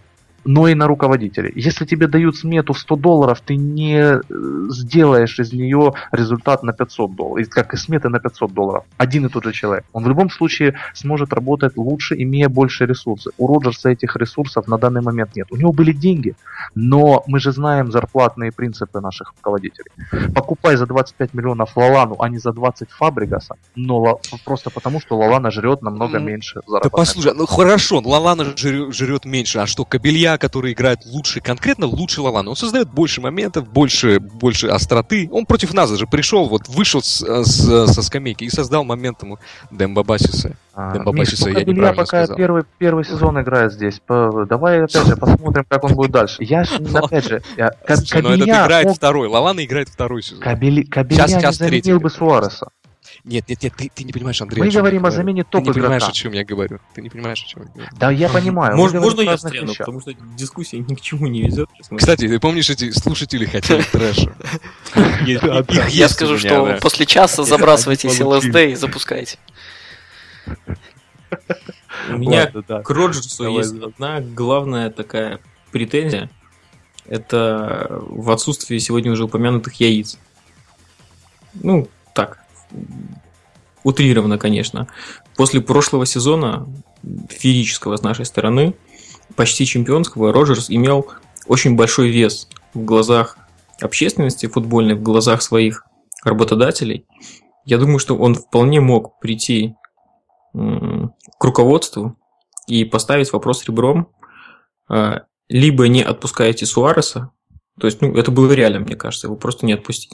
но 0.47 0.67
и 0.67 0.75
на 0.75 0.87
руководителей. 0.87 1.51
Если 1.55 1.85
тебе 1.85 2.07
дают 2.07 2.37
смету 2.37 2.73
в 2.73 2.79
100 2.79 2.95
долларов, 2.95 3.41
ты 3.45 3.57
не 3.57 3.99
э, 3.99 4.21
сделаешь 4.69 5.39
из 5.39 5.51
нее 5.51 5.93
результат 6.11 6.63
на 6.63 6.73
500 6.73 7.15
долларов. 7.15 7.49
Как 7.49 7.73
и 7.73 7.77
сметы 7.77 8.09
на 8.09 8.19
500 8.19 8.53
долларов. 8.53 8.83
Один 8.97 9.25
и 9.25 9.29
тот 9.29 9.43
же 9.43 9.51
человек. 9.51 9.83
Он 9.91 10.03
в 10.03 10.07
любом 10.07 10.29
случае 10.29 10.75
сможет 10.93 11.33
работать 11.33 11.75
лучше, 11.75 12.15
имея 12.15 12.47
больше 12.47 12.85
ресурсов. 12.85 13.33
У 13.37 13.47
Роджерса 13.47 13.89
этих 13.89 14.15
ресурсов 14.15 14.67
на 14.67 14.77
данный 14.77 15.01
момент 15.01 15.35
нет. 15.35 15.47
У 15.51 15.57
него 15.57 15.73
были 15.73 15.91
деньги, 15.91 16.33
но 16.75 17.23
мы 17.27 17.39
же 17.39 17.51
знаем 17.51 17.91
зарплатные 17.91 18.51
принципы 18.51 19.01
наших 19.01 19.33
руководителей. 19.35 19.91
Покупай 20.33 20.77
за 20.77 20.85
25 20.85 21.33
миллионов 21.33 21.75
Лалану, 21.75 22.15
а 22.19 22.29
не 22.29 22.39
за 22.39 22.53
20 22.53 22.89
Фабригаса, 22.91 23.55
но 23.75 24.21
просто 24.45 24.69
потому, 24.69 25.01
что 25.01 25.17
Лалана 25.17 25.51
жрет 25.51 25.81
намного 25.81 26.19
Ну, 26.19 26.25
меньше 26.25 26.55
Да 26.55 26.71
заработной 26.71 26.91
послушай, 26.91 27.33
ну 27.35 27.45
хорошо, 27.45 28.01
Лалана 28.05 28.45
жрет 28.55 29.25
меньше, 29.25 29.59
а 29.59 29.67
что, 29.67 29.83
Кабелья, 29.83 30.36
который 30.37 30.73
играет 30.73 30.99
лучше, 31.05 31.41
конкретно 31.41 31.85
лучше 31.87 32.21
Лалана, 32.21 32.49
он 32.51 32.55
создает 32.55 32.89
больше 32.89 33.21
моментов, 33.21 33.67
больше, 33.69 34.19
больше 34.19 34.67
остроты. 34.67 35.29
Он 35.31 35.45
против 35.45 35.73
нас 35.73 35.89
даже 35.89 36.07
пришел, 36.07 36.47
вот 36.47 36.67
вышел 36.67 37.01
с- 37.01 37.23
с- 37.43 37.87
со 37.93 38.01
скамейки 38.01 38.43
и 38.43 38.49
создал 38.49 38.83
момент 38.83 39.21
ему 39.23 39.37
Дембабасиса. 39.71 40.55
А, 40.73 40.93
Демба 40.93 41.11
Миш, 41.11 41.29
Басиса 41.31 41.49
ну, 41.49 41.57
я 41.57 41.63
неправильно 41.63 41.93
пока 41.93 42.05
сказал. 42.05 42.37
первый, 42.37 42.63
первый 42.77 43.03
сезон 43.03 43.41
играет 43.41 43.73
здесь. 43.73 43.99
По- 44.05 44.45
Давай 44.47 44.83
опять 44.83 45.07
же 45.07 45.15
посмотрим, 45.17 45.65
как 45.67 45.83
он 45.83 45.95
будет 45.95 46.11
дальше. 46.11 46.43
Я 46.43 46.63
ж, 46.65 46.69
опять 46.93 47.25
же, 47.27 47.41
я- 47.57 47.71
Слушай, 47.87 48.21
ну 48.21 48.29
этот 48.29 48.47
играет 48.47 48.85
мог- 48.87 48.95
второй, 48.97 49.27
Лалана 49.27 49.65
играет 49.65 49.89
второй 49.89 50.21
сезон. 50.21 50.43
Кабели- 50.43 50.83
Кабелья 50.83 51.21
Сейчас- 51.27 51.31
сейчас 51.31 51.59
не 51.59 51.65
заменил 51.67 51.81
третий. 51.83 51.93
бы 52.03 52.09
Суареса. 52.11 52.67
Нет, 53.27 53.43
нет, 53.49 53.61
нет, 53.61 53.73
ты, 53.75 53.91
ты 53.93 54.03
не 54.05 54.13
понимаешь, 54.13 54.41
Андрей. 54.41 54.61
Мы 54.61 54.67
о 54.67 54.71
чем 54.71 54.79
говорим 54.79 55.01
я 55.03 55.07
о 55.09 55.11
замене 55.11 55.43
Ты 55.43 55.57
не 55.57 55.65
топ 55.65 55.73
понимаешь, 55.73 56.03
о 56.03 56.11
чем 56.13 56.31
я 56.31 56.45
говорю. 56.45 56.79
Ты 56.93 57.01
не 57.01 57.09
понимаешь, 57.09 57.43
о 57.43 57.47
чем 57.47 57.63
я 57.63 57.67
говорю. 57.67 57.89
Да, 57.99 58.09
я 58.09 58.29
понимаю. 58.29 58.77
можно 58.77 59.01
о 59.01 59.23
я 59.23 59.35
встряну, 59.35 59.71
вещах. 59.71 59.79
потому 59.79 59.99
что 59.99 60.13
дискуссия 60.37 60.79
ни 60.79 60.95
к 60.95 61.01
чему 61.01 61.27
не 61.27 61.41
везет. 61.41 61.69
Кстати, 61.95 62.27
ты 62.29 62.39
помнишь, 62.39 62.69
эти 62.69 62.89
слушатели 62.91 63.45
хотели 63.45 63.81
трэша? 63.91 64.33
Я 65.89 66.07
скажу, 66.07 66.37
что 66.37 66.77
после 66.81 67.05
часа 67.05 67.43
забрасывайтесь 67.43 68.17
получили. 68.17 68.53
LSD 68.53 68.71
и 68.71 68.75
запускайте. 68.75 69.37
У 72.09 72.17
меня 72.17 72.45
к 72.47 72.89
Роджерсу 72.89 73.49
есть 73.57 73.75
одна 73.83 74.21
главная 74.21 74.89
такая 74.89 75.41
претензия. 75.73 76.29
Это 77.05 77.87
в 78.07 78.31
отсутствии 78.31 78.77
сегодня 78.77 79.11
уже 79.11 79.25
упомянутых 79.25 79.73
яиц. 79.81 80.17
Ну, 81.55 81.89
утрированно, 83.83 84.37
конечно. 84.37 84.87
После 85.35 85.61
прошлого 85.61 86.05
сезона, 86.05 86.67
феерического 87.29 87.95
с 87.95 88.01
нашей 88.01 88.25
стороны, 88.25 88.73
почти 89.35 89.65
чемпионского, 89.65 90.33
Роджерс 90.33 90.69
имел 90.69 91.07
очень 91.47 91.75
большой 91.75 92.09
вес 92.09 92.49
в 92.73 92.83
глазах 92.83 93.37
общественности 93.81 94.47
футбольной, 94.47 94.95
в 94.95 95.01
глазах 95.01 95.41
своих 95.41 95.85
работодателей. 96.23 97.05
Я 97.65 97.77
думаю, 97.77 97.99
что 97.99 98.17
он 98.17 98.35
вполне 98.35 98.81
мог 98.81 99.19
прийти 99.19 99.75
к 100.53 101.43
руководству 101.43 102.17
и 102.67 102.83
поставить 102.83 103.31
вопрос 103.31 103.65
ребром, 103.65 104.09
а, 104.89 105.23
либо 105.49 105.87
не 105.87 106.01
отпускаете 106.01 106.65
Суареса, 106.65 107.31
то 107.79 107.85
есть, 107.85 108.01
ну, 108.01 108.15
это 108.15 108.31
было 108.31 108.51
реально, 108.51 108.79
мне 108.79 108.95
кажется, 108.95 109.27
его 109.27 109.35
просто 109.35 109.65
не 109.65 109.73
отпустить, 109.73 110.13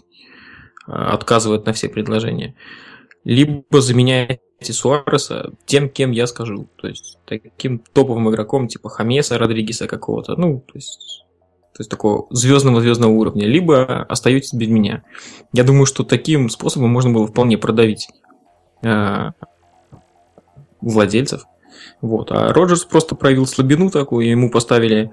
отказывает 0.85 1.65
на 1.65 1.73
все 1.73 1.89
предложения, 1.89 2.55
либо 3.23 3.81
заменяете 3.81 4.41
Суареса 4.61 5.53
тем, 5.65 5.89
кем 5.89 6.11
я 6.11 6.27
скажу, 6.27 6.68
то 6.77 6.88
есть, 6.88 7.19
таким 7.26 7.80
топовым 7.80 8.30
игроком, 8.30 8.68
типа 8.68 8.89
Хамеса, 8.89 9.38
Родригеса 9.38 9.88
какого-то, 9.88 10.35
ну, 10.35 10.60
то 10.60 10.73
есть, 10.76 11.26
то 11.73 11.80
есть 11.80 11.89
такого 11.89 12.27
звездного-звездного 12.30 13.11
уровня, 13.11 13.47
либо 13.47 14.03
остаетесь 14.03 14.53
без 14.53 14.68
меня. 14.68 15.03
Я 15.53 15.64
думаю, 15.64 15.85
что 15.85 16.03
таким 16.03 16.49
способом 16.49 16.91
можно 16.91 17.11
было 17.11 17.26
вполне 17.26 17.57
продавить 17.57 18.10
а, 18.84 19.31
владельцев. 20.81 21.45
Вот. 22.01 22.31
А 22.31 22.53
Роджерс 22.53 22.85
просто 22.85 23.15
проявил 23.15 23.47
слабину 23.47 23.89
такую, 23.89 24.30
ему 24.30 24.51
поставили 24.51 25.11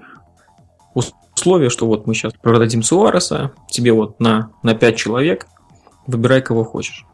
условие, 0.93 1.69
что 1.69 1.87
вот 1.87 2.05
мы 2.05 2.13
сейчас 2.13 2.33
продадим 2.33 2.83
Суареса, 2.83 3.53
тебе 3.69 3.93
вот 3.93 4.19
на, 4.19 4.51
на 4.61 4.75
5 4.75 4.95
человек, 4.95 5.47
выбирай 6.07 6.41
кого 6.41 6.63
хочешь. 6.63 7.05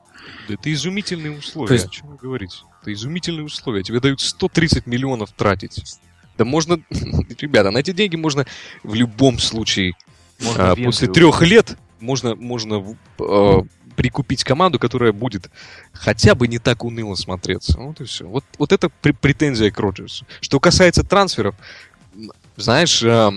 Да 0.47 0.53
это 0.53 0.73
изумительные 0.73 1.37
условия, 1.37 1.73
есть... 1.73 1.87
о 1.87 1.89
чем 1.89 2.07
вы 2.07 2.15
говорите? 2.15 2.57
Это 2.81 2.93
изумительные 2.93 3.43
условия. 3.43 3.83
Тебе 3.83 3.99
дают 3.99 4.21
130 4.21 4.87
миллионов 4.87 5.31
тратить. 5.31 5.99
Да 6.37 6.45
можно, 6.45 6.79
ребята, 7.39 7.71
на 7.71 7.79
эти 7.79 7.91
деньги 7.91 8.15
можно 8.15 8.45
в 8.83 8.93
любом 8.93 9.39
случае, 9.39 9.93
можно 10.39 10.71
а, 10.71 10.75
после 10.75 11.07
трех 11.07 11.41
лет, 11.41 11.77
можно, 11.99 12.35
можно 12.35 12.95
э, 13.19 13.61
прикупить 13.95 14.43
команду, 14.43 14.77
которая 14.77 15.11
будет 15.11 15.49
хотя 15.91 16.35
бы 16.35 16.47
не 16.47 16.59
так 16.59 16.83
уныло 16.83 17.15
смотреться. 17.15 17.79
Вот 17.79 17.99
и 17.99 18.05
все. 18.05 18.27
Вот, 18.27 18.45
вот 18.59 18.71
это 18.71 18.89
претензия 18.89 19.71
к 19.71 19.79
Роджерсу. 19.79 20.25
Что 20.39 20.59
касается 20.59 21.03
трансферов, 21.03 21.55
знаешь, 22.55 23.01
э, 23.03 23.31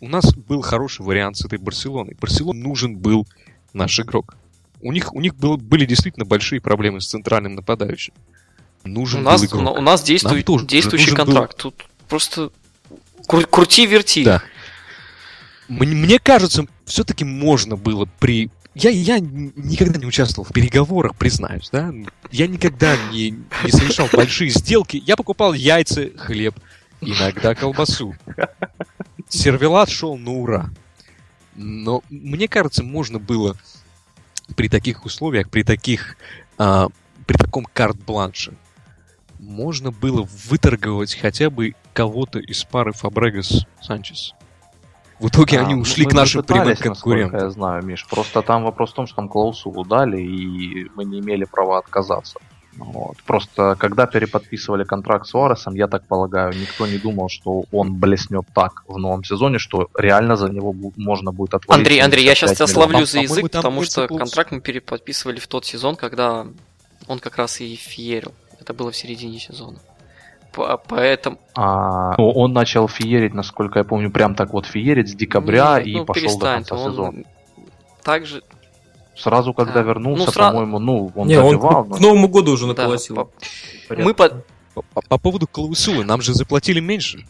у 0.00 0.08
нас 0.08 0.34
был 0.34 0.60
хороший 0.60 1.04
вариант 1.04 1.38
с 1.38 1.44
этой 1.44 1.58
Барселоной. 1.58 2.16
Барселоне 2.20 2.62
нужен 2.62 2.96
был 2.96 3.26
наш 3.72 3.98
игрок. 3.98 4.36
У 4.80 4.92
них, 4.92 5.12
у 5.14 5.20
них 5.20 5.34
был, 5.34 5.56
были 5.56 5.86
действительно 5.86 6.24
большие 6.24 6.60
проблемы 6.60 7.00
с 7.00 7.08
центральным 7.08 7.54
нападающим. 7.54 8.14
Нужен 8.84 9.20
у 9.20 9.24
нас, 9.24 9.40
был 9.40 9.60
игрок. 9.60 9.78
У 9.78 9.80
нас 9.80 10.02
действует, 10.02 10.46
тоже 10.46 10.66
действующий 10.66 11.14
контракт. 11.14 11.62
Был... 11.62 11.72
Тут 11.72 11.86
просто 12.08 12.50
кру- 13.26 13.46
крути-верти. 13.46 14.24
Да. 14.24 14.42
Мне, 15.68 15.94
мне 15.94 16.18
кажется, 16.18 16.66
все-таки 16.84 17.24
можно 17.24 17.76
было 17.76 18.08
при... 18.18 18.50
Я, 18.74 18.90
я 18.90 19.18
никогда 19.18 19.98
не 19.98 20.06
участвовал 20.06 20.48
в 20.48 20.52
переговорах, 20.52 21.16
признаюсь, 21.16 21.68
да? 21.70 21.92
Я 22.30 22.46
никогда 22.46 22.96
не, 23.12 23.30
не 23.64 23.70
совершал 23.70 24.08
большие 24.12 24.50
сделки. 24.50 25.02
Я 25.04 25.16
покупал 25.16 25.52
яйца, 25.52 26.10
хлеб, 26.16 26.54
иногда 27.00 27.56
колбасу. 27.56 28.14
Сервелат 29.28 29.90
шел 29.90 30.16
на 30.16 30.30
ура. 30.30 30.70
Но 31.56 32.04
мне 32.08 32.46
кажется, 32.46 32.84
можно 32.84 33.18
было 33.18 33.56
при 34.56 34.68
таких 34.68 35.04
условиях, 35.04 35.50
при 35.50 35.62
таких, 35.62 36.16
а, 36.58 36.88
при 37.26 37.36
таком 37.36 37.66
карт-бланше, 37.72 38.54
можно 39.38 39.90
было 39.92 40.26
выторговать 40.48 41.14
хотя 41.14 41.50
бы 41.50 41.74
кого-то 41.92 42.38
из 42.38 42.64
пары 42.64 42.92
Фабрегас 42.92 43.66
Санчес. 43.80 44.34
В 45.18 45.28
итоге 45.28 45.58
а, 45.58 45.62
они 45.62 45.74
ушли 45.74 46.06
к 46.06 46.12
нашим 46.12 46.44
прямым 46.44 46.76
конкурентам. 46.76 47.40
Я 47.40 47.50
знаю, 47.50 47.84
Миш. 47.84 48.06
Просто 48.08 48.42
там 48.42 48.64
вопрос 48.64 48.92
в 48.92 48.94
том, 48.94 49.06
что 49.06 49.16
там 49.16 49.28
клаусулу 49.28 49.84
дали, 49.84 50.20
и 50.20 50.88
мы 50.94 51.04
не 51.04 51.20
имели 51.20 51.44
права 51.44 51.78
отказаться. 51.78 52.38
Вот. 52.78 53.16
Просто 53.26 53.76
когда 53.78 54.06
переподписывали 54.06 54.84
контракт 54.84 55.26
с 55.26 55.34
Уаресом, 55.34 55.74
я 55.74 55.88
так 55.88 56.06
полагаю, 56.06 56.52
никто 56.54 56.86
не 56.86 56.98
думал, 56.98 57.28
что 57.28 57.64
он 57.72 57.94
блеснет 57.94 58.44
так 58.54 58.84
в 58.86 58.98
новом 58.98 59.24
сезоне, 59.24 59.58
что 59.58 59.88
реально 59.96 60.36
за 60.36 60.48
него 60.48 60.74
можно 60.96 61.32
будет 61.32 61.54
отвалить. 61.54 61.80
Андрей, 61.80 62.00
Андрей, 62.00 62.24
я 62.24 62.34
сейчас 62.34 62.54
тебя 62.54 62.66
славлю 62.66 63.04
за 63.04 63.20
язык, 63.20 63.42
потому 63.42 63.82
что 63.82 64.06
контракт 64.06 64.52
мы 64.52 64.60
переподписывали 64.60 65.40
в 65.40 65.48
тот 65.48 65.64
сезон, 65.64 65.96
когда 65.96 66.46
он 67.08 67.18
как 67.18 67.36
раз 67.36 67.60
и 67.60 67.74
феерил. 67.74 68.32
Это 68.60 68.74
было 68.74 68.90
в 68.90 68.96
середине 68.96 69.38
сезона. 69.38 69.78
Поэтому... 70.52 71.38
А, 71.54 72.14
он 72.16 72.52
начал 72.52 72.88
феерить, 72.88 73.34
насколько 73.34 73.78
я 73.78 73.84
помню, 73.84 74.10
прям 74.10 74.34
так 74.34 74.52
вот 74.52 74.66
феерить 74.66 75.08
с 75.08 75.14
декабря 75.14 75.78
Нет, 75.78 75.86
и 75.86 75.96
ну, 75.96 76.04
пошел 76.04 76.38
до 76.38 76.46
конца 76.46 76.74
он 76.74 76.90
сезона. 76.90 77.22
Также 78.02 78.42
Сразу, 79.18 79.52
когда 79.52 79.80
а, 79.80 79.82
вернулся, 79.82 80.26
ну, 80.26 80.32
сра... 80.32 80.50
по-моему, 80.50 80.78
ну, 80.78 81.12
он 81.14 81.26
Не, 81.26 81.34
забивал. 81.34 81.82
Он 81.82 81.88
но... 81.88 81.96
к 81.96 82.00
Новому 82.00 82.28
году 82.28 82.52
уже 82.52 82.66
наколотил. 82.66 83.16
Да, 83.16 83.24
по... 83.24 84.02
Мы 84.02 84.14
по... 84.14 84.30
по... 84.74 84.82
по 85.08 85.18
поводу 85.18 85.46
клаусулы, 85.48 86.04
нам 86.04 86.22
же 86.22 86.34
заплатили 86.34 86.80
меньше. 86.80 87.24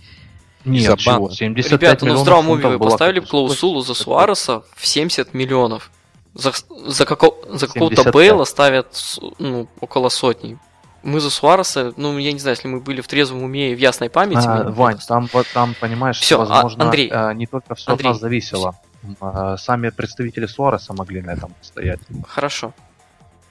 Нет, 0.64 0.98
чего, 0.98 1.30
75 1.30 1.72
Ребята, 1.72 2.06
ну 2.06 2.14
в 2.14 2.18
здравом 2.18 2.50
уме 2.50 2.68
вы 2.68 2.78
поставили 2.78 3.20
клаусулу 3.20 3.80
за 3.80 3.94
Суареса 3.94 4.62
в 4.76 4.86
70 4.86 5.32
миллионов. 5.34 5.90
За, 6.34 6.52
за, 6.86 7.06
како... 7.06 7.36
за 7.48 7.66
какого-то 7.66 8.10
Бейла 8.12 8.44
ставят 8.44 9.18
ну, 9.38 9.66
около 9.80 10.08
сотни. 10.08 10.58
Мы 11.02 11.20
за 11.20 11.30
Суареса, 11.30 11.94
ну, 11.96 12.18
я 12.18 12.32
не 12.32 12.38
знаю, 12.38 12.56
если 12.56 12.68
мы 12.68 12.80
были 12.80 13.00
в 13.00 13.08
трезвом 13.08 13.42
уме 13.44 13.72
и 13.72 13.74
в 13.74 13.78
ясной 13.78 14.10
памяти. 14.10 14.46
А, 14.46 14.68
Вань, 14.70 14.98
там, 15.06 15.28
там, 15.54 15.74
понимаешь, 15.80 16.18
все, 16.18 16.40
а, 16.40 16.44
возможно, 16.44 16.84
Андрей, 16.84 17.08
а, 17.10 17.32
не 17.32 17.46
только 17.46 17.74
все 17.76 17.92
Андрей, 17.92 18.08
от 18.08 18.14
нас 18.14 18.20
зависело. 18.20 18.74
А, 19.20 19.56
сами 19.56 19.90
представители 19.90 20.46
Суареса 20.46 20.92
могли 20.92 21.22
на 21.22 21.30
этом 21.30 21.54
стоять. 21.60 22.00
Хорошо. 22.26 22.74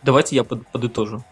Давайте 0.04 0.36
я 0.36 0.44
под, 0.44 0.68
подытожу. 0.68 1.24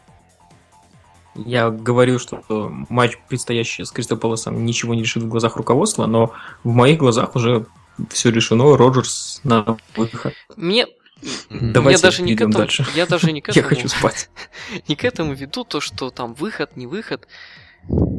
Я 1.35 1.69
говорю, 1.69 2.17
что 2.17 2.43
матч, 2.89 3.17
предстоящий 3.27 3.83
с 3.83 3.91
Кристал 3.91 4.17
Пэласом, 4.17 4.65
ничего 4.65 4.93
не 4.95 5.01
решит 5.01 5.23
в 5.23 5.27
глазах 5.27 5.57
руководства, 5.57 6.05
но 6.05 6.33
в 6.63 6.73
моих 6.73 6.97
глазах 6.97 7.35
уже 7.35 7.65
все 8.09 8.31
решено. 8.31 8.77
Роджерс 8.77 9.41
на 9.43 9.77
выход. 9.95 10.33
Мне 10.55 10.87
Давайте 11.49 11.99
я 11.99 12.09
даже 12.09 12.21
не 12.23 12.35
к 12.35 12.41
этому, 12.41 12.53
дальше. 12.53 12.85
Я 12.95 13.05
даже 13.05 13.31
не 13.31 13.41
к 13.41 13.49
этому. 13.49 13.63
Я 13.63 13.69
хочу 13.69 13.87
спать. 13.87 14.29
Не 14.87 14.95
к 14.95 15.03
этому 15.03 15.33
веду 15.33 15.63
то, 15.63 15.79
что 15.79 16.09
там 16.09 16.33
выход, 16.33 16.75
не 16.75 16.87
выход, 16.87 17.27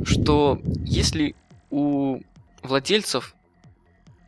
что 0.05 0.59
если 0.85 1.35
у 1.71 2.21
владельцев 2.63 3.36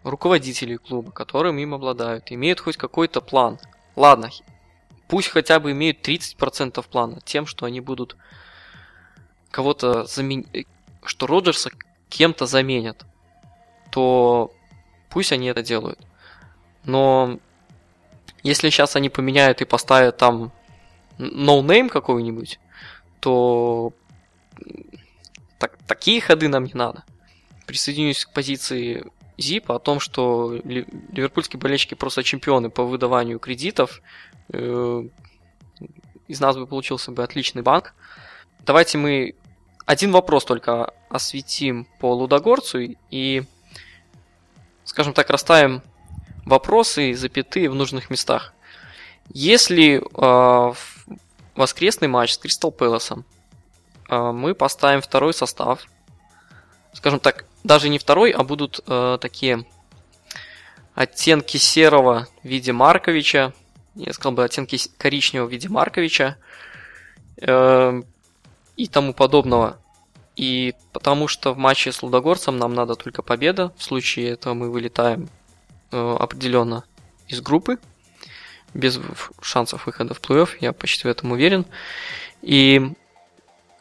руководителей 0.02 0.76
клуба, 0.76 1.10
которым 1.10 1.58
им 1.58 1.74
обладают, 1.74 2.30
имеют 2.30 2.60
хоть 2.60 2.76
какой-то 2.76 3.20
план. 3.20 3.58
Ладно, 3.96 4.30
пусть 5.08 5.28
хотя 5.28 5.60
бы 5.60 5.72
имеют 5.72 6.06
30% 6.06 6.84
плана 6.88 7.20
тем, 7.24 7.46
что 7.46 7.66
они 7.66 7.80
будут 7.80 8.16
кого-то 9.50 10.04
заменить, 10.04 10.66
что 11.04 11.26
Роджерса 11.26 11.70
кем-то 12.08 12.46
заменят, 12.46 13.04
то 13.90 14.52
пусть 15.10 15.32
они 15.32 15.46
это 15.48 15.62
делают. 15.62 16.00
Но 16.84 17.38
если 18.42 18.70
сейчас 18.70 18.96
они 18.96 19.08
поменяют 19.08 19.60
и 19.60 19.64
поставят 19.64 20.16
там 20.16 20.52
no 21.18 21.86
name 21.86 21.90
какой-нибудь, 21.90 22.60
то 23.20 23.92
так, 25.58 25.76
такие 25.86 26.20
ходы 26.20 26.48
нам 26.48 26.64
не 26.64 26.74
надо. 26.74 27.04
Присоединюсь 27.66 28.24
к 28.24 28.32
позиции 28.32 29.04
Зипа 29.38 29.76
о 29.76 29.78
том, 29.78 30.00
что 30.00 30.52
ливерпульские 30.64 31.60
болельщики 31.60 31.94
просто 31.94 32.24
чемпионы 32.24 32.70
по 32.70 32.84
выдаванию 32.84 33.38
кредитов. 33.38 34.02
Э, 34.52 35.04
из 36.26 36.40
нас 36.40 36.56
бы 36.56 36.66
получился 36.66 37.12
бы 37.12 37.22
отличный 37.22 37.62
банк. 37.62 37.94
Давайте 38.66 38.98
мы 38.98 39.36
один 39.86 40.10
вопрос 40.10 40.44
только 40.44 40.92
осветим 41.08 41.86
по 42.00 42.14
Лудогорцу 42.14 42.96
и, 43.10 43.44
скажем 44.84 45.14
так, 45.14 45.30
расставим 45.30 45.82
вопросы 46.44 47.10
и 47.10 47.14
запятые 47.14 47.70
в 47.70 47.74
нужных 47.74 48.10
местах. 48.10 48.52
Если 49.28 50.02
э, 50.02 50.74
воскресный 51.54 52.08
матч 52.08 52.32
с 52.32 52.38
Кристал 52.38 52.72
Пэласом 52.72 53.24
э, 54.08 54.32
мы 54.32 54.54
поставим 54.54 55.00
второй 55.00 55.32
состав, 55.32 55.86
скажем 56.92 57.20
так, 57.20 57.44
даже 57.64 57.88
не 57.88 57.98
второй, 57.98 58.30
а 58.30 58.42
будут 58.44 58.80
э, 58.86 59.18
такие 59.20 59.64
оттенки 60.94 61.56
серого 61.56 62.28
в 62.42 62.48
виде 62.48 62.72
Марковича, 62.72 63.52
я 63.94 64.12
сказал 64.12 64.32
бы 64.32 64.44
оттенки 64.44 64.78
коричневого 64.96 65.48
в 65.48 65.52
виде 65.52 65.68
Марковича 65.68 66.36
э, 67.40 68.02
и 68.76 68.86
тому 68.86 69.12
подобного. 69.12 69.78
И 70.36 70.74
потому 70.92 71.26
что 71.26 71.52
в 71.52 71.58
матче 71.58 71.90
с 71.90 72.02
Лудогорцем 72.02 72.58
нам 72.58 72.74
надо 72.74 72.94
только 72.94 73.22
победа, 73.22 73.72
в 73.76 73.82
случае 73.82 74.30
этого 74.30 74.54
мы 74.54 74.70
вылетаем 74.70 75.28
э, 75.90 76.16
определенно 76.18 76.84
из 77.26 77.40
группы, 77.40 77.78
без 78.74 79.00
шансов 79.40 79.86
выхода 79.86 80.14
в 80.14 80.20
плей-офф, 80.20 80.50
я 80.60 80.72
почти 80.72 81.08
в 81.08 81.10
этом 81.10 81.32
уверен. 81.32 81.66
И 82.42 82.92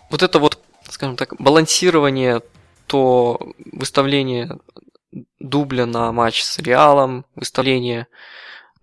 вот 0.09 0.23
это 0.23 0.39
вот, 0.39 0.59
скажем 0.89 1.15
так, 1.15 1.35
балансирование 1.39 2.41
то 2.87 3.53
выставление 3.71 4.59
дубля 5.39 5.85
на 5.85 6.11
матч 6.11 6.43
с 6.43 6.59
Реалом, 6.59 7.25
выставление 7.35 8.07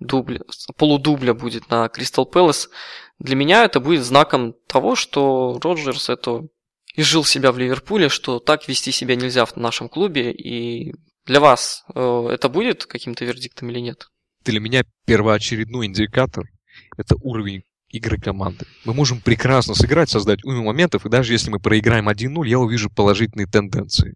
дубля, 0.00 0.40
полудубля 0.76 1.34
будет 1.34 1.70
на 1.70 1.88
Кристал 1.88 2.26
Пэлас, 2.26 2.70
для 3.18 3.36
меня 3.36 3.64
это 3.64 3.80
будет 3.80 4.04
знаком 4.04 4.54
того, 4.66 4.96
что 4.96 5.58
Роджерс 5.62 6.08
это 6.08 6.46
изжил 6.96 7.24
себя 7.24 7.52
в 7.52 7.58
Ливерпуле, 7.58 8.08
что 8.08 8.38
так 8.38 8.68
вести 8.68 8.92
себя 8.92 9.16
нельзя 9.16 9.44
в 9.44 9.56
нашем 9.56 9.88
клубе, 9.88 10.32
и 10.32 10.94
для 11.26 11.40
вас 11.40 11.84
э, 11.94 12.28
это 12.30 12.48
будет 12.48 12.86
каким-то 12.86 13.24
вердиктом 13.24 13.70
или 13.70 13.80
нет? 13.80 14.08
Для 14.44 14.60
меня 14.60 14.84
первоочередной 15.06 15.86
индикатор– 15.86 16.44
это 16.96 17.16
уровень 17.16 17.64
игры 17.96 18.18
команды. 18.18 18.66
Мы 18.84 18.94
можем 18.94 19.20
прекрасно 19.20 19.74
сыграть, 19.74 20.10
создать 20.10 20.44
уйму 20.44 20.64
моментов, 20.64 21.06
и 21.06 21.08
даже 21.08 21.32
если 21.32 21.50
мы 21.50 21.60
проиграем 21.60 22.08
1-0, 22.08 22.46
я 22.46 22.58
увижу 22.58 22.90
положительные 22.90 23.46
тенденции. 23.46 24.14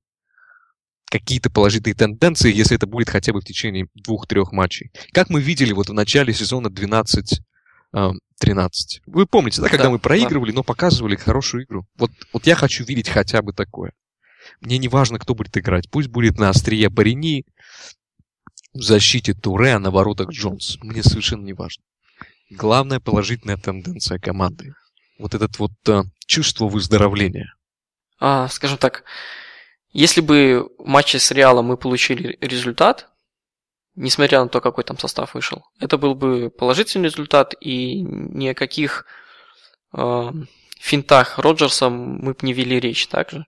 Какие-то 1.10 1.50
положительные 1.50 1.94
тенденции, 1.94 2.52
если 2.52 2.76
это 2.76 2.86
будет 2.86 3.08
хотя 3.08 3.32
бы 3.32 3.40
в 3.40 3.44
течение 3.44 3.86
двух-трех 3.94 4.52
матчей. 4.52 4.90
Как 5.12 5.30
мы 5.30 5.40
видели 5.40 5.72
вот 5.72 5.88
в 5.88 5.92
начале 5.92 6.34
сезона 6.34 6.68
12 6.68 7.40
13. 8.40 9.02
Вы 9.06 9.26
помните, 9.26 9.60
да, 9.62 9.68
когда 9.68 9.84
Да, 9.84 9.90
мы 9.90 9.98
проигрывали, 9.98 10.52
но 10.52 10.62
показывали 10.62 11.16
хорошую 11.16 11.64
игру? 11.64 11.86
Вот, 11.96 12.10
вот 12.32 12.46
я 12.46 12.54
хочу 12.54 12.84
видеть 12.84 13.08
хотя 13.08 13.42
бы 13.42 13.52
такое. 13.52 13.92
Мне 14.60 14.78
не 14.78 14.88
важно, 14.88 15.18
кто 15.18 15.34
будет 15.34 15.56
играть. 15.56 15.90
Пусть 15.90 16.08
будет 16.08 16.38
на 16.38 16.50
острие 16.50 16.88
Барини, 16.88 17.44
в 18.74 18.82
защите 18.82 19.34
Туре, 19.34 19.72
а 19.72 19.78
на 19.78 19.90
воротах 19.90 20.30
Джонс. 20.30 20.78
Мне 20.82 21.02
совершенно 21.02 21.44
не 21.44 21.52
важно. 21.52 21.82
Главная 22.50 23.00
положительная 23.00 23.56
тенденция 23.56 24.18
команды. 24.18 24.74
Вот 25.18 25.34
это 25.34 25.48
вот 25.58 25.72
а, 25.88 26.04
чувство 26.26 26.66
выздоровления. 26.66 27.54
А, 28.20 28.48
скажем 28.48 28.78
так, 28.78 29.04
если 29.92 30.20
бы 30.20 30.68
в 30.78 30.86
матче 30.86 31.18
с 31.18 31.30
Реалом 31.30 31.66
мы 31.66 31.76
получили 31.76 32.38
результат, 32.40 33.08
несмотря 33.94 34.42
на 34.42 34.48
то, 34.48 34.60
какой 34.60 34.84
там 34.84 34.98
состав 34.98 35.34
вышел, 35.34 35.64
это 35.80 35.98
был 35.98 36.14
бы 36.14 36.50
положительный 36.50 37.08
результат, 37.08 37.54
и 37.60 38.00
ни 38.00 38.48
о 38.48 38.54
каких 38.54 39.06
э, 39.96 40.32
финтах 40.78 41.38
Роджерса 41.38 41.90
мы 41.90 42.32
бы 42.32 42.38
не 42.42 42.52
вели 42.52 42.80
речь 42.80 43.08
также. 43.08 43.44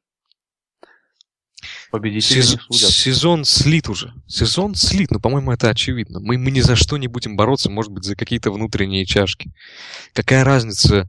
Победители 1.90 2.40
Сез- 2.40 2.52
не 2.52 2.58
судят. 2.76 2.90
сезон 2.90 3.44
слит 3.44 3.88
уже. 3.88 4.12
Сезон 4.26 4.74
слит, 4.74 5.10
но, 5.10 5.18
по-моему, 5.18 5.50
это 5.52 5.68
очевидно. 5.70 6.20
Мы, 6.20 6.38
мы 6.38 6.50
ни 6.50 6.60
за 6.60 6.76
что 6.76 6.96
не 6.96 7.08
будем 7.08 7.36
бороться, 7.36 7.68
может 7.70 7.90
быть, 7.92 8.04
за 8.04 8.14
какие-то 8.14 8.52
внутренние 8.52 9.04
чашки. 9.06 9.52
Какая 10.12 10.44
разница, 10.44 11.08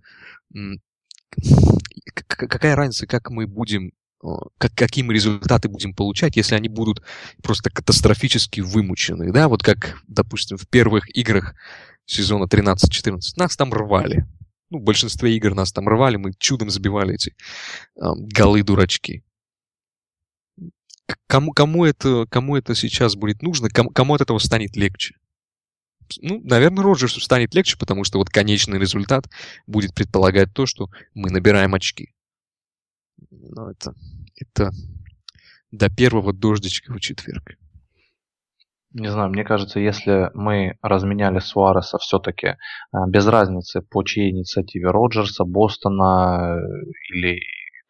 какая 2.27 2.75
разница, 2.75 3.07
как 3.07 3.29
мы 3.29 3.47
будем, 3.47 3.91
как, 4.57 4.73
какие 4.73 5.03
мы 5.03 5.13
результаты 5.13 5.69
будем 5.69 5.93
получать, 5.93 6.35
если 6.35 6.55
они 6.55 6.69
будут 6.69 7.01
просто 7.43 7.69
катастрофически 7.69 8.61
вымучены, 8.61 9.31
да, 9.31 9.47
вот 9.47 9.63
как, 9.63 10.01
допустим, 10.07 10.57
в 10.57 10.67
первых 10.67 11.15
играх 11.15 11.55
сезона 12.05 12.45
13-14 12.45 13.19
нас 13.37 13.55
там 13.55 13.73
рвали. 13.73 14.25
Ну, 14.69 14.79
в 14.79 14.83
большинстве 14.83 15.35
игр 15.35 15.53
нас 15.53 15.71
там 15.73 15.87
рвали, 15.87 16.15
мы 16.15 16.31
чудом 16.39 16.69
забивали 16.69 17.15
эти 17.15 17.31
э, 17.97 18.01
голы-дурачки. 18.15 19.19
К- 19.19 19.23
Кому, 21.27 21.51
кому, 21.51 21.85
это, 21.85 22.25
кому 22.29 22.55
это 22.55 22.75
сейчас 22.75 23.15
будет 23.15 23.41
нужно, 23.41 23.69
кому, 23.69 23.89
кому 23.89 24.15
от 24.15 24.21
этого 24.21 24.37
станет 24.39 24.75
легче? 24.75 25.15
Ну, 26.21 26.41
наверное, 26.43 26.83
Роджерсу 26.83 27.21
станет 27.21 27.53
легче, 27.53 27.77
потому 27.77 28.03
что 28.03 28.17
вот 28.17 28.29
конечный 28.29 28.79
результат 28.79 29.29
будет 29.65 29.93
предполагать 29.93 30.53
то, 30.53 30.65
что 30.65 30.89
мы 31.13 31.29
набираем 31.29 31.73
очки. 31.73 32.13
Но 33.29 33.71
это, 33.71 33.93
это 34.35 34.71
до 35.71 35.89
первого 35.89 36.33
дождичка 36.33 36.93
в 36.93 36.99
четверг. 36.99 37.55
Не 38.93 39.09
знаю, 39.09 39.29
мне 39.29 39.45
кажется, 39.45 39.79
если 39.79 40.29
мы 40.33 40.77
разменяли 40.81 41.39
Суареса 41.39 41.97
все-таки 41.97 42.57
без 43.07 43.25
разницы 43.25 43.81
по 43.81 44.03
чьей 44.03 44.31
инициативе 44.31 44.91
Роджерса, 44.91 45.45
Бостона 45.45 46.57
э, 46.57 46.59
или 47.13 47.39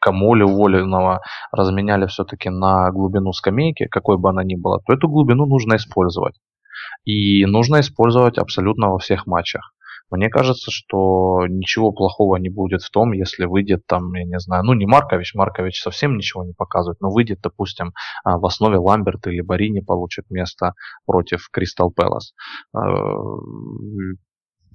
Камоли 0.02 0.44
уволенного 0.44 1.22
разменяли 1.52 2.08
все-таки 2.08 2.50
на 2.50 2.92
глубину 2.92 3.32
скамейки, 3.32 3.86
какой 3.86 4.18
бы 4.18 4.30
она 4.30 4.44
ни 4.44 4.56
была, 4.56 4.80
то 4.80 4.94
эту 4.94 5.08
глубину 5.08 5.46
нужно 5.46 5.76
использовать. 5.76 6.36
И 7.06 7.46
нужно 7.46 7.80
использовать 7.80 8.38
абсолютно 8.38 8.90
во 8.90 8.98
всех 8.98 9.28
матчах. 9.28 9.74
Мне 10.12 10.30
кажется, 10.30 10.72
что 10.72 11.48
ничего 11.48 11.94
плохого 11.94 12.36
не 12.36 12.50
будет 12.50 12.82
в 12.82 12.92
том, 12.92 13.14
если 13.14 13.46
выйдет 13.46 13.86
там, 13.88 14.14
я 14.14 14.26
не 14.26 14.40
знаю, 14.40 14.64
ну 14.66 14.74
не 14.74 14.86
Маркович, 14.86 15.34
Маркович 15.36 15.82
совсем 15.82 16.18
ничего 16.18 16.44
не 16.44 16.54
показывает, 16.54 17.00
но 17.00 17.10
выйдет, 17.10 17.40
допустим, 17.42 17.94
а, 18.26 18.38
в 18.38 18.46
основе 18.46 18.78
Ламберт 18.78 19.28
или 19.28 19.40
Барини 19.42 19.80
получит 19.80 20.30
место 20.30 20.74
против 21.06 21.48
Кристал 21.50 21.92
Пэлас. 21.92 22.34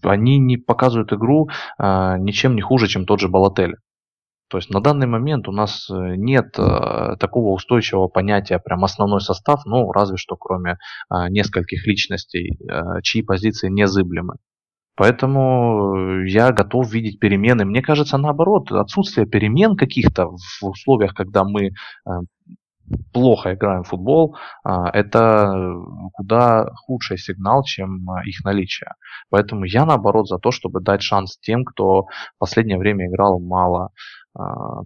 Они 0.02 0.38
не 0.38 0.56
показывают 0.56 1.12
игру 1.12 1.48
а, 1.78 2.16
ничем 2.16 2.54
не 2.54 2.62
хуже, 2.62 2.86
чем 2.86 3.04
тот 3.04 3.20
же 3.20 3.28
Балотель. 3.28 3.74
То 4.48 4.58
есть 4.58 4.70
на 4.70 4.80
данный 4.80 5.06
момент 5.06 5.48
у 5.48 5.52
нас 5.52 5.90
э, 5.90 6.14
нет 6.16 6.56
э, 6.58 7.16
такого 7.18 7.52
устойчивого 7.52 8.08
понятия 8.08 8.58
прям 8.58 8.84
основной 8.84 9.20
состав, 9.20 9.62
ну 9.64 9.90
разве 9.90 10.16
что 10.16 10.36
кроме 10.36 10.72
э, 11.10 11.28
нескольких 11.30 11.86
личностей, 11.86 12.56
э, 12.68 13.00
чьи 13.02 13.22
позиции 13.22 13.68
незыблемы. 13.68 14.34
Поэтому 14.94 16.22
я 16.24 16.52
готов 16.52 16.90
видеть 16.90 17.18
перемены. 17.18 17.64
Мне 17.66 17.82
кажется, 17.82 18.16
наоборот, 18.16 18.72
отсутствие 18.72 19.26
перемен 19.26 19.76
каких-то 19.76 20.28
в 20.28 20.64
условиях, 20.64 21.12
когда 21.12 21.44
мы 21.44 21.72
плохо 23.12 23.54
играем 23.54 23.82
в 23.82 23.88
футбол, 23.88 24.36
э, 24.64 24.70
это 24.92 25.74
куда 26.12 26.70
худший 26.86 27.18
сигнал, 27.18 27.64
чем 27.64 28.06
их 28.24 28.44
наличие. 28.44 28.92
Поэтому 29.30 29.64
я 29.64 29.84
наоборот 29.84 30.28
за 30.28 30.38
то, 30.38 30.50
чтобы 30.50 30.80
дать 30.80 31.02
шанс 31.02 31.38
тем, 31.38 31.64
кто 31.64 32.02
в 32.02 32.38
последнее 32.38 32.78
время 32.78 33.06
играл 33.06 33.40
мало, 33.40 33.86
а, 33.86 33.88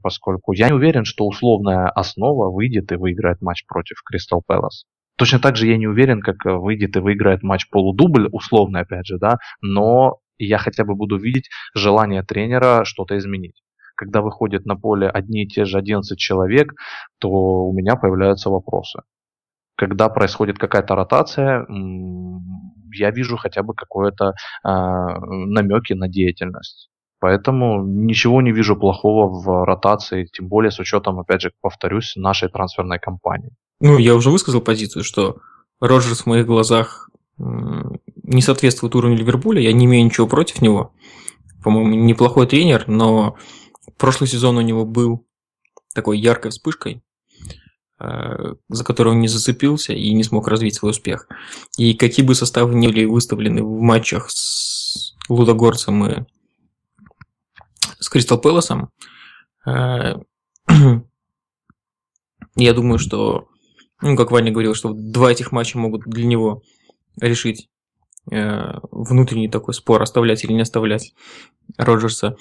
поскольку 0.02 0.52
я 0.52 0.68
не 0.68 0.74
уверен, 0.74 1.04
что 1.04 1.26
условная 1.26 1.88
основа 1.88 2.50
выйдет 2.50 2.92
и 2.92 2.96
выиграет 2.96 3.40
матч 3.40 3.66
против 3.66 4.02
Кристал 4.04 4.42
Пэлас. 4.46 4.84
Точно 5.16 5.38
так 5.38 5.56
же 5.56 5.66
я 5.66 5.76
не 5.76 5.86
уверен, 5.86 6.22
как 6.22 6.44
выйдет 6.44 6.96
и 6.96 7.00
выиграет 7.00 7.42
матч 7.42 7.68
полудубль, 7.68 8.28
условный 8.32 8.80
опять 8.80 9.06
же, 9.06 9.18
да, 9.18 9.38
но 9.60 10.18
я 10.38 10.58
хотя 10.58 10.84
бы 10.84 10.94
буду 10.94 11.18
видеть 11.18 11.50
желание 11.74 12.22
тренера 12.22 12.84
что-то 12.84 13.18
изменить. 13.18 13.62
Когда 13.96 14.22
выходят 14.22 14.64
на 14.64 14.76
поле 14.76 15.08
одни 15.08 15.42
и 15.44 15.46
те 15.46 15.66
же 15.66 15.76
11 15.76 16.18
человек, 16.18 16.72
то 17.18 17.28
у 17.28 17.72
меня 17.74 17.96
появляются 17.96 18.48
вопросы. 18.48 19.02
Когда 19.76 20.08
происходит 20.08 20.58
какая-то 20.58 20.94
ротация, 20.94 21.66
я 22.94 23.10
вижу 23.10 23.36
хотя 23.36 23.62
бы 23.62 23.74
какое-то 23.74 24.32
э, 24.64 24.68
намеки 24.68 25.92
на 25.92 26.08
деятельность. 26.08 26.90
Поэтому 27.20 27.84
ничего 27.84 28.40
не 28.40 28.50
вижу 28.50 28.76
плохого 28.76 29.28
в 29.28 29.64
ротации, 29.66 30.26
тем 30.32 30.48
более 30.48 30.70
с 30.70 30.78
учетом, 30.78 31.20
опять 31.20 31.42
же, 31.42 31.52
повторюсь, 31.60 32.16
нашей 32.16 32.48
трансферной 32.48 32.98
кампании. 32.98 33.52
Ну, 33.80 33.98
я 33.98 34.14
уже 34.14 34.30
высказал 34.30 34.62
позицию, 34.62 35.04
что 35.04 35.36
Роджерс 35.80 36.22
в 36.22 36.26
моих 36.26 36.46
глазах 36.46 37.10
не 37.38 38.40
соответствует 38.42 38.94
уровню 38.94 39.16
Ливерпуля, 39.16 39.60
я 39.60 39.72
не 39.72 39.84
имею 39.84 40.04
ничего 40.04 40.26
против 40.26 40.62
него. 40.62 40.92
По-моему, 41.62 41.94
неплохой 41.94 42.46
тренер, 42.46 42.84
но 42.88 43.36
прошлый 43.98 44.28
сезон 44.28 44.56
у 44.56 44.62
него 44.62 44.86
был 44.86 45.26
такой 45.94 46.18
яркой 46.18 46.52
вспышкой, 46.52 47.02
за 47.98 48.84
которую 48.84 49.14
он 49.14 49.20
не 49.20 49.28
зацепился 49.28 49.92
и 49.92 50.12
не 50.14 50.24
смог 50.24 50.48
развить 50.48 50.76
свой 50.76 50.92
успех. 50.92 51.28
И 51.76 51.92
какие 51.92 52.24
бы 52.24 52.34
составы 52.34 52.74
ни 52.74 52.86
были 52.86 53.04
выставлены 53.04 53.62
в 53.62 53.80
матчах 53.80 54.30
с 54.30 55.14
Лудогорцем 55.28 56.06
и 56.06 56.24
Кристал 58.10 58.40
Пэласом, 58.40 58.90
я 59.64 60.22
думаю, 62.56 62.98
что, 62.98 63.48
ну, 64.02 64.16
как 64.16 64.30
Ваня 64.30 64.52
говорил, 64.52 64.74
что 64.74 64.92
два 64.92 65.30
этих 65.32 65.52
матча 65.52 65.78
могут 65.78 66.02
для 66.02 66.26
него 66.26 66.62
решить 67.20 67.68
э, 68.30 68.78
внутренний 68.90 69.48
такой 69.48 69.74
спор, 69.74 70.02
оставлять 70.02 70.44
или 70.44 70.52
не 70.52 70.62
оставлять 70.62 71.14
Роджерса 71.76 72.36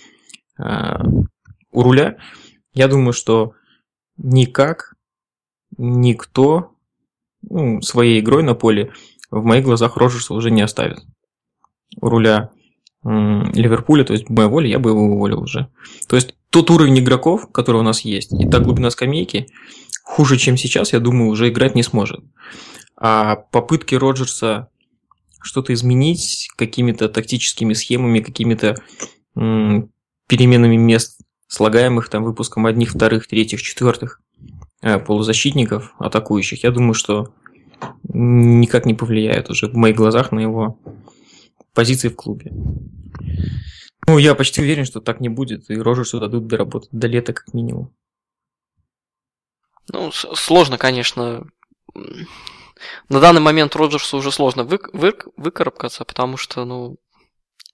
э, 0.58 0.64
у 1.72 1.84
руля. 1.84 2.18
Я 2.74 2.88
думаю, 2.88 3.14
что 3.14 3.54
никак 4.18 4.96
никто 5.78 6.76
ну, 7.41 7.82
своей 7.82 8.20
игрой 8.20 8.44
на 8.44 8.56
поле 8.56 8.91
в 9.32 9.44
моих 9.44 9.64
глазах 9.64 9.98
Роджерса 9.98 10.34
уже 10.34 10.52
не 10.52 10.62
оставит. 10.62 11.00
У 12.02 12.10
руля 12.10 12.52
Ливерпуля, 13.04 14.04
то 14.04 14.14
есть 14.14 14.28
в 14.28 14.32
моей 14.32 14.50
воле, 14.50 14.70
я 14.70 14.80
бы 14.80 14.90
его 14.90 15.02
уволил 15.02 15.42
уже. 15.42 15.70
То 16.08 16.16
есть 16.16 16.36
тот 16.50 16.70
уровень 16.70 17.00
игроков, 17.00 17.50
который 17.52 17.78
у 17.78 17.84
нас 17.84 18.02
есть, 18.02 18.34
и 18.34 18.48
та 18.48 18.60
глубина 18.60 18.90
скамейки, 18.90 19.48
хуже, 20.04 20.38
чем 20.38 20.58
сейчас, 20.58 20.92
я 20.92 21.00
думаю, 21.00 21.30
уже 21.30 21.50
играть 21.50 21.76
не 21.76 21.84
сможет. 21.84 22.22
А 22.98 23.36
попытки 23.36 23.96
Роджерса 23.96 24.68
что-то 25.42 25.74
изменить 25.74 26.50
какими-то 26.58 27.08
тактическими 27.08 27.74
схемами, 27.74 28.20
какими-то 28.20 28.76
м- 29.36 29.90
переменами 30.28 30.76
мест, 30.76 31.22
слагаемых 31.48 32.10
там 32.10 32.24
выпуском 32.24 32.66
одних, 32.66 32.92
вторых, 32.92 33.28
третьих, 33.28 33.62
четвертых 33.62 34.22
э, 34.82 35.00
полузащитников, 35.00 35.94
атакующих, 36.00 36.64
я 36.64 36.72
думаю, 36.72 36.94
что 36.94 37.34
никак 38.04 38.86
не 38.86 38.94
повлияет 38.94 39.50
уже 39.50 39.68
в 39.68 39.76
моих 39.76 39.96
глазах 39.96 40.32
на 40.32 40.40
его 40.40 40.78
позиции 41.80 42.10
в 42.10 42.16
клубе. 42.18 42.52
Ну, 44.06 44.18
я 44.18 44.36
почти 44.36 44.62
уверен, 44.62 44.84
что 44.84 45.00
так 45.00 45.22
не 45.22 45.30
будет, 45.30 45.70
и 45.70 45.76
Роджерсу 45.76 46.20
дадут 46.20 46.48
доработать 46.48 46.90
до 46.92 47.08
лета 47.08 47.32
как 47.32 47.54
минимум. 47.54 47.96
Ну, 49.94 50.12
сложно, 50.12 50.78
конечно. 50.78 51.48
На 53.08 53.20
данный 53.22 53.40
момент 53.40 53.78
Роджерсу 53.78 54.18
уже 54.18 54.30
сложно 54.34 54.66
вы, 54.66 54.78
вы, 54.92 55.16
выкарабкаться, 55.38 56.04
потому 56.04 56.36
что, 56.36 56.66
ну, 56.66 56.98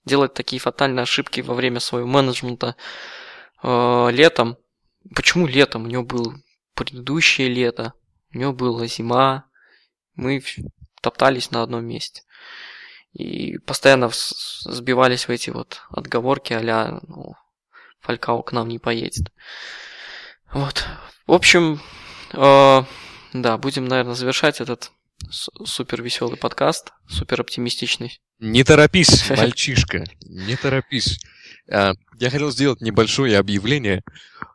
делать 0.04 0.34
такие 0.34 0.60
фатальные 0.60 1.02
ошибки 1.02 1.40
во 1.40 1.54
время 1.54 1.80
своего 1.80 2.06
менеджмента 2.06 2.76
э, 3.64 4.08
летом. 4.12 4.56
Почему 5.16 5.48
летом? 5.48 5.82
У 5.82 5.88
него 5.88 6.04
было 6.04 6.32
предыдущее 6.74 7.48
лето, 7.48 7.92
у 8.32 8.38
него 8.38 8.52
была 8.52 8.86
зима, 8.86 9.46
мы 10.14 10.40
топтались 11.02 11.50
на 11.50 11.64
одном 11.64 11.84
месте. 11.84 12.22
И 13.16 13.56
постоянно 13.58 14.10
сбивались 14.12 15.26
в 15.26 15.30
эти 15.30 15.48
вот 15.48 15.80
отговорки 15.88 16.52
а 16.52 17.00
ну, 17.06 17.34
Фалькао 18.00 18.42
к 18.42 18.52
нам 18.52 18.68
не 18.68 18.78
поедет. 18.78 19.32
Вот. 20.52 20.84
В 21.26 21.32
общем, 21.32 21.80
э, 22.34 22.82
да, 23.32 23.58
будем, 23.58 23.86
наверное, 23.86 24.14
завершать 24.14 24.60
этот 24.60 24.92
супер 25.30 26.02
веселый 26.02 26.36
подкаст, 26.36 26.92
супер 27.08 27.40
оптимистичный. 27.40 28.20
Не 28.38 28.64
торопись, 28.64 29.30
мальчишка, 29.36 30.04
не 30.20 30.56
торопись. 30.56 31.18
А, 31.72 31.94
я 32.18 32.30
хотел 32.30 32.50
сделать 32.50 32.82
небольшое 32.82 33.38
объявление. 33.38 34.02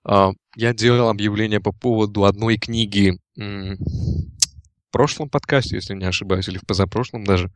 А, 0.03 0.31
я 0.55 0.73
делал 0.73 1.09
объявление 1.09 1.59
по 1.59 1.71
поводу 1.71 2.25
одной 2.25 2.57
книги 2.57 3.17
в 3.35 4.91
прошлом 4.91 5.29
подкасте, 5.29 5.77
если 5.77 5.95
не 5.95 6.05
ошибаюсь, 6.05 6.47
или 6.47 6.59
в 6.59 6.65
позапрошлом 6.65 7.23
даже. 7.23 7.51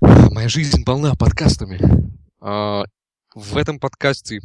Моя 0.00 0.48
жизнь 0.48 0.84
полна 0.84 1.14
подкастами. 1.14 1.80
А, 2.40 2.84
в 3.34 3.56
этом 3.56 3.80
подкасте 3.80 4.40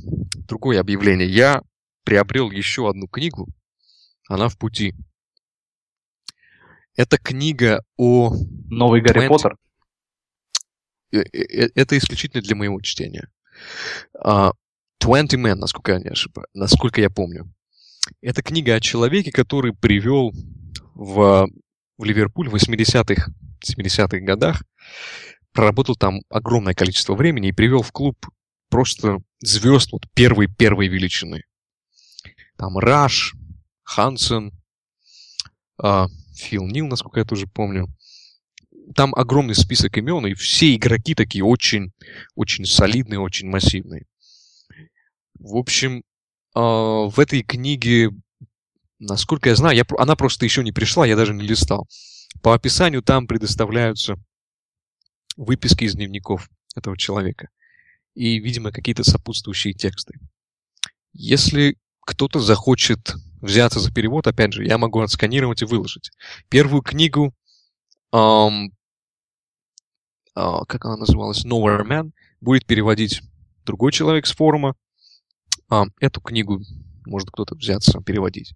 другое 0.48 0.80
объявление. 0.80 1.30
Я 1.30 1.62
приобрел 2.04 2.50
еще 2.50 2.90
одну 2.90 3.08
книгу. 3.08 3.48
Она 4.28 4.50
в 4.50 4.58
пути. 4.58 4.96
Это 6.96 7.18
книга 7.18 7.84
о... 7.98 8.34
Новый 8.70 9.02
Гарри 9.02 9.28
20... 9.28 9.30
Поттер? 9.30 9.58
Э, 11.12 11.20
э, 11.20 11.70
это 11.76 11.98
исключительно 11.98 12.42
для 12.42 12.56
моего 12.56 12.82
чтения. 12.82 13.30
Uh, 14.16 14.54
20 15.00 15.34
Men, 15.40 15.56
насколько 15.56 15.94
я 15.94 16.00
не 16.00 16.10
ошибаюсь, 16.10 16.50
насколько 16.54 17.00
я 17.02 17.10
помню. 17.10 17.52
Это 18.22 18.42
книга 18.42 18.76
о 18.76 18.80
человеке, 18.80 19.32
который 19.32 19.74
привел 19.74 20.34
в, 20.96 21.48
в 21.98 22.04
Ливерпуль 22.04 22.50
в 22.50 22.56
80-х, 22.56 23.32
70-х 23.64 24.20
годах, 24.20 24.64
проработал 25.54 25.96
там 25.96 26.22
огромное 26.30 26.74
количество 26.74 27.16
времени 27.16 27.50
и 27.50 27.54
привел 27.54 27.82
в 27.82 27.92
клуб 27.92 28.18
просто 28.70 29.20
звезд 29.40 29.92
вот 29.92 30.06
первой-первой 30.14 30.88
величины. 30.88 31.44
Там 32.58 32.78
Раш, 32.78 33.36
Хансен, 33.84 34.52
э, 35.82 36.06
Фил 36.36 36.66
Нил, 36.66 36.88
насколько 36.88 37.20
я 37.20 37.26
тоже 37.26 37.48
помню. 37.48 37.88
Там 38.96 39.14
огромный 39.16 39.56
список 39.56 39.98
имен, 39.98 40.26
и 40.26 40.34
все 40.34 40.76
игроки 40.76 41.16
такие 41.16 41.44
очень, 41.44 41.94
очень 42.36 42.66
солидные, 42.66 43.20
очень 43.20 43.48
массивные. 43.48 44.06
В 45.36 45.56
общем, 45.56 46.00
э, 46.56 46.60
в 46.60 47.14
этой 47.18 47.44
книге, 47.44 48.10
насколько 49.00 49.50
я 49.50 49.56
знаю, 49.56 49.78
я, 49.78 49.84
она 49.98 50.16
просто 50.16 50.46
еще 50.46 50.64
не 50.64 50.72
пришла, 50.72 51.06
я 51.06 51.16
даже 51.16 51.34
не 51.34 51.46
листал. 51.46 51.88
По 52.42 52.56
описанию 52.56 53.04
там 53.04 53.28
предоставляются 53.28 54.16
выписки 55.38 55.85
из 55.85 55.95
дневников 55.95 56.49
этого 56.76 56.97
человека. 56.97 57.49
И, 58.14 58.39
видимо, 58.39 58.72
какие-то 58.72 59.03
сопутствующие 59.03 59.73
тексты. 59.73 60.19
Если 61.14 61.77
кто-то 62.01 62.39
захочет 62.39 63.15
взяться 63.41 63.80
за 63.80 63.91
перевод, 63.93 64.27
опять 64.27 64.53
же, 64.53 64.65
я 64.65 64.77
могу 64.77 64.99
отсканировать 64.99 65.61
и 65.61 65.65
выложить. 65.65 66.11
Первую 66.49 66.81
книгу, 66.81 67.34
эм, 68.11 68.72
э, 70.35 70.49
как 70.68 70.85
она 70.85 70.97
называлась, 70.97 71.45
Nowhere 71.45 71.85
Man, 71.85 72.11
будет 72.41 72.65
переводить 72.65 73.22
другой 73.65 73.91
человек 73.91 74.26
с 74.26 74.35
форума. 74.35 74.76
Э, 75.72 75.84
эту 75.99 76.22
книгу 76.22 76.61
может 77.05 77.30
кто-то 77.31 77.55
взяться 77.55 77.99
переводить. 78.01 78.53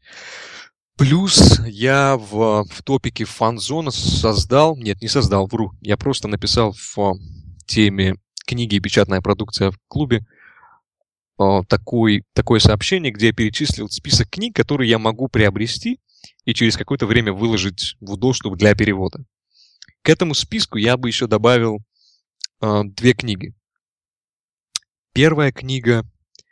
Плюс 0.98 1.60
я 1.68 2.18
в, 2.18 2.66
в 2.66 2.84
топике 2.84 3.24
фан-зона 3.26 3.92
создал, 3.92 4.76
нет, 4.76 5.00
не 5.02 5.08
создал, 5.08 5.46
вру, 5.48 5.74
я 5.82 5.96
просто 5.96 6.28
написал 6.28 6.74
в 6.74 7.20
теме 7.68 8.16
книги 8.48 8.76
и 8.76 8.80
печатная 8.80 9.22
продукция 9.22 9.72
в 9.72 9.78
клубе 9.88 10.26
такой, 11.68 12.24
такое 12.34 12.60
сообщение, 12.60 13.12
где 13.12 13.28
я 13.28 13.34
перечислил 13.34 13.90
список 13.90 14.30
книг, 14.32 14.56
которые 14.56 14.90
я 14.90 14.98
могу 14.98 15.28
приобрести 15.28 16.00
и 16.46 16.54
через 16.54 16.76
какое-то 16.76 17.06
время 17.06 17.32
выложить 17.32 17.96
в 18.00 18.18
доступ 18.18 18.58
для 18.58 18.74
перевода. 18.74 19.24
К 20.02 20.10
этому 20.10 20.34
списку 20.34 20.78
я 20.78 20.98
бы 20.98 21.10
еще 21.10 21.28
добавил 21.28 21.80
э, 22.62 22.82
две 22.86 23.14
книги. 23.14 23.54
Первая 25.14 25.52
книга 25.52 26.04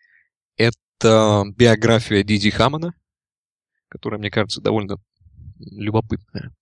—это 0.57 1.45
биография 1.55 2.23
Диди 2.23 2.51
Хамана, 2.51 2.93
которая, 3.95 4.19
мне 4.19 4.29
кажется, 4.29 4.59
довольно 4.59 4.97
любопытная. 5.59 6.53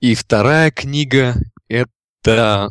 И 0.00 0.14
вторая 0.14 0.70
книга— 0.70 1.34
это 1.68 2.70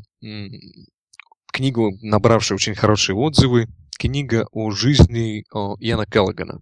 книга, 1.51 1.89
набравшая 2.01 2.57
очень 2.57 2.75
хорошие 2.75 3.15
отзывы, 3.15 3.67
книга 3.97 4.47
о 4.51 4.69
жизни 4.69 5.43
Яна 5.83 6.05
Келлогана. 6.05 6.61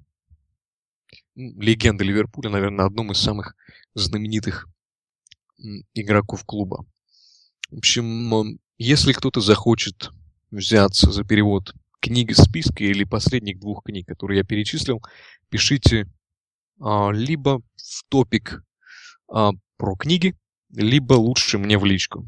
Легенда 1.36 2.06
Ливерпуля, 2.06 2.50
наверное, 2.50 2.86
одном 2.86 3.12
из 3.12 3.18
самых 3.18 3.56
знаменитых 3.96 4.70
игроков 5.94 6.46
клуба. 6.46 6.86
В 7.70 7.80
общем, 7.80 8.60
если 8.78 9.12
кто-то 9.12 9.42
захочет 9.42 10.12
взяться 10.52 11.12
за 11.12 11.26
перевод 11.26 11.74
книги 12.00 12.32
списка 12.32 12.86
или 12.86 13.04
последних 13.04 13.60
двух 13.60 13.84
книг, 13.84 14.08
которые 14.08 14.38
я 14.38 14.44
перечислил, 14.46 15.02
пишите 15.50 16.08
либо 17.12 17.60
в 17.60 18.04
топик 18.10 18.64
а, 19.32 19.52
про 19.78 19.96
книги, 19.96 20.38
либо 20.70 21.14
лучше 21.14 21.58
мне 21.58 21.78
в 21.78 21.86
личку. 21.86 22.28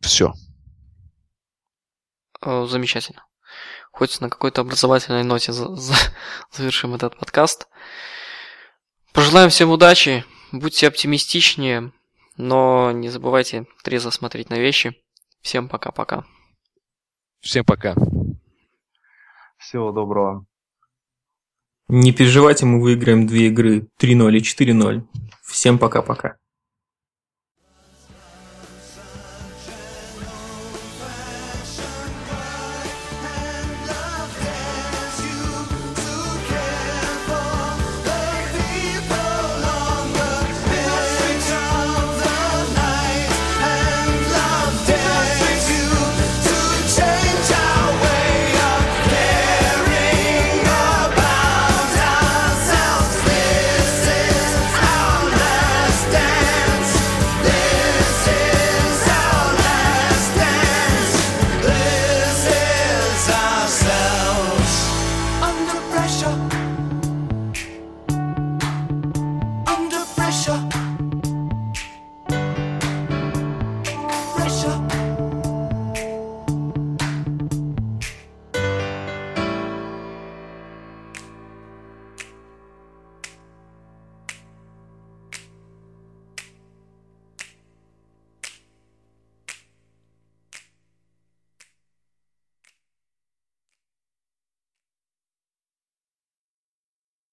Все. 0.00 0.32
Замечательно. 2.42 3.26
Хоть 3.90 4.20
на 4.20 4.30
какой-то 4.30 4.60
образовательной 4.60 5.24
ноте 5.24 5.52
завершим 6.52 6.94
этот 6.94 7.18
подкаст. 7.18 7.68
Пожелаем 9.12 9.48
всем 9.48 9.70
удачи, 9.70 10.24
будьте 10.52 10.86
оптимистичнее, 10.86 11.92
но 12.36 12.92
не 12.92 13.08
забывайте 13.08 13.66
трезво 13.82 14.10
смотреть 14.10 14.50
на 14.50 14.58
вещи. 14.58 14.94
Всем 15.40 15.68
пока-пока. 15.68 16.24
Всем 17.40 17.64
пока. 17.64 17.94
Всего 19.58 19.92
доброго. 19.92 20.46
Не 21.88 22.12
переживайте, 22.12 22.66
мы 22.66 22.80
выиграем 22.80 23.26
две 23.26 23.46
игры 23.46 23.86
3-0 24.00 24.36
и 24.36 24.40
4-0. 24.40 25.02
Всем 25.44 25.78
пока-пока. 25.78 26.36